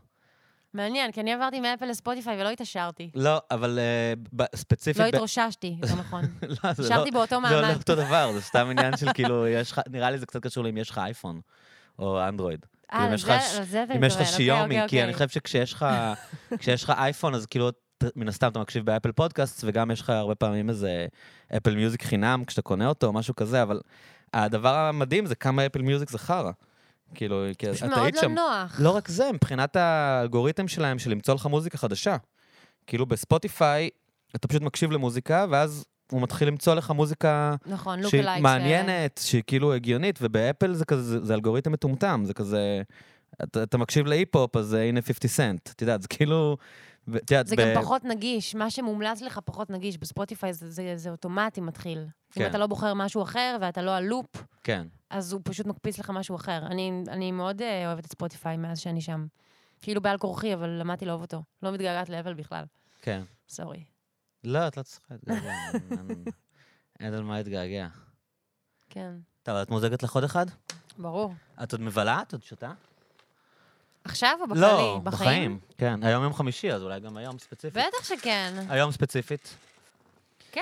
מעניין, 0.75 1.13
כי 1.13 1.21
אני 1.21 1.33
עברתי 1.33 1.61
מאפל 1.61 1.87
לספוטיפיי 1.87 2.41
ולא 2.41 2.51
התעשרתי. 2.51 3.11
לא, 3.15 3.43
אבל 3.51 3.79
אה, 3.79 4.47
ספציפית... 4.55 5.03
לא 5.03 5.07
התרוששתי, 5.07 5.77
נכון. 6.01 6.25
לא, 6.43 6.49
לא- 6.65 6.71
נשארתי 6.85 7.11
באותו 7.11 7.37
זה 7.49 7.55
לא 7.55 7.63
מעמד. 7.63 7.77
אותו 7.77 7.95
דבר, 7.95 8.33
זה 8.33 8.41
סתם 8.43 8.67
עניין 8.71 8.97
של 8.97 9.13
כאילו, 9.15 9.45
נראה 9.91 10.11
לי 10.11 10.19
זה 10.19 10.27
קצת 10.27 10.43
קשור 10.43 10.65
לאם 10.65 10.77
יש 10.77 10.91
לך 10.91 10.99
אייפון 10.99 11.41
או 11.99 12.29
אנדרואיד. 12.29 12.67
אם 12.95 12.99
אה, 12.99 13.15
יש 13.15 13.25
לך 13.25 13.31
אם 13.31 14.05
יש 14.05 14.15
לך 14.15 14.21
מתכוון, 14.21 14.21
אוקיי, 14.21 14.27
שיומי, 14.27 14.75
אוקיי, 14.83 14.89
כי 14.89 15.03
אני 15.03 15.13
אוקיי. 15.13 15.27
חושב 15.27 15.41
שכשיש 15.41 16.85
לך 16.85 16.91
אייפון, 16.99 17.35
אז 17.35 17.47
כאילו, 17.47 17.71
מן 18.17 18.29
הסתם 18.29 18.49
אתה 18.49 18.61
מקשיב 18.61 18.87
באפל 18.87 19.13
פודקאסט, 19.13 19.65
וגם 19.67 19.91
יש 19.91 20.01
לך 20.01 20.11
הרבה 20.11 20.35
פעמים 20.35 20.69
איזה 20.69 21.07
אפל 21.57 21.75
מיוזיק 21.75 22.03
חינם 22.03 22.45
כשאתה 22.47 22.63
קונה 22.63 22.89
אותו, 22.89 23.07
או 23.07 23.13
משהו 23.13 23.37
כזה, 23.37 23.63
אבל 23.63 23.81
הדבר 24.35 24.75
המדהים 24.75 25.27
זה 25.27 25.35
כמה 25.35 25.67
אפל 25.67 25.83
מיוזיק 25.83 26.11
זה 26.11 26.19
חרא. 26.19 26.51
כאילו, 27.15 27.45
כי 27.59 27.71
את 27.71 27.83
מאוד 27.83 27.99
היית 27.99 28.15
לא 28.15 28.21
שם. 28.21 28.33
נוח. 28.33 28.77
לא 28.79 28.91
רק 28.91 29.09
זה, 29.09 29.31
מבחינת 29.35 29.77
האלגוריתם 29.77 30.69
שלהם 30.69 30.99
של 30.99 31.11
למצוא 31.11 31.35
לך 31.35 31.47
מוזיקה 31.47 31.79
חדשה. 31.79 32.17
כאילו 32.87 33.07
בספוטיפיי, 33.07 33.89
אתה 34.37 34.49
פשוט 34.49 34.63
מקשיב 34.63 34.91
למוזיקה, 34.91 35.47
ואז 35.51 35.85
הוא 36.13 36.23
מתחיל 36.23 36.49
למצוא 36.49 36.75
לך 36.75 36.91
מוזיקה 36.91 37.55
נכון, 37.67 38.01
לוק 38.01 38.11
שהיא. 38.11 38.23
מעניינת, 38.41 39.21
שהיא 39.25 39.43
כאילו 39.47 39.75
הגיונית, 39.75 40.19
ובאפל 40.23 40.73
זה 40.73 40.85
כזה, 40.85 41.03
זה, 41.03 41.25
זה 41.25 41.35
אלגוריתם 41.35 41.73
מטומטם, 41.73 42.23
זה 42.27 42.35
כזה... 42.35 42.83
אתה, 43.43 43.63
אתה 43.63 43.79
מקשיב 43.79 44.07
להיפ-הופ, 44.07 44.57
אז 44.57 44.73
הנה 44.73 45.03
50 45.03 45.31
סנט. 45.31 45.71
את 45.71 45.83
יודעת, 45.83 46.03
זה 46.03 46.09
כאילו... 46.09 46.57
זה 47.07 47.57
ב- 47.57 47.61
גם 47.61 47.83
פחות 47.83 48.05
נגיש, 48.05 48.55
מה 48.55 48.71
שמומלץ 48.71 49.21
לך 49.21 49.41
פחות 49.45 49.71
נגיש. 49.71 49.99
בספוטיפיי 49.99 50.53
זה, 50.53 50.71
זה, 50.71 50.93
זה 50.97 51.11
אוטומטי 51.11 51.61
מתחיל. 51.61 51.99
אם 51.99 52.09
כן. 52.31 52.51
אתה 52.51 52.59
לא 52.59 52.67
בוחר 52.67 52.95
משהו 52.95 53.23
אחר 53.23 53.57
ואתה 53.61 53.83
לא 53.83 53.97
על 53.97 54.05
לופ, 54.05 54.45
כן. 54.65 54.87
אז 55.11 55.33
הוא 55.33 55.41
פשוט 55.45 55.67
מקפיץ 55.67 55.99
לך 55.99 56.11
משהו 56.11 56.37
אחר. 56.37 56.67
אני, 56.67 57.03
אני 57.09 57.33
מאוד 57.33 57.61
uh, 57.61 57.65
אוהבת 57.87 58.05
את 58.07 58.11
ספוטיפיי 58.13 58.57
מאז 58.57 58.79
שאני 58.79 59.01
שם. 59.01 59.27
כאילו 59.83 60.01
בעל 60.03 60.19
כורחי, 60.19 60.55
אבל 60.55 60.69
למדתי 60.69 61.05
לאהוב 61.05 61.23
אותו. 61.23 61.43
לא 61.63 61.73
מתגעגעת 61.73 62.09
לאבל 62.09 62.35
בכלל. 62.35 62.65
כן. 63.03 63.23
סורי. 63.49 63.85
לא, 64.45 64.69
את 64.69 64.77
לא 64.77 64.83
צריכה 64.83 65.15
להתגעגע. 65.15 65.53
אין 67.01 67.15
על 67.15 67.23
מה 67.23 67.37
להתגעגע. 67.37 67.89
כן, 68.91 69.13
טוב, 69.43 69.57
את 69.57 69.71
מוזגת 69.71 70.03
לך 70.03 70.15
עוד 70.15 70.25
אחד? 70.25 70.47
ברור. 70.99 71.35
את 71.63 71.73
עוד 71.73 71.81
מבלה? 71.81 72.23
את 72.23 72.33
עוד 72.33 72.43
שותה? 72.43 72.73
עכשיו 74.05 74.39
או 74.41 74.47
בכללי? 74.47 74.61
לא, 74.61 75.01
בחיים. 75.05 75.59
כן, 75.79 76.05
היום 76.05 76.25
יום 76.25 76.35
חמישי, 76.35 76.73
אז 76.73 76.83
אולי 76.83 77.01
גם 77.01 77.17
היום 77.17 77.39
ספציפית. 77.39 77.83
בטח 77.83 78.05
שכן. 78.05 78.55
היום 78.69 78.93
ספציפית. 78.93 79.55
כן. 80.53 80.61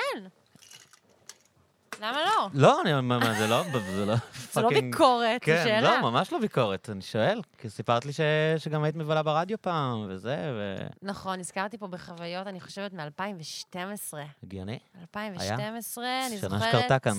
למה 2.01 2.19
לא? 2.23 2.49
לא, 2.55 2.81
אני 2.83 3.01
מה, 3.01 3.35
זה 3.39 3.47
לא, 3.47 3.63
זה 3.63 4.07
לא 4.07 4.15
זה 4.53 4.61
לא 4.61 4.69
ביקורת, 4.69 5.41
זו 5.41 5.47
כן, 5.47 5.63
שאלה. 5.65 5.81
לא, 5.81 6.11
ממש 6.11 6.33
לא 6.33 6.39
ביקורת, 6.39 6.91
אני 6.91 7.03
שואל. 7.03 7.41
כי 7.59 7.71
סיפרת 7.71 8.05
לי 8.07 8.13
ש... 8.13 8.21
שגם 8.59 8.83
היית 8.83 8.97
מבלה 8.97 9.23
ברדיו 9.23 9.63
פעם, 9.63 10.07
וזה, 10.09 10.37
ו... 10.37 10.77
נכון, 11.03 11.39
נזכרתי 11.39 11.79
פה 11.79 11.87
בחוויות, 11.87 12.47
אני 12.47 12.61
חושבת, 12.61 12.93
מ-2012. 12.93 14.15
הגיוני. 14.43 14.79
2012, 15.01 16.05
אני 16.27 16.39
שנה 16.39 16.49
זוכרת... 16.49 16.73
שקרתה 16.73 16.99
כאן. 16.99 17.17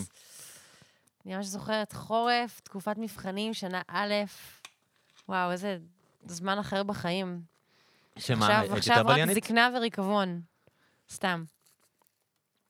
אני 1.25 1.35
ממש 1.35 1.45
זוכרת 1.45 1.93
חורף, 1.93 2.59
תקופת 2.59 2.97
מבחנים, 2.97 3.53
שנה 3.53 3.81
א', 3.87 4.13
וואו, 5.29 5.51
איזה 5.51 5.77
זמן 6.25 6.59
אחר 6.59 6.83
בחיים. 6.83 7.41
שמה, 8.19 8.59
עכשיו, 8.59 8.77
עכשיו 8.77 8.97
רק 8.99 9.05
בליינית? 9.05 9.35
זקנה 9.35 9.69
וריקבון. 9.77 10.41
סתם. 11.09 11.43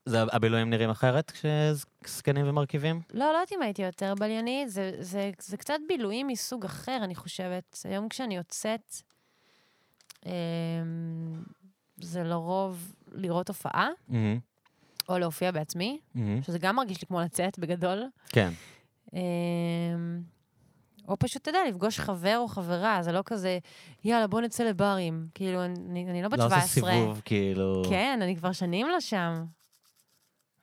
זה, 0.06 0.22
הבילויים 0.32 0.70
נראים 0.70 0.90
אחרת 0.90 1.32
כשזקנים 1.32 2.50
ומרכיבים? 2.50 3.02
לא, 3.14 3.20
לא 3.20 3.26
יודעת 3.26 3.52
אם 3.52 3.62
הייתי 3.62 3.82
יותר 3.82 4.14
בליינית, 4.20 4.70
זה, 4.70 4.92
זה, 5.00 5.32
זה 5.40 5.58
קצת 5.58 5.78
בילויים 5.88 6.28
מסוג 6.28 6.66
אחר, 6.66 6.98
אני 7.04 7.16
חושבת. 7.16 7.78
היום 7.84 8.10
כשאני 8.10 8.36
יוצאת, 8.36 8.94
אמ, 10.26 10.32
זה 11.98 12.24
לרוב 12.24 12.94
לראות 13.12 13.48
הופעה, 13.48 13.90
מהמם, 14.08 14.40
או 15.10 15.18
להופיע 15.18 15.52
בעצמי, 15.52 16.00
מהמם. 16.16 16.44
שזה 16.44 16.60
גם 16.60 16.76
מרגיש 16.76 17.02
לי 17.02 17.08
כמו 17.08 17.22
לצאת 17.22 17.60
בגדול. 17.60 18.04
כן. 18.30 18.50
אמ, 19.14 20.22
או 21.08 21.20
פשוט, 21.20 21.42
אתה 21.42 21.50
יודע, 21.50 21.60
לפגוש 21.70 22.00
חבר 22.00 22.38
או 22.38 22.48
חברה, 22.48 23.00
זה 23.04 23.12
לא 23.12 23.22
כזה, 23.26 23.60
יאללה, 24.04 24.28
בוא 24.28 24.42
נצא 24.42 24.64
לברים. 24.64 25.28
כאילו, 25.34 25.66
אני, 25.66 26.06
אני 26.10 26.22
לא 26.24 26.30
בת 26.30 26.38
לא 26.40 26.50
17. 26.50 26.62
עושה 26.64 26.68
סיבוב, 26.98 27.22
כאילו... 27.26 27.82
כן, 27.90 28.20
אני 28.22 28.36
כבר 28.36 28.52
שנים 28.52 28.88
לא 28.88 29.00
שם. 29.00 29.46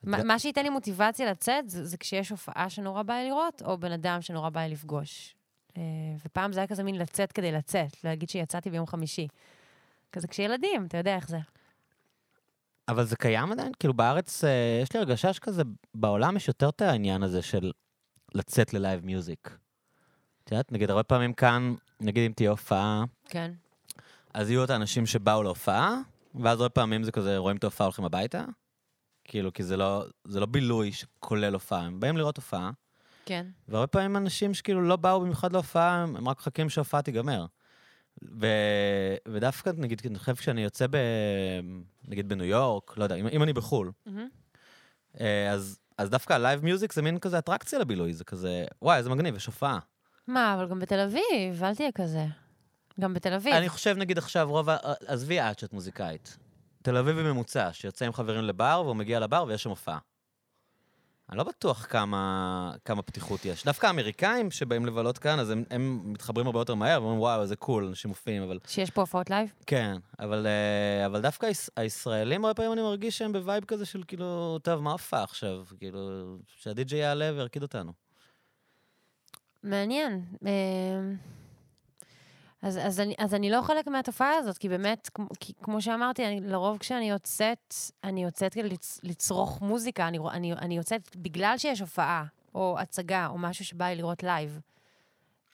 מה- 0.02 0.18
זה- 0.18 0.24
מה 0.24 0.38
שייתן 0.38 0.62
לי 0.62 0.68
מוטיבציה 0.70 1.30
לצאת, 1.30 1.70
זה, 1.70 1.84
זה 1.84 1.96
כשיש 1.96 2.30
הופעה 2.30 2.70
שנורא 2.70 3.02
בא 3.02 3.14
לי 3.14 3.28
לראות, 3.28 3.62
או 3.64 3.78
בן 3.78 3.92
אדם 3.92 4.22
שנורא 4.22 4.48
בא 4.50 4.60
לי 4.60 4.68
לפגוש. 4.72 5.34
אה, 5.76 5.82
ופעם 6.26 6.52
זה 6.52 6.60
היה 6.60 6.66
כזה 6.66 6.82
מין 6.82 6.94
לצאת 6.98 7.32
כדי 7.32 7.52
לצאת, 7.52 8.04
להגיד 8.04 8.28
שיצאתי 8.30 8.70
ביום 8.70 8.86
חמישי. 8.86 9.28
כזה 10.12 10.28
כשילדים, 10.28 10.86
אתה 10.86 10.98
יודע 10.98 11.16
איך 11.16 11.28
זה. 11.28 11.38
אבל 12.88 13.04
זה 13.04 13.16
קיים 13.16 13.52
עדיין? 13.52 13.72
כאילו 13.78 13.94
בארץ, 13.94 14.44
אה, 14.44 14.80
יש 14.82 14.92
לי 14.92 14.98
הרגשה 15.00 15.32
שכזה, 15.32 15.62
בעולם 15.94 16.36
יש 16.36 16.48
יותר 16.48 16.68
את 16.68 16.82
העניין 16.82 17.22
הזה 17.22 17.42
של 17.42 17.72
לצאת 18.34 18.74
ללייב 18.74 19.04
מיוזיק. 19.04 19.56
את 20.50 20.52
יודעת, 20.52 20.72
נגיד, 20.72 20.90
הרבה 20.90 21.02
פעמים 21.02 21.32
כאן, 21.32 21.74
נגיד 22.00 22.26
אם 22.26 22.32
תהיה 22.32 22.50
הופעה, 22.50 23.04
כן. 23.28 23.52
אז 24.34 24.50
יהיו 24.50 24.64
את 24.64 24.70
האנשים 24.70 25.06
שבאו 25.06 25.42
להופעה, 25.42 25.96
ואז 26.34 26.60
הרבה 26.60 26.68
פעמים 26.68 27.02
זה 27.02 27.12
כזה, 27.12 27.38
רואים 27.38 27.56
את 27.56 27.64
ההופעה, 27.64 27.84
הולכים 27.84 28.04
הביתה. 28.04 28.44
כאילו, 29.24 29.52
כי 29.52 29.62
זה 29.62 29.76
לא, 29.76 30.04
זה 30.24 30.40
לא 30.40 30.46
בילוי 30.46 30.92
שכולל 30.92 31.54
הופעה, 31.54 31.80
הם 31.80 32.00
באים 32.00 32.16
לראות 32.16 32.36
הופעה, 32.36 32.70
כן. 33.26 33.46
והרבה 33.68 33.86
פעמים 33.86 34.16
אנשים 34.16 34.54
שכאילו 34.54 34.82
לא 34.82 34.96
באו 34.96 35.20
במיוחד 35.20 35.52
להופעה, 35.52 36.02
הם 36.02 36.28
רק 36.28 36.38
מחכים 36.38 36.68
שההופעה 36.68 37.02
תיגמר. 37.02 37.46
ו... 38.40 38.46
ודווקא, 39.28 39.70
נגיד, 39.76 40.02
אני 40.06 40.18
חושב 40.18 40.34
כשאני 40.34 40.64
יוצא 40.64 40.86
ב... 40.90 40.96
נגיד 42.08 42.28
בניו 42.28 42.46
יורק, 42.46 42.96
לא 42.96 43.04
יודע, 43.04 43.14
אם, 43.14 43.26
אם 43.26 43.42
אני 43.42 43.52
בחו"ל. 43.52 43.92
אה, 45.20 45.50
אז, 45.50 45.78
אז 45.98 46.10
דווקא 46.10 46.32
ה-live 46.32 46.64
music 46.64 46.92
זה 46.92 47.02
מין 47.02 47.18
כזה 47.18 47.38
אטרקציה 47.38 47.78
לבילוי, 47.78 48.12
זה 48.12 48.24
כזה, 48.24 48.64
וואי, 48.82 48.98
איזה 48.98 49.10
מגניב, 49.10 49.36
יש 49.36 49.46
הופעה. 49.46 49.78
מה, 50.30 50.54
אבל 50.54 50.68
גם 50.68 50.78
בתל 50.78 51.00
אביב, 51.00 51.64
אל 51.64 51.74
תהיה 51.74 51.92
כזה. 51.92 52.26
גם 53.00 53.14
בתל 53.14 53.32
אביב. 53.34 53.54
אני 53.54 53.68
חושב, 53.68 53.96
נגיד 53.96 54.18
עכשיו, 54.18 54.50
רוב 54.50 54.70
ה... 54.70 54.76
עזבי 55.06 55.40
את 55.40 55.58
שאת 55.58 55.72
מוזיקאית. 55.72 56.36
תל 56.82 56.96
אביבי 56.96 57.22
ממוצע, 57.22 57.72
שיוצא 57.72 58.04
עם 58.04 58.12
חברים 58.12 58.44
לבר, 58.44 58.82
והוא 58.84 58.96
מגיע 58.96 59.20
לבר 59.20 59.44
ויש 59.48 59.62
שם 59.62 59.70
הופעה. 59.70 59.98
אני 61.30 61.38
לא 61.38 61.44
בטוח 61.44 61.86
כמה, 61.90 62.72
כמה 62.84 63.02
פתיחות 63.02 63.44
יש. 63.44 63.64
דווקא 63.64 63.86
האמריקאים 63.86 64.50
שבאים 64.50 64.86
לבלות 64.86 65.18
כאן, 65.18 65.38
אז 65.38 65.50
הם, 65.50 65.64
הם 65.70 66.12
מתחברים 66.12 66.46
הרבה 66.46 66.58
יותר 66.58 66.74
מהר, 66.74 67.02
ואומרים, 67.02 67.20
וואו, 67.20 67.42
איזה 67.42 67.56
קול, 67.56 67.84
אנשים 67.84 68.08
מופיעים, 68.08 68.42
אבל... 68.42 68.58
שיש 68.66 68.90
פה 68.90 69.00
הופעות 69.00 69.30
live? 69.30 69.52
כן, 69.66 69.96
אבל, 70.18 70.46
אה, 70.46 71.06
אבל 71.06 71.20
דווקא 71.20 71.46
היש, 71.46 71.70
הישראלים, 71.76 72.44
הרבה 72.44 72.54
פעמים 72.54 72.72
אני 72.72 72.82
מרגיש 72.82 73.18
שהם 73.18 73.32
ב-vibe 73.32 73.64
כזה 73.64 73.86
של 73.86 74.02
כאילו, 74.08 74.58
טוב, 74.62 74.82
מה 74.82 74.92
הופעה 74.92 75.22
עכשיו? 75.22 75.64
כאילו, 75.78 76.36
שהדי-ג'יי 76.46 76.98
יעלה 76.98 77.30
וירקיד 77.34 77.62
אותנו. 77.62 77.92
מעניין. 79.62 80.24
אמ, 80.42 81.16
אז, 82.62 82.78
אז, 82.82 83.00
אני, 83.00 83.14
אז 83.18 83.34
אני 83.34 83.50
לא 83.50 83.62
חלק 83.62 83.86
מהתופעה 83.86 84.34
הזאת, 84.36 84.58
כי 84.58 84.68
באמת, 84.68 85.10
כמו, 85.14 85.26
כי, 85.40 85.52
כמו 85.62 85.82
שאמרתי, 85.82 86.26
אני, 86.26 86.40
לרוב 86.40 86.78
כשאני 86.78 87.10
יוצאת, 87.10 87.74
אני 88.04 88.22
יוצאת 88.24 88.54
כדי 88.54 88.68
לצ, 88.68 89.00
לצרוך 89.02 89.60
מוזיקה, 89.62 90.08
אני, 90.08 90.18
אני, 90.30 90.52
אני 90.52 90.76
יוצאת 90.76 91.16
בגלל 91.16 91.54
שיש 91.58 91.80
הופעה, 91.80 92.24
או 92.54 92.76
הצגה, 92.78 93.26
או 93.26 93.38
משהו 93.38 93.64
שבא 93.64 93.84
לי 93.86 93.94
לראות 93.96 94.22
live. 94.22 94.60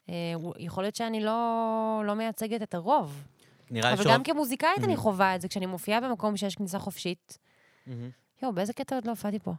אה, 0.09 0.15
יכול 0.59 0.85
להיות 0.85 0.95
שאני 0.95 1.21
לא, 1.25 2.03
לא 2.07 2.15
מייצגת 2.15 2.63
את 2.63 2.75
הרוב. 2.75 3.25
נראה 3.71 3.93
אבל 3.93 4.03
שרוב... 4.03 4.15
גם 4.15 4.23
כמוזיקאית 4.23 4.85
אני 4.85 4.95
Mhm. 4.95 4.97
חווה 4.97 5.35
את 5.35 5.41
זה, 5.41 5.49
כשאני 5.49 5.67
מופיעה 5.67 6.01
במקום 6.01 6.37
שיש 6.37 6.55
כניסה 6.55 6.79
חופשית. 6.79 7.39
מהמם. 7.87 8.11
יואו, 8.43 8.53
באיזה 8.53 8.73
קטע 8.73 8.95
עוד 8.95 9.05
לא 9.05 9.11
הופעתי 9.11 9.39
פה? 9.39 9.53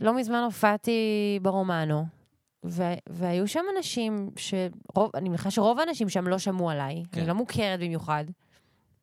לא 0.00 0.14
מזמן 0.16 0.42
הופעתי 0.44 0.92
ברומנו, 1.42 2.04
והיו 3.08 3.48
שם 3.48 3.64
אנשים 3.76 4.30
שרוב, 4.36 5.10
אני 5.14 5.28
מניחה 5.28 5.50
שרוב 5.50 5.78
האנשים 5.80 6.08
שם 6.08 6.26
לא 6.28 6.38
שמעו 6.38 6.70
עליי, 6.70 7.02
כן. 7.12 7.20
אני 7.20 7.28
לא 7.28 7.34
מוכרת 7.34 7.80
במיוחד, 7.80 8.24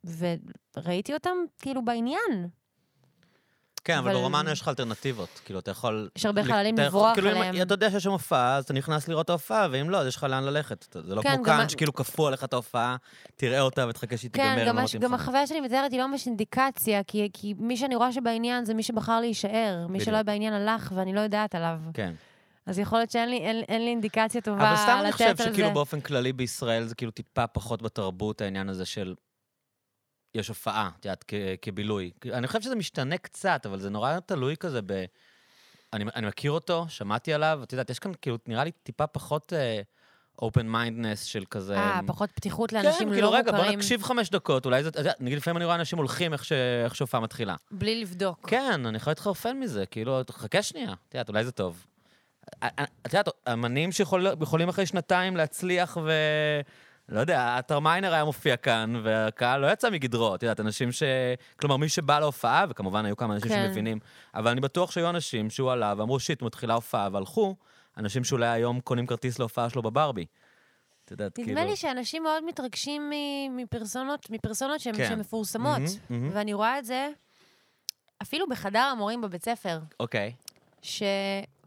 וראיתי 0.04 1.14
אותם 1.14 1.36
כאילו 1.62 1.84
בעניין. 1.84 2.48
כן, 3.84 3.98
אבל 3.98 4.10
אבל- 4.10 4.18
ברומנו 4.20 4.50
יש 4.50 4.60
לך 4.60 4.68
אלטרנטיבות. 4.68 5.40
כאילו, 5.44 5.58
אתה 5.58 5.70
יכול... 5.70 6.08
יש 6.16 6.26
הרבה 6.26 6.44
חללים 6.44 6.74
אתה 6.74 6.82
יכול- 6.82 7.00
לברוח 7.00 7.14
כאילו, 7.14 7.30
אם 7.32 7.36
עליהם. 7.36 7.62
אתה 7.66 7.74
יודע 7.74 7.90
שיש 7.90 8.04
שם 8.04 8.10
הופעה, 8.10 8.56
אז 8.56 8.64
אתה 8.64 8.72
נכנס 8.72 9.08
לראות 9.08 9.24
את 9.24 9.30
ההופעה, 9.30 9.68
ואם 9.70 9.90
לא, 9.90 9.98
אז 10.00 10.06
יש 10.06 10.16
לך 10.16 10.24
לאן 10.24 10.44
ללכת. 10.44 10.96
זה 11.06 11.14
לא 11.14 11.22
כן, 11.22 11.34
כמו 11.36 11.44
כאן, 11.44 11.68
שכאילו 11.68 11.92
כפו 11.94 12.26
עליך 12.28 12.44
את 12.44 12.52
ההופעה, 12.52 12.96
תראה 13.36 13.60
אותה 13.60 13.86
ותחכה 13.88 14.16
שהיא 14.16 14.30
תיגמר, 14.30 14.56
כן, 14.56 14.66
גם, 14.68 14.76
לא 14.76 14.80
הש- 14.80 14.96
גם. 14.96 15.14
החוויה 15.14 15.46
שלי 15.46 15.60
מתארת 15.60 15.92
היא 15.92 16.00
לא 16.00 16.06
ממש 16.06 16.26
אינדיקציה, 16.26 17.02
כי, 17.04 17.28
כי 17.32 17.54
מי 17.58 17.76
שאני 17.76 17.94
רואה 17.96 18.12
שבעניין 18.12 18.64
זה 18.64 18.74
מי 18.74 18.82
שבחר 18.82 19.20
להישאר. 19.20 19.86
מי 19.88 20.00
שלא 20.00 20.22
בעניין 20.22 20.52
הלך, 20.52 20.92
ואני 20.96 21.12
לא 21.14 21.20
יודעת 21.20 21.54
עליו. 21.54 21.78
כן. 21.94 22.14
אז 22.66 22.78
יכול 22.78 22.98
להיות 22.98 23.10
שאין 23.10 23.30
לי, 23.30 23.36
אין, 23.38 23.62
אין 23.68 23.84
לי 23.84 23.90
אינדיקציה 23.90 24.40
טובה 24.40 24.68
אבל 24.68 24.76
סתם 24.76 24.96
אני 25.00 25.08
לתת 25.08 25.12
חושב 25.14 25.28
על 25.28 25.52
שכאילו 25.52 25.68
זה. 25.68 25.74
באופן 25.74 26.00
כללי 26.00 26.32
בישראל 26.32 26.84
זה 26.84 26.94
כאילו 26.94 27.10
טיפה 27.12 27.46
פחות 27.46 27.82
בתרבות, 27.82 28.40
העניין 28.40 28.68
הזה 28.68 28.84
של... 28.84 29.14
יש 30.34 30.48
הופעה, 30.48 30.90
את 31.00 31.04
יודעת, 31.04 31.24
כבילוי. 31.62 32.10
אני 32.32 32.46
חושב 32.46 32.60
שזה 32.60 32.74
משתנה 32.74 33.18
קצת, 33.18 33.66
אבל 33.66 33.80
זה 33.80 33.90
נורא 33.90 34.18
תלוי 34.20 34.56
כזה 34.56 34.80
ב... 34.86 35.04
אני, 35.92 36.04
אני 36.16 36.26
מכיר 36.26 36.50
אותו, 36.52 36.86
שמעתי 36.88 37.32
עליו, 37.32 37.60
את 37.62 37.72
יודעת, 37.72 37.90
יש 37.90 37.98
כאן 37.98 38.12
כאילו, 38.22 38.38
נראה 38.46 38.64
לי 38.64 38.70
טיפה 38.70 39.06
פחות 39.06 39.52
open 40.38 40.68
mindedness 40.68 41.22
של 41.22 41.44
כזה... 41.50 41.76
אה, 41.76 42.00
פחות 42.06 42.30
פתיחות 42.34 42.72
לאנשים 42.72 43.08
כן, 43.08 43.14
כאילו, 43.14 43.30
לא 43.30 43.36
רגע, 43.36 43.50
בוא 43.52 43.58
מוכרים, 43.58 43.78
נקשיב 43.78 44.02
חמש 44.02 44.30
דקות, 44.30 44.66
אולי 44.66 44.82
זה, 44.82 44.90
נגיד 45.20 45.38
לפעמים 45.38 45.56
אני 45.56 45.64
רואה 45.64 45.76
אנשים 45.76 45.98
הולכים 45.98 46.32
איך, 46.32 46.44
ש... 46.44 46.52
איך 46.84 46.94
שהופעה 46.94 47.20
מתחילה. 47.20 47.54
בלי 47.70 48.00
לבדוק. 48.00 48.48
כן, 48.50 48.86
אני 48.86 48.96
יכול 48.96 49.10
להתחרפן 49.10 49.60
מזה, 49.60 49.86
כאילו, 49.86 50.20
חכה 50.30 50.62
שנייה, 50.62 50.92
את 51.08 51.14
יודעת, 51.14 51.28
אולי 51.28 51.44
זה 51.44 51.52
טוב. 51.52 51.86
א- 52.60 52.66
א- 52.66 52.84
את 53.06 53.12
יודעת, 53.12 53.28
אמנים 53.52 53.92
שיכולים 53.92 54.68
אחרי 54.68 54.86
שנתיים 54.86 55.36
להצליח 55.36 55.98
ו... 56.04 56.12
לא 57.08 57.20
יודע, 57.20 57.56
אתר 57.58 57.80
מיינר 57.80 58.14
היה 58.14 58.24
מופיע 58.24 58.56
כאן, 58.56 59.00
והקהל 59.02 59.60
לא 59.60 59.72
יצא 59.72 59.90
מגדרו, 59.90 60.34
את 60.34 60.42
יודעת, 60.42 60.60
אנשים 60.60 60.92
ש... 60.92 61.02
כלומר, 61.56 61.76
מי 61.76 61.88
שבא 61.88 62.18
להופעה, 62.18 62.64
וכמובן 62.68 63.04
היו 63.04 63.16
כמה 63.16 63.34
אנשים 63.34 63.48
כן. 63.48 63.64
שמבינים, 63.66 63.98
אבל 64.34 64.50
אני 64.50 64.60
בטוח 64.60 64.90
שהיו 64.90 65.10
אנשים 65.10 65.50
שהוא 65.50 65.72
עלה 65.72 65.94
ואמרו, 65.96 66.20
שיט, 66.20 66.42
מתחילה 66.42 66.74
הופעה, 66.74 67.08
והלכו, 67.12 67.56
אנשים 67.96 68.24
שאולי 68.24 68.46
היום 68.46 68.80
קונים 68.80 69.06
כרטיס 69.06 69.38
להופעה 69.38 69.70
שלו 69.70 69.82
בברבי. 69.82 70.26
את 71.04 71.10
יודעת, 71.10 71.34
כאילו... 71.34 71.48
נדמה 71.48 71.64
לי 71.64 71.76
שאנשים 71.76 72.22
מאוד 72.22 72.44
מתרגשים 72.44 73.10
מפרסונות, 73.50 74.30
מפרסונות 74.30 74.80
שהן 74.80 74.96
כן. 74.96 75.18
מפורסמות, 75.20 75.78
מהמם, 75.78 76.22
מהמם. 76.22 76.30
ואני 76.32 76.54
רואה 76.54 76.78
את 76.78 76.84
זה, 76.84 77.08
אפילו 78.22 78.48
בחדר 78.48 78.78
המורים 78.92 79.20
בבית 79.20 79.44
ספר, 79.44 79.78
אוקיי. 80.00 80.32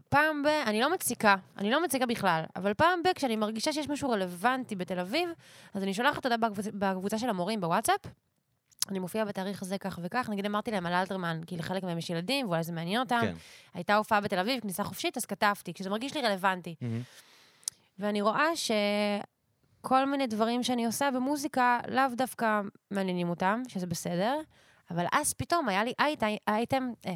שפעם 0.09 0.43
ב... 0.43 0.47
אני 0.47 0.81
לא 0.81 0.93
מציקה, 0.93 1.35
אני 1.57 1.71
לא 1.71 1.83
מציקה 1.83 2.05
בכלל, 2.05 2.43
אבל 2.55 2.73
פעם 2.73 3.03
ב... 3.03 3.07
כשאני 3.15 3.35
מרגישה 3.35 3.73
שיש 3.73 3.89
משהו 3.89 4.09
רלוונטי 4.09 4.75
בתל 4.75 4.99
אביב, 4.99 5.29
אז 5.73 5.83
אני 5.83 5.93
שולחת 5.93 6.25
אותה 6.25 6.37
בקבוצה, 6.37 6.69
בקבוצה 6.73 7.17
של 7.17 7.29
המורים 7.29 7.61
בוואטסאפ. 7.61 7.99
אני 8.89 8.99
מופיעה 8.99 9.25
בתאריך 9.25 9.61
הזה 9.61 9.77
כך 9.77 9.99
וכך, 10.03 10.29
נגיד 10.29 10.45
אמרתי 10.45 10.71
להם 10.71 10.85
על 10.85 10.93
אלתרמן, 10.93 11.41
כי 11.47 11.57
לחלק 11.57 11.83
מהם 11.83 11.97
יש 11.97 12.09
ילדים, 12.09 12.45
ואולי 12.45 12.63
זה 12.63 12.71
מעניין 12.73 12.99
אותם. 12.99 13.19
כן. 13.21 13.33
הייתה 13.73 13.95
הופעה 13.95 14.21
בתל 14.21 14.39
אביב, 14.39 14.61
כניסה 14.61 14.83
חופשית, 14.83 15.17
אז 15.17 15.25
כתבתי, 15.25 15.73
כשזה 15.73 15.89
מרגיש 15.89 16.13
לי 16.15 16.21
רלוונטי. 16.21 16.75
מהמם. 16.81 17.01
ואני 17.99 18.21
רואה 18.21 18.45
שכל 18.55 20.05
מיני 20.05 20.27
דברים 20.27 20.63
שאני 20.63 20.85
עושה 20.85 21.09
במוזיקה 21.11 21.79
לאו 21.87 22.03
דווקא 22.17 22.61
מעניינים 22.91 23.29
אותם, 23.29 23.61
שזה 23.67 23.87
בסדר, 23.87 24.39
אבל 24.91 25.05
אז 25.11 25.33
פתאום 25.33 25.69
היה 25.69 25.83
לי 25.83 25.93
אייט- 25.99 26.23
אייטם, 26.47 26.91
אה, 27.05 27.11
אה, 27.11 27.15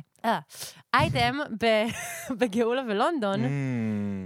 אייטם 0.94 1.38
ב- 1.64 1.86
בגאולה 2.40 2.82
ולונדון, 2.90 3.40
Mm. 3.44 3.48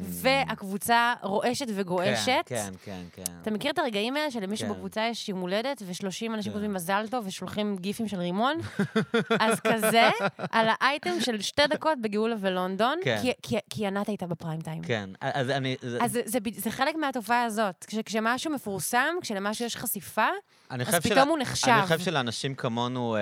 והקבוצה 0.10 1.14
רועשת 1.22 1.66
וגועשת. 1.76 2.42
כן, 2.46 2.70
כן, 2.86 3.02
כן. 3.16 3.24
כן. 3.26 3.32
אתה 3.42 3.52
מכיר 3.52 3.72
את 3.72 3.80
הרגעים 3.80 4.16
האלה 4.16 4.32
שלמישהו 4.32 4.68
כן. 4.68 4.74
בקבוצה 4.74 5.08
יש 5.12 5.30
יום 5.30 5.40
הולדת 5.40 5.82
ו-30 5.86 6.04
אנשים 6.04 6.34
כן. 6.44 6.52
כותבים 6.52 6.74
מזל 6.74 7.06
טוב 7.12 7.28
ושולחים 7.28 7.76
גיפים 7.80 8.08
של 8.08 8.18
רימון? 8.20 8.58
אז 9.40 9.60
כזה, 9.60 10.10
על 10.52 10.68
האייטם 10.80 11.20
של 11.20 11.42
שתי 11.42 11.62
דקות 11.70 11.98
בגאולה 12.02 12.36
ולונדון. 12.40 13.00
כי- 13.70 13.88
ענת 13.88 14.08
הייתה 14.08 14.28
בפריים 14.28 14.62
טיים. 14.62 14.82
כן, 14.84 15.10
אז 15.22 15.50
אני... 15.50 15.76
אז 16.02 16.20
זה, 16.26 16.40
חלק 16.72 16.96
מהתופעה 16.96 17.44
הזאת. 17.44 17.86
כש, 17.88 17.96
כשמשהו 18.06 18.52
מפורסם, 18.52 19.16
כשלמשהו 19.22 19.66
יש 19.66 19.78
חשיפה, 19.78 20.28
אז 20.70 20.96
פתאום 20.96 21.30
הוא 21.30 21.38
נחשב. 21.38 21.68
אני 21.72 21.82
חושב 21.84 22.00
שלאנשים 22.00 22.56
כמונו, 22.56 23.16
אה, 23.16 23.22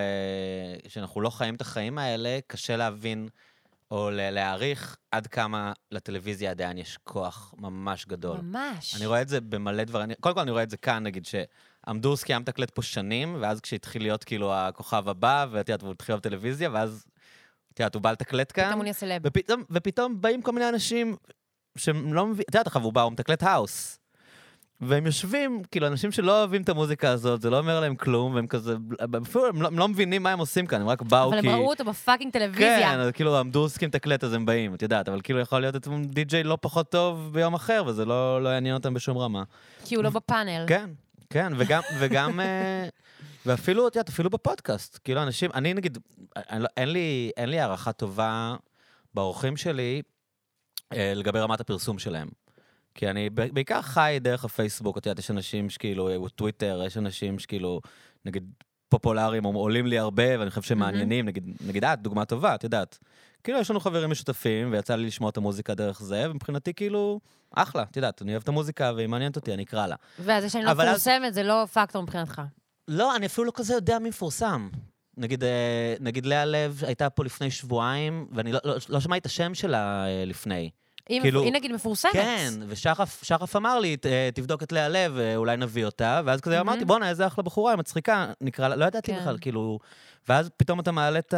שאנחנו 0.87 1.21
לא 1.21 1.29
חיים 1.29 1.55
את 1.55 1.61
החיים 1.61 1.97
האלה, 1.97 2.39
קשה 2.65 2.75
להבין 2.75 3.29
או 3.91 4.09
להעריך 4.11 4.97
עד 5.11 5.27
כמה 5.27 5.73
לטלוויזיה 5.91 6.51
עדיין 6.51 6.77
יש 6.77 6.97
כוח 7.03 7.53
ממש 7.57 8.05
גדול. 8.05 8.37
ממש. 8.37 8.95
אני 8.95 9.05
רואה 9.05 9.21
את 9.21 9.29
זה 9.29 9.41
במלא 9.41 9.83
דברים. 9.83 10.09
קודם 10.19 10.35
כל, 10.35 10.41
אני 10.41 10.51
רואה 10.51 10.63
את 10.63 10.69
זה 10.69 10.77
כאן, 10.77 11.03
נגיד, 11.03 11.25
שעמדו 11.25 12.17
סקי 12.17 12.33
היה 12.33 12.39
מתקלט 12.39 12.71
פה 12.71 12.81
שנים, 12.81 13.37
ואז 13.41 13.61
כשהתחיל 13.61 14.01
להיות 14.01 14.23
כאילו 14.23 14.53
הכוכב 14.53 15.09
הבא, 15.09 15.45
ואת 15.51 15.69
יודעת, 15.69 15.83
והוא 15.83 15.93
התחיל 15.93 16.15
בטלוויזיה, 16.15 16.69
ואז, 16.73 17.05
את 17.73 17.79
יודעת, 17.79 17.95
הוא 17.95 18.01
בא 18.01 18.11
לתקלט 18.11 18.51
כאן. 18.55 18.63
פתאום 18.63 18.77
הוא 18.77 18.83
נהיה 18.83 18.93
סלב. 18.93 19.21
ופתאום, 19.25 19.63
ופתאום 19.69 20.21
באים 20.21 20.41
כל 20.41 20.51
מיני 20.51 20.69
אנשים 20.69 21.15
שהם 21.77 22.13
לא 22.13 22.25
מבינים, 22.25 22.45
את 22.49 22.55
יודעת, 22.55 22.67
עכשיו 22.67 22.83
הוא 22.83 22.93
בא, 22.93 23.01
הוא 23.01 23.11
מתקלט 23.11 23.43
house. 23.43 23.99
והם 24.81 25.05
יושבים, 25.05 25.61
כאילו, 25.71 25.87
אנשים 25.87 26.11
שלא 26.11 26.39
אוהבים 26.39 26.61
את 26.61 26.69
המוזיקה 26.69 27.09
הזאת, 27.09 27.41
זה 27.41 27.49
לא 27.49 27.59
אומר 27.59 27.79
להם 27.79 27.95
כלום, 27.95 28.35
והם 28.35 28.47
כזה, 28.47 28.75
אפילו 29.23 29.47
הם 29.47 29.61
לא, 29.61 29.67
הם 29.67 29.79
לא 29.79 29.87
מבינים 29.87 30.23
מה 30.23 30.31
הם 30.31 30.39
עושים 30.39 30.67
כאן, 30.67 30.81
הם 30.81 30.87
רק 30.87 31.01
באו 31.01 31.29
אבל 31.29 31.41
כי... 31.41 31.49
הם 31.49 31.55
ראו 31.55 31.69
אותו 31.69 31.85
ב 31.85 31.91
fucking 31.91 32.33
טלוויזיה. 32.33 32.91
כן, 32.91 32.99
אז 32.99 33.11
כאילו 33.11 33.37
מעמידים 33.39 33.69
סקים 33.69 33.89
לתקלט, 33.89 34.23
אז 34.23 34.33
הם 34.33 34.45
באים, 34.45 34.73
את 34.73 34.81
יודעת, 34.81 35.09
אבל 35.09 35.21
כאילו 35.23 35.39
יכול 35.39 35.59
להיות 35.59 35.75
אותו 35.75 35.89
עצמו 35.89 36.05
די-ג'יי 36.05 36.43
לא 36.43 36.57
פחות 36.61 36.89
טוב 36.91 37.29
ביום 37.33 37.53
אחר, 37.53 37.83
וזה 37.87 38.05
לא, 38.05 38.43
לא 38.43 38.49
יעניין 38.49 38.75
אותם 38.75 38.93
בשום 38.93 39.17
רמה. 39.17 39.43
כי 39.85 39.95
הוא 39.95 40.03
לא 40.03 40.09
בפאנל. 40.09 40.65
כן, 40.67 40.89
כן, 41.29 41.53
וגם, 41.57 41.81
וגם, 41.99 42.39
אה, 42.39 42.87
ואפילו, 43.45 43.87
את 43.87 43.95
יודעת, 43.95 44.09
אפילו 44.09 44.29
בפודקאסט, 44.29 44.99
כאילו 45.03 45.23
אנשים, 45.23 45.51
אני 45.53 45.73
נגיד, 45.73 45.97
אני 46.35 46.63
לא- 46.63 46.67
אין 46.77 46.89
לי, 46.89 47.31
אין 47.37 47.49
לי 47.49 47.59
הערכה 47.59 47.91
טובה 47.91 48.55
באורחים 49.13 49.57
שלי 49.57 50.01
אה, 50.93 51.13
לגבי 51.15 51.39
רמת 51.39 51.59
הפרסום 51.59 51.99
שלהם. 51.99 52.27
כי 52.95 53.09
אני 53.09 53.29
בעיקר 53.29 53.81
חי 53.81 54.17
דרך 54.21 54.45
הפייסבוק, 54.45 54.97
את 54.97 55.05
יודעת, 55.05 55.19
יש 55.19 55.31
אנשים 55.31 55.69
שכאילו, 55.69 56.09
אה, 56.09 56.29
טוויטר, 56.29 56.81
יש 56.85 56.97
אנשים 56.97 57.39
שכאילו, 57.39 57.81
נגיד, 58.25 58.51
פופולריים, 58.89 59.45
או 59.45 59.51
עולים 59.51 59.87
לי 59.87 59.99
הרבה, 59.99 60.39
ואני 60.39 60.49
חושב 60.49 60.61
שהם. 60.61 60.79
מעניינים, 60.79 61.25
נגיד, 61.25 61.57
נגיד 61.67 61.83
את, 61.85 62.01
דוגמה 62.01 62.25
טובה, 62.25 62.55
את 62.55 62.63
יודעת. 62.63 62.99
כאילו, 63.43 63.59
יש 63.59 63.69
לנו 63.69 63.79
חברים 63.79 64.09
משותפים, 64.09 64.71
ויצא 64.71 64.95
לי 64.95 65.05
לשמוע 65.07 65.29
את 65.29 65.37
המוזיקה 65.37 65.75
דרך 65.75 66.01
זה, 66.01 66.27
ומבחינתי, 66.29 66.73
כאילו, 66.73 67.19
אחלה, 67.55 67.83
את 67.83 67.95
יודעת, 67.95 68.21
אני 68.21 68.31
אוהב 68.31 68.41
את 68.43 68.47
המוזיקה, 68.47 68.91
והיא 68.95 69.07
מעניינת 69.07 69.35
אותי, 69.35 69.53
אני 69.53 69.63
אקרא 69.63 69.87
לה. 69.87 69.95
ואז 70.19 70.43
זה 70.43 70.49
שאני 70.49 70.63
לא 70.63 70.71
אבל 70.71 70.87
אז- 70.87 71.07
מפורסמת, 71.07 71.33
זה 71.33 71.43
לא 71.43 71.65
פקטור 71.73 72.03
מבחינתך. 72.03 72.41
לא, 72.87 73.15
אני 73.15 73.25
אפילו 73.25 73.45
לא 73.45 73.51
כזה 73.55 73.73
יודע 73.73 73.99
מי 73.99 74.09
מפורסם. 74.09 74.69
נגיד, 75.17 75.43
אה, 75.43 75.95
נגיד 75.99 76.25
לאה 76.25 76.45
לב 76.45 76.83
הייתה 76.87 77.09
פה 77.09 77.23
לפני 77.23 77.51
שבועיים, 77.51 78.27
ואני 78.31 78.51
לא, 78.51 78.59
לא, 78.65 78.75
לא 78.89 78.99
שמעתי 78.99 79.19
את 79.19 79.25
השם 79.25 79.53
שלה 79.53 80.05
אה, 80.07 80.25
לפני. 80.25 80.69
היא 81.09 81.21
כאילו- 81.21 81.43
היא 81.43 81.53
נגיד 81.53 81.71
מפורסמת. 81.71 82.11
כן, 82.13 82.49
שחף 83.23 83.55
אמר 83.55 83.79
לי, 83.79 83.97
"ת- 83.97 84.05
אה, 84.05 84.29
תבדוק 84.33 84.63
את 84.63 84.71
לאה 84.71 84.89
לב, 84.89 85.17
אה, 85.17 85.35
אולי 85.35 85.57
נביא 85.57 85.85
אותה, 85.85 86.21
ואז 86.25 86.41
כזה 86.41 86.55
מהמם. 86.57 86.69
אמרתי, 86.69 86.85
בואנה, 86.85 87.09
איזה 87.09 87.27
אחלה 87.27 87.43
בחורה, 87.43 87.71
היא 87.71 87.79
מצחיקה, 87.79 88.25
נקרא 88.41 88.67
לה, 88.67 88.75
לא 88.75 88.85
ידעתי 88.85 89.11
כן. 89.13 89.19
בכלל, 89.21 89.37
כאילו... 89.41 89.79
ואז 90.29 90.49
פתאום 90.57 90.79
אתה 90.79 90.91
מעלה 90.91 91.19
את 91.19 91.33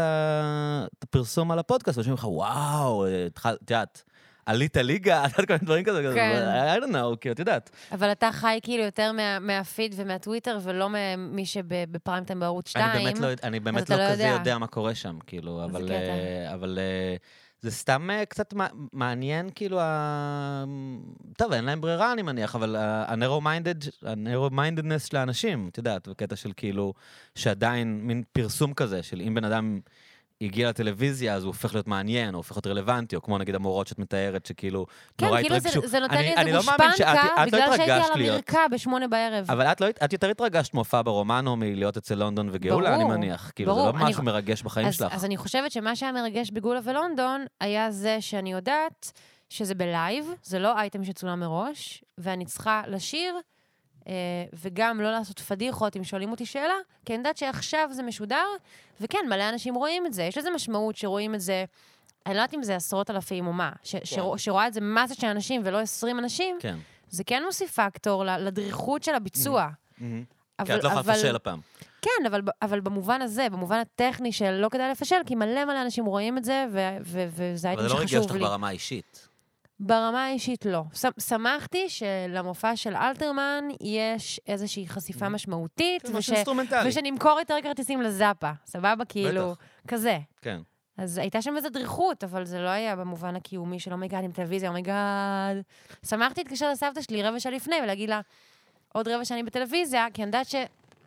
הפרסום 1.03 1.51
על 1.51 1.59
הפודקאסט, 1.59 1.97
ואומרים 1.97 2.13
לך, 2.13 2.23
וואו, 2.27 3.05
אה, 3.05 3.25
את 3.27 3.71
יודעת, 3.71 4.03
עלית 4.45 4.77
ליגה, 4.77 5.23
את 5.25 5.31
יודעת, 5.31 5.47
כל 5.47 5.53
מיני 5.53 5.65
דברים 5.65 5.85
כזה, 5.85 6.11
כן. 6.15 6.77
I 6.77 6.83
don't 6.83 6.91
know, 6.93 7.17
כאילו, 7.21 7.33
את 7.33 7.39
יודעת. 7.39 7.69
אבל 7.91 8.11
אתה 8.11 8.29
חי 8.31 8.59
כאילו 8.63 8.83
יותר 8.83 9.11
מה- 9.11 9.39
מהפיד 9.39 9.93
ומהטוויטר, 9.97 10.59
ולא 10.63 10.87
ממי 10.89 11.45
שבפריים 11.45 12.23
טיים 12.23 12.39
בערוץ 12.39 12.69
2. 12.69 12.85
אני 12.85 13.03
באמת 13.03 13.19
לא, 13.19 13.27
אני 13.43 13.59
באמת 13.59 13.89
לא 13.89 13.95
לא 13.97 14.11
כזה 14.11 14.23
יודע. 14.23 14.33
יודע 14.33 14.57
מה 14.57 14.67
קורה 14.67 14.95
שם, 14.95 15.17
כאילו, 15.27 15.63
אבל... 15.63 15.91
אה, 15.91 16.53
אבל 16.53 16.79
אה, 16.81 17.15
זה 17.69 17.71
סתם 17.71 18.09
אה, 18.09 18.25
קצת 18.25 18.53
מע- 18.53 18.67
מעניין, 18.93 19.49
כאילו, 19.55 19.79
ה... 19.81 20.63
טוב, 21.37 21.51
אין 21.51 21.65
להם 21.65 21.81
ברירה, 21.81 22.13
אני 22.13 22.21
מניח, 22.21 22.55
אבל 22.55 22.75
ה-narrow-minded, 22.75 24.07
ה-narrow-mindedness 24.07 25.07
של 25.09 25.17
האנשים, 25.17 25.69
את 25.71 25.77
יודעת, 25.77 26.07
בקטע 26.07 26.35
של 26.35 26.51
כאילו, 26.57 26.93
שעדיין 27.35 27.99
מין 28.03 28.23
פרסום 28.31 28.73
כזה, 28.73 29.03
של 29.03 29.21
אם 29.21 29.33
בן 29.33 29.43
אדם 29.43 29.79
הגיע 30.41 30.69
לטלוויזיה, 30.69 31.33
אז 31.35 31.43
הוא 31.43 31.47
הופך 31.47 31.73
להיות 31.73 31.87
מעניין, 31.87 32.33
או 32.33 32.39
הופך 32.39 32.51
להיות 32.55 32.67
רלוונטי, 32.67 33.15
או 33.15 33.21
כמו 33.21 33.37
נגיד 33.37 33.55
המורות 33.55 33.87
שאת 33.87 33.99
מתארת, 33.99 34.45
שכאילו, 34.45 34.85
כן, 35.17 35.25
נורא 35.25 35.41
כאילו 35.41 35.55
התרגשו. 35.55 35.87
זה 35.87 35.99
נותן 35.99 36.17
לי 36.17 36.33
איזה 36.37 36.51
לא 36.51 36.57
גושפנקה, 36.57 36.83
את 36.83 37.37
לא 37.37 37.45
בגלל 37.45 37.59
שהייתי 37.77 37.91
התרגשת 37.91 38.09
על 38.13 38.17
להיות. 38.21 38.33
המרקע 38.35 38.67
בשמונה 38.71 39.07
בערב. 39.07 39.51
אבל 39.51 39.65
את, 39.65 39.81
לא, 39.81 39.87
את 40.05 40.13
יותר 40.13 40.29
התרגשת 40.29 40.73
מהופעה 40.73 41.03
ברומנו 41.03 41.55
מלהיות 41.55 41.97
אצל 41.97 42.15
לונדון 42.15 42.49
וגאולה, 42.51 42.89
ברור, 42.97 43.01
אני 43.11 43.19
מניח. 43.19 43.51
כאילו, 43.55 43.71
ברור. 43.75 43.85
זה 43.91 43.97
לא 43.97 44.03
אני- 44.03 44.09
משהו 44.09 44.23
מרגש 44.23 44.61
בחיים 44.63 44.87
אז, 44.87 44.95
שלך. 44.95 45.13
אז 45.13 45.25
אני 45.25 45.37
חושבת 45.37 45.71
שמה 45.71 45.95
שהיה 45.95 46.11
מרגש 46.11 46.51
בגולה 46.51 46.79
ולונדון, 46.83 47.45
היה 47.61 47.91
זה 47.91 48.17
שאני 48.19 48.51
יודעת 48.51 49.11
שזה 49.49 49.75
בלייב, 49.75 50.25
זה 50.43 50.59
לא 50.59 50.77
אייטם 50.79 51.03
שצולם 51.03 51.39
מראש, 51.39 52.03
ואני 52.17 52.45
צריכה 52.45 52.81
לשיר, 52.87 53.35
וגם 54.53 55.01
לא 55.01 55.11
לעשות 55.11 55.39
פדיחות 55.39 55.97
אם 55.97 56.03
שואלים 56.03 56.31
אותי 56.31 56.45
שאלה, 56.45 56.73
כי 57.05 57.13
אני 57.13 57.17
יודעת 57.17 57.37
שעכשיו 57.37 57.89
זה 57.91 58.03
משודר, 58.03 58.45
וכן, 59.01 59.19
מלא 59.29 59.49
אנשים 59.49 59.75
רואים 59.75 60.05
את 60.05 60.13
זה. 60.13 60.23
יש 60.23 60.37
לזה 60.37 60.49
משמעות 60.55 60.95
שרואים 60.95 61.35
את 61.35 61.41
זה, 61.41 61.65
אני 62.25 62.33
לא 62.35 62.39
יודעת 62.39 62.53
אם 62.53 62.63
זה 62.63 62.75
עשרות 62.75 63.09
אלפים 63.09 63.47
או 63.47 63.53
מה, 63.53 63.71
ש- 63.83 63.95
שרוא- 64.03 64.37
שרואה 64.37 64.67
את 64.67 64.73
זה 64.73 64.81
מסה 64.81 65.15
של 65.15 65.27
אנשים 65.27 65.61
ולא 65.65 65.79
20 65.79 66.19
אנשים, 66.19 66.57
כן. 66.59 66.77
זה 67.09 67.23
כן 67.23 67.43
מוסיף 67.45 67.71
פקטור 67.79 68.23
לדריכות 68.25 69.03
של 69.03 69.15
הביצוע. 69.15 69.67
מהמם. 69.97 70.23
אבל, 70.59 70.67
כי 70.67 70.75
את 70.75 70.83
לא 70.83 70.87
יכולה 70.87 71.01
אבל- 71.01 71.13
לפשל 71.13 71.35
הפעם. 71.35 71.59
כן, 72.01 72.25
אבל, 72.27 72.41
אבל 72.61 72.79
במובן 72.79 73.21
הזה, 73.21 73.47
במובן 73.51 73.77
הטכני 73.79 74.31
של 74.31 74.51
לא 74.51 74.69
כדאי 74.69 74.91
לפשל, 74.91 75.15
כי 75.25 75.35
מלא 75.35 75.65
מלא 75.65 75.81
אנשים 75.81 76.05
רואים 76.05 76.37
את 76.37 76.43
זה, 76.45 76.65
ו- 76.71 76.97
ו- 77.01 77.25
וזה 77.35 77.67
אבל 77.71 77.79
הייתם 77.79 77.89
זה 77.89 77.93
לא 77.95 77.99
ריגש 77.99 78.15
אותך 78.15 78.31
לי. 78.33 78.39
ברמה 78.39 78.67
האישית. 78.67 79.26
ברמה 79.79 80.25
האישית 80.25 80.65
לא. 80.65 80.81
ש- 80.93 81.27
שמחתי 81.29 81.89
שלמופע 81.89 82.75
של 82.75 82.95
אלתרמן 82.95 83.63
יש 83.81 84.41
איזושהי 84.47 84.87
חשיפה 84.87 85.29
משמעותית, 85.29 86.01
זה 86.05 86.13
משהו 86.13 86.19
וש- 86.19 86.29
אינסטרומנטלי. 86.29 86.89
ושנמכור 86.89 87.39
יותר 87.39 87.55
כרטיסים 87.63 88.01
לזאפה, 88.01 88.51
סבבה? 88.65 89.05
כאילו, 89.09 89.53
כזה. 89.87 90.17
כן. 90.41 90.59
אז 90.97 91.17
הייתה 91.17 91.41
שם 91.41 91.57
איזו 91.57 91.69
דריכות, 91.69 92.23
אבל 92.23 92.45
זה 92.45 92.59
לא 92.59 92.69
היה 92.69 92.95
במובן 92.95 93.35
הקיומי 93.35 93.79
של 93.79 93.93
אומייגאד 93.93 94.23
עם 94.23 94.31
טלוויזיה, 94.31 94.69
אומייגאד. 94.69 95.57
שמחתי 96.05 96.41
להתקשר 96.43 96.71
לסבתא 96.71 97.01
שלי 97.01 97.23
רבע 97.23 97.39
שעה 97.39 97.51
לפני 97.51 97.75
ולהגיד 97.83 98.09
לה, 98.09 98.21
עוד 98.93 99.07
רבע 99.07 99.25
שעה 99.25 99.37
אני 99.37 99.43
בטלוויזיה, 99.45 100.05
כי 100.13 100.21
אני 100.21 100.27
יודעת 100.27 100.47
ש... 100.49 100.55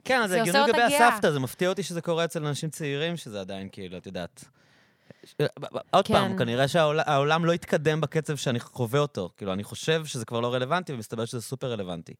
כן, 0.05 0.21
אז 0.23 0.31
זה 0.31 0.41
הגיוני 0.41 0.59
לגבי. 0.69 0.83
הסבתא, 0.83 1.31
זה 1.31 1.41
מפתיע 1.41 1.69
אותי 1.69 1.83
שזה 1.83 2.01
קורה 2.01 2.25
אצל 2.25 2.47
אנשים 2.47 2.71
צעירים, 2.71 3.17
שזה 3.17 3.41
עדיין 3.41 3.69
כאילו, 3.73 3.97
את 3.99 4.07
יודעת. 4.07 4.45
עוד 5.91 6.07
כן. 6.07 6.15
פעם, 6.15 6.39
כנראה 6.39 6.69
שהעולם 6.69 7.45
לא 7.45 7.53
התקדם 7.53 8.01
בקצב 8.01 8.37
שאני 8.37 8.61
חווה 8.61 9.01
אותו. 9.01 9.31
כאילו, 9.37 9.53
אני 9.53 9.65
חושב 9.65 10.07
שזה 10.07 10.25
כבר 10.25 10.41
לא 10.41 10.55
רלוונטי, 10.55 10.93
ומסתבר 10.93 11.25
שזה 11.25 11.43
סופר 11.43 11.73
רלוונטי. 11.73 12.15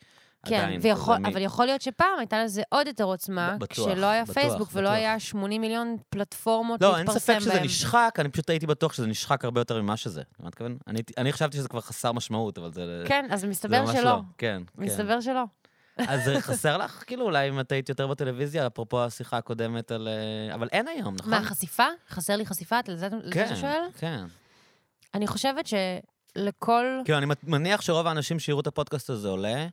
כן, 0.47 0.55
עדיין, 0.61 0.81
ויכול, 0.83 1.17
מ- 1.19 1.27
אבל 1.27 1.43
יכול 1.43 1.67
להיות 1.67 1.83
שפעם 1.83 2.19
הייתה 2.19 2.45
לזה 2.45 2.63
עוד 2.69 2.87
יותר 2.87 3.05
עוצמה, 3.05 3.57
בטוח, 3.61 3.89
כשלא 3.89 4.07
היה 4.07 4.23
בטוח, 4.25 4.35
פייסבוק 4.35 4.69
ולא 4.73 4.83
בטוח. 4.89 4.95
היה 4.97 5.21
80 5.21 5.61
מיליון 5.61 5.97
פלטפורמות 6.11 6.83
לא, 6.83 6.89
אין 6.89 6.97
להתפרסם 7.07 7.19
ספק 7.19 7.39
שזה 7.41 7.51
בהם. 7.55 7.65
נשחק, 7.65 8.15
אני 8.19 8.29
פשוט 8.29 8.51
הייתי 8.51 8.67
בטוח 8.67 8.93
שזה 8.93 9.07
נשחק 9.07 9.45
הרבה 9.45 9.61
יותר 9.61 9.83
ממה 9.83 9.97
שזה. 9.97 10.23
אתה 10.37 10.47
מתכוון? 10.47 10.77
אני- 10.87 11.03
אני 11.19 11.33
חשבתי 11.33 11.57
שזה 11.57 11.69
כבר 11.69 11.81
חסר 11.81 12.13
משמעות, 12.13 12.59
אבל 12.59 12.73
זה... 12.73 13.05
כן, 13.07 13.27
אז 13.31 13.45
מסתבר 13.45 13.93
שלא. 13.93 14.03
לא. 14.03 14.17
כן, 14.39 14.63
כן. 14.77 14.83
מסתבר 14.85 15.21
שלא. 15.21 15.43
אז 16.09 16.25
זה 16.25 16.41
חסר 16.41 16.77
לך, 16.77 17.05
כאילו, 17.07 17.25
אולי 17.25 17.49
אם 17.49 17.61
את 17.61 17.73
היית 17.73 17.89
יותר 17.89 18.07
בטלוויזיה, 18.07 18.67
אפרופו 18.67 19.05
השיחה 19.05 19.37
הקודמת 19.37 19.91
על... 19.91 20.09
אה, 20.09 20.55
אבל 20.55 20.69
אין 20.73 20.89
היום, 20.89 21.15
נכון? 21.15 21.31
מה, 21.31 21.43
חשיפה? 21.43 21.87
חסר 22.09 22.37
לי 22.37 22.47
חשיפה? 22.47 22.79
אתה 22.79 22.93
לזה 22.93 23.09
כן, 23.33 23.47
אתה 23.47 23.57
שואל? 23.57 23.83
כן. 23.99 24.25
אני 25.15 25.27
חושבת 25.27 25.67
שלכל... 25.67 26.85
כאילו, 27.05 27.19
אני 27.19 27.27
מניח 27.43 27.81
שרוב 27.81 28.07
האנשים 28.07 28.39
שיראו 28.39 28.61
את 28.61 28.67
הפודקאסט 28.67 29.11
הזה 29.11 29.29
עולה. 29.29 29.67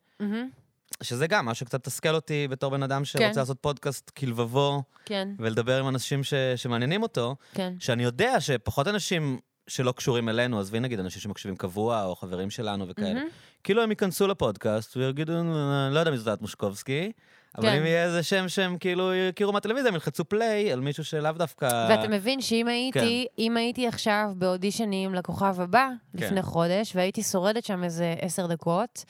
שזה 1.04 1.28
גם 1.28 1.46
מה 1.46 1.54
שקצת 1.54 1.88
מתסכל 1.88 2.16
אותי 2.16 2.48
בתור 2.48 2.72
בן 2.72 2.84
אדם 2.84 3.06
שרוצה 3.06 3.34
כן. 3.34 3.40
לעשות 3.40 3.58
פודקאסט 3.62 4.10
כלבבו 4.10 4.84
כן, 5.06 5.30
ולדבר 5.40 5.80
עם 5.80 5.88
אנשים 5.88 6.24
ש... 6.24 6.34
שמעניינים 6.56 7.04
אותו, 7.04 7.36
כן. 7.54 7.74
שאני 7.80 8.04
יודע 8.04 8.42
שפחות 8.42 8.88
אנשים 8.88 9.40
שלא 9.68 9.92
קשורים 9.92 10.30
אלינו, 10.30 10.60
עזבי 10.60 10.80
נגיד 10.80 11.00
אנשים 11.00 11.22
שמקשיבים 11.22 11.58
קבוע, 11.58 12.04
או 12.04 12.16
חברים 12.16 12.50
שלנו 12.50 12.88
וכאלה, 12.88 13.14
מהמם. 13.14 13.28
כאילו 13.64 13.84
הם 13.84 13.90
ייכנסו 13.90 14.28
לפודקאסט 14.28 14.98
ויגידו, 14.98 15.34
"אני 15.40 15.96
לא 15.96 16.00
יודע 16.00 16.12
מי 16.12 16.18
זאת 16.18 16.42
מושקובסקי, 16.42 17.12
אבל 17.58 17.66
כן. 17.66 17.78
אם 17.78 17.86
יהיה 17.86 18.06
איזה 18.06 18.24
שם 18.24 18.50
שהם 18.50 18.78
כאילו 18.78 19.14
יכירו 19.14 19.54
מהטלוויזיה, 19.54 19.90
הם 19.90 19.96
ילחצו 19.96 20.26
פליי 20.26 20.72
על 20.72 20.80
מישהו 20.80 21.06
שלאו 21.06 21.32
דווקא... 21.32 21.88
ואתה 21.90 22.08
מבין 22.08 22.42
שאם 22.42 22.68
הייתי, 22.68 23.28
כן. 23.30 23.44
אם 23.44 23.58
הייתי 23.58 23.88
עכשיו 23.88 24.30
באודישנים 24.36 25.14
לכוכב 25.14 25.62
הבא, 25.62 25.90
כן. 26.18 26.26
לפני 26.26 26.42
חודש, 26.42 26.96
והייתי 26.96 27.24
שורדת 27.24 27.64
שם 27.64 27.84
איזה 27.84 28.16
עשר 28.22 28.48
דקות, 28.48 29.06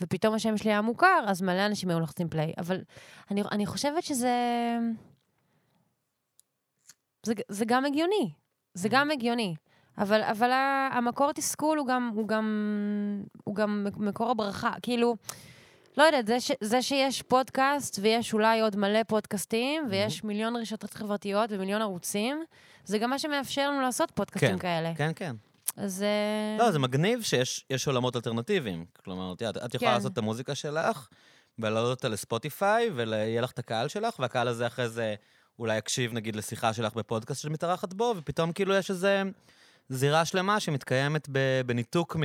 ופתאום 0.00 0.34
השם 0.34 0.56
שלי 0.56 0.70
היה 0.70 0.82
מוכר, 0.82 1.24
אז 1.26 1.42
מלא 1.42 1.66
אנשים 1.66 1.90
היו 1.90 2.00
לוחצים 2.00 2.28
פליי. 2.28 2.52
אבל 2.58 2.80
אני, 3.30 3.42
אני 3.52 3.66
חושבת 3.66 4.02
שזה... 4.02 4.36
זה, 7.26 7.34
זה 7.48 7.64
גם 7.64 7.84
הגיוני. 7.84 8.30
זה 8.74 8.88
גם 8.88 9.10
הגיוני. 9.10 9.54
אבל, 9.98 10.22
אבל 10.22 10.50
המקור 10.92 11.32
תסכול 11.32 11.78
הוא 11.78 11.86
גם, 11.86 12.10
הוא 12.14 12.28
גם, 12.28 12.46
הוא 13.44 13.54
גם 13.54 13.86
מקור 13.96 14.30
הברכה. 14.30 14.72
כאילו, 14.82 15.16
לא 15.96 16.02
יודעת, 16.02 16.26
זה, 16.26 16.40
ש, 16.40 16.50
זה 16.60 16.82
שיש 16.82 17.22
פודקאסט 17.22 17.98
ויש 18.02 18.34
אולי 18.34 18.60
עוד 18.60 18.76
מלא 18.76 19.02
פודקאסטים, 19.02 19.86
ויש 19.90 20.24
מיליון 20.24 20.56
רשתות 20.56 20.94
חברתיות 20.94 21.50
ומיליון 21.52 21.82
ערוצים, 21.82 22.44
זה 22.84 22.98
גם 22.98 23.10
מה 23.10 23.18
שמאפשר 23.18 23.70
לנו 23.70 23.80
לעשות 23.80 24.10
פודקאסטים 24.10 24.50
כן, 24.50 24.58
כאלה. 24.58 24.94
כן, 24.94 25.12
כן. 25.16 25.36
אז... 25.76 26.02
אה, 26.02 26.64
לא, 26.64 26.70
זה 26.70 26.78
מגניב 26.78 27.22
שיש 27.22 27.64
יש 27.70 27.86
עולמות 27.86 28.16
אלטרנטיביים. 28.16 28.84
כלומר, 29.04 29.32
את 29.32 29.42
את 29.42 29.74
יכולה 29.74 29.90
כן. 29.90 29.96
לעשות 29.96 30.12
את 30.12 30.18
המוזיקה 30.18 30.54
שלך, 30.54 31.08
ולהעלות 31.58 31.96
אותה 31.96 32.08
לספוטיפיי, 32.08 32.90
ויהיה 32.90 33.40
לך 33.40 33.50
את 33.50 33.58
הקהל 33.58 33.88
שלך, 33.88 34.18
והקהל 34.18 34.48
הזה 34.48 34.66
אחרי 34.66 34.88
זה 34.88 35.14
אולי 35.58 35.78
יקשיב, 35.78 36.12
נגיד, 36.12 36.36
לשיחה 36.36 36.72
שלך 36.72 36.94
בפודקאסט 36.94 37.42
שמתארחת 37.42 37.92
בו, 37.92 38.14
ופתאום 38.16 38.52
כאילו 38.52 38.74
יש 38.74 38.90
איזה 38.90 39.22
זירה 39.92 40.24
שלמה 40.24 40.60
שמתקיימת 40.60 41.28
בניתוק 41.66 42.16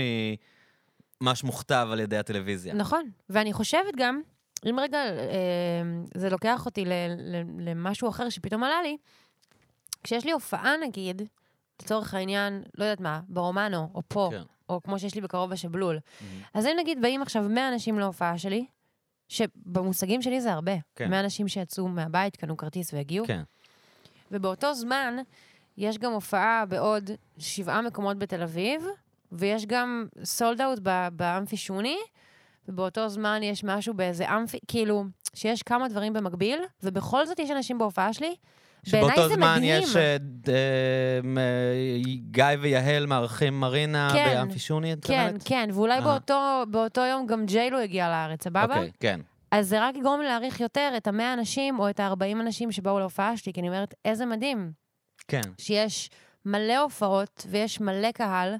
ממה 1.21 1.35
שמוכתב 1.35 1.87
על 1.91 1.99
ידי 1.99 2.17
הטלוויזיה. 2.17 2.73
נכון, 2.73 3.09
ואני 3.29 3.53
חושבת 3.53 3.93
גם, 3.97 4.21
אם 4.65 4.79
רגע 4.79 4.97
אה, 4.97 5.81
זה 6.13 6.29
לוקח 6.29 6.65
אותי 6.65 6.85
למשהו 7.59 8.09
אחר 8.09 8.29
שפתאום 8.29 8.63
עלה 8.63 8.81
לי, 8.81 8.97
כשיש 10.03 10.25
לי 10.25 10.31
הופעה 10.31 10.73
נגיד, 10.83 11.21
לצורך 11.81 12.13
העניין, 12.13 12.63
לא 12.77 12.83
יודעת 12.83 12.99
מה, 12.99 13.19
ברומנו, 13.27 13.89
או 13.95 14.01
פה, 14.07 14.29
כן. 14.31 14.41
או 14.69 14.83
כמו 14.83 14.99
שיש 14.99 15.15
לי 15.15 15.21
בקרוב 15.21 15.51
בשבלול, 15.51 15.99
מהמם. 16.21 16.41
אז 16.53 16.65
אם 16.65 16.71
נגיד 16.79 17.01
באים 17.01 17.21
עכשיו 17.21 17.43
100 17.49 17.69
אנשים 17.69 17.99
להופעה 17.99 18.37
שלי, 18.37 18.65
שבמושגים 19.29 20.21
שלי 20.21 20.41
זה 20.41 20.53
הרבה, 20.53 20.71
כן. 20.95 21.09
100 21.09 21.19
אנשים 21.19 21.47
שיצאו 21.47 21.87
מהבית, 21.87 22.35
קנו 22.35 22.57
כרטיס 22.57 22.93
והגיעו, 22.93 23.27
כן. 23.27 23.41
ובאותו 24.31 24.73
זמן 24.73 25.17
יש 25.77 25.97
גם 25.97 26.11
הופעה 26.11 26.65
בעוד 26.65 27.09
שבעה 27.37 27.81
מקומות 27.81 28.17
בתל 28.19 28.41
אביב, 28.43 28.85
ויש 29.31 29.65
גם 29.65 30.07
סולד 30.23 30.61
אאוט 30.61 30.79
באמפי 31.11 31.57
שוני, 31.57 31.97
ובאותו 32.67 33.09
זמן 33.09 33.39
יש 33.43 33.63
משהו 33.63 33.93
באיזה 33.93 34.29
אמפי, 34.29 34.59
כאילו, 34.67 35.03
שיש 35.33 35.63
כמה 35.63 35.87
דברים 35.87 36.13
במקביל, 36.13 36.59
ובכל 36.83 37.25
זאת 37.25 37.39
יש 37.39 37.51
אנשים 37.51 37.77
בהופעה 37.77 38.13
שלי. 38.13 38.35
שבאותו 38.83 39.29
זמן 39.29 39.55
מדהים. 39.57 39.83
יש 39.83 39.95
ד- 40.19 40.49
אה, 40.49 41.19
גיא 42.31 42.43
ויהל 42.59 43.05
מארחים 43.05 43.59
מרינה 43.59 44.09
כן, 44.13 44.33
באמפי 44.35 44.59
שוני, 44.59 44.93
את 44.93 45.05
כן, 45.05 45.23
מתכוונת? 45.25 45.43
כן, 45.47 45.69
ואולי 45.73 45.95
אה. 45.95 46.01
באותו, 46.01 46.63
באותו 46.71 47.01
יום 47.01 47.25
גם 47.27 47.45
ג'יילו 47.45 47.79
הגיע 47.79 48.09
לארץ, 48.09 48.43
סבבה? 48.43 48.63
אוקיי, 48.63 48.91
כן. 48.99 49.19
אז 49.51 49.69
זה 49.69 49.81
רק 49.83 49.95
יגרום 49.95 50.21
לי 50.21 50.27
להעריך 50.27 50.59
יותר 50.59 50.93
את 50.97 51.07
המאה 51.07 51.33
אנשים 51.33 51.79
או 51.79 51.89
את 51.89 51.99
ה-40 51.99 52.41
אנשים 52.41 52.71
שבאו 52.71 52.99
להופעה 52.99 53.37
שלי, 53.37 53.53
כי 53.53 53.59
אני 53.59 53.67
אומרת, 53.67 53.93
איזה 54.05 54.25
מדהים 54.25 54.71
כן. 55.27 55.41
שיש 55.57 56.09
מלא 56.45 56.77
הופעות 56.77 57.45
ויש 57.49 57.81
מלא 57.81 58.11
קהל. 58.11 58.55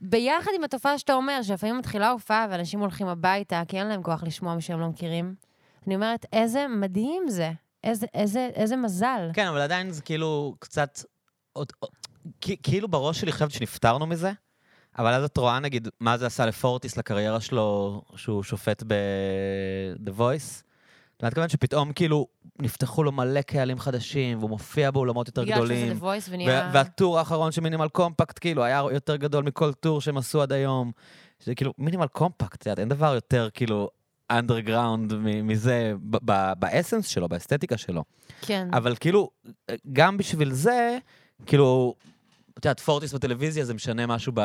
ביחד 0.00 0.50
עם 0.56 0.64
התופעה 0.64 0.98
שאתה 0.98 1.12
אומר, 1.12 1.42
שלפעמים 1.42 1.78
מתחילה 1.78 2.10
הופעה 2.10 2.46
ואנשים 2.50 2.80
הולכים 2.80 3.06
הביתה, 3.06 3.62
כי 3.68 3.78
אין 3.78 3.86
להם 3.86 4.02
כוח 4.02 4.22
לשמוע 4.22 4.54
מי 4.54 4.62
שהם 4.62 4.80
לא 4.80 4.88
מכירים. 4.88 5.34
אני 5.86 5.94
אומרת, 5.94 6.26
איזה 6.32 6.66
מדהים 6.68 7.28
זה. 7.28 7.52
איזה, 7.84 8.06
איזה, 8.14 8.50
איזה 8.54 8.76
מזל. 8.76 9.30
כן, 9.34 9.46
אבל 9.46 9.60
עדיין 9.60 9.90
זה 9.90 10.02
כאילו 10.02 10.54
קצת... 10.58 11.00
עוד, 11.52 11.72
עוד, 11.78 11.90
כאילו 12.62 12.88
בראש 12.88 13.20
שלי 13.20 13.32
חשבתי 13.32 13.54
שנפטרנו 13.54 14.06
מזה, 14.06 14.32
אבל 14.98 15.14
אז 15.14 15.24
את 15.24 15.36
רואה, 15.36 15.60
נגיד, 15.60 15.88
מה 16.00 16.18
זה 16.18 16.26
עשה 16.26 16.46
לפורטיס, 16.46 16.96
לקריירה 16.96 17.40
שלו, 17.40 18.02
שהוא 18.16 18.42
שופט 18.42 18.82
ב-The 18.86 20.10
Voice. 20.18 20.69
את 21.20 21.24
מתכוונת 21.24 21.50
שפתאום 21.50 21.92
כאילו 21.92 22.26
נפתחו 22.58 23.04
לו 23.04 23.12
מלא 23.12 23.42
קהלים 23.42 23.78
חדשים, 23.78 24.38
והוא 24.38 24.50
מופיע 24.50 24.90
באולמות 24.90 25.28
יותר 25.28 25.42
בגלל 25.42 25.56
גדולים. 25.56 25.86
שזה 25.86 25.94
The 25.94 26.02
Voice 26.02 26.28
ונהיה... 26.30 26.50
וה- 26.50 26.70
וה 26.74 26.89
tour 26.89 27.18
האחרון 27.18 27.52
של 27.52 27.60
מינימל 27.60 27.88
קומפקט, 27.88 28.38
כאילו, 28.38 28.64
היה 28.64 28.82
יותר 28.92 29.16
גדול 29.16 29.44
מכל 29.44 29.72
tour 29.72 30.00
שהם 30.00 30.16
עשו 30.16 30.42
עד 30.42 30.52
היום. 30.52 30.92
שזה 31.40 31.54
כאילו, 31.54 31.72
מינימל 31.78 32.06
קומפקט, 32.06 32.66
אין 32.66 32.88
דבר 32.88 33.14
יותר 33.14 33.48
כאילו 33.54 33.90
underground 34.30 35.14
מזה, 35.42 35.92
באסנס 36.58 37.06
שלו, 37.06 37.28
באסתטיקה 37.28 37.76
שלו. 37.76 38.04
כן. 38.40 38.68
אבל 38.72 38.96
כאילו, 39.00 39.30
גם 39.92 40.16
בשביל 40.16 40.52
זה, 40.52 40.98
כאילו, 41.46 41.94
את 42.58 42.64
יודעת, 42.64 42.80
פורטיס 42.80 43.12
בטלוויזיה 43.12 43.64
זה 43.64 43.74
משנה 43.74 44.06
משהו 44.06 44.32
ב... 44.36 44.40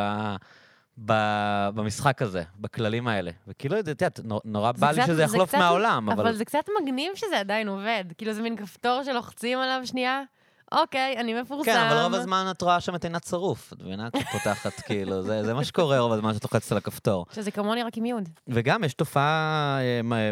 במשחק 0.97 2.21
הזה, 2.21 2.43
בכללים 2.59 3.07
האלה. 3.07 3.31
וכאילו, 3.47 3.79
את 3.79 3.87
יודעת, 3.87 4.19
נור- 4.23 4.41
נורא 4.45 4.71
בא 4.71 4.91
לי 4.91 5.01
שזה 5.01 5.15
זה 5.15 5.23
יחלוף 5.23 5.55
מהעולם, 5.55 6.09
אבל... 6.09 6.21
אבל 6.21 6.35
זה 6.35 6.45
קצת 6.45 6.65
מגניב 6.81 7.11
שזה 7.15 7.39
עדיין 7.39 7.67
עובד. 7.67 8.05
כאילו, 8.17 8.33
זה 8.33 8.41
מין 8.41 8.57
כפתור 8.57 9.03
שלוחצים 9.03 9.59
עליו 9.59 9.81
שנייה, 9.85 10.23
אוקיי, 10.71 11.17
אני 11.17 11.41
מפורסם. 11.41 11.71
כן, 11.71 11.77
אבל 11.77 12.03
רוב 12.03 12.13
הזמן 12.13 12.47
את 12.51 12.61
רואה 12.61 12.79
שם 12.81 12.95
את 12.95 13.03
עינת 13.03 13.23
שרוף, 13.23 13.73
את 13.73 13.81
מבינה? 13.81 14.09
כשאת 14.11 14.27
פותחת, 14.31 14.73
כאילו, 14.87 15.21
זה, 15.21 15.43
זה 15.43 15.53
מה 15.53 15.63
שקורה 15.63 15.99
רוב 15.99 16.11
הזמן 16.13 16.33
שאת 16.33 16.43
לוחצת 16.43 16.71
על 16.71 16.77
הכפתור. 16.77 17.25
שזה 17.33 17.51
כמוני 17.51 17.83
רק 17.83 17.97
עם 17.97 18.05
יוד. 18.05 18.29
וגם 18.47 18.83
יש 18.83 18.93
תופעה, 18.93 19.77
אה, 19.79 20.01
אה, 20.17 20.31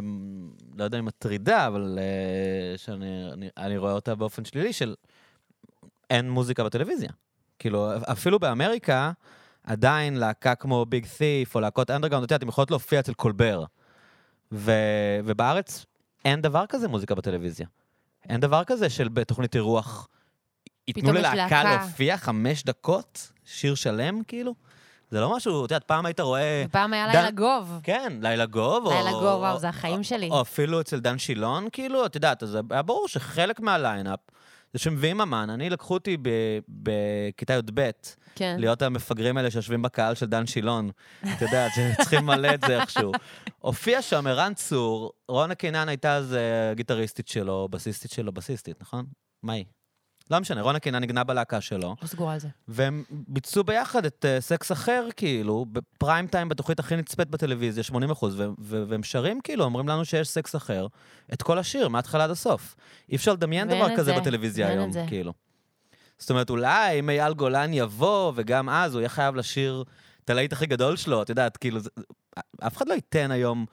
לא 0.78 0.84
יודע 0.84 1.00
אם 1.00 1.06
מטרידה, 1.06 1.68
אבל 1.68 2.00
אה, 2.02 2.78
שאני 2.78 3.32
אני, 3.34 3.50
אני 3.58 3.78
רואה 3.78 3.92
אותה 3.92 4.16
באופן 4.16 4.46
שלילי, 4.46 4.74
של 4.74 4.96
אין 6.10 6.30
מוזיקה 6.30 6.64
בטלוויזיה. 6.64 7.10
כאילו, 7.60 7.92
אפילו 8.12 8.40
באמריקה, 8.40 9.12
עדיין 9.64 10.18
להקה 10.18 10.56
כמו 10.56 10.86
ביג 10.86 11.06
תיף, 11.18 11.56
או 11.56 11.60
להקות 11.62 11.92
אנדרגאונד, 11.92 12.24
את 12.24 12.32
יודעת, 12.32 12.42
הן 12.44 12.50
יכולות 12.50 12.72
להופיע 12.72 13.00
אצל 13.00 13.14
קולבר. 13.14 13.64
ו, 14.52 14.72
ובארץ 15.26 15.86
אין 16.26 16.42
דבר 16.42 16.66
כזה 16.70 16.88
מוזיקה 16.88 17.16
בטלוויזיה. 17.16 17.68
אין 18.30 18.40
דבר 18.42 18.64
כזה 18.64 18.90
של 18.90 19.08
בתוכנית 19.10 19.56
אירוח, 19.56 20.08
ייתנו 20.88 21.14
ללהקה 21.14 21.36
להקה. 21.36 21.64
להופיע 21.64 22.18
חמש 22.18 22.64
דקות, 22.64 23.32
שיר 23.46 23.76
שלם, 23.76 24.24
כאילו? 24.28 24.54
זה 25.12 25.22
לא 25.22 25.36
משהו, 25.36 25.66
את 25.66 25.72
יודעת, 25.72 25.84
פעם 25.84 26.06
היית 26.06 26.20
רואה... 26.20 26.64
ופעם 26.70 26.94
היה 26.94 27.08
דן- 27.08 27.14
לילה 27.14 27.32
גוב. 27.32 27.80
כן, 27.84 28.14
לילה 28.22 28.46
גוב, 28.46 28.86
או... 28.86 28.92
לילה 28.92 29.12
גוב, 29.12 29.24
וואו, 29.24 29.60
זה 29.60 29.70
החיים 29.70 30.04
שלי. 30.04 30.30
או 30.30 30.42
אפילו 30.42 30.82
אצל 30.82 31.00
דן 31.00 31.18
שילון, 31.18 31.68
כאילו, 31.72 32.06
את 32.06 32.16
יודעת, 32.16 32.44
אז 32.44 32.58
היה 32.70 32.82
ברור 32.82 33.08
שחלק 33.08 33.60
מהליינאפ 33.60 34.20
זה 34.74 34.80
שמביאים 34.80 35.22
אמן. 35.22 35.50
אני, 35.50 35.70
לקחו 35.70 35.94
אותי 35.94 36.18
ב- 36.22 36.60
בכיתה 36.70 37.54
י"ב, 37.54 37.90
כן. 38.36 38.56
להיות 38.60 38.82
המפגרים 38.82 39.38
האלה 39.38 39.52
שיושבים 39.52 39.82
בקהל 39.82 40.16
של 40.16 40.26
דן 40.26 40.46
שילון. 40.46 40.90
את 41.22 41.42
יודעת, 41.42 41.72
שצריכים 41.76 42.20
למלא 42.20 42.54
את 42.54 42.62
זה 42.68 42.82
איכשהו. 42.82 43.12
הופיע 43.60 44.02
שם 44.02 44.28
ערן 44.28 44.54
צור, 44.54 45.12
רונה 45.28 45.56
קינן 45.56 45.90
הייתה 45.90 46.16
אז 46.16 46.34
אה, 46.34 46.74
גיטריסטית 46.74 47.28
שלו, 47.28 47.68
בסיסטית 47.72 48.12
שלו, 48.12 48.32
בסיסטית, 48.32 48.82
נכון? 48.82 49.06
מה 49.44 49.54
היא? 49.54 49.66
לא 50.32 50.40
משנה, 50.40 50.62
רונה 50.62 50.80
קינן 50.80 51.00
נגנה 51.04 51.24
בלהקה 51.24 51.62
שלו. 51.62 51.96
לא 52.02 52.08
סגורה 52.08 52.34
על 52.34 52.40
זה. 52.40 52.48
והם 52.68 53.04
ביצעו 53.10 53.64
ביחד 53.64 54.06
את 54.06 54.26
uh, 54.26 54.42
סקס 54.42 54.72
אחר, 54.72 55.08
כאילו, 55.16 55.66
בפריים 55.72 56.28
טיים, 56.28 56.50
בתוכנית 56.50 56.80
הכי 56.80 56.96
נצפית 56.96 57.30
בטלוויזיה, 57.30 57.84
80 57.84 58.12
אחוז, 58.12 58.42
והם 58.60 59.04
שרים, 59.04 59.40
כאילו, 59.44 59.66
אומרים 59.66 59.88
לנו 59.88 60.06
שיש 60.06 60.28
סקס 60.28 60.56
אחר, 60.56 60.88
את 61.34 61.42
כל 61.42 61.60
השיר, 61.60 61.88
מההתחלה 61.88 62.24
עד 62.24 62.30
הסוף. 62.30 62.76
אי 63.10 63.16
אפשר 63.16 63.34
לדמיין 63.34 63.68
דבר 63.68 63.90
כזה 63.98 64.04
זה, 64.04 64.20
בטלוויזיה 64.20 64.68
היום. 64.68 64.92
כאילו. 65.08 65.34
זאת 66.24 66.30
אומרת, 66.30 66.50
אולי 66.50 67.00
אם 67.00 67.10
אייל 67.10 67.34
גולן 67.34 67.74
יבוא, 67.74 68.32
וגם 68.36 68.70
אז 68.70 68.94
הוא 68.94 69.02
יהיה 69.02 69.10
חייב 69.10 69.36
לשיר 69.36 69.84
את 70.26 70.30
הלהיט 70.30 70.54
הכי 70.54 70.66
גדול 70.66 70.96
שלו, 70.96 71.22
את 71.22 71.30
יודעת, 71.30 71.58
כאילו, 71.58 71.80
זה, 71.80 71.90
אף 72.68 72.78
אחד 72.78 72.88
לא 72.88 72.94
ייתן 72.94 73.32
היום 73.32 73.66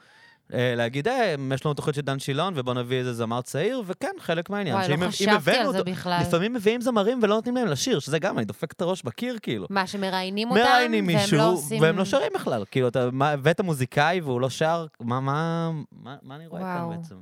אה, 0.53 0.73
להגיד, 0.75 1.07
אה, 1.07 1.35
יש 1.53 1.65
לנו 1.65 1.73
תוכנית 1.73 1.95
של 1.95 2.01
דן 2.01 2.19
שילון, 2.19 2.53
ובוא 2.55 2.73
נביא 2.73 2.97
איזה 2.99 3.13
זמר 3.13 3.41
צעיר, 3.41 3.83
וכן, 3.85 4.11
חלק 4.19 4.49
מהעניין. 4.49 4.75
וואי, 4.75 4.87
לא 4.87 5.07
חשבתי 5.07 5.51
על 5.51 5.71
זה 5.71 5.77
אותו- 5.79 5.91
בכלל. 5.91 6.19
לפעמים 6.27 6.53
מביאים 6.53 6.81
זמרים 6.81 7.19
ולא 7.23 7.35
נותנים 7.35 7.55
להם 7.55 7.67
לשיר, 7.67 7.99
שזה 7.99 8.19
גם, 8.19 8.37
אני 8.37 8.45
דופק 8.45 8.71
את 8.71 8.81
הראש 8.81 9.03
בקיר, 9.03 9.37
כאילו. 9.41 9.67
מה, 9.69 9.87
שמראיינים 9.87 10.51
אותם, 10.51 10.61
מראיינים 10.61 11.07
והם 11.07 11.15
מישהו, 11.15 11.37
לא 11.37 11.51
עושים... 11.51 11.81
והם 11.81 11.97
לא 11.97 12.05
שרים 12.05 12.31
בכלל. 12.35 12.63
כאילו, 12.71 12.87
אתה 12.87 13.09
הבאת 13.21 13.61
מוזיקאי 13.61 14.21
והוא 14.21 14.41
לא 14.41 14.49
שר, 14.49 14.85
מה, 14.99 15.19
מה, 15.19 15.71
מה, 15.91 16.15
מה 16.21 16.35
אני 16.35 16.47
רואה 16.47 16.61
וואו. 16.61 16.89
כאן 16.89 16.97
בעצם? 16.97 17.15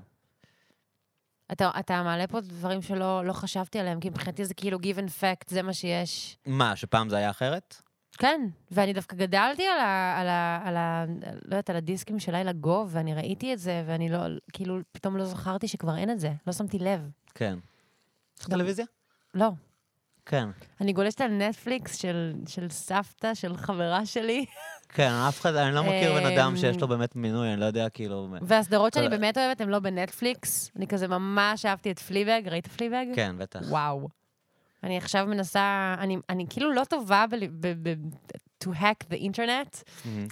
אתה, 1.52 1.72
אתה 1.80 2.04
מעלה 2.04 2.28
פה 2.28 2.42
דברים 2.42 2.82
שלא 2.82 3.26
לא 3.26 3.34
חשבתי 3.34 3.80
עליהם, 3.80 4.00
כי 4.00 4.10
מבחינתי 4.10 4.46
זה 4.46 4.54
כאילו 4.54 4.78
give 4.78 4.98
and 4.98 5.22
fact, 5.22 5.46
זה 5.48 5.62
מה 5.62 5.74
שיש. 5.74 6.38
מה, 6.46 6.76
שפעם 6.76 7.10
זה 7.10 7.18
היה 7.18 7.30
אחרת? 7.30 7.82
כן, 8.18 8.42
ואני 8.72 8.94
דווקא 8.94 9.16
גדלתי 9.16 9.68
על 9.68 9.80
ה... 9.80 10.16
על 10.20 10.28
ה... 10.28 10.62
על 10.66 10.78
ה... 10.78 11.06
לא 11.22 11.56
יודעת, 11.56 11.70
על 11.70 11.76
הדיסקים 11.76 12.20
של 12.20 12.32
לילה 12.32 12.52
גו, 12.52 12.86
ואני 12.90 13.14
ראיתי 13.14 13.54
את 13.54 13.60
זה, 13.60 13.84
ואני 13.88 14.10
לא... 14.10 14.20
כאילו, 14.54 14.80
פתאום 14.92 15.18
לא 15.18 15.26
זכרתי 15.26 15.68
שכבר 15.68 15.98
אין 15.98 16.12
את 16.12 16.20
זה. 16.20 16.34
לא 16.48 16.54
שמתי 16.54 16.80
לב. 16.80 17.10
כן. 17.36 17.58
יש 18.38 18.42
לך 18.42 18.50
טלוויזיה? 18.50 18.86
לא. 19.34 19.50
כן. 20.30 20.50
אני 20.82 20.94
גולשת 20.94 21.22
על 21.22 21.32
נטפליקס 21.32 21.96
של, 21.96 22.34
של 22.48 22.70
סבתא, 22.70 23.34
של 23.34 23.58
חברה 23.58 24.06
שלי, 24.06 24.46
כן, 24.90 25.12
אף 25.28 25.42
אחד, 25.42 25.56
אני 25.56 25.76
לא 25.76 25.84
מכיר 25.84 26.14
בן 26.14 26.26
אדם 26.26 26.52
אמ, 26.52 26.58
שיש 26.58 26.78
לו 26.82 26.88
באמת 26.88 27.16
מינוי, 27.16 27.54
אני 27.54 27.60
לא 27.60 27.66
יודע, 27.66 27.90
כאילו... 27.90 28.28
והסדרות 28.42 28.94
שאני 28.94 29.10
באמת 29.10 29.38
אוהבת 29.38 29.62
הן 29.62 29.70
לא 29.70 29.80
בנטפליקס. 29.80 30.72
אני 30.76 30.88
כזה 30.88 31.08
ממש 31.08 31.66
אהבתי 31.66 31.92
את 31.92 32.00
פליבג, 32.00 32.42
ראית 32.46 32.68
פליבג? 32.68 33.06
כן, 33.16 33.36
בטח. 33.38 33.60
וואו. 33.70 34.08
אני 34.84 34.98
עכשיו 34.98 35.26
מנסה, 35.28 35.96
אני, 36.00 36.18
אני 36.30 36.46
כאילו 36.50 36.74
לא 36.74 36.84
טובה 36.84 37.26
ב... 37.32 37.36
ב, 37.36 37.90
ב 37.90 37.94
to 38.64 38.68
hack 38.68 39.14
the 39.14 39.18
internet. 39.18 39.84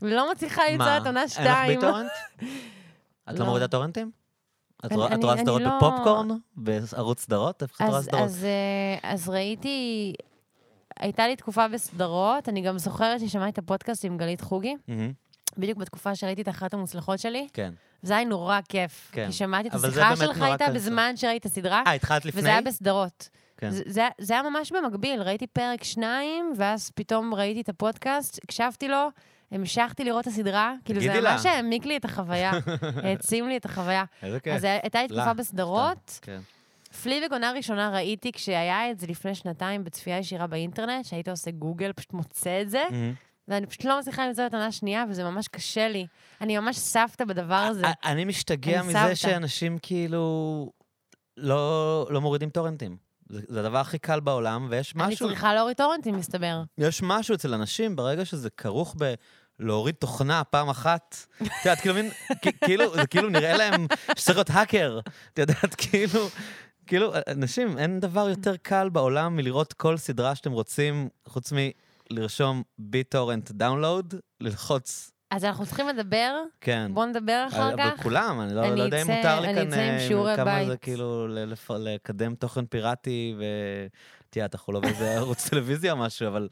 ולא 0.01 0.31
מצליחה 0.31 0.61
למצוא 0.71 0.97
את 0.97 1.05
עונה 1.05 1.19
אין 1.19 1.27
לך 1.27 1.33
שתיים. 1.33 1.79
ביטורנט? 1.79 2.11
את 3.29 3.33
לא 3.33 3.39
לא. 3.39 3.45
מורידה 3.45 3.67
טורנטים? 3.67 4.11
את 4.85 4.91
רואה- 4.91 5.37
סדרות 5.37 5.61
לא- 5.61 5.77
בפופקורן? 5.77 6.27
בערוץ 6.55 7.21
סדרות? 7.21 7.61
איפה 7.63 7.83
את 7.85 7.89
רואה 7.89 8.01
סדרות? 8.01 8.23
אז, 8.23 8.43
אה, 8.45 9.11
אז 9.11 9.29
ראיתי, 9.29 10.13
הייתה 10.99 11.27
לי 11.27 11.35
תקופה 11.35 11.67
בסדרות, 11.67 12.49
אני 12.49 12.61
גם 12.61 12.77
זוכרת 12.77 13.19
ששמעתי 13.19 13.49
את 13.49 13.57
הפודקאסט 13.57 14.05
עם 14.05 14.17
גלית 14.17 14.41
חוגי, 14.41 14.75
מהמם. 14.87 15.11
בדיוק 15.57 15.77
בתקופה 15.77 16.15
שראיתי 16.15 16.41
את 16.41 16.49
אחת 16.49 16.73
המוצלחות 16.73 17.19
שלי. 17.19 17.47
כן. 17.53 17.73
זה 18.01 18.17
היה 18.17 18.25
נורא 18.25 18.59
כיף. 18.69 19.09
כן. 19.11 19.25
כי 19.27 19.31
שמעתי 19.33 19.67
את 19.67 19.73
השיחה 19.75 20.15
שלך 20.15 20.41
איתה. 20.43 20.69
בזמן 20.69 21.17
שראית 21.17 21.41
את 21.41 21.45
הסדרה, 21.45 21.83
אה, 21.87 21.91
התחלת 21.93 22.25
לפני? 22.25 22.39
וזה 22.41 22.47
היה 22.49 22.61
בסדרות. 22.61 23.29
כן. 23.57 23.69
זה, 23.71 23.83
זה, 23.87 24.07
זה 24.21 24.33
היה 24.33 24.43
ממש 24.49 24.71
במקביל, 24.71 25.21
ראיתי 25.21 25.47
פרק 25.47 25.83
שניים, 25.83 26.53
ואז 26.57 26.91
פתאום 26.95 27.33
ראיתי 27.33 27.61
את 27.61 27.69
הפודקאסט, 27.69 28.39
הקשבתי 28.43 28.87
לו, 28.87 29.07
המשכתי 29.51 30.03
לראות 30.03 30.21
את 30.21 30.31
הסדרה, 30.31 30.73
כאילו 30.85 31.01
זה. 31.01 31.21
ממש 31.21 31.45
העמיק 31.45 31.85
לי 31.85 31.97
את 31.97 32.05
החוויה, 32.05 32.51
העצים 33.03 33.47
לי 33.47 33.57
את 33.57 33.65
החוויה. 33.65 34.03
איזה 34.23 34.39
כיף. 34.39 34.53
אז 34.55 34.63
היה- 34.63 34.79
הייתה 34.83 35.01
לי 35.01 35.07
תקופה 35.07 35.33
בסדרות, 35.33 36.19
כן. 36.21 36.39
פליבג 37.03 37.31
עונה 37.33 37.51
ראשונה 37.51 37.89
ראיתי 37.89 38.31
כשהיה 38.31 38.91
את 38.91 38.99
זה 38.99 39.07
לפני 39.07 39.35
שנתיים 39.35 39.83
בצפייה 39.83 40.17
ישירה 40.17 40.47
באינטרנט, 40.47 41.05
שהיית 41.05 41.27
עושה 41.27 41.51
גוגל, 41.51 41.93
פשוט 41.93 42.13
מוצא 42.13 42.61
את 42.61 42.69
זה. 42.69 42.83
ואני 43.47 43.65
פשוט 43.65 43.85
לא 43.85 43.99
מצליחה 43.99 44.27
למצוא 44.27 44.45
את 44.45 44.53
העונה 44.53 44.71
שנייה, 44.71 45.03
וזה 45.09 45.23
ממש 45.23 45.47
קשה 45.47 45.87
לי. 45.89 46.07
אני 46.41 46.57
ממש 46.57 46.77
סבתא 46.77 47.25
בדבר 47.25 47.55
הזה. 47.55 47.87
א- 47.87 47.91
אני 48.05 48.25
משתגע 48.25 48.83
מזה. 48.83 49.15
שאנשים 49.15 49.77
כאילו 49.81 50.71
לא 51.37 52.07
לא 52.09 52.21
מורידים 52.21 52.49
טורנטים. 52.49 52.97
זה 53.29 53.41
זה 53.47 53.59
הדבר 53.59 53.77
הכי 53.77 53.99
קל 53.99 54.19
בעולם, 54.19 54.67
ויש 54.69 54.93
אני 54.95 55.07
משהו, 55.07 55.27
צריכה 55.27 55.53
להוריד 55.53 55.77
טורנטים, 55.77 56.15
מסתבר. 56.15 56.63
יש 56.77 57.01
משהו 57.03 57.35
אצל 57.35 57.53
אנשים, 57.53 57.95
ברגע 57.95 58.25
שזה 58.25 58.49
כרוך 58.49 58.95
ב... 58.99 59.13
להוריד 59.59 59.95
תוכנה 59.95 60.43
פעם 60.43 60.69
אחת, 60.69 61.17
את 61.41 61.47
יודעת, 61.65 61.79
כאילו, 61.79 61.95
מין, 61.95 62.09
כאילו, 62.65 62.95
זה 62.95 63.07
כאילו 63.07 63.29
נראה 63.29 63.57
להם 63.57 63.87
שצריך 64.15 64.37
להיות 64.37 64.49
האקר, 64.49 64.99
את 65.33 65.39
יודעת, 65.39 65.75
כאילו, 65.77 66.29
כאילו, 66.87 67.13
אנשים, 67.27 67.77
אין 67.77 67.99
דבר 67.99 68.29
יותר 68.29 68.55
קל 68.57 68.89
בעולם 68.89 69.35
מלראות 69.35 69.73
כל 69.73 69.97
סדרה 69.97 70.35
שאתם 70.35 70.51
רוצים, 70.51 71.09
חוץ 71.27 71.53
מלרשום 72.11 72.63
ביטורנט 72.79 73.51
download, 73.51 74.15
ללחוץ, 74.41 75.11
אז 75.31 75.45
אנחנו 75.45 75.65
צריכים 75.65 75.87
לדבר, 75.87 76.41
כן. 76.61 76.91
בואו 76.93 77.05
נדבר 77.05 77.45
אחר 77.47 77.73
אבל 77.73 77.77
כך. 77.97 78.03
כולם, 78.03 78.41
אני 78.41 78.55
לא, 78.55 78.65
אני 78.67 78.75
לא 78.79 78.83
יודע 78.83 79.01
אם 79.01 79.07
מותר 79.11 79.39
לי 79.39 79.47
אני 79.47 79.55
כאן, 79.59 79.67
אצא 79.67 79.75
עם 79.81 79.93
אה, 79.93 79.99
שיעורי 80.07 80.35
כמה 80.35 80.63
זה 80.65 80.69
בית. 80.71 80.81
כאילו 80.81 81.27
לפ- 81.27 81.71
לקדם 81.79 82.35
תוכן 82.35 82.65
פיראטי, 82.65 83.35
ותראה, 84.29 84.47
אנחנו 84.53 84.73
לא 84.73 84.79
באיזה 84.79 85.11
ערוץ 85.17 85.49
טלוויזיה 85.49 85.91
או 85.91 85.97
משהו, 85.97 86.27
אבל 86.27 86.47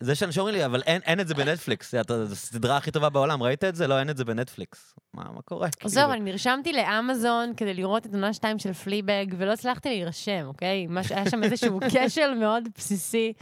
זה 0.00 0.14
שאנשים 0.14 0.40
אומרים 0.40 0.56
לי, 0.56 0.64
אבל 0.64 0.82
אין, 0.86 1.00
אין 1.04 1.20
את 1.20 1.28
זה 1.28 1.34
בנטפליקס, 1.34 1.94
זו 1.94 1.98
הסדרה 2.32 2.76
הכי 2.76 2.90
טובה 2.90 3.08
בעולם, 3.08 3.42
ראית 3.42 3.64
את 3.64 3.76
זה? 3.76 3.86
לא, 3.86 3.98
אין 3.98 4.10
את 4.10 4.16
זה 4.16 4.24
בנטפליקס. 4.24 4.94
מה, 5.14 5.24
מה 5.34 5.42
קורה? 5.42 5.68
זהו, 5.84 6.02
כאילו? 6.08 6.12
אני 6.22 6.30
נרשמתי 6.30 6.72
לאמזון 6.72 7.52
כדי 7.56 7.74
לראות 7.74 8.06
את 8.06 8.14
עונה 8.14 8.32
2 8.32 8.58
של 8.58 8.72
פליבג, 8.72 9.26
ולא 9.38 9.52
הצלחתי 9.52 9.88
להירשם, 9.88 10.44
אוקיי? 10.46 10.86
היה 11.10 11.30
שם 11.30 11.44
איזשהו 11.44 11.80
כשל 12.08 12.34
מאוד 12.34 12.68
בסיסי 12.78 13.32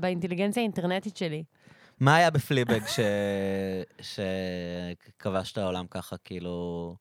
באינטליגנציה 0.00 0.60
האינטרנטית 0.62 1.16
שלי. 1.16 1.44
מה 2.00 2.16
היה 2.16 2.30
בפליבג. 2.30 2.80
שכבש 4.00 5.52
את 5.52 5.58
העולם 5.58 5.86
ככה, 5.86 6.16
כאילו... 6.16 6.96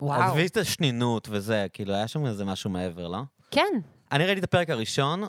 וואו. 0.00 0.22
עזבי 0.22 0.46
את 0.46 0.56
השנינות 0.56 1.28
וזה, 1.30 1.66
כאילו, 1.72 1.94
היה 1.94 2.08
שם 2.08 2.26
איזה 2.26 2.44
משהו 2.44 2.70
מעבר, 2.70 3.08
לא? 3.08 3.18
כן, 3.50 3.72
אני 4.12 4.26
ראיתי 4.26 4.38
את 4.38 4.44
הפרק 4.44 4.70
הראשון, 4.70 5.22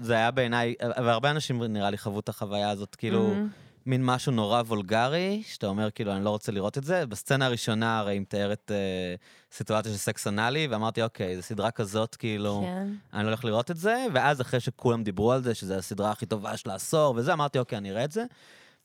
זה 0.00 0.14
היה 0.14 0.30
בעיניי, 0.30 0.74
והרבה 1.04 1.30
אנשים 1.30 1.62
נראה 1.62 1.90
לי 1.90 1.98
חוו 1.98 2.20
את 2.20 2.28
החוויה 2.28 2.70
הזאת, 2.70 2.94
כאילו, 2.94 3.28
מהמם. 3.28 3.48
מין 3.86 4.04
משהו 4.04 4.32
נורא 4.32 4.60
וולגרי, 4.60 5.42
שאתה 5.46 5.66
אומר, 5.66 5.90
כאילו, 5.90 6.12
אני 6.12 6.24
לא 6.24 6.30
רוצה 6.30 6.52
לראות 6.52 6.78
את 6.78 6.84
זה. 6.84 7.06
בסצנה 7.06 7.46
הראשונה, 7.46 7.98
הרי 7.98 8.12
היא 8.12 8.20
מתארת 8.20 8.70
אה, 8.70 9.14
סיטואציה 9.52 9.92
של 9.92 9.98
סקס 9.98 10.26
אנאלי, 10.26 10.66
ואמרתי, 10.66 11.02
אוקיי, 11.02 11.36
זו 11.36 11.42
סדרה 11.42 11.70
כזאת, 11.70 12.16
כאילו, 12.16 12.60
כן. 12.64 12.88
אני 13.12 13.22
לא 13.22 13.28
הולך 13.28 13.44
לראות 13.44 13.70
את 13.70 13.76
זה, 13.76 14.06
ואז 14.12 14.40
אחרי 14.40 14.60
שכולם 14.60 15.02
דיברו 15.02 15.32
על 15.32 15.42
זה, 15.42 15.54
שזו 15.54 15.74
הסדרה 15.74 16.10
הכי 16.10 16.26
טובה 16.26 16.56
של 16.56 16.70
העשור 16.70 17.14
וזה, 17.16 17.32
אמרתי, 17.32 17.58
אוקיי, 17.58 17.78
אני 17.78 17.90
אראה 17.90 18.04
את 18.04 18.12
זה, 18.12 18.24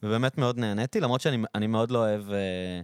ובאמת 0.04 0.38
מאוד 0.38 0.58
נהניתי, 0.58 1.00
למרות 1.00 1.22
שאני 1.22 1.38
אני 1.56 1.68
מאוד 1.68 1.92
לא 1.92 2.00
אוהב 2.00 2.32
אה, 2.32 2.82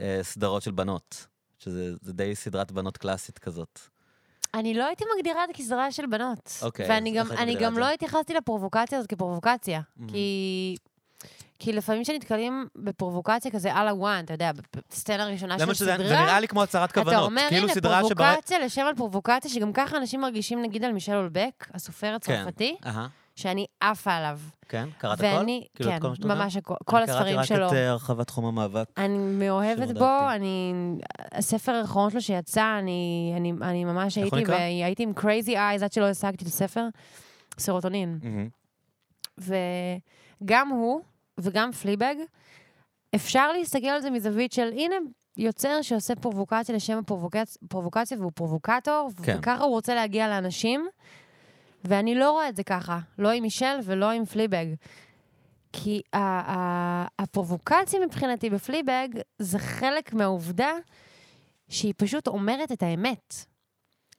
אה, 0.00 0.18
סדרות 0.22 0.62
של 0.62 0.70
בנות, 0.70 1.26
שזה 1.58 1.92
זה 2.00 2.12
די 2.12 2.34
סדרת 2.34 2.72
בנות 2.72 2.96
קלאסית 2.96 3.38
כזאת. 3.38 3.80
אני 4.54 4.74
לא 4.74 4.86
הייתי 4.86 5.04
מגדירה 5.16 5.44
את 5.44 5.48
זה 5.48 5.54
כסדרה 5.54 5.92
של 5.92 6.06
בנות. 6.06 6.58
אוקיי, 6.62 6.88
ואני 6.88 7.12
גם, 7.12 7.26
גם? 7.60 7.78
לא 7.78 7.90
התייחסתי 7.90 8.34
לפרובוקציה 8.34 8.98
הזאת 8.98 9.10
כפרובוקציה. 9.10 9.80
Mhm. 9.80 10.02
כי... 10.08 10.76
כי 11.58 11.72
לפעמים 11.72 12.02
כשנתקלים 12.02 12.68
בפרובוקציה 12.76 13.50
כזה 13.50 13.74
על 13.74 13.88
הוואן, 13.88 14.24
אתה 14.24 14.34
יודע, 14.34 14.50
בסצנה 14.90 15.22
הראשונה 15.22 15.58
של 15.58 15.74
שזה, 15.74 15.84
סדרה, 15.84 16.08
זה 16.08 16.20
נראה 16.20 16.40
לי 16.40 16.48
כמו 16.48 16.62
הצהרת 16.62 16.92
כוונות. 16.92 17.14
אתה 17.14 17.22
אומר, 17.22 17.46
כאילו 17.48 17.68
הנה. 17.68 18.00
פרובוקציה 18.00 18.58
לשם 18.58 18.86
על 18.86 18.94
פרובוקציה, 18.94 19.50
שגם 19.50 19.72
ככה 19.72 19.96
אנשים 19.96 20.20
מרגישים, 20.20 20.62
נגיד, 20.62 20.84
על 20.84 20.92
מישל 20.92 21.14
אולבק, 21.14 21.68
הסופר 21.74 22.14
הצרפתי, 22.14 22.76
אהה, 22.86 23.06
שאני 23.36 23.66
עפה 23.80 24.12
עליו. 24.12 24.38
כן, 24.68 24.88
קראת 24.98 25.18
הכל? 25.18 25.26
ואני, 25.26 25.66
כאילו 25.74 25.90
את 25.90 26.02
כן, 26.02 26.14
שאתה 26.14 26.26
יודע? 26.26 26.34
ממש 26.34 26.56
הכל, 26.56 26.74
כל 26.84 27.02
הספרים 27.02 27.38
אני 27.38 27.46
שלו. 27.46 27.56
קראתי 27.56 27.64
רק 27.64 27.72
את 27.72 27.76
אה, 27.76 27.90
הרחבת 27.90 28.26
תחום 28.26 28.44
המאבק. 28.44 28.84
אני 28.96 29.18
מאוהבת 29.18 29.98
בו. 29.98 30.30
אני... 30.30 30.74
הספר 31.32 31.72
האחרון 31.72 32.10
שלו 32.10 32.20
שיצא, 32.20 32.78
אני, 32.78 33.32
אני, 33.36 33.52
אני 33.62 33.84
ממש 33.84 34.18
הייתי, 34.18 34.36
נקרא? 34.36 34.54
והייתי 34.54 35.02
עם 35.02 35.12
crazy 35.16 35.54
eyes 35.54 35.84
עד 35.84 35.92
שלא 35.92 36.04
השגתי 36.08 36.44
את 36.44 36.48
הספר, 36.48 36.88
סרוטונין. 37.58 38.18
מהמם. 38.22 38.48
וגם 39.38 40.68
הוא 40.68 41.00
וגם 41.38 41.72
פליבג, 41.72 42.14
אפשר 43.14 43.52
להסתכל 43.52 43.86
על 43.86 44.00
זה 44.00 44.10
מזווית 44.10 44.52
של, 44.52 44.70
הנה, 44.72 44.94
יוצר 45.36 45.82
שעושה 45.82 46.14
פרובוקציה 46.14 46.74
לשם 46.74 46.98
הפרובוקציה, 46.98 47.62
פרובוקציה 47.68 48.18
והוא 48.20 48.32
פרובוקטור, 48.34 49.10
כן. 49.22 49.38
וככה 49.38 49.62
הוא 49.64 49.70
רוצה 49.70 49.94
להגיע 49.94 50.28
לאנשים, 50.28 50.88
ואני 51.84 52.14
לא 52.14 52.30
רואה 52.30 52.48
את 52.48 52.56
זה 52.56 52.62
ככה, 52.64 52.98
לא 53.18 53.30
עם 53.30 53.42
מישל 53.42 53.78
ולא 53.84 54.10
עם 54.10 54.24
פליבג. 54.24 54.66
כי 55.72 56.00
ה- 56.12 56.18
ה- 56.52 57.06
הפרובוקציה 57.18 58.00
מבחינתי 58.06 58.50
בפליבג 58.50 59.08
זה 59.38 59.58
חלק 59.58 60.12
מהעובדה 60.12 60.70
שהיא 61.68 61.94
פשוט 61.96 62.26
אומרת 62.26 62.72
את 62.72 62.82
האמת. 62.82 63.34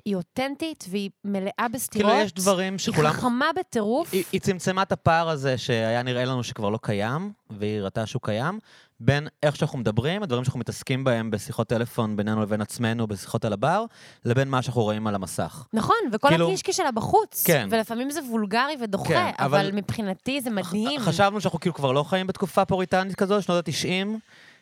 היא 0.10 0.16
אותנטית 0.16 0.86
והיא 0.90 1.10
מלאה 1.26 1.68
בסתירות. 1.74 2.12
כאילו, 2.12 2.26
יש 2.26 2.34
דברים 2.34 2.74
היא 2.74 2.80
שכולם... 2.80 3.12
חכמה 3.12 3.46
בטירוף. 3.60 4.14
היא, 4.14 4.24
היא 4.32 4.42
צמצמה 4.42 4.82
את 4.82 4.92
הפער 4.92 5.30
הזה 5.30 5.58
שהיה 5.58 6.04
נראה 6.04 6.26
לנו 6.26 6.44
שכבר 6.44 6.70
לא 6.70 6.80
קיים, 6.82 7.32
והיא 7.50 7.80
הראתה 7.80 8.06
שהוא 8.06 8.22
קיים, 8.22 8.60
בין 9.00 9.28
איך 9.44 9.56
שאנחנו 9.56 9.80
מדברים, 9.80 10.24
הדברים 10.24 10.44
שאנחנו 10.44 10.60
מתעסקים 10.60 11.04
בהם 11.04 11.32
בשיחות 11.32 11.68
טלפון 11.68 12.16
בינינו 12.16 12.42
לבין 12.42 12.62
עצמנו, 12.62 13.08
בשיחות 13.08 13.46
על 13.46 13.54
הבר, 13.54 13.86
לבין 14.26 14.50
מה 14.50 14.62
שאנחנו 14.62 14.82
רואים 14.82 15.08
על 15.08 15.16
המסך. 15.16 15.66
נכון, 15.74 15.96
וכל 16.12 16.30
כאילו- 16.30 16.48
הקישקע 16.48 16.74
שלה 16.74 16.92
בחוץ. 16.92 17.44
כן. 17.46 17.68
ולפעמים 17.72 18.10
זה 18.12 18.20
וולגרי 18.30 18.76
ודוחה, 18.82 19.08
כן, 19.08 19.32
אבל... 19.40 19.60
אבל- 19.60 19.72
מבחינתי 19.76 20.42
זה 20.42 20.50
מדהים. 20.50 21.00
חשבנו 21.00 21.42
שאנחנו 21.42 21.60
כאילו 21.60 21.76
כבר 21.76 21.92
לא 21.92 22.04
חיים 22.04 22.28
בתקופה 22.28 22.66
פוריטנית 22.66 23.16
כזו, 23.16 23.42
שנות 23.42 23.68
ה-90, 23.68 24.08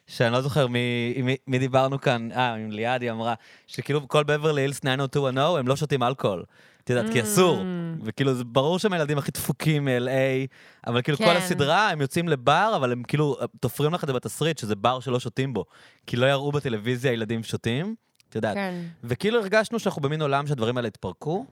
שאני 0.07 0.33
לא 0.33 0.41
זוכר 0.41 0.67
מי, 0.67 1.13
מי, 1.23 1.35
מי 1.47 1.59
דיברנו 1.59 2.01
כאן, 2.01 2.31
אה, 2.31 2.53
עם 2.53 2.71
ליעד, 2.71 3.01
היא 3.01 3.11
אמרה, 3.11 3.33
שכאילו 3.67 4.07
כל 4.07 4.23
בברלי 4.23 4.61
הילס 4.61 4.79
90210, 4.79 5.59
הם 5.59 5.67
לא 5.67 5.75
שותים 5.75 6.03
אלכוהול. 6.03 6.43
את 6.83 6.89
יודעת, 6.89 7.11
כי 7.13 7.21
אסור. 7.21 7.57
Mm. 7.57 8.01
וכאילו, 8.03 8.33
זה 8.33 8.43
ברור 8.43 8.79
שהם 8.79 8.93
הילדים 8.93 9.17
הכי 9.17 9.31
דפוקים 9.31 9.85
מ-LA, 9.85 10.47
אבל 10.87 11.01
כאילו 11.01 11.17
כל 11.17 11.23
כן. 11.23 11.35
הסדרה, 11.35 11.89
הם 11.89 12.01
יוצאים 12.01 12.27
לבר, 12.27 12.73
אבל 12.75 12.91
הם 12.91 13.03
כאילו 13.03 13.37
תופרים 13.59 13.93
לך 13.93 14.03
את 14.03 14.07
זה 14.07 14.13
בתסריט, 14.13 14.57
שזה 14.57 14.75
בר 14.75 14.99
שלא 14.99 15.19
שותים 15.19 15.53
בו. 15.53 15.65
כי 16.07 16.15
לא 16.15 16.25
יראו 16.25 16.51
בטלוויזיה 16.51 17.11
ילדים 17.11 17.43
שותים, 17.43 17.95
את 18.29 18.35
יודעת. 18.35 18.55
כן. 18.55 18.81
וכאילו 19.03 19.39
הרגשנו 19.39 19.79
שאנחנו 19.79 20.01
במין 20.01 20.21
עולם 20.21 20.47
שהדברים 20.47 20.77
האלה 20.77 20.87
התפרקו, 20.87 21.45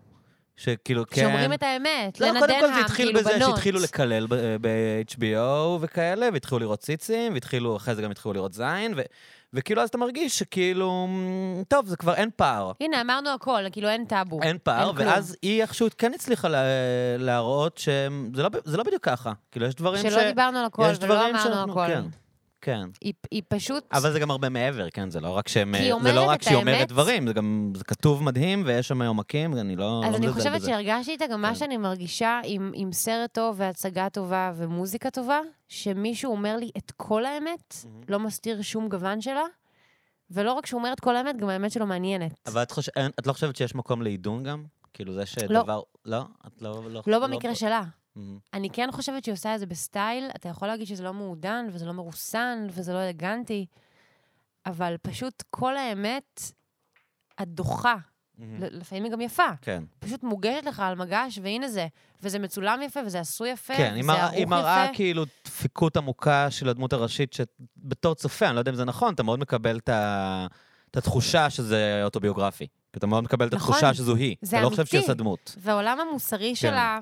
שכאילו, 0.57 1.03
כן... 1.07 1.21
שאומרים 1.21 1.53
את 1.53 1.63
האמת, 1.63 2.19
לא, 2.21 2.27
לנדנהם, 2.27 2.47
קודם 2.47 2.59
כל 2.61 2.73
זה 2.73 2.81
התחיל 2.81 3.05
כאילו 3.07 3.19
בזה 3.19 3.35
בנות. 3.35 3.49
שהתחילו 3.49 3.79
לקלל 3.79 4.27
ב-HBO 4.61 5.37
וכאלה, 5.81 6.29
והתחילו 6.33 6.59
לראות 6.59 6.79
ציצים, 6.79 7.33
והתחילו, 7.33 7.77
אחרי 7.77 7.95
זה 7.95 8.01
גם 8.01 8.11
התחילו 8.11 8.33
לראות 8.33 8.53
זין, 8.53 8.93
ו- 8.97 9.01
וכאילו 9.53 9.81
אז 9.81 9.89
אתה 9.89 9.97
מרגיש 9.97 10.39
שכאילו, 10.39 11.07
טוב, 11.67 11.85
זה 11.87 11.97
כבר 11.97 12.13
אין 12.13 12.29
פער. 12.35 12.71
הנה, 12.81 13.01
אמרנו 13.01 13.29
הכל, 13.29 13.63
כאילו 13.71 13.89
אין 13.89 14.05
טאבו. 14.05 14.39
אין 14.43 14.57
פער, 14.63 14.87
אין 14.87 14.95
כלום. 14.95 15.07
ואז 15.07 15.37
היא 15.41 15.61
איכשהו 15.61 15.87
כן 15.97 16.11
הצליחה 16.13 16.47
לה, 16.47 16.63
להראות 17.17 17.77
שזה 17.77 17.99
לא, 18.43 18.49
לא 18.65 18.83
בדיוק 18.83 19.03
ככה. 19.03 19.31
כאילו, 19.51 19.65
יש 19.65 19.75
דברים 19.75 20.09
ש... 20.09 20.13
שלא 20.13 20.23
דיברנו 20.23 20.57
על 20.59 20.65
הכל 20.65 20.83
ולא 21.01 21.29
אמרנו 21.29 21.39
שאנחנו- 21.43 21.71
הכל. 21.81 21.93
כן, 21.93 22.01
כן. 22.65 22.87
היא, 23.01 23.13
היא 23.31 23.41
פשוט... 23.47 23.83
אבל 23.93 24.11
זה 24.11 24.19
גם 24.19 24.31
הרבה 24.31 24.49
מעבר, 24.49 24.89
כן? 24.89 25.09
זה 25.09 25.19
לא 25.19 25.29
רק 25.29 25.47
שהם... 25.47 25.75
זה 26.03 26.13
לא 26.13 26.29
רק 26.29 26.39
את 26.39 26.43
שהיא 26.43 26.55
אומרת. 26.57 26.87
דברים, 26.87 27.27
זה 27.27 27.33
גם... 27.33 27.71
זה 27.75 27.83
כתוב 27.83 28.23
מדהים, 28.23 28.63
ויש 28.65 28.87
שם 28.87 29.01
עומקים, 29.01 29.53
אני 29.53 29.75
לא 29.75 30.01
אז 30.05 30.11
לא 30.11 30.17
אני 30.17 30.31
חושבת 30.31 30.55
בזה. 30.55 30.65
שהרגשתי 30.67 31.11
איתה 31.11 31.27
גם 31.27 31.41
מה 31.41 31.49
כן. 31.49 31.55
שאני 31.55 31.77
מרגישה 31.77 32.39
עם, 32.43 32.71
עם 32.75 32.91
סרט 32.91 33.33
טוב 33.33 33.55
והצגה 33.59 34.09
טובה 34.09 34.51
ומוזיקה 34.55 35.09
טובה, 35.09 35.39
שמישהו 35.67 36.31
אומר 36.31 36.57
לי 36.57 36.69
את 36.77 36.91
כל 36.97 37.25
האמת, 37.25 37.75
מהמם. 37.85 38.01
לא 38.09 38.19
מסתיר 38.19 38.61
שום 38.61 38.89
גוון 38.89 39.21
שלה, 39.21 39.43
ולא 40.31 40.53
רק 40.53 40.65
שהוא 40.65 40.79
אומר 40.79 40.93
את 40.93 40.99
כל 40.99 41.15
האמת, 41.15 41.37
גם 41.37 41.49
האמת 41.49 41.71
שלו 41.71 41.85
מעניינת. 41.85 42.39
אבל 42.45 42.61
את, 42.61 42.71
חוש... 42.71 42.89
אין- 42.89 43.11
את 43.19 43.27
לא 43.27 43.33
חושבת 43.33 43.55
שיש 43.55 43.75
מקום 43.75 44.01
לעידון 44.01 44.43
גם? 44.43 44.63
כאילו 44.93 45.13
זה 45.13 45.25
שדבר... 45.25 45.81
לא. 46.05 46.25
את 46.47 46.61
לא... 46.61 46.81
לא, 46.89 47.01
לא 47.07 47.27
במקרה 47.27 47.55
שלה. 47.55 47.83
מהמם. 48.15 48.37
אני 48.53 48.69
כן 48.69 48.89
חושבת 48.91 49.23
שהיא 49.23 49.33
עושה 49.33 49.55
את 49.55 49.59
זה 49.59 49.65
בסטייל, 49.65 50.29
אתה 50.35 50.49
יכול 50.49 50.67
להגיד 50.67 50.87
שזה 50.87 51.03
לא 51.03 51.13
מעודן, 51.13 51.65
וזה 51.71 51.85
לא 51.85 51.91
מרוסן, 51.93 52.67
וזה 52.69 52.93
לא 52.93 53.03
אלגנטי, 53.07 53.65
אבל 54.65 54.95
פשוט 55.01 55.43
כל 55.49 55.77
האמת 55.77 56.41
הדוחה, 57.37 57.95
מהמם. 58.37 58.63
ל- 58.63 58.77
לפעמים 58.79 59.03
היא 59.03 59.11
גם 59.11 59.21
יפה, 59.21 59.47
כן. 59.61 59.83
פשוט 59.99 60.23
מוגשת 60.23 60.65
לך 60.65 60.79
על 60.79 60.95
מגש, 60.95 61.39
והנה 61.43 61.67
זה. 61.67 61.87
וזה 62.21 62.39
מצולם 62.39 62.79
יפה, 62.81 62.99
וזה 63.05 63.19
עשוי 63.19 63.49
יפה, 63.49 63.75
כן, 63.77 63.95
וזה 63.99 64.11
ערוך 64.11 64.33
היא 64.33 64.45
מראה 64.47 64.85
יפה. 64.85 64.95
כאילו 64.95 65.23
דפיקות 65.45 65.97
עמוקה 65.97 66.51
של 66.51 66.69
הדמות 66.69 66.93
הראשית, 66.93 67.33
שבתור 67.33 68.15
צופה, 68.15 68.47
אני 68.47 68.55
לא 68.55 68.59
יודע 68.59 68.71
אם 68.71 68.75
זה 68.75 68.85
נכון, 68.85 69.13
אתה 69.13 69.23
מאוד 69.23 69.39
מקבל 69.39 69.77
את 69.77 69.89
ה- 69.89 70.47
את 70.91 70.97
התחושה 70.97 71.49
שזה 71.49 72.01
אוטוביוגרפי. 72.03 72.67
כי 72.93 72.99
אתה 72.99 73.07
מאוד 73.07 73.23
מקבל 73.23 73.47
את 73.47 73.53
נכון, 73.53 73.69
התחושה 73.75 73.93
שזו 73.93 74.15
היא. 74.15 74.35
זה 74.41 74.57
אתה 74.57 74.65
לא 74.65 74.69
חושב 74.69 74.85
שהיא 74.85 74.99
אמיתי. 74.99 75.11
עושה 75.11 75.23
דמות. 75.23 75.55
והעולם 75.59 75.97
המוסרי 75.99 76.49
כן. 76.49 76.55
שלה 76.55 76.99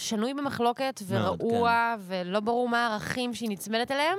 שנוי 0.00 0.34
במחלוקת 0.34 1.02
ורעוע, 1.06 1.94
ולא 2.06 2.40
ברור 2.40 2.68
מה 2.68 2.86
הערכים 2.86 3.34
שהיא 3.34 3.50
נצמדת 3.50 3.90
אליהם, 3.90 4.18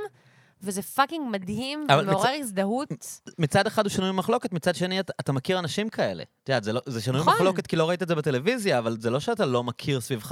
וזה 0.64 0.82
fucking 0.82 1.28
מדהים 1.32 1.88
ומעורר 2.02 2.30
מצ- 2.32 2.40
הזדהות. 2.40 2.90
מצד 3.40 3.68
אחד 3.68 3.86
הוא 3.86 3.90
שנוי 3.92 4.10
במחלוקת, 4.10 4.54
מצד 4.54 4.76
שני 4.76 5.00
אתה, 5.00 5.14
אתה 5.20 5.32
מכיר 5.32 5.60
אנשים 5.60 5.90
כאלה. 5.90 6.24
את 6.44 6.50
יודעת, 6.50 6.64
זה, 6.64 6.74
לא, 6.74 6.82
זה 6.86 7.02
שנוי 7.02 7.22
נכון. 7.22 7.34
במחלוקת 7.34 7.68
כי 7.68 7.76
לא 7.76 7.90
ראית 7.90 8.04
את 8.04 8.08
זה 8.08 8.16
בטלוויזיה, 8.16 8.80
אבל 8.80 8.98
זה 9.00 9.10
לא 9.10 9.20
שאתה 9.20 9.46
לא 9.46 9.64
מכיר 9.64 10.02
סביבך 10.02 10.32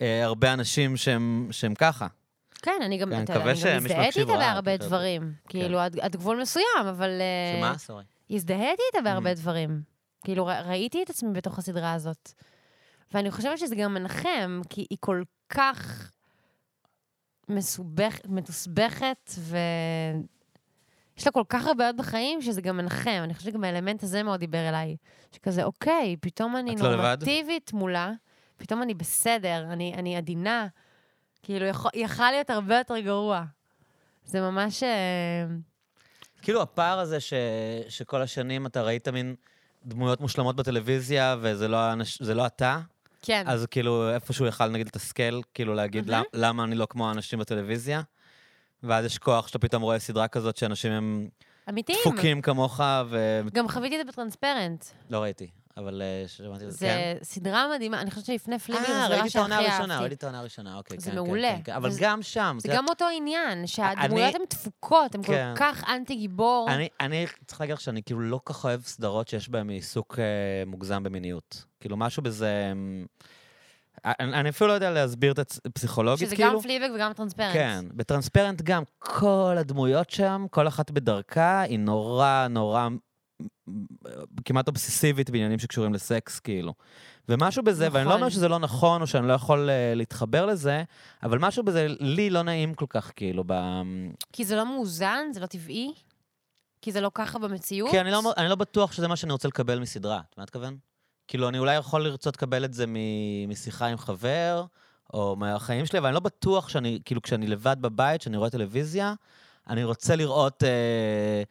אה, 0.00 0.24
הרבה 0.24 0.52
אנשים 0.52 0.96
שהם, 0.96 1.48
שהם 1.50 1.74
ככה. 1.74 2.06
כן, 2.62 2.80
אני 2.84 2.98
גם, 2.98 3.10
כן, 3.10 3.24
אתה 3.24 3.32
אני 3.34 3.42
גם 3.42 3.48
הזדהיתי 3.76 4.20
איתה 4.20 4.32
בהרבה. 4.36 4.76
דברים. 4.76 5.32
כאילו, 5.48 5.78
עד 5.80 5.98
עד 6.00 6.16
גבול 6.16 6.40
מסוים, 6.40 6.64
אבל... 6.90 7.10
אה, 7.20 7.58
שמה? 7.58 7.78
sorry. 7.78 8.04
הזדהיתי 8.30 8.82
איתה 8.94 9.04
בהרבה 9.04 9.32
Mm. 9.32 9.34
דברים. 9.34 9.82
כאילו, 10.24 10.46
ראיתי 10.66 11.02
את 11.02 11.10
עצמי 11.10 11.32
בתוך 11.32 11.58
הסדרה 11.58 11.92
הזאת. 11.92 12.32
ואני 13.12 13.30
חושבת 13.30 13.58
שזה 13.58 13.74
גם 13.74 13.94
מנחם, 13.94 14.60
כי 14.68 14.86
היא 14.90 14.98
כל 15.00 15.22
כך 15.48 16.10
מסובך, 17.48 18.18
מתוסבכת, 18.28 19.30
ו... 19.38 19.56
יש 21.16 21.26
לה 21.26 21.32
כל 21.32 21.42
כך 21.48 21.66
הרבה 21.66 21.74
בעיות 21.78 21.96
בחיים, 21.96 22.42
שזה 22.42 22.60
גם 22.60 22.76
מנחם. 22.76 23.20
אני 23.24 23.34
חושבת 23.34 23.52
שגם 23.52 23.64
האלמנט 23.64 24.02
הזה 24.02 24.22
מאוד 24.22 24.40
דיבר 24.40 24.68
אליי. 24.68 24.96
שכזה, 25.32 25.64
אוקיי, 25.64 26.16
פתאום 26.20 26.56
אני 26.56 26.76
לא? 26.76 26.96
נורמטיבית 26.96 27.72
מולה, 27.72 28.12
פתאום 28.56 28.82
אני 28.82 28.94
בסדר, 28.94 29.66
אני, 29.72 29.94
אני 29.94 30.16
עדינה. 30.16 30.66
כאילו, 31.42 31.66
יכול, 31.66 31.90
יכל 31.94 32.30
להיות 32.30 32.50
הרבה 32.50 32.78
יותר 32.78 32.98
גרוע. 32.98 33.44
זה 34.24 34.40
ממש... 34.40 34.82
אה, 34.82 35.44
כאילו 36.42 36.62
הפער 36.62 36.98
הזה 36.98 37.20
ש, 37.20 37.32
שכל 37.88 38.22
השנים 38.22 38.66
אתה 38.66 38.82
ראית 38.82 39.08
מין 39.08 39.34
דמויות 39.84 40.20
מושלמות 40.20 40.56
בטלוויזיה, 40.56 41.36
וזה 41.40 41.68
לא, 41.68 41.78
לא 42.34 42.46
אתה, 42.46 42.80
כן. 43.22 43.44
אז 43.46 43.66
כאילו 43.66 44.10
איפשהו 44.14 44.46
יכל 44.46 44.68
נגיד 44.68 44.86
לתסכל, 44.86 45.40
כאילו 45.54 45.74
להגיד. 45.74 46.10
למ, 46.10 46.22
למה 46.32 46.64
אני 46.64 46.74
לא 46.74 46.86
כמו 46.90 47.08
האנשים 47.08 47.38
בטלוויזיה, 47.38 48.02
ואז 48.82 49.04
יש 49.04 49.18
כוח 49.18 49.46
שאתה 49.48 49.58
פתאום 49.58 49.82
רואה 49.82 49.98
סדרה 49.98 50.28
כזאת 50.28 50.56
שאנשים 50.56 50.92
הם 50.92 51.28
אמיתיים. 51.68 51.98
דפוקים 52.00 52.42
כמוך, 52.42 52.80
ולא 53.08 53.50
גם 53.52 53.68
חוויתי 53.68 54.00
את 54.00 54.06
זה 54.06 54.12
בטרנספרנט. 54.12 54.84
ראיתי, 55.10 55.46
אבל 55.76 56.02
אה, 56.02 56.24
שמעתי 56.28 56.64
את 56.64 56.70
זה, 56.70 56.76
זה 56.76 56.86
כן. 56.86 57.24
סדרה 57.24 57.74
מדהימה, 57.74 58.00
אני 58.00 58.10
חושבת 58.10 58.24
שלפני 58.24 58.58
פליפים 58.58 58.84
זו 58.86 58.92
אה, 58.92 59.06
סדרה 59.06 59.20
ראיתי 59.20 59.28
את 59.28 59.36
העונה 59.36 59.56
שהכי 59.56 59.68
הראשונה, 59.68 59.94
אהבתי. 59.94 60.02
ראיתי 60.02 60.14
את 60.14 60.24
העונה 60.24 60.38
הראשונה, 60.38 60.76
אוקיי, 60.76 61.00
זה 61.00 61.10
כן, 61.10 61.16
כן, 61.16 61.22
מעולה. 61.22 61.54
כן, 61.56 61.62
כן, 61.64 61.72
אבל 61.72 61.90
גם 62.00 62.22
שם, 62.22 62.56
זה 62.60 62.68
גם 62.74 62.88
אותו 62.88 63.04
עניין, 63.16 63.66
שהדמויות 63.66 64.34
הן 64.34 64.46
תפוקות, 64.48 65.14
הן 65.14 65.22
כל. 65.22 65.32
כך 65.56 65.84
אנטי 65.88 66.14
גיבור. 66.14 66.66
אני, 66.70 66.88
אני 67.00 67.26
צריך 67.46 67.60
להגיד 67.60 67.74
לך 67.74 67.80
שאני 67.80 68.02
כאילו 68.02 68.20
לא 68.20 68.40
כך 68.44 68.64
אוהב 68.64 68.82
סדרות 68.82 69.28
שיש 69.28 69.48
בהן 69.48 69.70
עיסוק 69.70 70.18
אה, 70.18 70.24
מוגזם 70.66 71.02
במיניות. 71.02 71.64
כאילו, 71.80 71.96
משהו 71.96 72.22
בזה... 72.22 72.72
אה, 74.06 74.12
אני, 74.20 74.34
אני 74.34 74.48
אפילו 74.48 74.68
לא 74.68 74.72
יודע 74.72 74.90
להסביר 74.90 75.32
את 75.32 75.36
זה 75.36 75.42
פסיכולוגית, 75.74 76.26
שזה 76.26 76.36
כאילו. 76.36 76.50
גם 76.50 76.60
פליבק 76.60 76.88
וגם 76.94 77.12
טרנספרנט. 77.12 77.54
כן, 77.54 77.84
בטרנספרנט 77.94 78.62
גם, 78.62 78.82
כל 78.98 79.54
הדמויות 79.58 80.10
שם, 80.10 80.46
כל 80.50 80.68
אחת 80.68 80.90
בדרכה, 80.90 81.60
היא 81.60 81.78
נורא 81.78 82.46
נורא 82.50 82.88
כמעט 84.44 84.68
אובססיבית 84.68 85.30
בעניינים 85.30 85.58
שקשורים 85.58 85.94
לסקס, 85.94 86.40
כאילו. 86.40 86.74
ומשהו 87.28 87.62
בזה, 87.62 87.88
ואני 87.92 88.04
לא 88.04 88.10
נכון. 88.10 88.20
אומר 88.20 88.30
שזה 88.30 88.48
לא 88.48 88.58
נכון, 88.58 89.02
או 89.02 89.06
שאני 89.06 89.28
לא 89.28 89.32
יכול 89.32 89.68
uh, 89.68 89.96
להתחבר 89.96 90.46
לזה, 90.46 90.84
אבל 91.22 91.38
משהו 91.38 91.62
בזה 91.62 91.86
לי 92.00 92.30
לא 92.30 92.42
נעים 92.42 92.74
כל 92.74 92.86
כך, 92.88 93.12
כאילו, 93.16 93.44
ב... 93.46 93.52
כי 94.32 94.44
זה 94.44 94.56
לא 94.56 94.66
מאוזן, 94.66 95.26
זה 95.32 95.40
לא 95.40 95.46
טבעי, 95.46 95.92
כי 96.82 96.92
זה 96.92 97.00
לא 97.00 97.10
ככה 97.14 97.38
במציאות. 97.38 97.90
כי 97.90 98.00
אני 98.00 98.10
לא, 98.10 98.22
אני 98.36 98.48
לא 98.48 98.54
בטוח 98.54 98.92
שזה 98.92 99.08
מה 99.08 99.16
שאני 99.16 99.32
רוצה 99.32 99.48
לקבל 99.48 99.78
מסדרה, 99.78 100.16
אתה 100.16 100.34
מה 100.38 100.44
אתכוון? 100.44 100.76
כאילו, 101.28 101.48
אני 101.48 101.58
אולי 101.58 101.76
יכול 101.76 102.04
לרצות 102.04 102.36
לקבל 102.36 102.64
את 102.64 102.74
זה 102.74 102.86
מ- 102.86 103.48
משיחה 103.48 103.86
עם 103.86 103.98
חבר, 103.98 104.64
או 105.14 105.36
מהחיים 105.36 105.86
שלי, 105.86 105.98
אבל 105.98 106.06
אני 106.06 106.14
לא 106.14 106.20
בטוח 106.20 106.68
שאני, 106.68 107.00
כאילו, 107.04 107.22
כשאני 107.22 107.46
לבד 107.46 107.76
בבית, 107.80 108.20
כשאני 108.20 108.36
רואה 108.36 108.50
טלוויזיה, 108.50 109.14
אני 109.68 109.84
רוצה 109.84 110.16
לראות, 110.16 110.62
אה, 110.62 111.42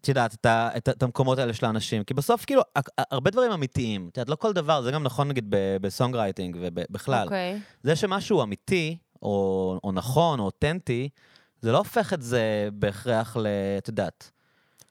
את 0.00 0.08
יודעת, 0.08 0.34
את, 0.34 0.46
את, 0.46 0.88
את 0.88 1.02
המקומות 1.02 1.38
האלה 1.38 1.52
של 1.54 1.66
האנשים. 1.66 2.04
כי 2.04 2.14
בסוף, 2.14 2.44
כאילו, 2.44 2.62
הרבה 3.10 3.30
דברים 3.30 3.52
אמיתיים. 3.52 4.08
את 4.12 4.16
יודעת, 4.16 4.28
לא 4.28 4.34
כל 4.36 4.52
דבר, 4.52 4.82
זה 4.82 4.90
גם 4.90 5.02
נכון, 5.02 5.28
נגיד, 5.28 5.44
בסונג 5.80 6.16
רייטינג 6.16 6.56
ובכלל. 6.60 7.24
אוקיי. 7.24 7.60
זה 7.82 7.96
שמשהו 7.96 8.42
אמיתי, 8.42 8.96
או, 9.22 9.78
או 9.84 9.92
נכון, 9.92 10.40
או 10.40 10.44
אותנטי, 10.44 11.08
זה 11.60 11.72
לא 11.72 11.78
הופך 11.78 12.12
את 12.12 12.22
זה 12.22 12.68
בהכרח 12.72 13.36
ל... 13.36 13.46
את 13.78 13.88
יודעת. 13.88 14.30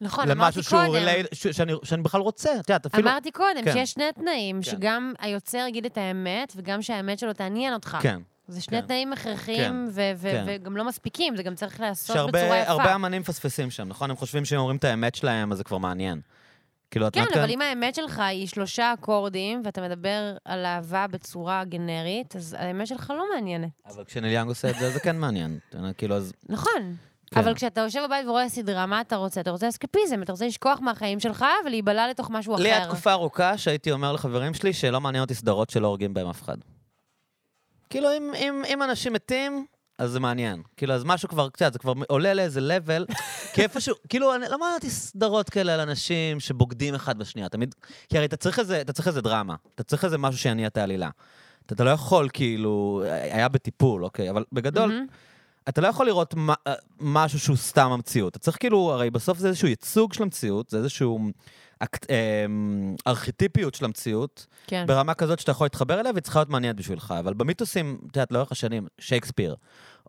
נכון, 0.02 0.32
אמרתי 0.32 0.60
למשהו 0.60 0.78
קודם. 0.78 0.94
relate- 1.06 1.36
ש- 1.36 1.48
שאני, 1.48 1.74
שאני 1.84 2.02
בכלל 2.02 2.22
רוצה, 2.22 2.50
את 2.60 2.70
יודעת, 2.70 2.86
אפילו... 2.86 3.10
אמרתי 3.10 3.32
קודם 3.32 3.64
כן. 3.66 3.74
שיש 3.74 3.92
שני 3.92 4.04
תנאים, 4.16 4.56
כן. 4.56 4.72
שגם 4.72 5.14
היוצר 5.20 5.66
יגיד 5.70 5.86
את 5.86 5.98
האמת, 5.98 6.54
וגם 6.56 6.82
שהאמת 6.82 7.20
שלו 7.20 7.34
תעניין 7.34 7.74
אותך. 7.74 7.98
כן. 8.02 8.20
זה 8.50 8.62
שני 8.62 8.82
כן. 8.82 8.88
תנאים 8.88 9.14
הכרחיים, 9.14 9.88
ו- 9.92 10.12
ו- 10.16 10.32
כן. 10.32 10.44
וגם 10.48 10.78
לא 10.78 10.86
מספיקים, 10.86 11.36
זה 11.36 11.44
גם 11.44 11.56
צריך 11.56 11.80
להיעשות 11.80 12.16
בצורה 12.16 12.42
שהרבה 12.42 12.58
יפה. 12.58 12.72
הרבה 12.72 12.96
אמנים 12.96 13.22
מפספסים 13.22 13.72
שם, 13.72 13.88
נכון? 13.88 14.10
הם 14.10 14.16
חושבים 14.16 14.46
שהם 14.46 14.60
אומרים 14.60 14.78
את 14.78 14.84
האמת 14.84 15.16
שלהם, 15.16 15.52
אז 15.52 15.58
זה 15.58 15.64
כבר 15.64 15.78
מעניין. 15.78 16.22
כאילו, 16.92 17.08
את 17.08 17.14
כן, 17.14 17.26
אבל 17.36 17.50
אם 17.50 17.62
האמת 17.62 17.96
שלך 17.96 18.20
היא 18.20 18.48
שלושה 18.48 18.94
אקורדים, 18.94 19.62
ואתה 19.66 19.82
מדבר 19.82 20.36
על 20.46 20.66
אהבה 20.66 21.08
בצורה 21.08 21.64
גנרית, 21.64 22.36
אז 22.36 22.56
האמת 22.60 22.88
שלך 22.88 23.14
לא 23.18 23.26
מעניינת. 23.34 23.70
אבל 23.86 24.04
כשניל 24.04 24.32
יאנג 24.32 24.48
עושה 24.48 24.70
את 24.70 24.76
זה, 24.80 24.92
זה 24.92 25.00
כן 25.00 25.18
מעניין. 25.18 25.60
כאילו, 25.98 26.16
אז... 26.16 26.34
נכון. 26.50 26.96
כן. 27.32 27.40
אבל 27.40 27.56
כשאתה 27.56 27.82
יושב 27.82 28.00
בבית 28.06 28.28
ורואה 28.28 28.50
סדרה, 28.50 28.86
מה 28.86 29.02
אתה 29.02 29.16
רוצה? 29.16 29.42
אתה 29.42 29.52
רוצה 29.52 29.70
אסקפיזם, 29.70 30.24
אתה 30.24 30.32
רוצה 30.32 30.48
לשכוח 30.48 30.80
מהחיים 30.80 31.20
שלך 31.20 31.46
ולהיבלע 31.66 32.08
לתוך 32.10 32.30
משהו 32.30 32.56
אחר. 32.56 32.64
לי 32.64 32.72
היה 32.72 32.88
תקופה 32.88 33.12
ארוכה 33.12 33.58
שהייתי 33.58 33.92
אומר 33.92 34.14
לחברים 34.14 34.54
שלי 34.54 34.74
שלא 34.74 35.02
מעניין 35.02 35.22
אותי 35.24 35.36
סדרות 35.36 35.70
שלא 35.70 35.88
הורגים 35.88 36.14
בהם 36.14 36.30
אף 36.30 36.42
אחד. 36.42 36.58
כאילו, 37.90 38.10
אם, 38.18 38.32
אם, 38.36 38.64
אם 38.74 38.84
אנשים 38.84 39.14
מתים, 39.14 39.66
אז 39.98 40.12
זה 40.12 40.20
מעניין. 40.20 40.62
כאילו, 40.78 40.94
אז 40.94 41.04
משהו 41.04 41.30
כבר, 41.30 41.50
קצת, 41.50 41.74
זה 41.74 41.80
כבר 41.80 41.94
עולה 42.08 42.34
לאיזה 42.34 42.62
לבל, 42.62 43.06
כי 43.54 43.62
איפשהו, 43.62 43.96
כאילו, 44.10 44.36
אני 44.36 44.46
לא 44.50 44.60
מעניין 44.60 44.76
אותי 44.76 44.90
סדרות 44.90 45.50
כאלה 45.50 45.74
על 45.74 45.80
אנשים 45.80 46.40
שבוגדים 46.40 46.96
אחד 46.96 47.18
בשנייה, 47.18 47.50
תמיד, 47.50 47.76
כי 48.10 48.18
הרי 48.18 48.26
אתה 48.26 48.38
צריך 48.38 48.60
איזה, 48.60 48.82
אתה 48.82 48.94
צריך 48.94 49.08
איזה 49.08 49.22
דרמה, 49.22 49.56
אתה 49.76 49.84
צריך 49.84 50.06
איזה 50.06 50.18
משהו 50.18 50.40
שיניע 50.40 50.68
את 50.68 50.78
העלילה. 50.78 51.10
אתה, 51.66 51.76
אתה 51.76 51.84
לא 51.84 51.90
יכול, 51.90 52.30
כאילו, 52.34 53.04
היה 53.32 53.48
בטיפול, 53.48 54.04
אוקיי, 54.04 54.30
אבל 54.30 54.44
בגדול, 54.52 54.90
מהמם. 54.90 55.06
אתה 55.70 55.82
לא 55.82 55.88
יכול 55.88 56.06
לראות 56.06 56.34
מה, 56.34 56.54
אה, 56.68 56.74
משהו 57.00 57.40
שהוא 57.40 57.58
סתם 57.58 57.92
המציאות. 57.92 58.32
אתה 58.32 58.40
צריך 58.40 58.58
כאילו, 58.60 58.92
הרי 58.94 59.10
בסוף 59.10 59.38
זה 59.38 59.48
איזשהו 59.48 59.68
ייצוג 59.68 60.14
של 60.14 60.24
המציאות, 60.24 60.70
זה 60.70 60.78
איזשהו 60.78 61.20
אה, 62.10 62.46
ארכיטיפיות 63.08 63.76
של 63.76 63.86
המציאות, 63.86 64.46
כן. 64.68 64.86
ברמה 64.88 65.14
כזאת 65.14 65.40
שאתה 65.40 65.52
יכול 65.52 65.66
להתחבר 65.66 66.00
אליה 66.00 66.12
והיא 66.12 66.22
צריכה 66.22 66.40
להיות 66.40 66.50
מעניינת 66.50 66.76
בשבילך. 66.76 67.14
אבל 67.20 67.34
במיתוסים, 67.34 68.00
את 68.12 68.16
יודעת, 68.16 68.32
לאורך 68.32 68.52
השנים, 68.52 68.88
שייקספיר, 69.00 69.56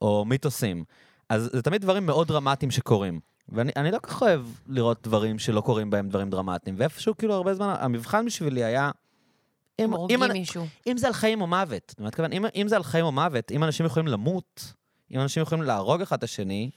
או 0.02 0.24
מיתוסים, 0.24 0.84
אז 1.28 1.50
זה 1.52 1.62
תמיד 1.62 1.82
דברים 1.82 2.06
מאוד 2.06 2.28
דרמטיים 2.28 2.70
שקורים. 2.70 3.20
ואני 3.48 3.72
אני 3.76 3.90
לא 3.90 3.98
כל 3.98 4.06
כך 4.06 4.22
אוהב 4.22 4.46
לראות 4.66 4.98
דברים 5.02 5.38
שלא 5.38 5.60
קורים 5.60 5.90
בהם 5.90 6.08
דברים 6.08 6.30
דרמטיים. 6.30 6.76
ואיפשהו, 6.78 7.16
כאילו, 7.16 7.34
הרבה 7.34 7.54
זמן, 7.54 7.74
המבחן 7.80 8.26
בשבילי 8.26 8.64
היה... 8.64 8.90
אם, 9.78 9.94
אם, 10.10 10.32
מישהו. 10.32 10.66
אם 10.86 10.96
זה 10.96 11.06
על 11.06 11.12
חיים 11.12 11.40
או 11.40 11.46
מוות, 11.46 11.94
אני 11.98 12.06
מתכוון, 12.06 12.32
אם, 12.32 12.44
אם 12.54 12.68
זה 12.68 12.76
על 12.76 12.82
חיים 12.82 13.04
או 13.04 13.12
מוות, 13.12 13.52
אם 13.52 13.64
אנשים 13.64 13.86
יכולים 13.86 14.08
למות, 14.08 14.74
אם 15.14 15.20
אנשים 15.20 15.42
יכולים 15.42 15.64
להרוג 15.64 16.02
אחד 16.02 16.16
את 16.16 16.24
השני, 16.24 16.70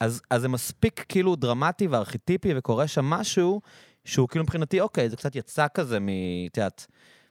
אז, 0.00 0.22
אז 0.30 0.40
זה 0.40 0.48
מספיק 0.48 1.04
כאילו 1.08 1.36
דרמטי 1.36 1.86
וארכיטיפי, 1.86 2.52
וקורה 2.56 2.86
שם 2.86 3.04
משהו 3.04 3.60
שהוא 4.06 4.28
כאילו 4.28 4.44
מבחינתי, 4.44 4.80
אוקיי, 4.80 5.10
זה 5.10 5.16
קצת 5.16 5.36
יצא 5.36 5.66
כזה 5.74 6.00
מ... 6.00 6.08
את 6.52 6.56
יודעת, 6.56 6.86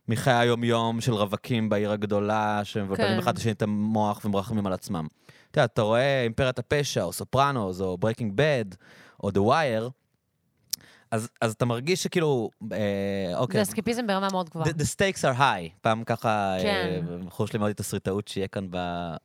מחיי 0.07 0.33
היום-יום 0.33 1.01
של 1.01 1.13
רווקים 1.13 1.69
בעיר 1.69 1.91
הגדולה, 1.91 2.61
שמבלבלים 2.63 3.11
כן. 3.13 3.19
אחד 3.19 3.31
את 3.33 3.37
השני 3.37 3.51
את 3.51 3.61
המוח 3.61 4.25
ומרחמים 4.25 4.67
על 4.67 4.73
עצמם. 4.73 5.07
אתה 5.51 5.59
יודע, 5.59 5.65
אתה 5.65 5.81
רואה 5.81 6.23
אימפריית 6.23 6.59
הפשע, 6.59 7.03
או 7.03 7.13
סופרנוס, 7.13 7.81
או 7.81 7.97
ברייקינג 7.97 8.31
בד, 8.35 8.65
או 9.23 9.29
The 9.29 9.51
Wire, 9.51 9.89
אז, 11.11 11.29
אז 11.41 11.51
אתה 11.51 11.65
מרגיש 11.65 12.03
שכאילו, 12.03 12.49
אה, 12.71 13.37
אוקיי, 13.37 13.57
זה 13.65 13.71
אסקפיזם 13.71 14.07
ברמה 14.07 14.27
מאוד 14.31 14.49
גבוהה. 14.49 14.65
the, 14.65 14.69
the 14.69 14.83
stakes 14.95 15.21
are 15.21 15.39
high. 15.39 15.77
פעם 15.81 16.03
ככה, 16.03 16.55
כן. 16.61 17.01
אה, 17.11 17.17
בחור 17.25 17.47
שלי 17.47 17.59
מאוד 17.59 17.71
תסריטאות 17.71 18.27
שיהיה 18.27 18.47
כאן 18.47 18.67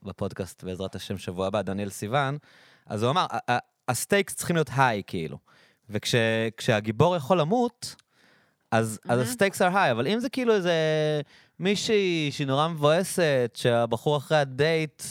בפודקאסט, 0.02 0.64
בעזרת 0.64 0.94
השם, 0.94 1.18
שבוע 1.18 1.46
הבא, 1.46 1.62
דניאל 1.62 1.90
סיוון, 1.90 2.38
אז 2.86 3.02
הוא 3.02 3.10
אמר, 3.10 3.26
"ה- 3.30 3.52
ה- 3.52 3.58
ה 3.88 3.95
stakes 3.95 4.34
צריכים 4.34 4.56
להיות 4.56 4.70
high, 4.76 5.02
כאילו. 5.06 5.38
וכשהגיבור 5.90 7.16
יכול 7.16 7.40
למות, 7.40 7.94
אז, 8.70 8.98
אז 9.04 9.08
מהמם. 9.08 9.22
ה 9.22 9.28
stakes 9.28 9.62
are 9.62 9.72
high, 9.72 9.90
אבל 9.90 10.06
אם 10.06 10.20
זה 10.20 10.28
כאילו 10.28 10.54
איזה 10.54 10.72
מישהי 11.60 12.28
שהיא 12.32 12.46
נורא 12.46 12.68
מבואסת, 12.68 13.50
שהבחור 13.54 14.16
אחרי 14.16 14.38
הדייט 14.38 15.02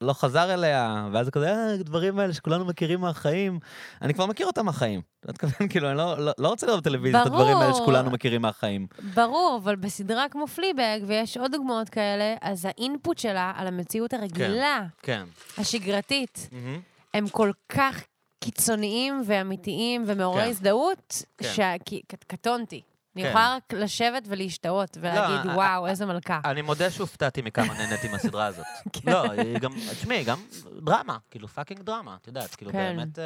לא 0.00 0.12
חזר 0.12 0.54
אליה, 0.54 1.08
ואז 1.12 1.26
זה 1.26 1.30
כזה, 1.30 1.52
אה, 1.52 1.74
הדברים 1.74 2.18
האלה 2.18 2.32
שכולנו 2.32 2.64
מכירים 2.64 3.00
מהחיים, 3.00 3.58
אני 4.02 4.14
כבר 4.14 4.26
מכיר 4.26 4.46
אותם 4.46 4.66
מהחיים. 4.66 5.00
אתה 5.20 5.32
מתכוון, 5.32 5.68
כאילו, 5.70 5.88
אני 5.88 5.98
לא, 5.98 6.18
לא, 6.18 6.32
לא 6.38 6.48
רוצה 6.48 6.66
לראות 6.66 6.80
בטלוויזיה 6.80 7.22
את 7.22 7.26
הדברים 7.26 7.56
האלה. 7.56 7.74
שכולנו 7.74 8.10
מכירים 8.10 8.42
מהחיים. 8.42 8.86
ברור, 9.14 9.60
אבל 9.62 9.76
בסדרה 9.76 10.28
כמו 10.28 10.46
פליבג, 10.46 10.98
ויש 11.06 11.36
עוד 11.36 11.52
דוגמאות 11.52 11.88
כאלה, 11.88 12.34
אז 12.40 12.64
האינפוט 12.64 13.18
שלה 13.18 13.52
על 13.56 13.66
המציאות 13.66 14.12
הרגילה, 14.12 14.84
כן. 15.02 15.24
השגרתית, 15.58 16.48
הם 17.14 17.28
כל 17.28 17.50
כך 17.68 18.04
קיצוניים 18.40 19.22
ואמיתיים 19.26 20.04
ומעוררי 20.06 20.42
כן. 20.42 20.50
הזדהות, 20.50 21.22
כן. 21.38 21.48
שקטונתי. 21.54 22.82
אני 23.16 23.22
כן. 23.22 23.28
יכולה 23.28 23.56
רק 23.56 23.72
לשבת 23.72 24.22
ולהשתאות 24.26 24.96
ולהגיד, 25.00 25.50
אה, 25.50 25.54
וואו, 25.56 25.86
איזה 25.86 26.06
מלכה. 26.06 26.40
אני 26.44 26.62
מודה 26.62 26.90
שהופתעתי 26.90 27.42
מכמה 27.42 27.74
נהניתי 27.74 28.08
מהסדרה 28.08 28.46
הזאת. 28.46 28.66
כן. 28.92 29.12
לא, 29.12 29.32
היא 29.32 29.58
גם, 29.58 29.72
תשמעי, 29.90 30.24
גם 30.24 30.38
דרמה, 30.82 31.18
כאילו 31.30 31.48
fucking 31.48 31.82
דרמה, 31.82 32.16
את 32.22 32.26
יודעת, 32.26 32.54
כאילו 32.54 32.72
כן. 32.72 32.96
באמת... 32.96 33.18
אה, 33.18 33.24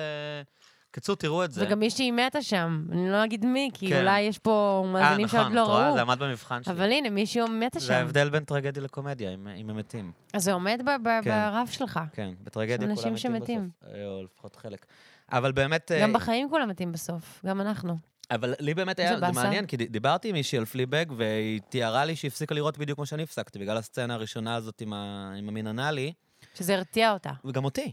קיצור, 0.98 1.16
תראו 1.16 1.44
את 1.44 1.52
זה. 1.52 1.66
וגם 1.66 1.78
מישהי 1.78 2.10
מתה 2.10 2.42
שם, 2.42 2.84
אני 2.92 3.10
לא 3.10 3.24
אגיד 3.24 3.46
מי, 3.46 3.70
כי 3.74 3.88
כן. 3.88 4.00
אולי 4.00 4.20
יש 4.20 4.38
פה 4.38 4.82
אה, 4.86 4.92
מאזינים 4.92 5.28
שעוד 5.28 5.40
נכון, 5.42 5.52
לא 5.56 5.62
את 5.62 5.68
רואה? 5.68 5.86
ראו. 5.86 5.94
זה 5.94 6.02
עמד 6.02 6.18
במבחן 6.18 6.62
שלי. 6.62 6.74
אבל 6.74 6.92
הנה, 6.92 7.10
מישהי 7.10 7.42
מתה 7.42 7.78
זה 7.78 7.86
שם. 7.86 7.92
ההבדל 7.92 8.28
בין 8.30 8.44
טרגדיה 8.44 8.82
לקומדיה, 8.82 9.34
אם 9.34 9.48
אם 9.48 9.70
הם 9.70 9.76
מתים. 9.76 10.12
אז 10.34 10.44
זה 10.44 10.52
עומד 10.52 10.80
ב- 10.84 11.08
ב- 11.08 11.20
כן. 11.24 11.30
ברף 11.30 11.70
שלך. 11.70 12.00
כן, 12.12 12.30
בטרגדיה 12.44 12.78
כולם 12.78 12.92
מתים 12.92 13.16
שמתים. 13.16 13.70
בסוף. 13.82 13.94
אה, 13.94 14.06
או 14.06 14.22
לפחות 14.24 14.56
חלק. 14.56 14.86
אבל 15.32 15.52
באמת... 15.52 15.92
אה, 15.92 16.02
גם 16.02 16.12
בחיים 16.12 16.50
כולם 16.50 16.68
מתים 16.68 16.92
בסוף, 16.92 17.40
גם 17.46 17.60
אנחנו. 17.60 17.96
אבל 18.30 18.54
לי 18.60 18.74
באמת 18.74 18.98
היה, 18.98 19.18
זה 19.18 19.26
זה. 19.26 19.32
מעניין, 19.32 19.66
כי 19.66 19.76
דיברתי 19.76 20.28
עם 20.28 20.34
מישהי 20.34 20.58
על 20.58 20.64
פליבג, 20.64 21.04
והיא 21.16 21.60
תיארה 21.68 22.04
לי 22.04 22.16
שהיא 22.16 22.28
הפסיקה 22.28 22.54
לראות 22.54 22.78
בדיוק 22.78 22.96
כמו 22.96 23.06
שאני 23.06 23.22
הפסקתי, 23.22 23.58
בגלל 23.58 23.76
הסצנה 23.76 24.14
הראשונה 24.14 24.54
הזאת 24.54 24.80
עם 24.80 24.92
ה- 24.92 25.32
עם 25.38 25.48
המין 25.48 25.66
אנאלי, 25.66 26.12
שזה 26.54 26.74
הרתיע 26.74 27.12
אותה. 27.12 27.30
וגם 27.44 27.64
אותי. 27.64 27.92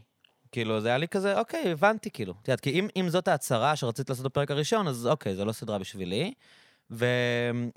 כאילו, 0.56 0.82
זה 0.82 0.88
היה 0.88 0.98
לי 0.98 1.08
כזה, 1.08 1.40
אוקיי, 1.40 1.72
הבנתי, 1.72 2.10
כאילו. 2.10 2.34
את 2.42 2.48
יודעת, 2.48 2.60
כי 2.60 2.70
אם, 2.70 2.88
אם 2.96 3.10
זאת 3.10 3.28
ההצהרה 3.28 3.76
שרצית 3.76 4.10
לעשות 4.10 4.26
בפרק 4.26 4.52
הראשון, 4.52 4.88
אז 4.88 5.08
אוקיי, 5.08 5.36
זה 5.36 5.46
לא 5.46 5.52
סדרה 5.52 5.80
בשבילי. 5.80 6.34
ו... 6.92 7.06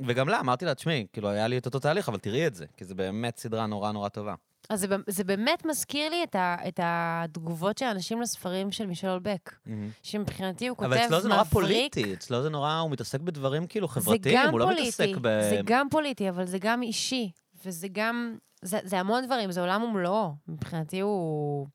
וגם 0.07 0.29
לה, 0.29 0.41
אמרתי 0.41 0.65
לה, 0.65 0.75
תשמעי, 0.75 1.07
כאילו, 1.13 1.29
היה 1.29 1.49
לי 1.49 1.59
את 1.59 1.67
אותו 1.67 1.79
תהליך, 1.79 2.09
אבל 2.09 2.19
תראי 2.19 2.47
את 2.47 2.55
זה, 2.55 2.67
כי 2.77 2.85
זה 2.85 2.95
באמת 2.95 3.39
סדרה 3.39 3.67
נורא 3.67 3.93
נורא 3.93 4.09
טובה. 4.09 4.35
אז 4.71 4.81
זה, 4.81 4.87
זה 5.07 5.25
באמת 5.25 5.67
מזכיר 5.67 6.11
לי 6.11 6.25
את, 6.25 6.35
ה, 6.35 6.57
את 6.69 6.81
התגובות 6.83 7.79
של 7.79 7.87
אנשים 7.87 8.21
לספרים 8.21 8.73
של 8.73 8.87
מישל 8.87 9.09
אולבק, 9.09 9.55
שמבחינתי 10.03 10.69
הוא 10.69 10.77
כותב 10.77 10.93
אבל 10.93 11.05
אצלו 11.05 11.21
זה 11.21 11.29
נורא 11.29 11.41
מבריק. 11.41 11.53
פוליטי, 11.53 12.15
אצלו 12.15 12.43
זה 12.43 12.51
נורא, 12.51 12.79
הוא 12.79 12.91
מתעסק 12.91 13.21
בדברים 13.21 13.67
כאילו 13.67 13.89
חברתיים, 13.89 14.51
הוא 14.51 14.61
לא 14.61 14.65
פוליטי, 14.65 14.83
מתעסק 14.83 15.17
ב... 15.23 15.41
זה 15.41 15.61
גם 15.65 15.87
פוליטי, 15.91 16.29
אבל 16.29 16.47
זה 16.47 16.59
גם 16.59 16.83
אישי, 16.83 17.31
וזה 17.65 17.89
גם, 17.93 18.37
זה, 18.63 18.79
זה 18.85 19.01
המון 19.01 19.27
דברים, 19.27 19.53
זה 19.53 19.61
עולם 19.61 19.83
ומלואו. 19.83 20.35
מבחינתי 20.49 21.01
הוא, 21.01 21.67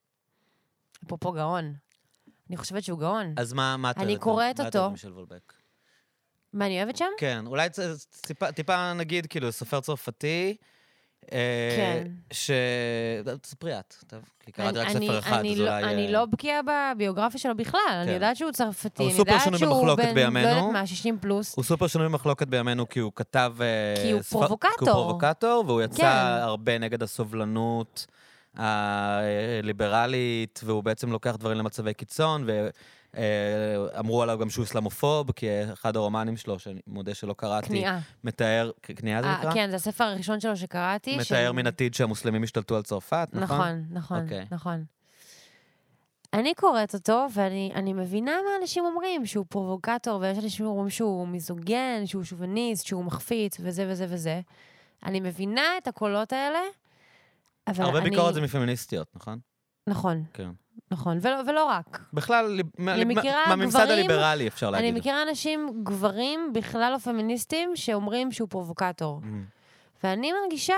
אפרופו 1.06 1.32
גאון. 1.32 1.74
אני 2.50 2.58
חושבת 2.58 2.84
שהוא 2.84 3.00
גאון. 3.00 3.34
אז 3.38 3.54
מה, 3.54 3.78
מה 3.78 3.92
את 3.92 3.98
אני? 3.98 4.18
קוראת 4.18 4.60
מה 4.60 4.68
את 4.68 4.74
אותו. 4.76 4.80
אוהבת 4.80 4.94
משל 4.94 5.12
וולבק? 5.12 5.54
מה 6.54 6.66
אני 6.66 6.78
אוהבת 6.84 6.98
שם? 6.98 7.06
כן, 7.18 7.44
אולי 7.46 7.70
טיפה, 8.22 8.52
טיפה 8.52 8.94
נגיד, 8.94 9.28
כאילו, 9.28 9.52
סופר 9.52 9.80
צרפתי. 9.80 10.58
אה, 11.32 11.74
כן. 11.78 12.08
ש... 12.32 12.52
תספרי 13.42 13.80
את, 13.80 13.96
טוב, 14.08 14.20
כי 14.40 14.52
קראתי 14.52 14.80
רק 14.80 14.90
ספר 14.90 15.20
אחד, 15.20 15.40
אני 15.40 15.54
אז 15.54 15.60
לא- 15.60 15.64
אולי... 15.64 15.84
אני 15.84 16.06
אה, 16.06 16.12
לא 16.12 16.26
בקיאה 16.26 16.60
בביוגרפיה 16.62 17.40
שלו 17.40 17.58
בכלל, 17.58 17.80
אני 17.92 18.06
כן. 18.08 18.14
יודעת 18.14 18.38
שהוא 18.38 18.52
צרפתי, 18.52 19.04
אני 19.04 19.14
יודעת 19.14 19.42
שהוא 19.42 19.96
בן, 19.96 20.34
לא. 20.34 20.40
יודעת 20.40 20.72
מה, 20.74 20.88
60 20.88 21.18
פלוס. 21.22 21.56
הוא 21.56 21.64
סופר 21.64 21.88
שנוי 21.88 22.06
במחלוקת 22.06 22.48
בימינו 22.48 22.90
כי 22.90 23.00
הוא 23.00 23.12
כתב... 23.16 23.54
אה, 23.62 24.04
כי 24.04 24.12
הוא 24.12 24.22
פרובוקטור. 24.22 24.72
כי 24.80 24.86
הוא 24.86 24.92
פרובוקטור, 24.92 25.64
והוא 25.68 25.82
יצא 25.82 25.98
כן. 25.98 26.42
הרבה 26.42 26.78
נגד 26.78 27.04
הסובלנות 27.04 28.08
הליברלית, 28.56 30.60
והוא 30.64 30.84
בעצם 30.84 31.12
לוקח 31.12 31.36
דברים 31.36 31.58
למצבי 31.58 31.94
קיצון, 31.94 32.48
ואמרו 33.14 34.24
עליו 34.24 34.38
גם 34.40 34.50
שהוא 34.50 34.66
אסלאמופוב, 34.66 35.32
כי 35.32 35.48
אחד 35.74 35.96
הרומנים 35.96 36.38
שלו, 36.38 36.60
שאני 36.60 36.80
מודה 36.88 37.14
שלא 37.14 37.34
קראתי, 37.34 37.68
כניעה. 37.68 38.00
מתאר... 38.24 38.72
כניעה 38.84 39.22
זה 39.22 39.28
אה, 39.28 39.38
נקרא? 39.40 39.54
כן, 39.54 39.70
זה 39.70 39.76
הספר 39.76 40.04
הראשון 40.04 40.40
שלו 40.40 40.58
שקראתי. 40.58 41.14
מתאר 41.18 41.24
של- 41.24 41.52
מן 41.52 41.68
עתיד 41.68 41.94
שהמוסלמים 41.94 42.44
השתלטו 42.44 42.76
על 42.76 42.82
צרפת, 42.84 43.28
נכון? 43.34 43.58
נכון, 43.58 43.84
נכון, 43.92 44.24
אוקיי. 44.24 44.46
נכון. 44.52 44.84
אני 46.34 46.54
קוראת 46.54 46.94
אותו, 46.94 47.28
ואני 47.34 47.72
אני 47.76 47.94
מבינה 47.94 48.32
מה 48.32 48.50
אנשים 48.62 48.86
אומרים, 48.86 49.26
שהוא 49.26 49.46
פרובוקטור, 49.50 50.20
ויש 50.22 50.38
אנשים 50.38 50.66
שאומרים 50.66 50.90
שהוא 50.90 51.28
מיזוגין, 51.28 52.06
שהוא 52.06 52.24
שוביניסט, 52.24 52.86
שהוא 52.86 53.06
מחפיץ, 53.06 53.58
וזה 53.60 53.86
וזה 53.90 54.06
וזה. 54.10 54.42
אני 55.06 55.20
מבינה 55.20 55.78
את 55.78 55.88
הקולות 55.88 56.34
האלה, 56.34 56.60
אבל 57.68 57.86
הרבה 57.86 58.00
אני... 58.00 58.10
ביקורת 58.10 58.34
זה 58.34 58.42
מפמיניסטיות, 58.42 59.08
נכון? 59.16 59.40
נכון, 59.90 60.24
כן. 60.34 60.50
נכון, 60.92 61.18
ולא, 61.22 61.36
ולא 61.48 61.66
רק. 61.66 62.00
בכלל, 62.14 62.62
אני 62.80 63.04
מהממסד 63.48 63.90
הליברלי, 63.90 64.48
אפשר 64.48 64.68
אני 64.68 64.74
להגיד. 64.74 64.96
מכירה 64.96 65.24
אנשים, 65.24 65.84
גברים, 65.84 66.54
בכלל 66.54 66.92
לא 66.94 66.98
פמיניסטים, 66.98 67.76
שאומרים 67.76 68.32
שהוא 68.32 68.50
פרובוקטור. 68.50 69.22
Mm. 69.24 69.26
ואני 70.04 70.32
מרגישה, 70.44 70.76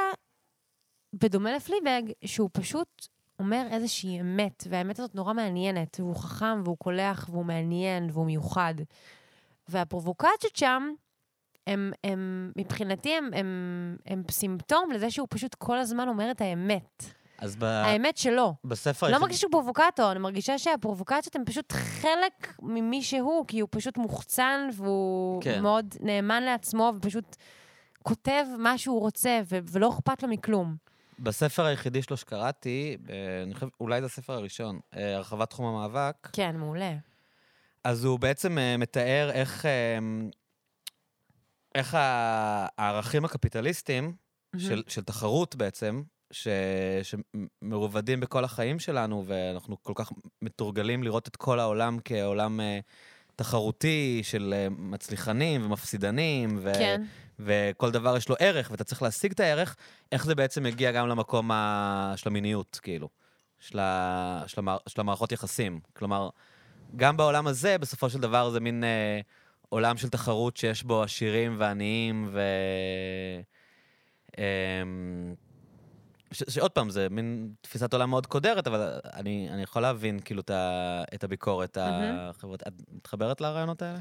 בדומה 1.13 1.55
לפליבג, 1.55 2.01
שהוא 2.25 2.49
פשוט 2.53 3.07
אומר 3.39 3.67
איזושהי 3.71 4.21
אמת, 4.21 4.63
והאמת 4.69 4.99
הזאת 4.99 5.15
נורא 5.15 5.33
מעניינת, 5.33 5.99
והוא 5.99 6.15
חכם, 6.15 6.61
והוא 6.63 6.77
קולח, 6.77 7.29
והוא 7.31 7.45
מעניין, 7.45 8.09
והוא 8.13 8.25
מיוחד. 8.25 8.75
והפרובוקציות 9.67 10.55
שם, 10.55 10.93
הם, 11.67 11.91
הם 12.03 12.51
מבחינתי, 12.55 13.13
הם, 13.17 13.29
הם, 13.33 13.97
הם 14.05 14.23
סימפטום 14.31 14.91
לזה 14.91 15.11
שהוא 15.11 15.27
פשוט 15.29 15.55
כל 15.55 15.77
הזמן 15.77 16.07
אומר 16.07 16.31
את 16.31 16.41
האמת. 16.41 17.03
אז 17.39 17.55
ב- 17.55 17.63
האמת 17.63 18.17
שלו. 18.17 18.53
בספר... 18.63 19.05
לא 19.07 19.11
היחיד- 19.11 19.21
מרגישה 19.21 19.39
שהוא 19.39 19.51
פרובוקטור, 19.51 20.11
אני 20.11 20.19
מרגישה 20.19 20.57
שהפרובוקציות 20.57 21.35
הן 21.35 21.41
פשוט 21.45 21.71
חלק 21.71 22.53
ממי 22.61 23.01
שהוא, 23.03 23.45
כי 23.47 23.59
הוא 23.59 23.69
פשוט 23.71 23.97
מוחצן 23.97 24.69
והוא 24.73 25.41
כן. 25.41 25.61
מאוד 25.61 25.95
נאמן 26.01 26.43
לעצמו, 26.43 26.93
ופשוט 26.97 27.35
כותב 28.03 28.45
מה 28.59 28.77
שהוא 28.77 28.99
רוצה, 28.99 29.41
ו- 29.49 29.59
ולא 29.71 29.89
אכפת 29.89 30.23
לו 30.23 30.29
מכלום. 30.29 30.75
בספר 31.19 31.65
היחידי 31.65 32.01
שלו 32.01 32.17
שקראתי, 32.17 32.97
אה, 33.09 33.15
אני 33.43 33.53
חושב, 33.53 33.67
אולי 33.79 33.99
זה 33.99 34.05
הספר 34.05 34.33
הראשון, 34.33 34.79
אה, 34.97 35.15
הרחבת 35.15 35.49
תחום 35.49 35.65
המאבק, 35.65 36.29
כן, 36.33 36.55
מעולה. 36.57 36.93
אז 37.83 38.05
הוא 38.05 38.19
בעצם 38.19 38.57
אה, 38.57 38.77
מתאר 38.77 39.29
איך, 39.33 39.65
איך 41.76 41.97
הערכים 42.77 43.26
הקפיטליסטיים 43.26 44.15
של, 44.57 44.84
של 44.88 45.03
תחרות 45.03 45.56
בעצם, 45.56 46.02
ש, 46.31 46.47
שמרובדים 47.03 48.19
בכל 48.19 48.43
החיים 48.43 48.80
שלנו, 48.80 49.23
ואנחנו 49.27 49.84
כל 49.84 49.93
כך 49.95 50.11
מתורגלים 50.41 51.03
לראות 51.03 51.27
את 51.27 51.35
כל 51.35 51.60
העולם 51.60 51.97
כעולם 52.06 52.60
אה, 52.60 52.80
תחרותי 53.35 54.22
של 54.23 54.53
אה, 54.57 54.68
מצליחנים 54.69 55.65
ומפסידנים, 55.65 56.60
ו, 56.61 56.73
כן. 56.73 57.02
וכל 57.39 57.91
דבר 57.91 58.18
יש 58.18 58.30
לו 58.30 58.35
ערך, 58.39 58.72
ואתה 58.72 58.84
צריך 58.84 59.02
להשיג 59.02 59.31
את 59.31 59.39
הערך, 59.39 59.76
איך 60.11 60.26
זה 60.26 60.35
בעצם 60.35 60.64
מגיע 60.64 60.91
גם 60.91 61.07
למקום 61.07 61.52
ה... 61.52 62.14
של 62.15 62.30
המיניות, 62.30 62.80
כאילו, 62.84 63.10
של, 63.60 63.80
ה... 63.80 64.43
של, 64.47 64.60
המע... 64.60 64.76
של 64.88 65.02
המערכות 65.02 65.31
יחסים. 65.31 65.80
כלומר, 65.93 66.30
גם 66.95 67.18
בעולם 67.18 67.47
הזה, 67.47 67.77
בסופו 67.77 68.10
של 68.10 68.19
דבר 68.19 68.49
זה 68.49 68.60
מין 68.60 68.84
אה, 68.84 69.19
עולם 69.69 69.97
של 69.97 70.09
תחרות 70.09 70.57
שיש 70.57 70.83
בו 70.83 71.03
עשירים 71.03 71.55
ועניים, 71.59 72.29
ו... 72.31 72.41
אה, 74.37 74.83
ש... 76.31 76.43
שעוד 76.49 76.71
פעם, 76.71 76.89
זה 76.89 77.07
מין 77.11 77.53
תפיסת 77.61 77.93
עולם 77.93 78.09
מאוד 78.09 78.25
קודרת, 78.25 78.67
אבל 78.67 78.99
אני, 79.13 79.49
אני 79.51 79.63
יכול 79.63 79.81
להבין 79.81 80.19
כאילו 80.19 80.41
ה... 80.51 81.03
את 81.13 81.23
הביקורת. 81.23 81.77
החברתית. 81.81 82.67
את 82.67 82.73
מתחברת 82.91 83.41
לרעיונות 83.41 83.81
האלה? 83.81 83.99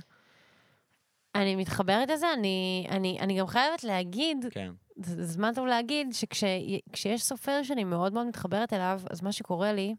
אני 1.35 1.57
מתחברת 1.57 2.11
לזה, 2.11 2.33
אני, 2.33 2.87
אני, 2.91 3.19
אני 3.21 3.39
גם 3.39 3.47
חייבת 3.47 3.85
להגיד, 3.85 4.47
כן. 4.51 4.73
זה 4.97 5.27
זמן 5.27 5.55
טוב 5.55 5.67
להגיד, 5.67 6.09
שכשיש 6.13 7.23
סופר 7.23 7.63
שאני 7.63 7.85
מאוד 7.85 8.13
מאוד 8.13 8.27
מתחברת 8.27 8.73
אליו, 8.73 9.01
אז 9.11 9.23
מה 9.23 9.33
שקורה 9.33 9.73
לי, 9.73 9.95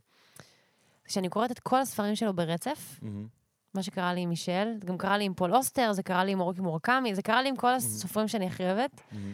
שאני 1.08 1.30
קוראת 1.30 1.52
את 1.52 1.60
כל 1.60 1.80
הספרים 1.80 2.16
שלו 2.16 2.34
ברצף, 2.34 3.00
מהמם. 3.02 3.28
מה 3.76 3.84
שקרה 3.84 4.14
לי 4.14 4.22
עם 4.22 4.30
מישל, 4.30 4.74
זה 4.82 4.88
גם 4.88 4.98
קרה 4.98 5.18
לי 5.18 5.24
עם 5.24 5.34
פול 5.34 5.56
אוסטר, 5.56 5.94
זה 5.94 6.04
קרה 6.04 6.24
לי 6.24 6.32
עם 6.32 6.40
אורקי 6.40 6.62
מורקמי, 6.62 7.16
זה 7.16 7.22
קרה 7.22 7.42
לי 7.42 7.50
עם 7.50 7.56
כל 7.56 7.74
הסופרים 7.74 8.28
שאני 8.28 8.48
הכי 8.48 8.64
אוהבת. 8.64 9.02
מהמם. 9.12 9.34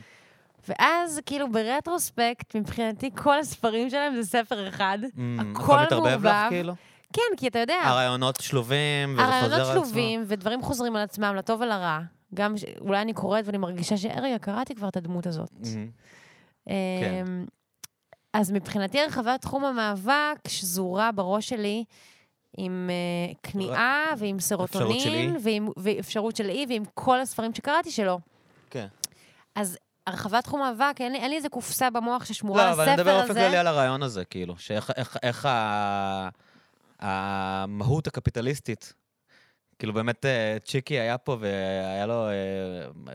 ואז, 0.70 1.20
כאילו, 1.26 1.52
ברטרוספקט, 1.52 2.56
מבחינתי, 2.56 3.10
כל 3.16 3.40
הספרים 3.40 3.90
שלהם 3.90 4.16
זה 4.16 4.24
ספר 4.30 4.68
אחד. 4.70 4.98
מהמם. 5.16 5.56
הכל 5.56 5.78
מעורבב. 5.92 6.32
כאילו? 6.50 6.74
כן, 7.14 7.22
כי 7.38 7.48
אתה 7.48 7.60
יודע, 7.60 7.76
הרעיונות 7.84 8.36
שלובים, 8.42 9.14
וזה 9.14 9.24
חוזר 9.24 9.36
על 9.36 9.44
עצמו. 9.44 9.56
הרעיונות 9.64 9.86
שלובים, 9.88 10.24
ודברים 10.28 10.62
חוזרים 10.62 10.96
על 10.96 11.02
עצמם, 11.02 11.34
לטוב 11.38 11.62
ולרע. 11.62 12.00
גם, 12.34 12.58
ש- 12.58 12.66
אולי 12.80 13.02
אני 13.02 13.14
קוראת 13.14 13.46
ואני 13.46 13.58
מרגישה 13.58 13.98
ש... 13.98 14.06
רגע, 14.06 14.38
קראתי 14.40 14.76
כבר 14.76 14.88
את 14.88 14.98
הדמות 14.98 15.28
הזאת. 15.28 15.50
אמ, 15.66 16.74
כן. 17.02 17.26
אז 18.34 18.52
מבחינתי 18.52 19.00
הרחבת 19.02 19.42
תחום 19.42 19.66
המאבק 19.66 20.48
שזורה 20.48 21.12
בראש 21.12 21.50
שלי 21.50 21.84
עם 22.58 22.90
uh, 22.90 23.52
כניעה 23.52 24.06
ועם 24.18 24.40
סרוטונין. 24.40 25.36
ועם, 25.44 25.70
ואפשרות 25.78 26.36
של 26.36 26.50
אי, 26.50 26.66
ועם 26.70 26.84
כל 26.94 27.20
הספרים 27.20 27.54
שקראתי 27.54 27.92
שלו. 27.92 28.20
כן. 28.70 28.88
אז 29.56 29.78
הרחבת 30.08 30.44
תחום 30.44 30.60
מאבק, 30.60 30.96
אין 31.00 31.16
אין 31.16 31.30
לי 31.30 31.38
איזה 31.38 31.50
קופסה 31.50 31.90
במוח 31.90 32.26
ששמורה 32.26 32.66
לא, 32.66 32.70
לספר 32.70 32.84
אבל 32.84 32.92
הזה. 32.92 32.94
אני 32.94 33.02
מדבר 33.02 33.20
באופן 33.20 33.34
כללי 33.34 33.58
על 33.58 33.68
הרעיון 33.68 34.04
הזה, 34.04 34.26
כאילו, 34.26 34.58
שאיך 34.58 34.92
איך, 34.98 35.18
איך 35.24 35.46
ה... 35.46 36.30
המהות 37.00 38.08
הקפיטליסטית. 38.08 38.94
כאילו, 39.80 39.94
באמת, 39.94 40.26
אה, 40.26 40.58
צ'יקי 40.66 41.00
היה 41.00 41.18
פה 41.18 41.38
והיה 41.40 42.06
לו... 42.06 42.28
אה, 42.30 43.14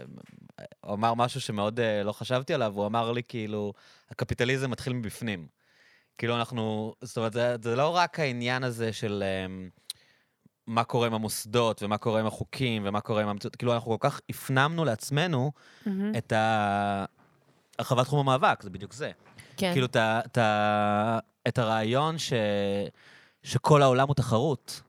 הוא 0.81 0.95
אמר 0.95 1.15
משהו 1.15 1.41
שמאוד 1.41 1.81
אה, 1.81 2.03
לא 2.03 2.13
חשבתי 2.13 2.55
עליו, 2.55 2.73
הוא 2.77 2.87
אמר 2.87 3.13
לי, 3.13 3.23
כאילו, 3.29 3.73
הקפיטליזם 4.11 4.71
מתחיל 4.71 4.93
מבפנים. 4.93 5.47
כאילו, 6.19 6.37
אנחנו... 6.37 6.95
זאת 7.03 7.17
אומרת, 7.17 7.33
זה, 7.33 7.57
זה 7.63 7.77
לא 7.77 7.89
רק 7.97 8.21
העניין 8.21 8.65
הזה 8.65 8.93
של... 8.93 9.23
אה, 9.27 9.47
מה 10.67 10.85
קורה 10.85 11.07
עם 11.07 11.15
המוסדות, 11.15 11.83
ומה 11.83 11.99
קורה 11.99 12.21
עם 12.21 12.27
החוקים, 12.27 12.83
ומה 12.87 13.01
קורה 13.01 13.23
עם 13.23 13.29
המציאות, 13.29 13.57
כאילו, 13.57 13.75
אנחנו 13.75 13.99
כל 13.99 14.09
כך 14.11 14.21
הפנמנו 14.31 14.85
לעצמנו 14.85 15.53
מהמם. 15.87 16.13
את 16.19 16.33
ה... 16.33 17.05
הרחבת 17.79 18.05
תחום 18.05 18.19
המאבק, 18.19 18.63
זה 18.63 18.71
בדיוק 18.71 18.93
זה. 18.93 19.11
כן. 19.57 19.73
כאילו, 19.73 19.87
את 19.87 20.39
ה- 20.39 21.19
את 21.49 21.59
הרעיון 21.59 22.19
ש... 22.19 22.33
שכל 23.43 23.83
העולם 23.83 24.07
הוא 24.09 24.15
תחרות. 24.15 24.83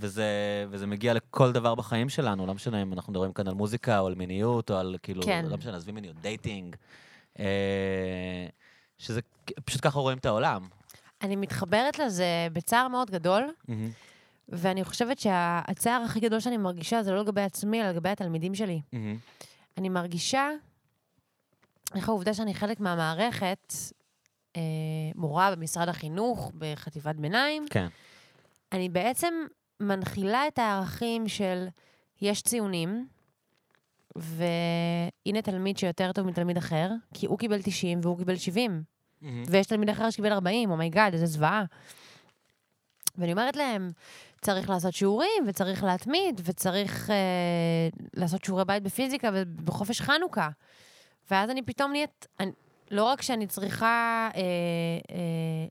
וזה, 0.00 0.26
וזה 0.70 0.86
מגיע 0.86 1.14
לכל 1.14 1.52
דבר 1.52 1.74
בחיים 1.74 2.08
שלנו, 2.08 2.46
לא 2.46 2.54
משנה 2.54 2.82
אם 2.82 2.92
אנחנו 2.92 3.12
מדברים 3.12 3.32
כאן 3.32 3.48
על 3.48 3.54
מוזיקה 3.54 3.98
או 3.98 4.06
על 4.06 4.14
מיניות 4.14 4.70
או 4.70 4.76
על 4.76 4.96
כאילו, 5.02 5.22
כן. 5.22 5.44
לא 5.48 5.56
משנה, 5.56 5.76
עזבי 5.76 5.92
מיניות, 5.92 6.16
דייטינג. 6.20 6.76
אה, 7.38 7.44
שזה, 9.02 9.20
פשוט 9.64 9.80
ככה 9.84 9.98
רואים 9.98 10.18
את 10.18 10.26
העולם. 10.26 10.68
אני 11.22 11.36
מתחברת 11.36 11.98
לזה 11.98 12.48
בצער 12.52 12.88
מאוד 12.88 13.10
גדול, 13.10 13.52
ואני 14.48 14.84
חושבת 14.84 15.18
שהצער 15.18 16.02
הכי 16.02 16.20
גדול 16.20 16.40
שאני 16.40 16.56
מרגישה 16.56 17.02
זה 17.02 17.12
לא 17.12 17.20
לגבי 17.20 17.40
עצמי, 17.40 17.80
אלא 17.82 17.90
לגבי 17.90 18.08
התלמידים 18.08 18.54
שלי. 18.54 18.80
אני 19.78 19.88
מרגישה 19.88 20.48
איך 21.94 22.08
העובדה 22.08 22.34
שאני 22.34 22.54
חלק 22.54 22.80
מהמערכת, 22.80 23.72
אה, 24.56 24.60
מורה 25.14 25.56
במשרד 25.56 25.88
החינוך, 25.88 26.52
בחטיבת 26.58 27.16
ביניים, 27.16 27.66
כן. 27.70 27.86
אני 28.72 28.88
בעצם 28.88 29.34
מנחילה 29.80 30.48
את 30.48 30.58
הערכים 30.58 31.28
של 31.28 31.66
יש 32.20 32.42
ציונים, 32.42 33.06
והנה 34.16 35.42
תלמיד 35.42 35.78
שיותר 35.78 36.12
טוב 36.12 36.26
מתלמיד 36.26 36.56
אחר, 36.56 36.90
כי 37.14 37.26
הוא 37.26 37.38
קיבל 37.38 37.62
90 37.62 38.00
והוא 38.02 38.18
קיבל 38.18 38.36
70, 38.36 38.82
ויש 39.46 39.66
תלמיד 39.66 39.88
אחר 39.88 40.10
שקיבל 40.10 40.32
40, 40.32 40.70
oh 40.70 40.81
my 40.81 40.91
God, 40.91 41.12
איזה 41.12 41.26
זוועה. 41.26 41.64
ואני 43.18 43.32
אומרת 43.32 43.56
להם, 43.56 43.90
צריך 44.40 44.70
לעשות 44.70 44.94
שיעורים, 44.94 45.44
וצריך 45.46 45.84
להתמיד, 45.84 46.40
וצריך 46.44 47.10
אה, 47.10 47.88
לעשות 48.14 48.44
שיעורי 48.44 48.64
בית 48.64 48.82
בפיזיקה 48.82 49.30
ובחופש 49.32 50.00
חנוכה. 50.00 50.48
ואז 51.30 51.50
אני 51.50 51.62
פתאום 51.62 51.92
נהיית, 51.92 52.26
אני, 52.40 52.50
לא 52.90 53.04
רק 53.04 53.22
שאני 53.22 53.46
צריכה 53.46 54.28
אה, 54.34 54.40
אה, 55.10 55.66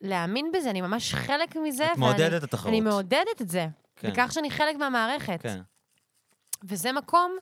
להאמין 0.00 0.52
בזה, 0.54 0.70
אני 0.70 0.80
ממש 0.80 1.14
חלק 1.14 1.56
מזה. 1.56 1.86
את 1.92 1.98
מעודדת 1.98 2.38
את 2.38 2.44
התחרות. 2.44 2.68
אני 2.68 2.80
מעודדת 2.80 3.40
את 3.40 3.48
זה, 3.48 3.66
כן. 3.96 4.10
בכך 4.10 4.32
שאני 4.32 4.50
חלק 4.50 4.76
מהמערכת. 4.76 5.42
כן. 5.42 5.60
וזה 6.64 6.92
מקום 6.92 7.36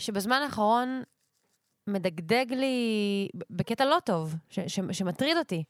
שבזמן 0.00 0.40
האחרון 0.44 1.02
מדגדג 1.86 2.44
לי 2.50 2.74
בקטע 3.50 3.84
לא 3.84 3.98
טוב, 4.04 4.34
ש- 4.50 4.60
ש- 4.60 4.80
שמטריד 4.92 5.36
אותי. 5.36 5.64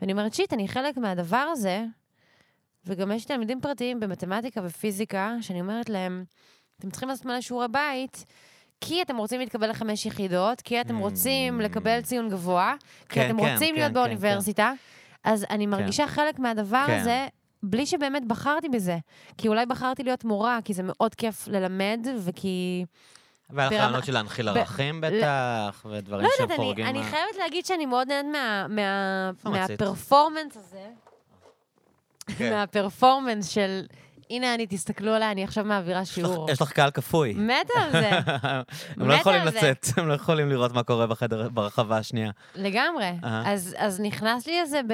ואני 0.00 0.12
אומרת, 0.12 0.34
שיט, 0.34 0.52
אני 0.52 0.68
חלק 0.68 0.96
מהדבר 0.96 1.36
הזה, 1.52 1.84
וגם 2.84 3.12
יש 3.12 3.24
תלמידים 3.24 3.60
פרטיים 3.60 4.00
במתמטיקה 4.00 4.60
ופיזיקה, 4.64 5.34
שאני 5.40 5.60
אומרת 5.60 5.88
להם, 5.88 6.24
אתם 6.78 6.90
צריכים 6.90 7.08
לעשות 7.08 7.26
מלא 7.26 7.40
שיעורי 7.40 7.68
בית, 7.68 8.24
כי 8.80 9.02
אתם 9.02 9.16
רוצים 9.16 9.40
להתקבל 9.40 9.70
לחמש 9.70 10.06
יחידות, 10.06 10.60
כי 10.60 10.80
אתם 10.80 10.96
רוצים 10.98 11.60
Mm. 11.60 11.62
לקבל 11.62 12.00
ציון 12.00 12.28
גבוה, 12.28 12.74
כי 13.08 13.14
כן, 13.14 13.26
אתם 13.30 13.40
כן, 13.40 13.52
רוצים 13.52 13.74
כן, 13.74 13.80
להיות 13.80 13.92
באוניברסיטה. 13.92 14.72
אז 15.24 15.46
אני 15.50 15.66
מרגישה 15.66 16.06
חלק 16.06 16.38
מהדבר. 16.38 16.84
הזה, 16.88 17.28
בלי 17.62 17.86
שבאמת 17.86 18.24
בחרתי 18.26 18.68
בזה. 18.68 18.98
כי 19.38 19.48
אולי 19.48 19.66
בחרתי 19.66 20.02
להיות 20.02 20.24
מורה, 20.24 20.58
כי 20.64 20.74
זה 20.74 20.82
מאוד 20.84 21.14
כיף 21.14 21.48
ללמד, 21.48 22.06
וכי... 22.24 22.84
והיה 23.50 23.68
לך 23.70 23.74
רעיונות 23.76 24.04
של 24.04 24.12
להנחיל 24.12 24.48
ערכים 24.48 25.00
בטח, 25.00 25.86
ודברים 25.90 26.24
לא 26.24 26.30
שהם 26.36 26.42
יודעת, 26.42 26.58
אני, 26.58 26.66
חורגים. 26.66 26.86
אני 26.86 27.02
חייבת 27.02 27.36
להגיד 27.38 27.66
שאני 27.66 27.86
מאוד 27.86 28.08
נהנית 28.08 29.44
מצית? 29.44 29.70
מהפרפורמנס 29.70 30.56
הזה, 30.56 30.86
כן. 32.38 32.52
מהפרפורמנס 32.52 33.48
של, 33.48 33.86
הנה 34.30 34.54
אני, 34.54 34.66
תסתכלו 34.66 35.12
עליי, 35.12 35.30
אני 35.30 35.44
עכשיו 35.44 35.64
מעבירה 35.64 36.04
שיעור. 36.04 36.50
יש 36.50 36.62
לך 36.62 36.72
קהל 36.72 36.90
כפוי. 36.90 37.34
מתה 37.34 37.80
על 37.80 37.90
זה, 37.92 38.10
הם 38.96 39.08
לא 39.08 39.14
יכולים. 39.14 39.44
לצאת, 39.44 39.86
הם 39.96 40.08
לא 40.08 40.14
יכולים 40.14 40.48
לראות 40.48 40.72
מה 40.72 40.82
קורה 40.82 41.06
בחדר, 41.06 41.48
ברחבה 41.48 41.98
השנייה. 41.98 42.30
לגמרי. 42.54 43.10
אז 43.78 44.00
נכנס 44.00 44.46
לי 44.46 44.60
איזה 44.60 44.80
ב... 44.88 44.92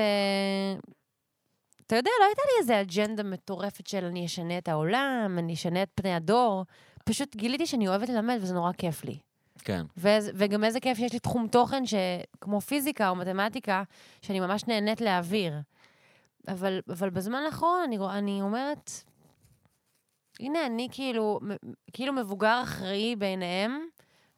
אתה 1.93 1.99
יודע, 2.01 2.11
לא 2.21 2.25
הייתה 2.25 2.43
לי 2.47 2.61
איזה 2.61 2.81
אג'נדה 2.81 3.23
מטורפת 3.23 3.87
של 3.87 4.05
אני 4.05 4.27
אשנה 4.27 4.59
את 4.59 4.69
העולם, 4.69 5.37
אני 5.39 5.55
אשנה 5.55 5.83
את 5.83 5.89
פני 5.95 6.15
הדור. 6.15 6.65
פשוט 7.05 7.37
גיליתי 7.37 7.67
שאני 7.67 7.89
אוהבת 7.89 8.09
ללמד 8.09 8.39
וזה 8.41 8.55
נורא 8.55 8.73
כיף 8.73 9.05
לי. 9.05 9.19
כן. 9.59 9.85
ואיז, 9.97 10.31
וגם 10.35 10.65
איזה 10.65 10.81
כיף 10.81 10.99
שיש 10.99 11.13
לי 11.13 11.19
תחום 11.19 11.49
תוכן 11.49 11.83
שכמו 11.87 12.61
פיזיקה 12.61 13.09
או 13.09 13.17
מתמטיקה, 13.17 13.83
שאני 14.23 14.41
ממש 14.41 14.65
נהנית 14.65 15.01
להעביר. 15.01 15.55
אבל, 16.49 16.81
אבל 16.89 17.11
בזמן 17.11 17.43
האחרון 17.47 17.81
אני, 17.85 17.99
אני 18.11 18.43
אומרת, 18.43 18.91
הנה 20.41 20.67
אני 20.67 20.89
כאילו, 20.93 21.41
כאילו 21.93 22.13
מבוגר 22.13 22.61
אחראי 22.63 23.17
בעיניהם, 23.17 23.81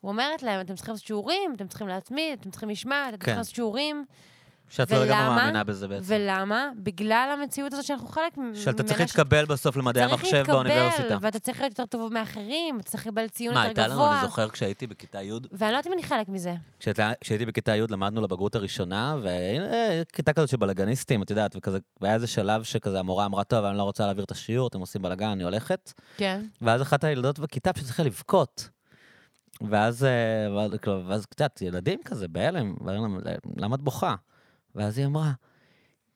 ואומרת 0.05 0.43
להם, 0.43 0.61
אתם 0.61 0.75
צריכים 0.75 0.93
לעשות 0.93 1.07
שיעורים, 1.07 1.53
אתם 1.57 1.69
צריכים 1.69 1.89
להתמיד, 1.89 2.39
אתם 2.41 2.51
צריכים 2.51 2.69
לשמוע, 2.69 3.09
אתם 3.09 3.17
צריכים 3.17 3.35
כן. 3.35 3.39
לעשות 3.39 3.55
שיעורים. 3.55 4.05
שאת 4.69 4.91
לא 4.91 5.05
לגמרי 5.05 5.20
ולמה? 5.23 5.36
מאמינה 5.36 5.65
בזה 5.65 5.89
בעצם. 5.89 6.05
ולמה? 6.07 6.69
בגלל 6.77 7.36
המציאות 7.41 7.73
הזאת 7.73 7.85
שאנחנו 7.85 8.09
חלק 8.09 8.39
ממנה. 8.39 8.57
שאתה 8.57 8.82
צריך 8.82 9.01
להתקבל 9.01 9.45
בסוף 9.45 9.77
למדעי 9.77 10.03
המחשב 10.03 10.45
באוניברסיטה. 10.47 11.03
להתקבל, 11.03 11.19
ואתה 11.27 11.39
צריך 11.39 11.61
להיות 11.61 11.78
יותר 11.78 11.86
טוב 11.99 12.12
מאחרים, 12.12 12.81
אתה 12.81 12.89
צריך 12.91 13.07
לקבל 13.07 13.28
ציון 13.28 13.55
מה, 13.55 13.66
יותר 13.69 13.81
הייתה 13.82 13.95
גבוה. 13.95 14.07
לנו, 14.11 14.19
אני 14.20 14.27
זוכר 14.27 14.49
כשהייתי 14.49 14.86
בכיתה 14.86 15.23
י', 15.23 15.31
ואני 15.53 15.73
לא 15.73 15.77
יודעת 15.77 15.86
אם 15.86 15.93
אני 15.93 16.03
חלק 16.03 16.28
מזה. 16.28 16.55
כשהייתה- 16.81 17.12
כשהייתי 17.20 17.47
בכיתה 17.47 17.77
י' 17.77 17.82
למדנו 17.91 18.20
לבגרות 18.23 18.55
הראשונה, 18.55 19.16
וכיתה 19.23 20.32
כזאת 20.32 20.49
של 20.49 20.57
בלאגניסטים, 20.57 21.23
את 21.23 21.31
יודעת, 21.31 21.57
וכזה, 21.57 21.78
והיה 22.01 22.15
איזה 22.15 22.27
שלב 22.27 22.62
שכזה 22.62 22.99
המורה 22.99 23.27
אמרה, 23.27 23.45
טוב, 23.45 23.65
אני 23.65 23.78
לא 23.78 23.82
רוצה 23.82 24.05
להעביר 24.05 24.24
את 24.24 24.31
השיעור, 24.31 24.69
אתם 24.69 24.81
עושים 24.81 25.03
בלאגן, 25.03 25.28
אני 25.28 25.45
הולכת. 25.45 25.93
כן. 26.16 26.41
ואז 26.62 26.82
אחת 26.82 27.05
הילדות 27.05 27.39
בכיתה 27.39 27.73
פשוט 27.73 28.01
לבכות. 28.01 28.69
ואז, 29.70 30.05
אה, 30.05 30.11
ואז, 30.57 30.70
כאילו, 30.82 31.03
ואז 31.09 31.27
קצת, 31.27 31.62
ילדים 31.62 31.99
כזה, 32.05 32.28
בהלם, 32.28 32.74
למה 33.57 33.77
את 33.77 33.81
בוכה? 33.81 34.15
ואז 34.75 34.99
היא 34.99 35.07
אמרה, 35.07 35.33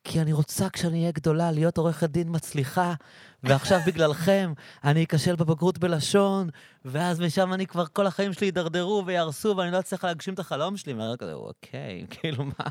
כי 0.05 0.21
אני 0.21 0.33
רוצה 0.33 0.69
כשאני 0.71 1.01
אהיה 1.01 1.13
גדולה 1.13 1.51
להיות 1.51 1.79
עורכת 1.79 2.11
דין 2.11 2.29
מצליחה, 2.31 2.95
ועכשיו 3.43 3.81
בגללכם 3.87 4.53
אני 4.85 5.05
אכשל 5.05 5.37
בבגרות 5.37 5.79
בלשון, 5.79 6.49
ואז 6.85 7.21
משם 7.21 7.53
אני 7.53 7.67
כבר, 7.67 7.87
כל 7.87 8.07
החיים 8.07 8.33
שלי 8.33 8.47
יידרדרו 8.47 9.03
ויהרסו, 9.07 9.57
ואני 9.57 9.71
לא 9.71 9.79
אצליח 9.79 10.05
להגשים 10.05 10.35
את 10.35 10.39
החלום 10.39 10.77
שלי. 10.77 10.93
ואני 10.93 11.19
כזה, 11.19 11.33
אוקיי, 11.33 12.07
כאילו 12.11 12.45
מה? 12.45 12.67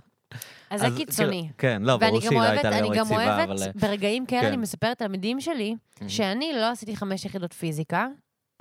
אז 0.69 0.81
זה 0.81 0.88
קיצוני. 0.97 1.41
כאילו, 1.41 1.53
כן, 1.57 1.81
לא, 1.81 1.97
ברור 1.97 2.22
שהיא 2.22 2.39
לא 2.39 2.43
הייתה 2.43 2.80
אני 2.80 2.89
לגמרי 2.89 2.97
גם 2.97 3.05
יציבה, 3.05 3.45
אוהבת, 3.45 3.76
ברגעים 3.76 4.26
כאלה 4.26 4.41
כן. 4.41 4.47
אני 4.47 4.57
מספרת 4.57 5.01
לתלמידים 5.01 5.41
שלי, 5.41 5.76
מהמם. 5.99 6.09
שאני 6.09 6.53
לא 6.53 6.72
עשיתי 6.72 6.95
חמש 6.95 7.26
יחידות 7.26 7.53
פיזיקה, 7.53 8.07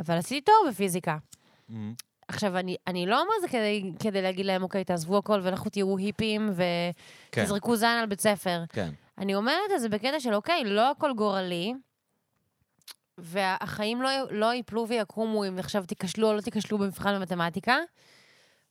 אבל 0.01 0.15
עשיתי 0.15 0.41
תואר 0.41 0.73
בפיזיקה. 0.73 1.17
עכשיו, 2.29 2.59
אני, 2.59 2.77
אני 2.87 3.07
לא 3.07 3.21
אומר 3.21 3.33
זה 3.41 3.49
כדי, 3.49 3.93
כדי 3.99 4.23
להגיד 4.23 4.47
להם, 4.47 4.63
אוקיי, 4.63 4.85
תעזבו 4.85 5.19
הכל 5.19 5.41
ולכו 5.43 5.69
תהיו 5.69 5.97
היפים 5.97 6.51
כן, 7.33 7.43
ותזרקו 7.43 7.77
זין 7.77 7.89
על 7.89 8.07
בית 8.07 8.21
ספר. 8.21 8.65
כן. 8.69 8.91
אני 9.19 9.35
אומרת 9.35 9.71
את 9.75 9.81
זה 9.81 9.89
בקטע 9.89 10.21
של, 10.21 10.35
אוקיי, 10.35 10.65
לא 10.65 10.91
הכל 10.91 11.13
גורלי, 11.17 11.75
והחיים 13.19 14.03
לא, 14.03 14.11
לא 14.31 14.55
ייפלו 14.55 14.89
ויקומו 14.89 15.45
אם 15.45 15.59
עכשיו 15.59 15.85
תיכשלו 15.87 16.29
או 16.29 16.35
לא 16.35 16.41
תיכשלו 16.41 16.79
במבחן 16.79 17.15
במתמטיקה. 17.15 17.77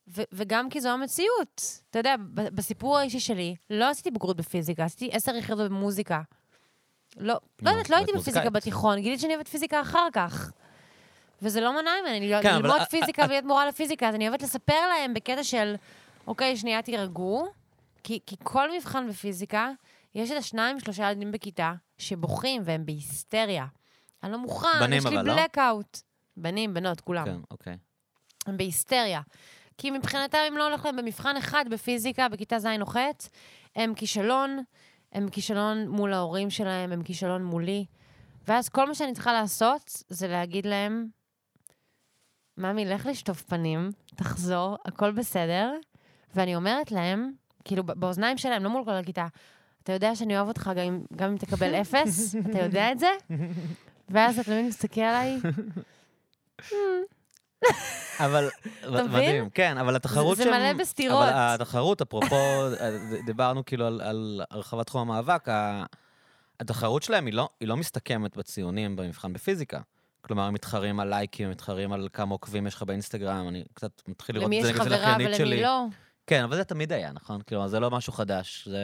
ו- 0.07 0.23
וגם 0.31 0.69
כי 0.69 0.81
זו 0.81 0.89
המציאות. 0.89 1.61
אתה 1.89 1.99
יודע, 1.99 2.15
בסיפור 2.33 2.97
האישי 2.97 3.19
שלי, 3.19 3.55
לא 3.69 3.89
עשיתי 3.89 4.11
בגרות 4.11 4.37
בפיזיקה, 4.37 4.83
עשיתי 4.83 5.09
עשר 5.11 5.35
יחידות 5.35 5.71
במוזיקה. 5.71 6.21
לא, 7.17 7.39
לא 7.61 7.69
יודעת, 7.69 7.89
לא 7.89 7.95
הייתי 7.95 8.11
בפיזיקה. 8.11 8.49
בתיכון, 8.49 8.99
גיליתי 8.99 9.21
שאני 9.21 9.35
אוהבת 9.35 9.47
פיזיקה 9.47 9.81
אחר 9.81 10.07
כך. 10.13 10.51
וזה 11.41 11.61
לא 11.61 11.81
מנע 11.81 11.91
ממני 12.01 12.31
כן, 12.41 12.49
אבל 12.49 12.61
ללמוד 12.65 12.81
א- 12.81 12.85
פיזיקה 12.85 13.23
ולהיות 13.25 13.45
מורה 13.45 13.67
לפיזיקה, 13.67 14.09
אז 14.09 14.15
אני 14.15 14.27
אוהבת 14.29 14.41
לספר 14.41 14.87
להם 14.89 15.13
בקטע 15.13 15.43
של, 15.43 15.75
אוקיי, 16.27 16.57
שנייה 16.57 16.81
תירגעו, 16.81 17.47
כי, 18.03 18.19
כי 18.25 18.35
כל 18.43 18.71
מבחן 18.77 19.09
בפיזיקה, 19.09 19.71
יש 20.15 20.31
את 20.31 20.37
השניים, 20.37 20.79
שלושה 20.79 21.03
ילדים 21.03 21.31
בכיתה 21.31 21.73
שבוכים 21.97 22.61
והם 22.65 22.85
בהיסטריה. 22.85 23.65
אני 24.23 24.31
לא 24.31 24.37
מוכן, 24.37 24.67
בנים 24.79 24.97
יש 24.97 25.05
לי 25.05 25.17
אבל, 25.17 25.27
לא? 25.27 25.35
בלקאוט. 25.35 25.97
בנים, 26.37 26.73
בנות, 26.73 27.01
כולם. 27.01 27.25
כן, 27.25 27.37
אוקיי. 27.51 27.77
הם 28.45 28.57
בהיסטריה. 28.57 29.21
כי 29.77 29.91
מבחינתם, 29.91 30.37
אם 30.47 30.57
לא 30.57 30.67
הולך 30.67 30.85
להם 30.85 30.95
במבחן 30.95 31.37
אחד 31.37 31.65
בפיזיקה, 31.69 32.29
בכיתה 32.29 32.59
ז' 32.59 32.65
או 32.81 32.85
ח', 32.85 32.97
הם 33.75 33.93
כישלון, 33.95 34.63
הם 35.11 35.29
כישלון 35.29 35.87
מול 35.87 36.13
ההורים 36.13 36.49
שלהם, 36.49 36.91
הם 36.91 37.03
כישלון 37.03 37.43
מולי. 37.43 37.85
ואז 38.47 38.69
כל 38.69 38.87
מה 38.87 38.95
שאני 38.95 39.13
צריכה 39.13 39.33
לעשות, 39.33 40.03
זה 40.09 40.27
להגיד 40.27 40.65
להם, 40.65 41.07
ממי, 42.57 42.85
לך 42.85 43.05
לשטוף 43.05 43.41
פנים, 43.41 43.91
תחזור, 44.15 44.77
הכל 44.85 45.11
בסדר. 45.11 45.71
ואני 46.35 46.55
אומרת 46.55 46.91
להם, 46.91 47.31
כאילו, 47.63 47.83
באוזניים 47.83 48.37
שלהם, 48.37 48.63
לא 48.63 48.69
מול 48.69 48.85
כל 48.85 48.91
הכיתה, 48.91 49.27
אתה 49.83 49.93
יודע 49.93 50.15
שאני 50.15 50.37
אוהב 50.37 50.47
אותך 50.47 50.71
גם 50.75 51.01
גם 51.15 51.29
אם 51.29 51.37
תקבל 51.37 51.75
אפס? 51.81 52.35
אתה 52.49 52.59
יודע 52.59 52.91
את 52.91 52.99
זה? 52.99 53.07
ואז 54.09 54.39
אתה 54.39 54.51
תמיד 54.51 54.65
מסתכל 54.65 55.01
עליי, 55.01 55.37
אבל? 58.19 58.49
מדהים, 58.89 59.49
כן, 59.49 59.77
אבל 59.77 59.95
התחרות 59.95 60.37
זה 60.37 60.43
שם... 60.43 60.49
מלא 60.49 60.73
בסתירות. 60.73 61.23
אבל 61.23 61.31
התחרות, 61.35 62.01
אפרופו, 62.01 62.35
ד- 62.69 63.25
דיברנו 63.25 63.65
כאילו 63.65 63.87
על, 63.87 64.01
על 64.01 64.41
הרחבת 64.51 64.85
תחום 64.85 65.01
המאבק, 65.01 65.47
התחרות 66.59 67.03
שלהם 67.03 67.25
היא 67.25 67.33
לא, 67.33 67.49
היא 67.59 67.67
לא 67.67 67.77
מסתכמת 67.77 68.37
בציונים 68.37 68.95
במבחן 68.95 69.33
בפיזיקה. 69.33 69.79
כלומר, 70.25 70.43
הם 70.43 70.53
מתחרים 70.53 70.99
על 70.99 71.09
לייקים, 71.09 71.49
מתחרים 71.49 71.93
על 71.93 72.07
כמה 72.13 72.31
עוקבים 72.31 72.67
יש 72.67 72.75
לך 72.75 72.83
באינסטגרם, 72.83 73.47
אני 73.47 73.63
קצת 73.73 74.01
מתחיל 74.07 74.35
לראות 74.35 74.45
למי 74.47 74.59
את 74.59 74.63
זה 74.63 74.69
יש 74.69 74.75
נגד 74.75 74.85
חברה 74.85 74.97
זכיינית 74.97 75.27
ולמי 75.27 75.37
שלי. 75.37 75.61
לא. 75.61 75.85
כן, 76.27 76.43
אבל 76.43 76.55
זה 76.55 76.63
תמיד 76.63 76.91
היה, 76.93 77.11
נכון? 77.11 77.41
כלומר, 77.41 77.67
זה 77.67 77.79
לא 77.79 77.91
משהו 77.91 78.13
חדש, 78.13 78.67
זה... 78.67 78.79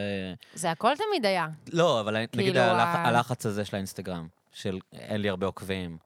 זה 0.54 0.70
הכל 0.70 0.92
תמיד 0.96 1.26
היה. 1.26 1.48
לא, 1.72 2.00
אבל 2.00 2.16
נגיד 2.16 2.28
כאילו, 2.32 2.60
הלח... 2.60 2.88
ה- 2.88 3.08
הלחץ 3.08 3.46
הזה 3.46 3.64
של 3.64 3.76
האינסטגרם, 3.76 4.28
של 4.52 4.78
אין 4.92 5.20
לי 5.20 5.28
הרבה 5.28 5.46
עוקבים, 5.46 5.96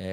אה, 0.00 0.06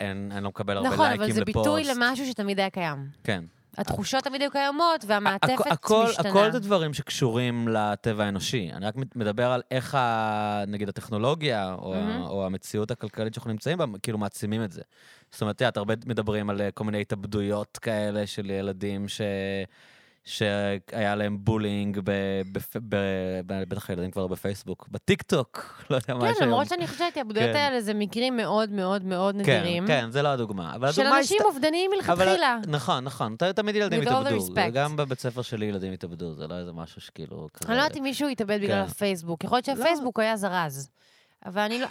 אין, 0.00 0.32
אני 0.34 0.44
לא 0.44 0.48
מקבל 0.48 0.76
הרבה 0.76 0.88
נכון, 0.88 1.06
לייקים 1.06 1.20
אבל 1.22 1.30
לפוסט. 1.30 1.38
זה 1.38 1.44
ביטוי 1.44 1.84
למשהו 1.84 2.26
שתמיד 2.26 2.58
היה 2.60 2.70
קיים. 2.70 3.08
כן. 3.24 3.44
התחושות 3.78 4.24
תמיד 4.24 4.40
היו 4.40 4.50
קיימות, 4.50 5.04
והמעטפת 5.06 5.66
הכ- 5.66 5.72
הכל, 5.72 6.06
משתנה. 6.10 6.30
הכל 6.30 6.52
זה 6.52 6.58
דברים 6.58 6.94
שקשורים 6.94 7.68
לטבע 7.68 8.24
האנושי. 8.24 8.70
אני 8.72 8.86
רק 8.86 8.94
מדבר 9.14 9.50
על 9.50 9.62
איך, 9.70 9.94
ה, 9.94 10.64
נגיד, 10.66 10.88
הטכנולוגיה, 10.88 11.74
או, 11.74 11.94
mm-hmm. 11.94 12.28
או 12.28 12.46
המציאות 12.46 12.90
הכלכלית 12.90 13.34
שאנחנו 13.34 13.50
נמצאים 13.50 13.78
בה, 13.78 13.84
כאילו 14.02 14.18
מעצימים 14.18 14.64
את 14.64 14.72
זה. 14.72 14.82
זאת 15.30 15.40
אומרת, 15.40 15.56
את 15.56 15.60
יודעת, 15.60 15.76
הרבה 15.76 15.94
מדברים 16.06 16.50
על 16.50 16.60
אה, 16.60 16.70
כל 16.70 16.84
מיני 16.84 17.00
התאבדויות 17.00 17.78
כאלה 17.78 18.26
של 18.26 18.50
ילדים 18.50 19.08
ש... 19.08 19.20
שהיה 20.26 21.14
להם 21.14 21.38
bullying. 21.40 22.00
בטח 23.46 23.90
הילדים 23.90 24.10
כבר 24.10 24.26
בפייסבוק, 24.26 24.88
בטיקטוק, 24.90 25.58
לא 25.90 25.96
יודע 25.96 26.14
מה 26.14 26.20
כן, 26.20 26.30
יש 26.30 26.36
היום. 26.38 26.48
למרות 26.48 26.68
שאני 26.68 26.86
חושבת 26.86 27.14
שההתאבדויות 27.14 27.42
כן. 27.42 27.56
האלה 27.56 27.80
זה 27.80 27.94
מקרים 27.94 28.36
מאוד 28.36 28.70
מאוד 28.70 29.04
מאוד 29.04 29.34
כן, 29.44 29.60
נדירים. 29.60 29.86
כן, 29.86 30.10
זה 30.10 30.22
לא 30.22 30.28
הדוגמה. 30.28 30.92
של 30.92 31.06
אנשים 31.06 31.38
אובדניים 31.44 31.90
מלכתחילה. 31.96 32.58
נכון, 32.66 33.04
נכון. 33.04 33.36
תמיד 33.36 33.76
ילדים 33.76 34.02
התאבדו. 34.02 34.54
גם 34.72 34.96
בבית 34.96 35.20
ספר 35.20 35.42
שלי 35.42 35.66
ילדים 35.66 35.92
התאבדו, 35.92 36.34
זה 36.34 36.46
לא 36.46 36.54
איזה 36.58 36.72
משהו 36.72 37.00
שכאילו. 37.00 37.48
אני 37.68 37.76
לא 37.76 37.82
יודעת 37.82 37.96
אם 37.96 38.02
מישהו 38.02 38.28
התאבד 38.28 38.58
בגלל 38.62 38.84
כן. 38.84 38.90
הפייסבוק. 38.90 39.44
יכול 39.44 39.56
להיות 39.56 39.68
לא. 39.68 39.74
שהפייסבוק 39.74 40.20
היה 40.20 40.36
זרז. 40.36 40.90
אבל 41.46 41.62
אני 41.62 41.80
לא... 41.80 41.86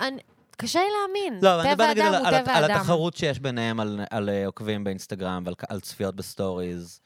קשה 0.57 0.79
לי 0.79 0.85
להאמין. 0.85 1.39
לא, 1.43 1.61
אני 1.61 1.71
מדבר 1.71 1.89
נגיד 1.89 2.03
על, 2.03 2.15
על, 2.15 2.35
על. 2.47 2.71
התחרות 2.71 3.17
שיש 3.17 3.39
ביניהם, 3.39 3.79
על, 3.79 3.99
על 4.09 4.29
עוקבים 4.45 4.83
באינסטגרם, 4.83 5.43
ועל 5.45 5.55
על 5.69 5.79
צפיות 5.79 6.15
בסטוריז, 6.15 6.99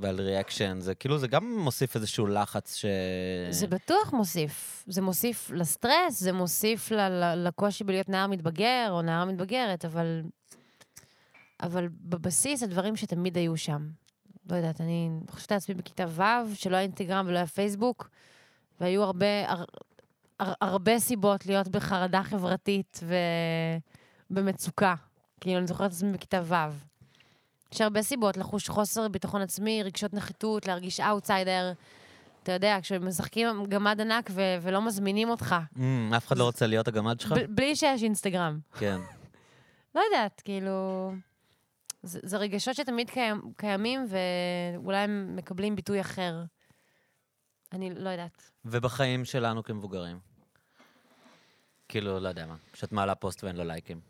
ועל 0.00 0.20
reaction, 0.20 0.80
זה 0.80 0.94
כאילו, 0.94 1.18
זה 1.18 1.28
גם 1.28 1.58
מוסיף 1.58 1.96
איזשהו 1.96 2.26
לחץ 2.26 2.74
ש... 2.74 2.84
זה 3.50 3.66
בטוח 3.66 4.12
מוסיף. 4.12 4.84
זה 4.88 5.02
מוסיף 5.02 5.50
לסטרס, 5.54 6.20
זה 6.20 6.32
מוסיף 6.32 6.92
ל- 6.92 7.46
לקושי 7.48 7.84
בלהיות 7.84 8.08
נער 8.08 8.26
מתבגר 8.26 8.86
או 8.90 9.02
נערה 9.02 9.24
מתבגרת, 9.24 9.84
אבל... 9.84 10.22
אבל 11.62 11.88
בבסיס 11.92 12.62
הדברים 12.62 12.96
שתמיד 12.96 13.36
היו 13.36 13.56
שם. 13.56 13.88
לא 14.50 14.56
יודעת, 14.56 14.80
אני 14.80 15.10
חושבת 15.30 15.52
על 15.52 15.56
עצמי 15.56 15.74
בכיתה 15.74 16.04
ו', 16.08 16.54
שלא 16.54 16.76
היה 16.76 16.82
אינסטגרם 16.82 17.24
ולא 17.28 17.36
היה 17.36 17.46
פייסבוק, 17.46 18.10
והיו 18.80 19.02
הרבה, 19.02 19.50
הר, 19.50 19.64
הר, 20.40 20.52
הרבה 20.60 20.98
סיבות 20.98 21.46
להיות 21.46 21.68
בחרדה 21.68 22.22
חברתית 22.22 23.00
ובמצוקה. 24.30 24.94
כאילו, 25.40 25.58
אני 25.58 25.66
זוכרת 25.66 25.90
את 25.90 25.96
עצמי 25.96 26.12
בכיתה 26.12 26.40
ו'. 26.44 26.89
יש 27.72 27.80
הרבה 27.80 28.02
סיבות 28.02 28.36
לחוש 28.36 28.68
חוסר 28.68 29.08
ביטחון 29.08 29.40
עצמי, 29.42 29.82
רגשות 29.82 30.14
נחיתות, 30.14 30.66
להרגיש 30.66 31.00
אאוטסיידר. 31.00 31.72
אתה 32.42 32.52
יודע, 32.52 32.78
כשמשחקים 32.82 33.64
גמד 33.68 34.00
ענק 34.00 34.30
ו- 34.34 34.56
ולא 34.62 34.82
מזמינים 34.82 35.30
אותך, 35.30 35.54
Mm, 35.76 35.80
אף 36.16 36.26
אחד 36.26 36.38
לא 36.38 36.44
רוצה 36.44 36.66
להיות 36.66 36.88
הגמד 36.88 37.20
שלך? 37.20 37.32
ב- 37.32 37.54
בלי 37.54 37.76
שיש 37.76 38.02
אינסטגרם. 38.02 38.58
כן. 38.78 39.00
לא 39.94 40.00
יודעת, 40.10 40.40
כאילו... 40.44 41.12
זה, 42.02 42.18
זה 42.22 42.36
רגשות 42.36 42.74
שתמיד 42.76 43.10
קיים, 43.10 43.52
קיימים, 43.56 44.06
ואולי 44.08 44.96
הם 44.98 45.36
מקבלים 45.36 45.76
ביטוי 45.76 46.00
אחר. 46.00 46.42
אני 47.72 47.90
לא 47.94 48.08
יודעת. 48.10 48.50
ובחיים 48.64 49.24
שלנו 49.24 49.62
כמבוגרים? 49.64 50.18
כאילו, 51.88 52.20
לא 52.20 52.28
יודע 52.28 52.46
מה, 52.46 52.54
כשאת 52.72 52.92
מעלה 52.92 53.14
פוסט 53.14 53.44
ואין 53.44 53.56
לו 53.56 53.64
לייקים, 53.64 54.00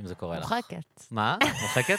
אם 0.00 0.06
זה 0.06 0.14
קורה 0.14 0.38
לך. 0.38 0.42
מוחקת. 0.52 1.02
מה? 1.10 1.36
מוחקת? 1.62 1.98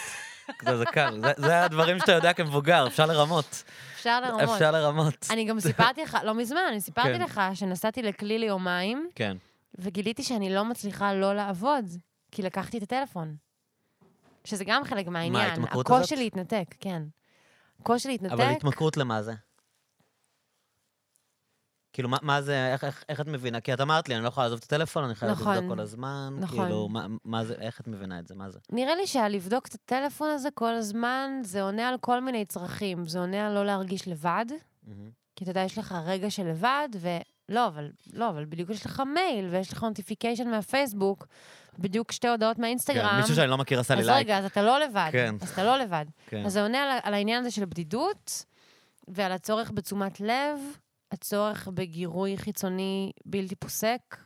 זה, 0.61 0.77
זה 0.77 0.85
קל, 0.85 1.19
זה, 1.21 1.31
זה 1.37 1.63
הדברים 1.63 1.99
שאתה 1.99 2.11
יודע 2.11 2.33
כמבוגר, 2.33 2.87
אפשר 2.87 3.05
לרמות. 3.05 3.63
אפשר 3.95 4.19
לרמות. 4.19 4.41
אפשר 4.41 4.71
לרמות. 4.71 5.27
אני 5.29 5.45
גם 5.45 5.59
סיפרתי 5.59 6.01
לך, 6.01 6.17
לא 6.23 6.33
מזמן, 6.33 6.61
אני 6.69 6.81
סיפרתי 6.81 7.13
כן. 7.13 7.21
לך 7.21 7.41
שנסעתי 7.53 8.01
לכלי 8.01 8.39
ליומיים, 8.39 9.09
כן. 9.15 9.37
וגיליתי 9.79 10.23
שאני 10.23 10.53
לא 10.53 10.65
מצליחה 10.65 11.13
לא 11.13 11.35
לעבוד, 11.35 11.85
כי 12.31 12.41
לקחתי 12.41 12.77
את 12.77 12.83
הטלפון. 12.83 13.35
שזה 14.43 14.63
גם 14.65 14.83
חלק 14.83 15.07
מהעניין. 15.07 15.49
ההתמכרות 15.49 15.85
הקושי 15.85 16.03
הזאת? 16.03 16.17
להתנתק, 16.17 16.75
כן. 16.79 17.03
הקושי 17.79 18.07
להתנתק, 18.07 18.33
אבל 18.33 18.43
התמכרות 18.43 18.97
למה 18.97 19.23
זה? 19.23 19.33
כאילו, 21.97 22.09
מה, 22.09 22.17
מה 22.21 22.41
זה, 22.41 22.71
איך, 22.73 22.83
איך, 22.83 23.03
איך 23.09 23.21
את 23.21 23.27
מבינה? 23.27 23.61
כי 23.61 23.73
את 23.73 23.81
אמרת 23.81 24.09
לי, 24.09 24.15
אני 24.15 24.23
לא 24.23 24.27
יכולה 24.27 24.45
לעזוב 24.45 24.57
את 24.57 24.63
הטלפון, 24.63 25.03
אני 25.03 25.15
חייבת 25.15 25.37
נכון. 25.37 25.55
לבדוק 25.55 25.71
כל 25.71 25.79
הזמן. 25.79 26.37
נכון. 26.39 26.65
כאילו, 26.65 26.89
מה, 26.89 27.05
מה 27.25 27.45
זה, 27.45 27.53
איך 27.53 27.81
את 27.81 27.87
מבינה 27.87 28.19
את 28.19 28.27
זה? 28.27 28.35
מה 28.35 28.49
זה? 28.49 28.59
נראה 28.71 28.95
לי 28.95 29.07
שהלבדוק 29.07 29.67
את 29.67 29.73
הטלפון 29.73 30.29
הזה 30.29 30.49
כל 30.53 30.73
הזמן, 30.73 31.31
זה 31.43 31.61
עונה 31.61 31.89
על 31.89 31.95
כל 32.01 32.21
מיני 32.21 32.45
צרכים. 32.45 33.05
זה 33.05 33.19
עונה 33.19 33.47
על 33.47 33.53
לא 33.53 33.65
להרגיש 33.65 34.07
לבד, 34.07 34.45
מהמם. 34.87 35.09
כי 35.35 35.43
אתה 35.43 35.51
יודע, 35.51 35.61
יש 35.61 35.77
לך 35.77 35.95
רגע 36.05 36.29
של 36.29 36.47
לבד, 36.47 36.89
ולא, 36.99 37.67
אבל, 37.67 37.89
לא, 38.13 38.29
אבל 38.29 38.45
בדיוק 38.45 38.69
יש 38.69 38.85
לך 38.85 39.03
מייל, 39.13 39.47
ויש 39.51 39.73
לך 39.73 39.83
notification 39.84 40.49
מהפייסבוק, 40.49 41.27
בדיוק 41.79 42.11
שתי 42.11 42.27
הודעות 42.27 42.59
מהאינסטגרם. 42.59 43.09
כן, 43.09 43.17
מישהו 43.17 43.35
שאני 43.35 43.49
לא 43.49 43.57
מכיר 43.57 43.79
עשה 43.79 43.95
לי 43.95 44.01
אז 44.01 44.07
לייק. 44.07 44.27
רגע, 44.27 44.37
אז 44.37 44.45
אתה 44.45 44.61
לא 44.61 44.79
לבד. 44.79 45.09
כן. 45.11 45.35
אז 45.41 45.49
אתה 45.49 45.63
לא 45.63 45.77
לבד. 45.77 46.05
כן. 46.27 46.45
אז 46.45 46.53
זה 46.53 46.61
עונה 46.61 46.83
על, 46.83 46.99
על 47.03 47.13
העניין 47.13 47.39
הזה 47.39 47.51
של 47.51 47.65
בדידות, 47.65 48.45
ועל 49.07 49.31
הצורך 49.31 49.71
בתשומת 49.73 50.19
לב, 50.19 50.59
הצורך 51.11 51.67
בגירוי 51.67 52.38
חיצוני 52.38 53.11
בלתי 53.25 53.55
פוסק. 53.55 54.17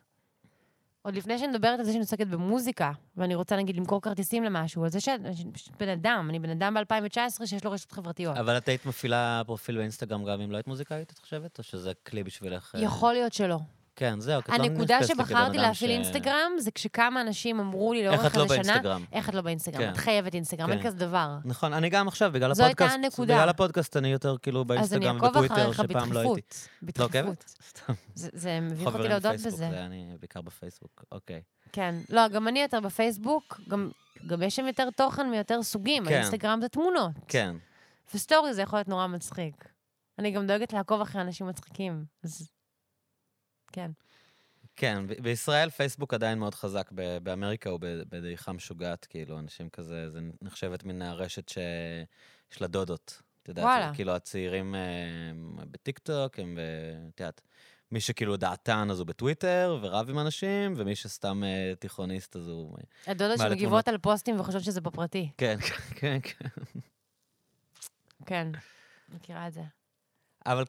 עוד 1.02 1.16
לפני 1.16 1.38
שאני 1.38 1.52
מדברת 1.52 1.80
על 1.80 1.86
זה 1.86 1.91
שאני 1.91 2.02
עוסקת 2.02 2.28
במוזיקה, 2.28 2.91
ואני 3.18 3.36
רוצה 3.36 3.58
נגיד 3.58 3.76
למכור 3.78 4.02
כרטיסים 4.02 4.44
למשהו, 4.44 4.84
על 4.84 4.90
זה 4.90 4.99
שאני 4.99 5.52
פשוט 5.52 5.74
בן 5.80 5.90
אדם, 5.90 6.28
אני 6.30 6.40
בן 6.40 6.49
אדם 6.49 6.74
ב-2019 6.74 7.45
שיש 7.45 7.66
לו 7.66 7.72
רשת 7.72 7.91
חברתיות. 7.91 8.38
אבל 8.38 8.58
את 8.58 8.68
היית 8.68 8.86
מפעילה 8.86 9.41
פרופיל 9.45 9.78
באינסטגרם 9.78 10.24
גם 10.24 10.41
אם 10.41 10.52
לא 10.52 10.58
היית 10.58 10.68
מוזיקאית, 10.68 11.12
את 11.12 11.20
חושבת? 11.20 11.60
או 11.60 11.64
שזה 11.64 11.91
כלי 12.08 12.24
בשבילך? 12.24 12.76
אה, 12.76 12.82
יכול 12.82 13.14
להיות 13.14 13.34
שלא. 13.34 13.60
כן, 14.02 14.19
זהו, 14.19 14.41
כי 14.44 14.52
את 14.52 14.60
לא 14.60 14.64
הנקודה 14.65 14.95
נתפסת 14.98 15.14
כבן 15.14 15.26
שבחרתי 15.26 15.57
אדם 15.57 15.64
להפעיל 15.68 15.90
ש- 15.91 15.94
אינסטגרם, 15.94 16.52
זה 16.60 16.72
כשכמה 16.72 17.22
אנשים 17.22 17.60
אמרו 17.60 17.94
לי 17.94 18.07
איך 18.07 18.11
לאורך 18.19 18.32
את 18.32 18.38
לא 18.38 18.44
איזה 18.44 18.56
שנה, 18.56 18.64
באינסטגרם? 18.64 19.03
איך 19.11 19.30
את 19.30 19.34
לא 19.34 19.41
באינסטגרם? 19.41 19.82
כן. 19.82 19.91
את 19.91 19.98
חייבת 19.98 20.36
אינסטגרם, 20.36 20.72
אין 20.72 20.80
כן. 20.82 20.86
כזה 20.88 20.98
דבר. 20.98 21.38
נכון, 21.45 21.73
אני 21.73 21.90
גם 21.90 22.07
עכשיו, 22.07 22.32
בגלל 22.32 22.53
זו 22.53 22.64
הייתה 22.64 22.86
הפודקאסט, 22.86 23.03
הנקודה. 23.06 23.34
בגלל 23.36 23.49
הפודקאסט 23.49 23.98
אני 23.98 24.07
יותר 24.07 24.36
כאילו 24.41 24.60
אז 24.61 24.64
אני 24.64 24.76
באינסטגרם 24.76 25.15
אעקוב 25.15 25.30
ובטוויטר, 25.30 25.72
אחריך 25.72 25.90
שפעם 25.91 26.14
לא 26.14 26.19
הייתי. 26.19 26.41
בדחיפות. 26.84 26.99
לא 26.99 27.06
עוקבת? 27.06 27.38
בדחיפות. 27.38 27.60
סתם. 27.68 27.94
זה- 28.15 28.30
זה 28.34 28.60
מביך 28.61 28.80
אותי 28.80 28.91
חברים 28.91 29.10
להודות 29.11 29.32
בפייסבוק, 29.34 29.53
בזה. 29.53 29.69
זה 29.72 29.86
אני 29.86 30.15
בעיקר 30.19 30.41
בפייסבוק, 30.41 31.03
אוקיי. 31.11 31.41
כן. 31.72 31.95
לא, 32.10 32.28
גם 32.28 32.48
אני 32.48 32.61
יותר 32.61 32.80
בפייסבוק, 32.80 33.60
גם, 33.69 33.91
גם 34.28 34.44
יש 34.44 34.56
שם 34.56 34.68
יותר 34.68 34.90
תוכן 34.98 35.30
מיותר 35.30 35.64
סוגים. 35.64 36.06
כן. 36.06 36.14
האינסטגרם 36.14 36.60
זה 36.61 36.69
תמונות. 36.69 37.11
כן. 37.28 37.56
וסטורי 38.14 38.53
זה 38.53 38.61
יכול 38.61 38.80
להיות 38.80 38.88
נורא 38.88 39.07
מצחיק. 39.07 39.65
אני 40.19 40.32
גם 40.32 40.48
דואגת 40.48 40.73
לעקוב 40.73 41.02
אחרי 41.02 41.22
אנשים 41.22 41.48
מצחיקים, 41.48 42.06
אז... 42.23 42.49
כן. 43.72 43.91
כן, 44.76 45.03
בישראל 45.22 45.69
פייסבוק 45.69 46.14
עדיין 46.14 46.39
מאוד 46.39 46.56
חזק, 46.56 46.91
באמריקה 47.23 47.69
הוא 47.69 47.80
בדעיכה 47.81 48.52
משוגעת, 48.52 49.06
כאילו, 49.06 49.39
אנשים 49.39 49.69
כזה, 49.69 50.10
זה 50.10 50.19
נחשבת 50.41 50.84
מן 50.84 51.02
הרשת 51.02 51.49
ש... 51.49 51.57
של 52.49 52.64
הדודות. 52.64 53.22
את 53.43 53.49
יודעת, 53.49 53.65
וואלה. 53.65 53.91
כאילו 53.95 54.11
הצעירים 54.15 54.76
אה, 54.76 54.80
הם 55.30 55.57
בטיקטוק, 55.72 56.39
הם 56.39 56.56
ב... 56.56 56.60
את 57.15 57.19
יודעת, 57.19 57.41
מי 57.91 57.99
שכאילו 57.99 58.38
דעתן 58.38 58.88
אז 58.91 58.99
הוא 58.99 59.07
בטוויטר 59.07 59.80
ורב 59.81 60.10
עם 60.10 60.19
אנשים, 60.19 60.73
ומי 60.77 60.95
שסתם 60.95 61.43
אה, 61.43 61.73
תיכוניסט 61.80 62.35
אז 62.35 62.48
הוא... 62.48 62.77
אה, 62.77 63.11
הדודות 63.11 63.39
שמגיבות 63.39 63.88
על 63.88 63.98
פוסטים 63.98 64.39
וחושבות 64.39 64.64
שזה 64.64 64.81
בפרטי. 64.81 65.31
כן, 65.38 65.57
כן, 65.99 66.18
כן. 66.23 66.48
כן, 68.26 68.48
מכירה 69.10 69.48
את 69.48 69.53
זה. 69.53 69.61
אבל 70.46 70.64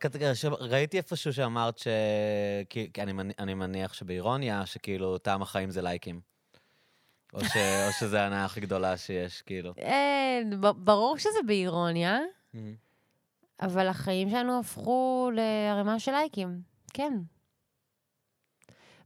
ראיתי 0.61 0.97
איפשהו 0.97 1.33
שאמרת 1.33 1.79
ש... 1.79 1.89
כי, 2.71 2.91
אני, 2.99 3.13
אני 3.39 3.55
מניח 3.55 3.93
שבאירוניה, 3.93 4.67
שכאילו 4.67 5.19
טעם 5.19 5.43
החיים 5.43 5.71
זה 5.71 5.83
לייקים. 5.83 6.21
או, 7.35 7.45
ש, 7.45 7.57
או 7.57 7.93
שזה 8.01 8.23
ההנאה 8.23 8.45
הכי 8.45 8.61
גדולה 8.61 8.97
שיש, 8.97 9.43
כאילו. 9.43 9.73
אין, 9.77 10.61
ברור 10.77 11.19
שזה 11.19 11.39
באירוניה, 11.47 12.19
אבל 13.61 13.89
החיים 13.89 14.31
שלנו 14.31 14.61
הפכו 14.61 15.31
לערימה 15.35 15.99
של 15.99 16.13
לייקים. 16.13 16.61
כן. 16.95 17.13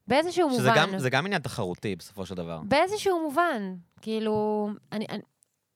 באיזשהו 0.06 0.50
שזה 0.50 0.68
מובן. 0.68 0.76
גם, 0.76 0.98
זה 0.98 1.10
גם 1.10 1.26
עניין 1.26 1.42
תחרותי 1.42 1.96
בסופו 1.96 2.26
של 2.26 2.34
דבר. 2.34 2.60
באיזשהו 2.64 3.22
מובן. 3.22 3.74
כאילו, 4.00 4.68
אני, 4.92 5.06
אני, 5.10 5.22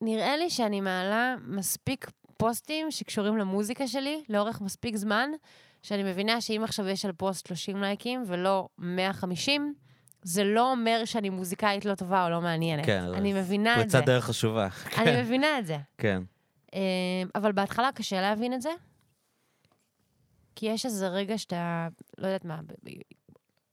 נראה 0.01 0.37
לי 0.37 0.49
שאני 0.49 0.81
מעלה 0.81 1.35
מספיק 1.47 2.11
פוסטים 2.41 2.91
שקשורים 2.91 3.37
למוזיקה 3.37 3.87
שלי 3.87 4.23
לאורך 4.29 4.61
מספיק 4.61 4.95
זמן, 4.95 5.29
שאני 5.81 6.03
מבינה 6.03 6.41
שאם 6.41 6.61
עכשיו 6.63 6.87
יש 6.87 7.05
על 7.05 7.11
פוסט 7.11 7.47
30 7.47 7.81
לייקים 7.81 8.23
ולא 8.27 8.67
150, 8.77 9.73
זה 10.21 10.43
לא 10.43 10.71
אומר 10.71 11.05
שאני 11.05 11.29
מוזיקאית 11.29 11.85
לא 11.85 11.95
טובה 11.95 12.25
או 12.25 12.29
לא 12.29 12.41
מעניינת. 12.41 12.85
כן, 12.85 13.03
אני 13.13 13.33
מבינה 13.33 13.81
את 13.81 13.89
זה. 13.89 13.97
פריצת 13.97 14.09
דרך 14.09 14.25
חשובה. 14.25 14.67
אני 14.97 15.21
מבינה 15.21 15.59
את 15.59 15.65
זה. 15.65 15.77
כן. 15.97 16.23
אמ, 16.73 16.79
אבל 17.35 17.51
בהתחלה 17.51 17.89
קשה 17.91 18.21
להבין 18.21 18.53
את 18.53 18.61
זה, 18.61 18.71
כי 20.55 20.65
יש 20.65 20.85
איזה 20.85 21.07
רגע 21.07 21.37
שאתה, 21.37 21.87
לא 22.17 22.27
יודעת 22.27 22.45
מה, 22.45 22.59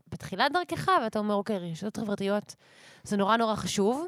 בתחילת 0.08 0.52
דרכך, 0.52 0.88
ואתה 1.04 1.18
אומר, 1.18 1.34
אוקיי, 1.34 1.58
רשתות 1.58 1.96
חברתיות 1.96 2.54
זה 3.02 3.16
נורא 3.16 3.36
נורא 3.36 3.54
חשוב, 3.54 4.06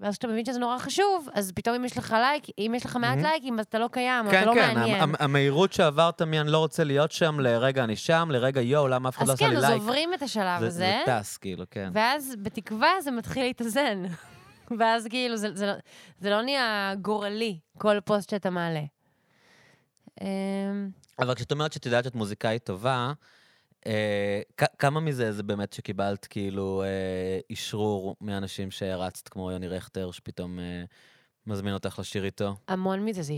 ואז 0.00 0.12
כשאתה 0.12 0.26
מבין 0.28 0.44
שזה 0.44 0.58
נורא 0.58 0.78
חשוב, 0.78 1.28
אז 1.34 1.52
פתאום 1.54 1.74
אם 1.76 1.84
יש 1.84 1.98
לך 1.98 2.16
לייק, 2.20 2.44
אם 2.58 2.72
יש 2.76 2.84
לך 2.86 2.96
מעט 2.96 3.10
מהמם. 3.10 3.22
לייקים, 3.22 3.58
אז 3.58 3.64
אתה 3.68 3.78
לא 3.78 3.88
קיים, 3.92 4.30
כן, 4.30 4.36
אתה 4.42 4.46
לא 4.46 4.54
כן, 4.54 4.74
מעניין. 4.74 5.00
המ- 5.00 5.10
המ- 5.14 5.22
המהירות 5.22 5.72
שעברת 5.72 6.22
מ"אני 6.22 6.50
לא 6.50 6.58
רוצה 6.58 6.84
להיות 6.84 7.12
שם" 7.12 7.40
ל"רגע 7.40 7.84
אני 7.84 7.96
שם", 7.96 8.28
ל"רגע 8.32 8.60
יואו, 8.60 8.88
למה 8.88 9.08
אף 9.08 9.16
אחד 9.16 9.26
לא 9.26 9.32
אז 9.32 9.38
עשה 9.38 9.44
כן, 9.46 9.50
לי 9.52 9.58
אז 9.58 9.64
לייק? 9.64 9.74
עוברים 9.80 10.14
את 10.14 10.22
השלב 10.22 10.60
זה- 10.60 10.66
הזה, 10.66 10.78
זה 11.06 11.18
טס, 11.20 11.36
כאילו, 11.36 11.64
כן. 11.70 11.90
ואז 11.94 12.34
בתקווה 12.42 12.90
זה 13.00 13.10
מתחיל 13.10 13.42
להתאזן. 13.42 14.02
ואז 14.78 15.06
כאילו, 15.10 15.36
זה, 15.36 15.48
זה, 15.56 15.66
לא- 15.66 15.72
זה 16.20 16.30
לא 16.30 16.42
נהיה 16.42 16.92
גורלי, 17.02 17.58
כל 17.78 18.00
פוסט 18.04 18.30
שאתה 18.30 18.50
מעלה. 18.50 18.82
אמ, 20.20 20.26
אבל 21.18 21.34
כשאת 21.34 21.52
אומרת 21.52 21.72
שאת 21.72 21.86
יודעת 21.86 22.04
שאת 22.04 22.14
מוזיקאית 22.14 22.64
טובה, 22.64 23.12
אה, 23.86 24.40
כמה 24.78 25.00
מזה 25.00 25.32
זה 25.32 25.42
באמת 25.42 25.72
שקיבלת 25.72 26.26
כאילו 26.26 26.82
אה, 26.82 27.38
אישרור 27.50 28.16
מאנשים 28.20 28.70
שהרצת, 28.70 29.28
כמו 29.28 29.52
יוני 29.52 29.68
רכטר, 29.68 30.10
שפתאום 30.10 30.58
אה, 30.58 30.84
מזמין 31.46 31.74
אותך 31.74 31.98
לשיר 31.98 32.24
איתו? 32.24 32.56
המון 32.68 33.04
מזה 33.04 33.22
זה 33.22 33.32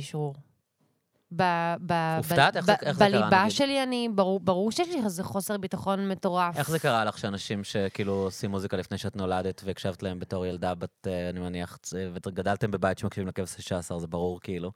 ב- 1.87 2.17
הופתעת? 2.17 2.57
איך 2.57 2.69
איך 2.83 2.99
זה 2.99 3.05
קרה, 3.05 3.09
בליבה? 3.09 3.51
שלי 3.51 3.83
אני, 3.83 4.09
ברור, 4.15 4.41
ברור 4.41 4.73
שיש 4.73 4.89
לי 4.89 5.05
איזה 5.05 5.25
חוסר 5.25 5.57
ביטחון 5.57 6.09
מטורף. 6.09 6.57
איך 6.57 6.71
זה 6.71 6.79
קרה 6.79 7.05
לך 7.05 7.19
שאנשים 7.19 7.65
שכאילו 7.65 8.13
עושים 8.13 8.51
מוזיקה 8.51 8.77
לפני 8.77 8.99
שאת 8.99 9.17
נולדת 9.17 9.63
והקשבת 9.65 10.03
להם 10.03 10.19
בתור 10.19 10.47
ילדה 10.47 10.75
בת, 10.75 11.07
אה, 11.07 11.29
אני 11.29 11.41
מניח, 11.41 11.79
וגדלתם 12.13 12.71
בבית 12.71 12.99
שמקשיבים 12.99 13.29
לכבש 13.29 13.55
16, 13.57 13.99
זה 13.99 14.07
ברור 14.07 14.41
כאילו. 14.41 14.73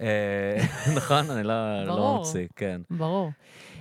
אה, 0.00 0.56
נכון? 0.96 1.30
אני 1.30 1.42
לא 1.42 1.84
לא. 1.84 2.16
ממציא, 2.18 2.46
כן. 2.56 2.80
ברור. 2.90 3.30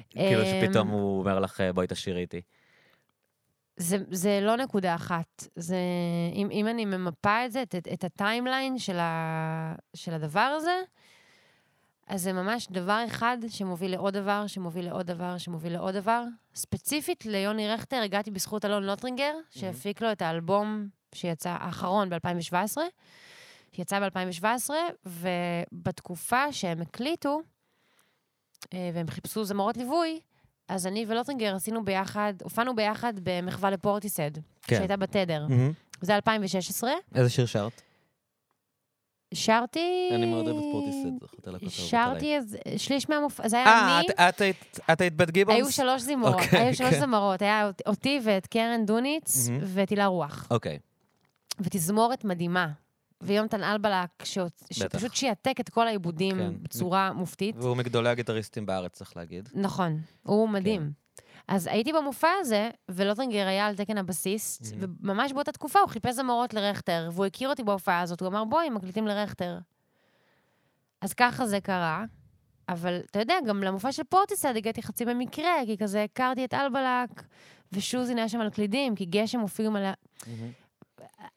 כאילו 0.09 0.41
אמ, 0.41 0.45
שפתאום 0.45 0.87
הוא 0.87 1.19
אומר 1.19 1.39
לך, 1.39 1.61
אה, 1.61 1.73
בואי 1.73 1.87
תשאירי 1.87 2.21
איתי. 2.21 2.41
זה, 3.77 3.97
זה 4.11 4.39
לא 4.41 4.55
נקודה 4.55 4.95
אחת. 4.95 5.47
זה, 5.55 5.77
אם, 6.33 6.47
אם 6.51 6.67
אני 6.67 6.85
ממפה 6.85 7.45
את 7.45 7.51
זה, 7.51 7.61
את, 7.61 7.75
את 7.93 8.03
הטיימליין 8.03 8.79
של, 8.79 8.99
ה, 8.99 9.75
של 9.93 10.13
הדבר 10.13 10.39
הזה, 10.57 10.81
אז 12.07 12.21
זה 12.21 12.33
ממש 12.33 12.67
דבר 12.71 13.03
אחד 13.07 13.37
שמוביל 13.47 13.91
לעוד 13.91 14.13
דבר, 14.13 14.47
שמוביל 14.47 14.85
לעוד 14.85 15.05
דבר, 15.07 15.37
שמוביל 15.37 15.73
לעוד 15.73 15.95
דבר. 15.95 16.23
ספציפית 16.55 17.25
ליוני 17.25 17.69
רכטר 17.69 18.01
הגעתי 18.03 18.31
בזכות 18.31 18.65
אלון 18.65 18.83
לוטרינגר, 18.83 19.33
שהפיק 19.49 20.01
לו 20.01 20.11
את 20.11 20.21
האלבום 20.21 20.87
שיצא, 21.15 21.55
האחרון 21.59 22.09
ב-2017, 22.09 22.77
שיצא 23.75 23.99
ב-2017, 23.99 24.69
ובתקופה 25.05 26.51
שהם 26.53 26.81
הקליטו, 26.81 27.41
אה, 28.73 28.89
והם 28.93 29.07
חיפשו 29.07 29.43
זמרות 29.43 29.77
ליווי, 29.77 30.19
אז 30.67 30.87
אני 30.87 31.05
ולוטרינגר 31.07 31.55
עשינו 31.55 31.85
ביחד, 31.85 32.33
הופענו 32.43 32.75
ביחד 32.75 33.13
במחווה 33.23 33.69
לפורטיסהד, 33.71 34.31
כן. 34.61 34.75
שהייתה 34.75 34.97
בתדר. 34.97 35.47
זה 36.01 36.15
2016. 36.15 36.91
איזה 37.15 37.29
שיר 37.29 37.45
שרת? 37.45 37.81
שרתי... 39.33 40.09
אני 40.15 40.25
מאוד 40.25 40.47
אוהב 40.47 40.57
את 40.57 40.63
פורטיסד, 40.71 41.23
לכותרות 41.23 41.47
עליי. 41.47 41.69
שרתי 41.69 42.37
אז 42.37 42.57
שליש 42.77 43.09
מהמופע, 43.09 43.47
זה 43.47 43.57
היה 43.57 43.65
אה, 43.67 43.99
אני. 43.99 44.07
את- 44.29 44.39
את 44.91 45.01
היית- 45.01 45.13
בית 45.15 45.31
גיבונס? 45.31 45.57
היו 45.57 45.71
שלוש 45.71 46.01
זמרות, 46.01 46.33
אוקיי, 46.33 46.59
היו 46.59 46.75
שלוש 46.75 46.93
כן. 46.93 46.99
זמרות, 46.99 47.41
היה 47.41 47.65
אות- 47.67 47.81
אותי 47.87 48.19
ואת 48.23 48.47
קרן 48.47 48.85
דוניץ. 48.85 49.47
ואת 49.61 49.89
הילה 49.89 50.05
רוח. 50.05 50.47
אוקיי. 50.51 50.79
ותזמורת 51.59 52.25
מדהימה. 52.25 52.67
ויונתן 53.21 53.63
אלבלק, 53.63 54.09
שפשוט 54.71 55.15
שיעתק 55.15 55.59
את 55.59 55.69
כל 55.69 55.87
העיבודים 55.87 56.35
כן. 56.35 56.53
בצורה 56.63 57.13
מופתית. 57.13 57.55
והוא 57.59 57.77
מגדולי 57.77 58.09
הגיטריסטים 58.09 58.65
בארץ, 58.65 58.91
צריך 58.93 59.17
להגיד. 59.17 59.49
נכון, 59.53 59.99
הוא 60.23 60.49
מדהים. 60.49 60.81
כן. 60.81 61.23
אז 61.47 61.67
הייתי 61.67 61.93
במופע 61.93 62.27
הזה, 62.39 62.69
ולוטרינגר 62.89 63.47
היה 63.47 63.67
על 63.67 63.75
תקן 63.75 63.97
הבסיסט, 63.97 64.61
Mhm. 64.61 64.75
וממש 65.01 65.33
באותה 65.33 65.51
תקופה 65.51 65.79
הוא 65.79 65.87
חיפש 65.89 66.15
זמרות 66.15 66.53
לרכטר, 66.53 67.09
והוא 67.13 67.25
הכיר 67.25 67.49
אותי 67.49 67.63
בהופעה 67.63 68.01
הזאת, 68.01 68.21
הוא 68.21 68.27
אמר, 68.29 68.43
בואי, 68.45 68.69
מקליטים 68.69 69.07
לרכטר. 69.07 69.57
אז 71.01 71.13
ככה 71.13 71.45
זה 71.47 71.59
קרה. 71.59 72.05
אבל 72.69 72.99
אתה 73.11 73.19
יודע, 73.19 73.35
גם 73.47 73.63
למופע 73.63 73.91
של 73.91 74.03
פורטיסהד 74.03 74.55
הגעתי 74.55 74.81
חצי 74.81 75.05
במקרה, 75.05 75.53
כי 75.65 75.77
כזה 75.77 76.03
הכרתי 76.03 76.45
את 76.45 76.53
אלבלק, 76.53 77.23
ושוזין 77.71 78.17
היה 78.17 78.29
שם 78.29 78.39
על 78.39 78.49
קלידים, 78.49 78.95
כי 78.95 79.05
גשם 79.05 79.39
הופיעו 79.39 79.71
מלא... 79.71 79.89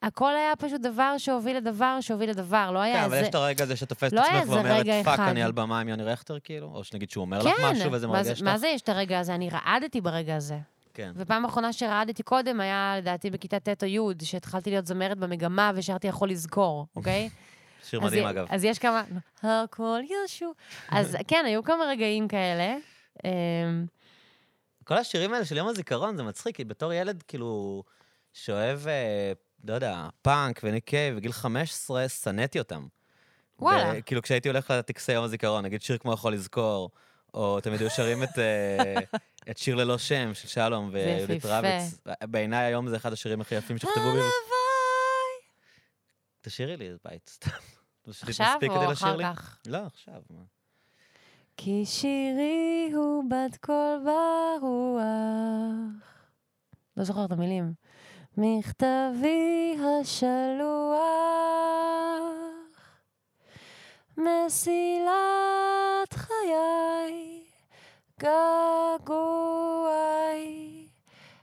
הכל 0.03 0.37
היה 0.37 0.57
פשוט 0.57 0.81
דבר 0.81 1.15
שהוביל 1.19 1.57
לדבר 1.57 1.99
שהוביל 2.01 2.31
לדבר, 2.31 2.71
לא 2.71 2.79
היה 2.79 2.95
כן, 2.95 3.05
איזה... 3.05 3.17
אבל 3.17 3.23
יש 3.23 3.29
את 3.29 3.35
הרגע 3.35 3.65
הזה 3.65 3.77
שתופסת 3.77 4.07
את 4.07 4.13
לא 4.13 4.21
עצמך 4.23 4.49
ואומרת, 4.49 4.87
fuck, 5.05 5.19
אחד." 5.19 5.29
אני 5.29 5.43
על 5.43 5.53
במה 5.53 5.81
עם 5.81 5.89
יוני 5.89 6.05
רכטר, 6.05 6.39
כאילו? 6.41 6.71
או 6.75 6.85
שנגיד 6.85 7.11
שהוא 7.11 7.23
אומר 7.23 7.39
לך 7.39 7.55
משהו 7.73 7.93
וזה 7.93 8.07
כן, 8.07 8.13
מה 8.13 8.23
זה- 8.23 8.29
מרגש 8.31 8.43
מה 8.43 8.51
לך? 8.55 8.57
זה 8.61 8.69
יש 8.69 8.83
את 8.83 8.89
הרגע 8.89 9.19
הזה? 9.21 9.35
אני 9.35 9.49
רעדתי 9.51 10.01
ברגע 10.01 10.37
הזה. 10.37 10.59
כן. 10.95 11.13
ופעם 11.17 11.45
אחרונה 11.45 11.73
שרעדתי 11.73 12.23
קודם 12.23 12.61
היה 12.61 12.95
לדעתי 12.99 13.31
בכיתה 13.31 13.61
ט' 13.61 13.83
או 13.83 13.89
י', 13.89 14.25
שהתחלתי 14.25 14.71
להיות 14.71 14.87
זמרת 14.87 15.19
במגמה 15.19 15.71
ושרתי 15.75 16.07
יכול 16.07 16.31
לזכור, 16.31 16.87
אוקיי? 16.97 17.29
שיר 17.89 18.01
מדהים, 18.01 18.27
אגב. 18.27 18.47
אז 18.51 18.65
יש 18.65 18.79
כמה, 18.79 19.03
הכל 19.43 20.01
ישנו. 20.25 20.53
אז 20.89 21.17
כן, 21.29 21.45
היו 21.47 21.63
כמה 21.63 21.85
רגעים 21.85 22.29
כאלה. 22.29 22.77
אמ, 23.25 23.87
כל 24.85 24.97
השירים 24.97 25.33
האלה 25.35 25.45
של 25.45 25.57
יום 25.57 25.69
הזיכרון, 25.69 26.17
זה 26.17 26.23
מצחיק, 26.23 26.57
כי 26.57 26.65
בתור 26.65 26.93
ילד, 26.93 27.23
כאילו, 27.29 27.83
שאוהב, 28.33 28.87
אה, 28.89 29.33
לא 29.65 29.75
יודע, 29.75 30.09
פאנק 30.23 30.61
וניק 30.65 30.85
קייב, 30.85 31.17
בגיל 31.17 31.33
15, 31.33 32.09
שנאתי 32.09 32.59
אותם. 32.59 32.87
וואלה. 33.59 33.93
ו- 33.99 34.03
כאילו, 34.07 34.23
כשהייתי 34.23 34.49
הולך 34.49 34.71
לטקסי 34.71 35.13
יום 35.13 35.25
הזיכרון, 35.25 35.65
נגיד 35.65 35.83
שיר 35.83 35.99
כמו 35.99 36.13
יכול 36.13 36.33
לזכור, 36.33 36.91
או 37.35 37.61
תמיד 37.61 37.81
היו 37.81 37.91
שרים 37.91 38.23
את, 38.23 38.39
אה, 38.39 38.95
את 39.51 39.59
שיר 39.59 39.75
ללא 39.75 39.99
שם 39.99 40.35
של 40.35 40.49
שלום 40.49 40.91
ויהודית. 40.93 41.45
רביץ. 41.45 41.99
בעיניי 42.23 42.65
היום 42.65 42.89
זה 42.89 42.97
אחד 42.97 43.13
השירים 43.13 43.41
הכי 43.41 43.55
יפים 43.55 43.79
שנכתבו 43.79 44.03
בי. 44.03 44.09
הלוואי. 44.09 44.31
תשאירי 46.41 46.77
לי 46.77 46.91
בית, 47.05 47.29
סתם. 47.29 47.51
עכשיו 48.09 48.59
או 48.69 48.93
אחר 48.93 49.17
לי? 49.17 49.25
כך? 49.25 49.59
לא, 49.67 49.79
עכשיו. 49.79 50.23
מה. 50.31 50.41
כי 51.57 51.87
שירי 51.87 52.91
הוא 52.95 53.25
בת 53.31 53.57
קול 53.57 54.05
ברוח. 54.05 55.03
לא 56.97 57.05
זוכר 57.05 57.25
את 57.25 57.33
המילים. 57.33 57.73
מכתבי 58.37 59.77
השלוח, 60.01 61.01
מסילת 64.17 65.11
חיי, 66.15 67.43
געגועי, 68.21 69.17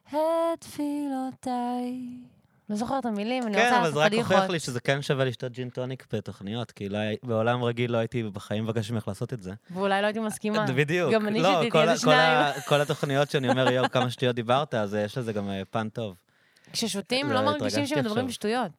את 0.09 0.15
תפילותיי. 0.59 2.01
לא 2.69 2.75
זוכר 2.75 2.99
את 2.99 3.05
המילים, 3.05 3.43
אני 3.43 3.53
כן, 3.53 3.59
רוצה 3.63 3.69
אבל 3.69 3.79
לעשות 3.79 3.93
זה 3.93 3.99
רק 3.99 4.07
פדיחות. 4.07 4.31
הוכיח 4.31 4.49
לי 4.49 4.59
שזה 4.59 4.79
כן 4.79 5.01
שווה 5.01 5.25
לשתות 5.25 5.51
ג'ין 5.51 5.69
טוניק 5.69 6.05
בתוכניות, 6.13 6.71
כי 6.71 6.89
בעולם 7.23 7.63
רגיל 7.63 7.91
לא 7.91 7.97
הייתי 7.97 8.23
בחיים 8.23 8.63
מבקש 8.63 8.91
ממך 8.91 9.07
לעשות 9.07 9.33
את 9.33 9.43
זה. 9.43 9.53
ואולי 9.71 10.01
לא 10.01 10.05
הייתי 10.05 10.19
מסכימה. 10.19 10.65
בדיוק. 10.75 11.13
גם 11.13 11.27
אני 11.27 11.41
לא, 11.41 11.61
שתיתי 11.61 11.77
איזה 11.77 11.97
שניים. 11.97 12.55
כל 12.65 12.81
התוכניות 12.81 13.29
שאני 13.29 13.49
אומר, 13.49 13.71
יואו, 13.71 13.89
כמה 13.89 14.09
שטויות 14.09 14.35
דיברת, 14.35 14.73
אז 14.73 14.93
יש 14.93 15.17
לזה 15.17 15.33
גם 15.33 15.49
אה, 15.49 15.61
פן 15.71 15.89
טוב. 15.89 16.15
כששותים 16.73 17.29
לא 17.29 17.35
לא 17.35 17.41
מרגישים 17.41 17.87
שמדברים. 17.87 18.29
שטויות. 18.29 18.71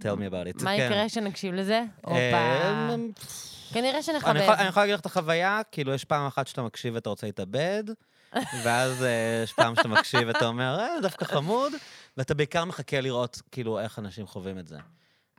tell 0.00 0.16
me 0.16 0.30
about 0.30 0.58
it. 0.58 0.64
מה 0.64 0.76
כן. 0.76 0.86
יקרה 0.86 1.06
כשנקשיב 1.08 1.54
לזה? 1.54 1.82
הופה. 2.00 2.16
אה, 2.16 2.96
כנראה 3.72 4.02
שנחבב. 4.02 4.36
אני 4.36 4.68
יכול 4.68 4.82
להגיד 4.82 4.94
לך 4.94 5.00
את 5.00 5.06
החוויה, 5.06 5.60
כאילו, 5.72 5.94
יש 5.94 6.04
פעם 6.04 6.26
אחת 6.26 6.46
שאתה 6.46 6.62
מקשיב 6.62 6.94
ואתה 6.94 7.10
רוצה 7.10 7.26
להתאבד, 7.26 7.84
ואז 8.64 9.02
אה, 9.02 9.40
יש 9.44 9.52
פעם 9.52 9.76
שאתה 9.76 9.88
מקשיב 9.88 10.20
ואתה 10.26 10.46
אומר, 10.46 10.78
אה, 10.80 11.00
דווקא 11.02 11.24
חמוד, 11.24 11.72
ואתה 12.16 12.34
בעיקר 12.34 12.64
מחכה 12.64 13.00
לראות, 13.00 13.42
כאילו, 13.50 13.80
איך 13.80 13.98
אנשים 13.98 14.26
חווים 14.26 14.58
את 14.58 14.66
זה. 14.66 14.78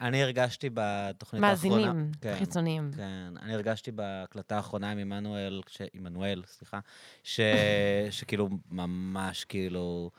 אני 0.01 0.23
הרגשתי 0.23 0.69
בתוכנית 0.73 1.43
האחרונה... 1.43 1.77
מאזינים 1.77 2.11
כן, 2.21 2.35
חיצוניים. 2.39 2.91
כן, 2.95 3.33
אני 3.41 3.53
הרגשתי 3.53 3.91
בהקלטה 3.91 4.55
האחרונה 4.55 4.91
עם 4.91 4.97
עמנואל, 4.97 5.61
ש... 5.67 5.81
עמנואל, 5.93 6.43
סליחה, 6.47 6.79
ש... 7.23 7.39
שכאילו 8.11 8.49
ממש 8.71 9.45
כאילו 9.45 10.11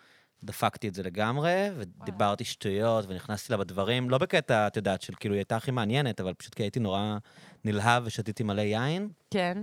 דפקתי 0.44 0.88
את 0.88 0.94
זה 0.94 1.02
לגמרי, 1.02 1.68
ודיברתי 1.76 2.44
שטויות, 2.44 3.04
ונכנסתי 3.08 3.52
לה 3.52 3.56
בדברים, 3.56 4.10
לא 4.10 4.18
בקטע, 4.18 4.66
את 4.66 4.76
יודעת, 4.76 5.02
של 5.02 5.12
כאילו 5.20 5.34
היא 5.34 5.40
הייתה 5.40 5.56
הכי 5.56 5.70
מעניינת, 5.70 6.20
אבל 6.20 6.34
פשוט 6.34 6.54
כי 6.54 6.62
הייתי 6.62 6.80
נורא 6.80 7.16
נלהב 7.64 8.02
ושתיתי 8.06 8.42
מלא 8.42 8.62
יין. 8.62 9.08
כן. 9.30 9.58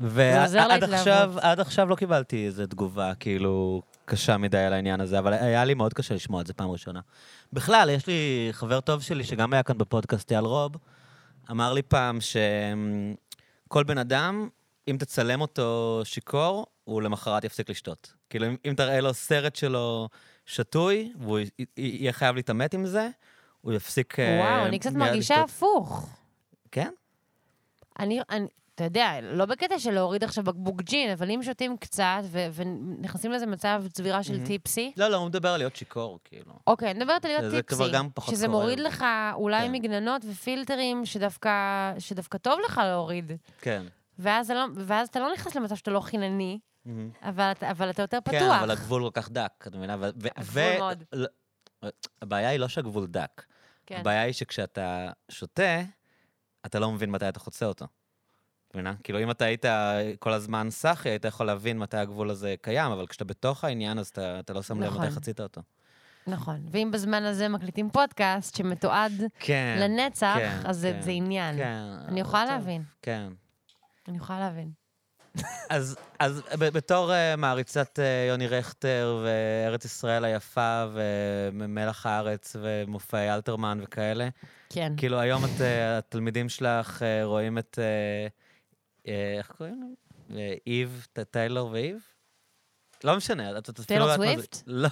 ועד. 0.00 0.84
עכשיו, 0.84 1.34
עד 1.40 1.60
עכשיו 1.60 1.88
לא 1.88 1.94
קיבלתי 1.94 2.46
איזה 2.46 2.66
תגובה, 2.66 3.14
כאילו, 3.14 3.82
קשה 4.04 4.36
מדי 4.36 4.58
על 4.58 4.72
העניין 4.72 5.00
הזה, 5.00 5.18
אבל 5.18 5.32
היה 5.32 5.64
לי 5.64 5.74
מאוד 5.74 5.94
קשה 5.94 6.14
לשמוע 6.14 6.40
את 6.40 6.46
זה 6.46 6.52
פעם 6.52 6.70
ראשונה. 6.70 7.00
בכלל, 7.52 7.90
יש 7.90 8.06
לי 8.06 8.48
חבר 8.52 8.80
טוב 8.80 9.02
שלי, 9.02 9.24
שגם 9.24 9.52
היה 9.52 9.62
כאן 9.62 9.78
בפודקאסט, 9.78 10.32
אייל 10.32 10.44
רוב, 10.44 10.72
אמר 11.50 11.72
לי 11.72 11.82
פעם 11.82 12.18
שכל 12.20 13.84
בן 13.84 13.98
אדם, 13.98 14.48
אם 14.90 14.96
תצלם 14.96 15.40
אותו 15.40 16.00
שיכור, 16.04 16.66
הוא 16.84 17.02
למחרת 17.02 17.44
יפסיק 17.44 17.70
לשתות. 17.70 18.12
כאילו, 18.30 18.46
אם, 18.46 18.56
אם 18.68 18.74
תראה 18.76 19.00
לו 19.00 19.14
סרט 19.14 19.56
שלו 19.56 20.08
שתוי, 20.46 21.12
והוא 21.18 21.38
י- 21.38 21.46
יהיה 21.76 22.12
חייב 22.12 22.36
להתעמת 22.36 22.74
עם 22.74 22.86
זה, 22.86 23.08
הוא 23.60 23.72
יפסיק... 23.72 24.18
אה, 24.20 24.38
וואו, 24.40 24.66
אני 24.66 24.78
קצת 24.78 24.92
מרגישה 24.92 25.34
לשתות. 25.34 25.50
הפוך. 25.50 26.08
כן? 26.72 26.90
אני, 27.98 28.20
אני, 28.30 28.46
אתה 28.74 28.84
יודע, 28.84 29.12
לא 29.22 29.44
בקטע 29.46 29.78
של 29.78 29.90
להוריד 29.90 30.24
עכשיו 30.24 30.44
בקבוק 30.44 30.82
ג'ין, 30.82 31.10
אבל 31.10 31.30
אם 31.30 31.42
שותים 31.42 31.76
קצת 31.76 32.20
ו- 32.24 32.46
ונכנסים 32.54 33.30
לאיזה 33.30 33.46
מצב 33.46 33.84
צבירה 33.92 34.22
של 34.22 34.32
מהמם. 34.32 34.46
טיפסי, 34.46 34.92
לא, 34.96 35.08
לא, 35.08 35.16
הוא 35.16 35.26
מדבר 35.26 35.48
על 35.48 35.58
להיות 35.60 35.76
שיכור, 35.76 36.18
כאילו. 36.24 36.52
אוקיי, 36.66 36.90
אני 36.90 36.98
מדברת 36.98 37.24
על 37.24 37.30
להיות 37.30 37.54
טיפסי. 37.54 37.76
כבר 37.76 37.88
גם 37.92 38.08
פחות 38.14 38.34
שזה 38.34 38.46
קורה. 38.46 38.58
מוריד 38.58 38.80
לך 38.80 39.04
אולי 39.34 39.66
כן. 39.66 39.72
מגננות 39.72 40.22
ופילטרים 40.30 41.06
שדווקא, 41.06 41.50
שדווקא 41.98 42.38
טוב 42.38 42.58
לך 42.66 42.80
להוריד. 42.84 43.32
כן. 43.60 43.82
ואז, 44.20 44.50
לא, 44.50 44.64
ואז 44.76 45.08
אתה 45.08 45.20
לא 45.20 45.32
נכנס 45.34 45.56
למצב 45.56 45.74
שאתה 45.76 45.90
לא 45.90 46.00
חינני, 46.00 46.58
מהמם. 46.84 47.10
אבל, 47.22 47.52
אבל 47.70 47.90
אתה 47.90 48.02
יותר 48.02 48.18
פתוח. 48.20 48.40
כן, 48.40 48.50
אבל 48.50 48.70
הגבול 48.70 49.02
כל 49.02 49.20
כך 49.20 49.30
דק, 49.30 49.64
את 49.66 49.74
מבינה? 49.74 49.96
הגבול 50.36 50.78
מאוד. 50.78 51.04
הבעיה 52.22 52.48
היא 52.48 52.58
לא 52.60 52.68
שהגבול 52.68 53.06
דק. 53.06 53.44
כן. 53.86 54.00
הבעיה 54.00 54.22
היא 54.22 54.32
שכשאתה 54.32 55.10
שותה, 55.30 55.80
אתה 56.66 56.78
לא 56.78 56.92
מבין 56.92 57.10
מתי 57.10 57.28
אתה 57.28 57.40
חוצה 57.40 57.66
אותו. 57.66 57.84
את 58.68 58.74
מבינה? 58.74 58.94
כאילו, 59.02 59.22
אם 59.22 59.30
אתה 59.30 59.44
היית 59.44 59.64
כל 60.18 60.32
הזמן 60.32 60.70
סאחי, 60.70 61.08
היית 61.08 61.24
יכול 61.24 61.46
להבין 61.46 61.78
מתי 61.78 61.96
הגבול 61.96 62.30
הזה 62.30 62.54
קיים, 62.62 62.92
אבל 62.92 63.06
כשאתה 63.06 63.24
בתוך 63.24 63.64
העניין, 63.64 63.98
אז 63.98 64.08
אתה, 64.08 64.40
אתה 64.40 64.52
לא 64.52 64.62
שם 64.62 64.80
לב 64.80 64.90
נכון. 64.90 65.02
מתי 65.02 65.10
חצית 65.10 65.40
אותו. 65.40 65.60
נכון. 66.26 66.60
ואם 66.70 66.90
בזמן 66.92 67.22
הזה 67.22 67.48
מקליטים 67.48 67.90
פודקאסט 67.90 68.56
שמתועד 68.56 69.12
כן. 69.38 69.76
לנצח, 69.80 70.34
כן, 70.38 70.60
אז 70.64 70.76
זה, 70.78 70.92
כן, 70.92 71.00
זה 71.00 71.10
עניין. 71.10 71.56
כן. 71.56 71.82
אני 72.08 72.20
יכולה 72.20 72.42
טוב, 72.42 72.52
להבין. 72.52 72.82
כן. 73.02 73.32
אני 74.10 74.18
יכולה 74.18 74.40
להבין. 74.40 74.70
אז, 75.70 75.96
אז 76.18 76.42
בתור 76.58 77.10
uh, 77.10 77.36
מעריצת 77.36 77.98
uh, 77.98 78.28
יוני 78.30 78.46
רכטר 78.46 79.24
וארץ 79.24 79.84
ישראל 79.84 80.24
היפה 80.24 80.86
ומלח 80.92 82.06
הארץ 82.06 82.56
ומופעי 82.60 83.34
אלתרמן 83.34 83.78
וכאלה, 83.82 84.28
כן. 84.70 84.92
כאילו 84.96 85.20
היום 85.20 85.44
את, 85.44 85.60
אה, 85.60 85.98
התלמידים 85.98 86.48
שלך 86.48 87.02
אה, 87.02 87.24
רואים 87.24 87.58
את... 87.58 87.78
אה, 87.82 88.26
אה, 89.12 89.34
איך 89.38 89.50
קוראים 89.58 89.80
להם? 89.80 89.94
איב, 90.66 91.06
טיילור 91.30 91.70
ואיב? 91.70 91.98
לא 93.04 93.16
משנה, 93.16 93.58
את 93.58 93.68
אפילו 93.68 93.84
טיילור 93.86 94.06
לא 94.06 94.12
יודעת 94.12 94.26
מה 94.26 94.36
זה- 94.36 94.42
סוויפט? 94.42 94.62
לא, 94.66 94.88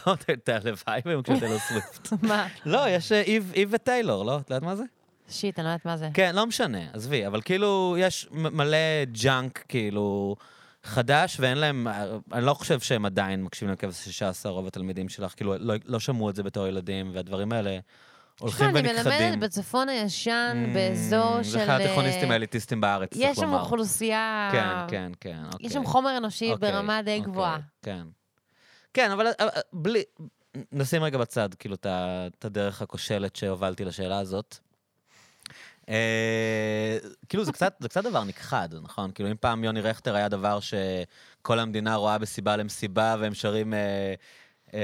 הלוואי 0.55 1.01
והם 1.05 1.23
קוראים 1.23 1.40
טיילור 1.40 1.59
סוויפט. 1.59 2.12
מה? 2.28 2.47
לא, 2.66 2.89
יש 2.89 3.12
איב 3.12 3.69
וטיילור, 3.70 4.24
לא? 4.24 4.39
את 4.39 4.51
יודעת 4.51 4.62
מה 4.62 4.77
זה? 4.77 4.85
shit, 5.29 5.59
אני 5.59 5.65
לא 5.65 5.71
יודעת 5.71 5.85
מה 5.85 5.97
זה. 5.97 6.09
כן, 6.15 6.35
לא 6.35 6.47
משנה, 6.47 6.79
עזבי, 6.93 7.27
אבל 7.27 7.43
כאילו, 7.43 7.97
יש 7.99 8.29
מלא 8.33 9.05
junk, 9.23 9.65
כאילו, 9.69 10.37
חדש, 10.83 11.37
ואין 11.41 11.59
להם, 11.59 11.87
אני 12.33 12.45
לא 12.47 12.55
חושב 12.55 12.81
שהם 12.81 13.07
עדיין 13.07 13.43
מקשיבים 13.43 13.73
לכבש 13.73 14.05
16, 14.05 14.53
רוב 14.53 14.67
התלמידים 14.67 15.09
שלך, 15.09 15.35
כאילו, 15.37 15.55
לא, 15.59 15.75
לא 15.85 16.01
שמעו 16.01 16.31
את 16.31 16.37
זה 16.37 16.43
בתור 16.43 16.67
ילדים, 16.67 17.11
והדברים 17.15 17.53
האלה 17.53 17.79
הולכים 18.41 18.67
תשמע, 18.67 18.81
אני 18.81 18.89
ונכחדים. 18.91 19.13
מלמדת 19.31 19.39
בצפון 19.39 19.89
הישן, 19.89 20.65
Mm, 20.67 20.75
באזור 20.75 21.43
של... 21.43 21.51
זה 21.51 21.65
אחד 21.65 21.81
התיכוניסטים 21.81 22.29
אה, 22.29 22.33
האליטיסטיים 22.33 22.81
בארץ, 22.81 23.11
צריך 23.15 23.25
יש 23.31 23.37
שם 23.37 23.43
לומר. 23.43 23.61
אוכלוסייה... 23.61 24.49
כן, 24.53 24.75
כן, 24.89 25.13
כן, 25.21 25.43
אוקיי. 25.53 25.67
יש 25.67 25.73
שם 25.73 25.85
חומר 25.85 26.17
אנושי 26.17 26.53
אוקיי, 26.53 26.73
ברמה 26.73 27.03
די 27.03 27.19
אוקיי, 27.19 27.33
גבוהה. 27.33 27.59
כן. 27.83 28.03
כן, 28.95 29.11
אבל 29.11 29.27
אבל, 29.41 29.49
בלי... 29.73 30.03
נשים 30.73 31.03
רגע 31.03 31.19
בצד, 31.19 31.55
כאילו, 31.55 31.75
את 31.75 32.45
הדרך 32.45 32.83
הכושלת 32.83 33.37
שהובלתי 33.37 33.85
לשאלה 33.85 34.19
הזאת. 34.19 34.59
אה, 35.89 36.98
כאילו, 37.28 37.44
זה 37.44 37.52
קצת, 37.52 37.74
זה 37.81 37.89
קצת 37.89 38.05
דבר 38.05 38.24
נכחד, 38.24 38.69
נכון? 38.82 39.10
כאילו, 39.10 39.31
אם 39.31 39.36
פעם 39.40 39.65
יוני 39.65 39.81
רכטר 39.81 40.15
היה 40.15 40.28
דבר 40.28 40.59
שכל 40.60 41.59
המדינה 41.59 41.94
רואה 41.94 42.19
בסיבה 42.19 42.56
למסיבה, 42.56 43.16
והם 43.20 43.35
שרים 43.35 43.74
אה, 43.74 44.15
אה, 44.74 44.81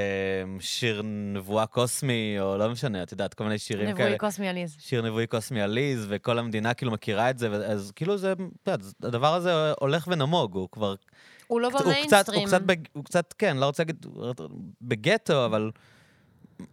שיר 0.61 1.03
נבואה 1.05 1.67
קוסמי, 1.67 2.37
או 2.41 2.59
לא 2.59 2.71
משנה, 2.71 3.03
את 3.03 3.13
יודעת, 3.13 3.35
כל 3.35 3.45
מיני 3.45 3.59
שירים 3.59 3.87
כאלה. 3.97 4.05
נבואי 4.09 4.19
קוסמי 4.19 4.49
עליז. 4.49 4.77
שיר 4.79 5.03
נבואי 5.03 5.27
קוסמי 5.27 5.63
עליז, 5.63 6.07
וכל 6.09 6.39
המדינה 6.39 6.75
כאילו 6.75 6.93
מכירה 6.93 7.31
את 7.31 7.39
זה, 7.39 7.49
אז 7.49 7.93
כאילו 7.97 8.17
זה, 8.17 8.33
את 8.33 8.39
יודעת, 8.67 8.81
הדבר 9.03 9.35
הזה 9.35 9.73
הולך 9.81 10.09
ונמוג, 10.11 10.55
הוא 10.55 10.69
כבר... 10.73 10.95
הוא 11.47 11.61
לא 11.61 11.67
הוא 11.69 11.79
הוא 11.79 11.83
במיינסטרים. 11.83 12.47
קצת, 12.47 12.63
בג- 12.63 12.89
הוא 12.93 13.05
קצת, 13.05 13.35
כן, 13.39 13.57
לא 13.57 13.67
רוצה 13.67 13.83
להגיד 13.83 14.07
בגטו, 14.83 15.45
אבל 15.47 15.71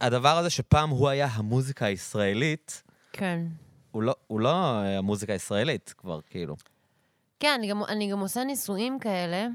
הדבר 0.01 0.37
הזה 0.37 0.49
שפעם 0.49 0.89
הוא 0.89 1.09
היה 1.09 1.27
המוזיקה 1.31 1.85
הישראלית, 1.85 2.83
כן. 3.13 3.39
הוא 3.91 4.03
לא, 4.03 4.15
הוא 4.27 4.39
לא 4.39 4.49
אה, 4.49 4.97
המוזיקה 4.97 5.33
הישראלית 5.33 5.93
כבר, 5.97 6.19
כאילו. 6.29 6.55
כן, 7.39 7.53
אני 7.57 7.67
גם, 7.69 7.83
אני 7.83 8.11
גם 8.11 8.19
עושה 8.19 8.43
ניסויים 8.43 8.99
כאלה. 8.99 9.47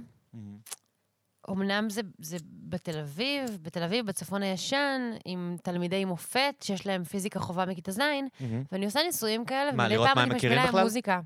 אמנם 1.51 1.91
זה, 1.91 2.01
זה 2.19 2.37
בתל 2.69 2.99
אביב, 2.99 3.59
בתל 3.63 3.83
אביב, 3.83 4.07
בצפון 4.07 4.43
הישן, 4.43 5.01
עם 5.25 5.57
תלמידי 5.63 6.05
מופת 6.05 6.55
שיש 6.63 6.87
להם 6.87 7.05
פיזיקה 7.05 7.41
חובה 7.41 7.67
מכיתה 7.67 7.93
ז', 7.93 8.01
ואני 8.73 8.85
עושה 8.85 9.01
ניסויים 9.07 9.45
כאלה, 9.45 9.73
מה, 9.73 9.89
לראות 9.89 10.09
מה 10.17 10.23
הם 10.23 10.29
מכירים 10.29 10.59
להם 10.59 10.69
בכלל? 10.69 10.83
מוזיקה. 10.83 11.21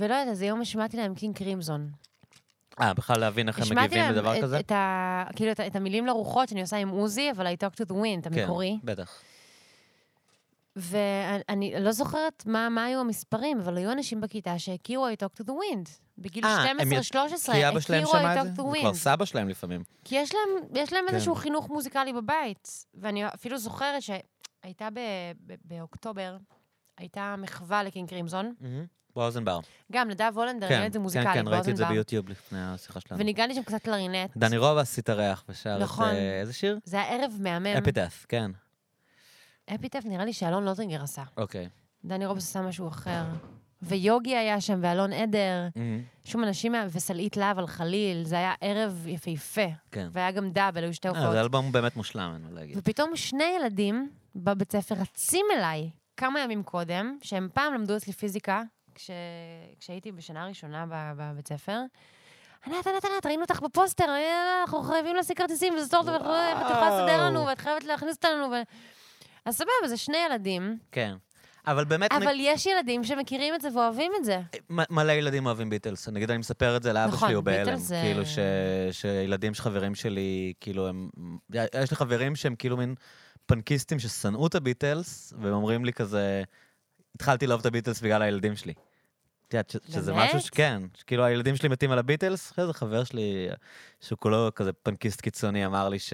ולא 0.00 0.14
יודעת, 0.14 0.28
איזה 0.28 0.46
יום 0.46 0.60
השמעתי 0.60 0.96
להם 0.96 1.14
קינג 1.14 1.36
קרימזון. 1.36 1.90
אה, 2.80 2.94
בכלל 2.94 3.20
להבין 3.20 3.48
איך 3.48 3.56
הם 3.56 3.62
השמעתי 3.62 3.86
מגיבים 3.86 4.02
להם 4.04 4.12
לדבר 4.14 4.36
את, 4.38 4.42
כזה? 4.42 4.60
את, 4.60 4.72
ה, 4.72 5.24
כאילו, 5.36 5.52
את, 5.52 5.60
ה- 5.60 5.66
את 5.66 5.76
המילים 5.76 6.06
לרוחות 6.06 6.48
שאני 6.48 6.60
עושה 6.60 6.76
עם 6.76 6.88
עוזי, 6.88 7.30
אבל 7.30 7.46
I 7.46 7.50
talk 7.50 7.74
to 7.82 7.88
the 7.88 7.94
wind, 7.94 8.28
המקורי. 8.40 8.78
כן, 8.82 8.86
בטח. 8.86 9.20
ואני 10.78 11.74
לא 11.80 11.92
זוכרת 11.92 12.42
מה, 12.46 12.68
מה 12.68 12.84
היו 12.84 13.00
המספרים, 13.00 13.60
אבל 13.60 13.76
היו 13.76 13.92
אנשים 13.92 14.20
בכיתה 14.20 14.58
שהכירו 14.58 15.08
I 15.08 15.24
talk 15.24 15.42
to 15.42 15.46
the 15.46 15.50
wind. 15.50 15.88
בגיל 16.18 16.44
אה, 16.44 16.70
הם 16.70 16.92
יד- 16.92 16.98
12-13, 17.00 17.52
כי 17.52 17.68
אבא 17.68 17.80
שלהם 17.80 18.02
הכירו 18.02 18.18
I 18.18 18.26
את 18.26 18.34
זה? 18.34 18.40
talk 18.40 18.52
to 18.52 18.56
זה 18.56 18.62
the 18.62 18.80
כבר 18.80 18.90
wind. 18.90 18.94
סבא 18.94 19.24
שלהם 19.24 19.48
לפעמים. 19.48 19.82
כי 20.04 20.16
יש 20.16 20.30
להם, 20.34 20.64
יש 20.74 20.92
להם 20.92 21.04
כן. 21.08 21.14
איזשהו 21.14 21.34
חינוך 21.34 21.68
מוזיקלי 21.68 22.12
בבית. 22.12 22.68
ואני 22.94 23.26
אפילו 23.26 23.58
זוכרת 23.58 24.02
שהייתה 24.02 24.88
ב, 24.90 24.98
ב, 25.46 25.54
באוקטובר, 25.64 26.36
הייתה 26.98 27.34
מחווה 27.38 27.82
לקינג 27.82 28.08
קרימזון. 28.08 28.54
באוזנבר. 29.16 29.58
גם 29.92 30.08
נדב 30.08 30.32
הולנדר, 30.34 30.68
כן, 30.68 30.74
העלה 30.74 30.86
את 30.86 30.92
זה 30.92 30.98
כן, 30.98 31.02
מוזיקלי, 31.02 31.24
כן, 31.34 31.48
ראיתי 31.48 31.70
את 31.70 31.76
זה 31.76 31.82
באוזנבר. 31.82 31.88
ביוטיוב 31.88 32.28
לפני 32.28 32.58
השיחה 32.62 33.00
שלנו. 33.00 33.20
וניגנתי 33.20 33.54
שם 33.54 33.62
קצת 33.62 33.82
קלרינט. 33.82 34.36
דני 34.36 34.56
רובס 34.56 34.98
התארח 34.98 35.44
ושר 35.48 35.78
נכון. 35.78 36.08
את... 36.08 36.12
אה, 36.14 36.40
איזה 36.40 36.52
שיר? 36.52 36.78
זה 36.84 36.96
היה 37.00 37.14
ערב 37.14 37.32
מהמם. 37.40 37.66
אפיטף, 37.66 38.26
כן. 38.28 38.50
אפיטף 39.74 40.02
נראה 40.04 40.24
לי 40.24 40.32
שאלון 40.32 40.64
לוטינגר 40.64 41.02
עשה. 41.02 41.22
אוקיי. 41.36 41.68
דני 42.04 42.26
רובס 42.26 42.42
עשה 42.42 42.62
משהו 42.62 42.88
אחר. 42.88 43.24
ויוגי 43.82 44.36
היה 44.36 44.60
שם, 44.60 44.78
ואלון 44.82 45.12
עדר. 45.12 45.68
שום 46.24 46.44
אנשים, 46.44 46.74
וסלעית 46.90 47.36
להב 47.36 47.58
על 47.58 47.66
חליל. 47.66 48.24
זה 48.24 48.36
היה 48.38 48.54
ערב 48.60 49.06
יפהפה. 49.06 49.66
כן. 49.90 50.08
והיה 50.12 50.30
גם 50.30 50.50
דאבל, 50.50 50.84
היו 50.84 50.94
שתי 50.94 51.08
אה, 51.08 51.12
הופעות. 51.12 51.32
זה 51.32 51.40
אלבום 51.40 51.72
באמת 51.72 51.96
מושלם, 51.96 52.32
אני 52.36 52.44
לא 52.44 52.60
להגיד. 52.60 52.78
ופתאום 52.78 53.16
שני 53.16 53.56
ילדים 53.60 54.10
בבית 54.36 54.72
ספר 54.72 54.94
רצים 54.94 55.46
אליי 55.56 55.90
כמה 56.16 56.40
ימים 56.40 56.62
קודם, 56.62 57.18
שהם 57.22 57.48
פעם 57.54 57.74
למדו 57.74 57.96
אצלי 57.96 58.12
פיזיקה, 58.12 58.62
כש... 58.94 59.10
כשהייתי 59.80 60.12
בשנה 60.12 60.46
ראשונה 60.46 60.86
ב- 60.88 61.12
בבית 61.16 61.48
ספר. 61.48 61.80
ענת, 62.66 62.86
ענת, 62.86 63.04
ענת, 63.04 63.26
ראינו 63.26 63.42
אותך 63.42 63.60
בפוסטר, 63.60 64.08
אה, 64.08 64.60
אנחנו 64.60 64.82
חייבים 64.82 65.16
להשיג 65.16 65.36
כרטיסים, 65.38 65.74
וזה 65.74 65.90
טוב, 65.90 66.06
ואת 66.06 66.20
יכולה 66.20 67.02
לסדר 67.02 67.24
לנו, 67.24 67.46
ואת 67.46 67.58
חייבת 67.58 67.84
להכניס 67.84 68.16
אותנו. 68.16 68.50
ו... 68.50 68.54
אז 69.44 69.54
סבבה, 69.56 69.88
זה 69.88 69.96
שני 69.96 70.16
ילדים, 70.30 70.78
כן. 70.92 71.14
אבל 71.66 71.84
באמת, 71.84 72.12
אבל 72.12 72.36
יש 72.40 72.66
ילדים 72.66 73.04
שמכירים 73.04 73.54
את 73.54 73.60
זה 73.60 73.68
ואוהבים 73.74 74.12
את 74.20 74.24
זה. 74.24 74.40
מלא 74.70 75.12
ילדים 75.12 75.46
אוהבים 75.46 75.70
ביטלס. 75.70 76.08
נגיד, 76.08 76.30
אני 76.30 76.38
מספר 76.38 76.76
את 76.76 76.82
זה 76.82 76.92
לאבא 76.92 77.12
נכון, 77.12 77.28
שלי, 77.28 77.34
הוא 77.36 77.44
בהלם. 77.44 77.64
ביטלס 77.64 77.80
זה- 77.80 78.00
כאילו, 78.04 78.26
ש- 78.26 78.38
שילדים 78.92 79.54
של 79.54 79.62
חברים 79.62 79.94
שלי, 79.94 80.52
כאילו, 80.60 80.88
הם... 80.88 81.08
יש 81.54 81.90
לי 81.90 81.96
חברים 81.96 82.36
שהם 82.36 82.54
כאילו 82.56 82.76
מין 82.76 82.94
פנקיסטים 83.46 83.98
ששנאו 83.98 84.46
את 84.46 84.54
הביטלס, 84.54 85.32
והם 85.40 85.52
אומרים 85.52 85.84
לי 85.84 85.92
כזה, 85.92 86.42
התחלתי 87.14 87.46
לאהוב 87.46 87.60
את 87.60 87.66
הביטלס 87.66 88.00
בגלל 88.00 88.22
הילדים 88.22 88.56
שלי. 88.56 88.72
את 89.48 89.54
יודעת, 89.54 89.70
ש- 89.70 89.92
שזה? 89.94 90.12
משהו 90.14 90.40
שכן, 90.40 90.82
שכאילו 90.94 91.24
הילדים 91.24 91.56
שלי 91.56 91.68
מתים 91.68 91.90
על 91.90 91.98
הביטלס, 91.98 92.52
אחרי 92.52 92.66
זה 92.66 92.72
חבר 92.72 93.04
שלי, 93.04 93.48
שהוא 94.00 94.18
כולו 94.18 94.48
כזה 94.54 94.72
פנקיסט 94.72 95.20
קיצוני, 95.20 95.66
אמר 95.66 95.88
לי 95.88 95.98
ש... 95.98 96.12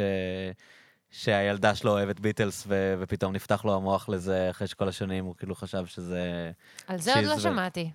שהילדה 1.16 1.74
שלו 1.74 1.90
אוהבת 1.90 2.20
ביטלס, 2.20 2.64
ו... 2.68 2.94
ופתאום 3.00 3.32
נפתח 3.32 3.64
לו 3.64 3.74
המוח 3.74 4.08
לזה, 4.08 4.50
אחרי 4.50 4.66
שכל 4.66 4.88
השנים 4.88 5.24
הוא 5.24 5.34
כאילו 5.36 5.54
חשב 5.54 5.86
שזה... 5.86 6.50
על 6.86 7.00
זה 7.00 7.14
עוד 7.14 7.24
לא 7.24 7.34
ו- 7.34 7.40
שמעתי. 7.40 7.90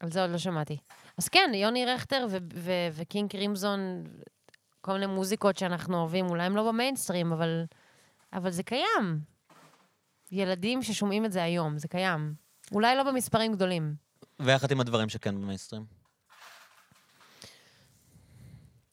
על 0.00 0.10
זה 0.12 0.22
עוד 0.22 0.30
לא 0.30 0.38
שמעתי. 0.38 0.78
אז 1.18 1.28
כן, 1.28 1.50
יוני 1.54 1.86
רכטר 1.86 2.26
ו- 2.30 2.36
ו- 2.54 2.88
וקינג 2.92 3.30
קרימזון, 3.30 4.04
כל 4.80 4.92
מיני 4.92 5.06
מוזיקות 5.06 5.56
שאנחנו 5.58 6.00
אוהבים, 6.00 6.26
אולי 6.26 6.42
הם 6.42 6.56
לא 6.56 6.68
במיינסטרים, 6.68 7.32
אבל, 7.32 7.64
אבל 8.32 8.50
זה 8.50 8.62
קיים. 8.62 9.20
ילדים 10.32 10.82
ששומעים 10.82 11.24
את 11.24 11.32
זה 11.32 11.42
היום, 11.42 11.78
זה 11.78 11.88
קיים. 11.88 12.34
אולי 12.72 12.96
לא 12.96 13.02
במספרים 13.02 13.52
גדולים. 13.52 13.94
ויחד 14.40 14.70
עם 14.70 14.80
הדברים 14.80 15.08
שכן 15.08 15.34
במיינסטרים. 15.34 15.84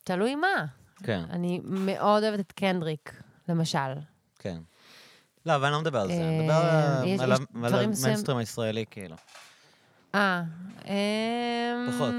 תלוי 0.04 0.36
מה. 0.36 0.66
כן, 1.04 1.24
אני 1.30 1.62
מאוד 1.64 2.24
אוהבת 2.24 2.40
את 2.40 2.52
קנדריק, 2.52 3.22
למשל. 3.50 3.94
כן. 4.40 4.58
לא, 5.46 5.56
אבל 5.56 5.66
אני 5.66 5.74
לא 5.74 5.82
מדבר 5.82 6.00
על 6.02 6.08
זה, 6.08 6.14
אני 6.14 6.40
אה, 6.40 6.44
מדבר 6.44 6.54
על- 6.56 7.08
יש- 7.08 7.20
על 7.64 7.74
המיינסטרים 8.04 8.38
הישראלי, 8.38 8.86
כאילו. 8.92 9.16
אה, 10.16 10.44
אמ, 10.86 10.92
פחות. 11.92 12.14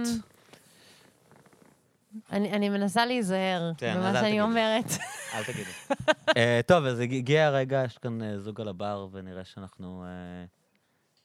אני, 2.32 2.52
אני 2.52 2.68
מנסה 2.68 3.06
להיזהר 3.06 3.72
כן, 3.78 3.94
במה 3.96 4.12
שאני 4.12 4.22
תגידי. 4.22 4.40
אומרת. 4.40 4.84
אל 5.34 5.44
תגידי. 5.44 5.70
אה, 6.36 6.60
טוב, 6.66 6.84
אז 6.84 7.00
הג- 7.00 7.14
הגיע 7.14 7.46
הרגע, 7.46 7.82
יש 7.86 7.98
כאן 7.98 8.22
אה, 8.22 8.38
זוג 8.38 8.60
על 8.60 8.68
הבר, 8.68 9.08
ונראה 9.12 9.44
שאנחנו 9.44 10.04
אה, 10.04 10.44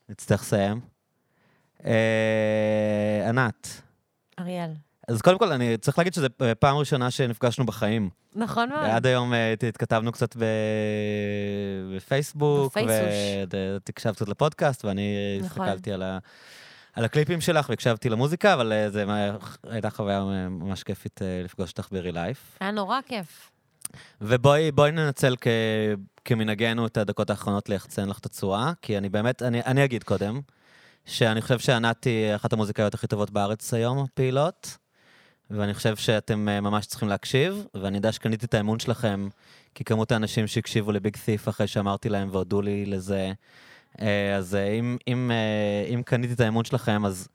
נצטרך 0.09 0.41
לסיים. 0.41 0.79
אה, 1.85 3.25
ענת, 3.29 3.81
אריאל. 4.39 4.71
אז 5.07 5.21
קודם 5.21 5.39
כל, 5.39 5.51
אני 5.51 5.77
צריך 5.77 5.97
להגיד 5.97 6.13
שזו 6.13 6.27
אה, 6.41 6.55
פעם 6.55 6.77
ראשונה 6.77 7.11
שנפגשנו 7.11 7.65
בחיים. 7.65 8.09
נכון 8.35 8.69
מאוד. 8.69 8.85
עד 8.85 9.05
היום 9.05 9.33
אה, 9.33 9.53
הת- 9.53 9.63
התכתבנו 9.63 10.11
קצת 10.11 10.35
בפייסבוק. 11.95 12.77
ואת 12.87 13.89
הקשבת 13.89 14.15
קצת 14.15 14.27
לפודקאסט, 14.29 14.85
ואני 14.85 15.01
אה, 15.15 15.45
נכון. 15.45 15.61
הסתכלתי 15.67 15.91
על 15.91 16.01
ה... 16.03 16.17
על 16.93 17.05
הקליפים 17.05 17.41
שלך 17.41 17.69
והקשבתי 17.69 18.09
למוזיקה, 18.09 18.53
אבל 18.53 18.73
אה, 18.73 19.05
מה- 19.05 19.37
הייתה 19.69 19.89
חוויה 19.89 20.17
אה, 20.17 20.49
ממש 20.49 20.83
כיפית 20.83 21.21
אה, 21.21 21.41
לפגוש 21.45 21.69
אותך 21.71 21.87
ברי 21.91 22.11
לייף. 22.11 22.57
היה 22.61 22.71
נורא 22.71 22.99
כיף. 23.07 23.51
ובואי 24.21 24.71
בואי 24.71 24.91
ננצל 24.91 25.35
כ, 25.41 25.47
כמנהגנו 26.25 26.85
את 26.87 26.97
הדקות 26.97 27.29
האחרונות 27.29 27.69
ליחצן 27.69 28.09
לך 28.09 28.19
את 28.19 28.25
הצורה, 28.25 28.73
כי 28.81 28.97
אני 28.97 29.09
באמת, 29.09 29.41
אני, 29.41 29.61
אני 29.61 29.85
אגיד 29.85 30.03
קודם, 30.03 30.39
שאני 31.05 31.41
חושב 31.41 31.59
שענת 31.59 32.03
היא 32.03 32.35
אחת 32.35 32.53
המוזיקאיות 32.53 32.93
הכי 32.93 33.07
טובות 33.07 33.31
בארץ 33.31 33.73
היום, 33.73 34.05
פעילות, 34.13 34.77
ואני 35.53 35.73
חושב 35.73 35.95
שאתם 35.95 36.49
אה, 36.49 36.61
ממש 36.61 36.85
צריכים 36.85 37.09
להקשיב, 37.09 37.65
ואני 37.73 37.97
יודע 37.97 38.11
שקניתי 38.11 38.45
את 38.45 38.53
האמון 38.53 38.79
שלכם, 38.79 39.27
כי 39.75 39.83
כמות 39.83 40.11
האנשים 40.11 40.47
שהקשיבו 40.47 40.91
לביג 40.91 41.17
ת'יף 41.25 41.49
אחרי 41.49 41.67
שאמרתי 41.67 42.09
להם 42.09 42.29
והודו 42.31 42.61
לי 42.61 42.85
לזה, 42.85 43.31
אה, 44.01 44.35
אז 44.35 44.55
אה, 44.55 44.67
אם, 44.67 44.97
אם, 45.07 45.31
אם 45.93 46.01
קניתי 46.05 46.33
את 46.33 46.39
האמון 46.39 46.65
שלכם, 46.65 47.05
אז 47.05 47.27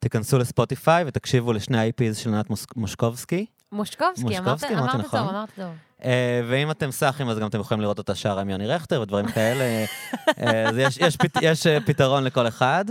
תיכנסו 0.00 0.38
לספוטיפיי 0.38 1.04
ותקשיבו 1.06 1.52
לשני 1.52 1.78
ה-IPs 1.78 2.14
של 2.14 2.34
ענת 2.34 2.46
מושקובסקי. 2.76 3.46
מושקובסקי, 3.72 4.38
אמרת 4.38 4.64
אמרת 4.64 4.94
נכון? 4.94 5.20
טוב, 5.20 5.28
אמרת 5.28 5.48
טוב. 5.56 5.66
אה, 6.04 6.40
ואם 6.48 6.70
אתם 6.70 6.90
סאחים, 6.90 7.28
אז 7.28 7.38
גם 7.38 7.46
אתם 7.46 7.60
יכולים 7.60 7.80
לראות 7.80 7.98
אותה 7.98 8.14
שרה 8.14 8.40
עם 8.40 8.50
יוני 8.50 8.66
רכטר 8.66 9.00
ודברים 9.00 9.26
כאלה. 9.26 9.84
אז 10.68 10.78
יש, 10.78 10.96
יש, 10.96 11.16
פת, 11.16 11.38
יש 11.42 11.66
פתרון 11.66 12.24
לכל 12.24 12.48
אחד. 12.48 12.84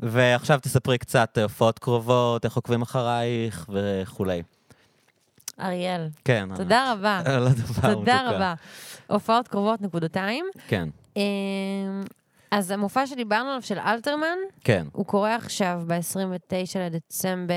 ועכשיו 0.00 0.58
תספרי 0.62 0.98
קצת 0.98 1.38
אה, 1.38 1.42
הופעות 1.42 1.78
קרובות, 1.78 2.44
איך 2.44 2.56
עוקבים 2.56 2.82
אחרייך 2.82 3.66
וכולי. 3.72 4.42
אריאל, 5.60 6.08
כן. 6.24 6.48
תודה 6.56 6.92
רבה. 6.92 7.22
על 7.36 7.46
הדבר 7.46 7.94
תודה 7.94 8.14
מתוקה. 8.22 8.36
רבה. 8.36 8.54
הופעות 9.06 9.48
קרובות, 9.48 9.80
נקודתיים. 9.80 10.44
כן, 10.68 10.88
אמ, 11.16 11.22
אז 12.50 12.70
המופע 12.70 13.06
שדיברנו 13.06 13.48
עליו 13.48 13.62
של 13.62 13.78
אלתרמן, 13.78 14.38
כן. 14.64 14.86
הוא 14.92 15.06
קורה 15.06 15.36
עכשיו 15.36 15.82
ב-29 15.86 16.78
לדצמבר 16.80 17.54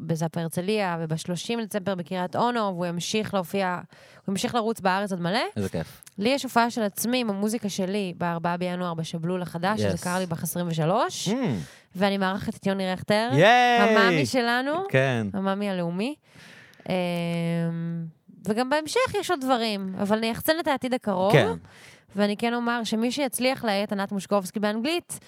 בזאפ 0.00 0.36
הרצליה, 0.38 0.96
וב-30 1.00 1.16
לדצמבר 1.58 1.94
בקריית 1.94 2.36
אונו, 2.36 2.60
והוא 2.60 2.86
ימשיך 2.86 3.34
להופיע, 3.34 3.78
הוא 4.26 4.32
ימשיך 4.32 4.54
לרוץ 4.54 4.80
בארץ 4.80 5.12
עוד 5.12 5.20
מלא. 5.20 5.40
איזה 5.56 5.68
כיף. 5.68 6.02
לי 6.18 6.28
יש 6.28 6.42
הופעה 6.42 6.70
של 6.70 6.82
עצמי 6.82 7.18
עם 7.20 7.30
המוזיקה 7.30 7.68
שלי 7.68 8.14
ב-4 8.18 8.56
בינואר 8.58 8.94
בשבלול 8.94 9.42
החדש, 9.42 9.80
שזה 9.80 9.94
Yes. 9.94 10.04
קרה 10.04 10.18
לי 10.18 10.26
בח 10.26 10.42
23, 10.42 11.28
Mm, 11.28 11.32
ואני 11.96 12.18
מארחת 12.18 12.54
את 12.56 12.66
יוני 12.66 12.92
רכטר, 12.92 13.28
ייי! 13.32 13.78
המאמי 13.80 14.26
שלנו, 14.26 14.72
כן. 14.88 15.26
המאמי 15.32 15.70
הלאומי. 15.70 16.14
אמ, 16.88 16.94
וגם 18.48 18.70
בהמשך 18.70 19.14
יש 19.20 19.30
עוד 19.30 19.40
דברים, 19.40 19.94
אבל 20.02 20.18
נייחצן 20.20 20.52
את 20.60 20.68
העתיד 20.68 20.94
הקרוב. 20.94 21.32
כן. 21.32 21.52
ואני 22.16 22.36
כן 22.36 22.54
אומר 22.54 22.84
שמי 22.84 23.12
שיצליח 23.12 23.64
את 23.84 23.92
ענת 23.92 24.12
מושקובסקי 24.12 24.60
באנגלית, 24.60 25.18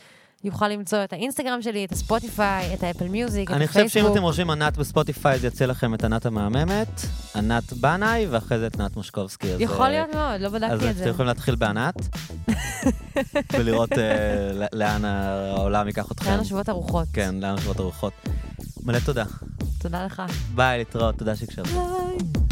יוכל 0.44 0.68
למצוא 0.68 1.04
את 1.04 1.12
האינסטגרם 1.12 1.62
שלי, 1.62 1.84
את 1.84 1.92
הספוטיפיי, 1.92 2.74
את 2.74 2.82
האפל 2.82 3.08
מיוזיק, 3.08 3.50
את 3.50 3.54
הפייסבוק. 3.54 3.76
אני 3.76 3.86
חושב 3.86 4.00
שאם 4.00 4.12
אתם 4.12 4.22
רושמים 4.22 4.50
ענת 4.50 4.76
בספוטיפיי, 4.76 5.34
אז 5.34 5.44
יצא 5.44 5.64
לכם 5.64 5.94
את 5.94 6.04
ענת 6.04 6.26
המהממת, 6.26 7.00
ענת 7.36 7.72
בנאי, 7.72 8.26
ואחרי 8.30 8.58
זה 8.58 8.66
את 8.66 8.80
ענת 8.80 8.96
מושקובסקי. 8.96 9.46
יכול 9.58 9.84
אה, 9.86 9.90
להיות 9.90 10.14
מאוד, 10.14 10.40
לא 10.40 10.48
בדקתי 10.48 10.74
את 10.74 10.80
זה. 10.80 10.90
אז 10.90 11.00
אתם 11.00 11.10
יכולים 11.10 11.26
להתחיל 11.26 11.54
בענת, 11.54 11.94
ולראות 13.58 13.92
אה, 13.92 14.66
לאן 14.72 15.04
העולם 15.04 15.86
ייקח 15.86 16.12
אתכם. 16.12 16.30
לאן 16.30 16.40
השבועות 16.40 16.68
הרוחות. 16.68 17.08
כן, 17.12 17.34
לאן 17.40 17.54
השבועות 17.54 17.80
הרוחות. 17.80 18.12
מלא 18.82 18.98
תודה. 19.04 19.24
תודה 19.78 20.04
לך. 20.04 20.22
ביי, 20.54 20.78
להתראות, 20.78 21.18
תודה 21.18 21.36
שהקשבת. 21.36 21.66
ביי. 21.66 22.42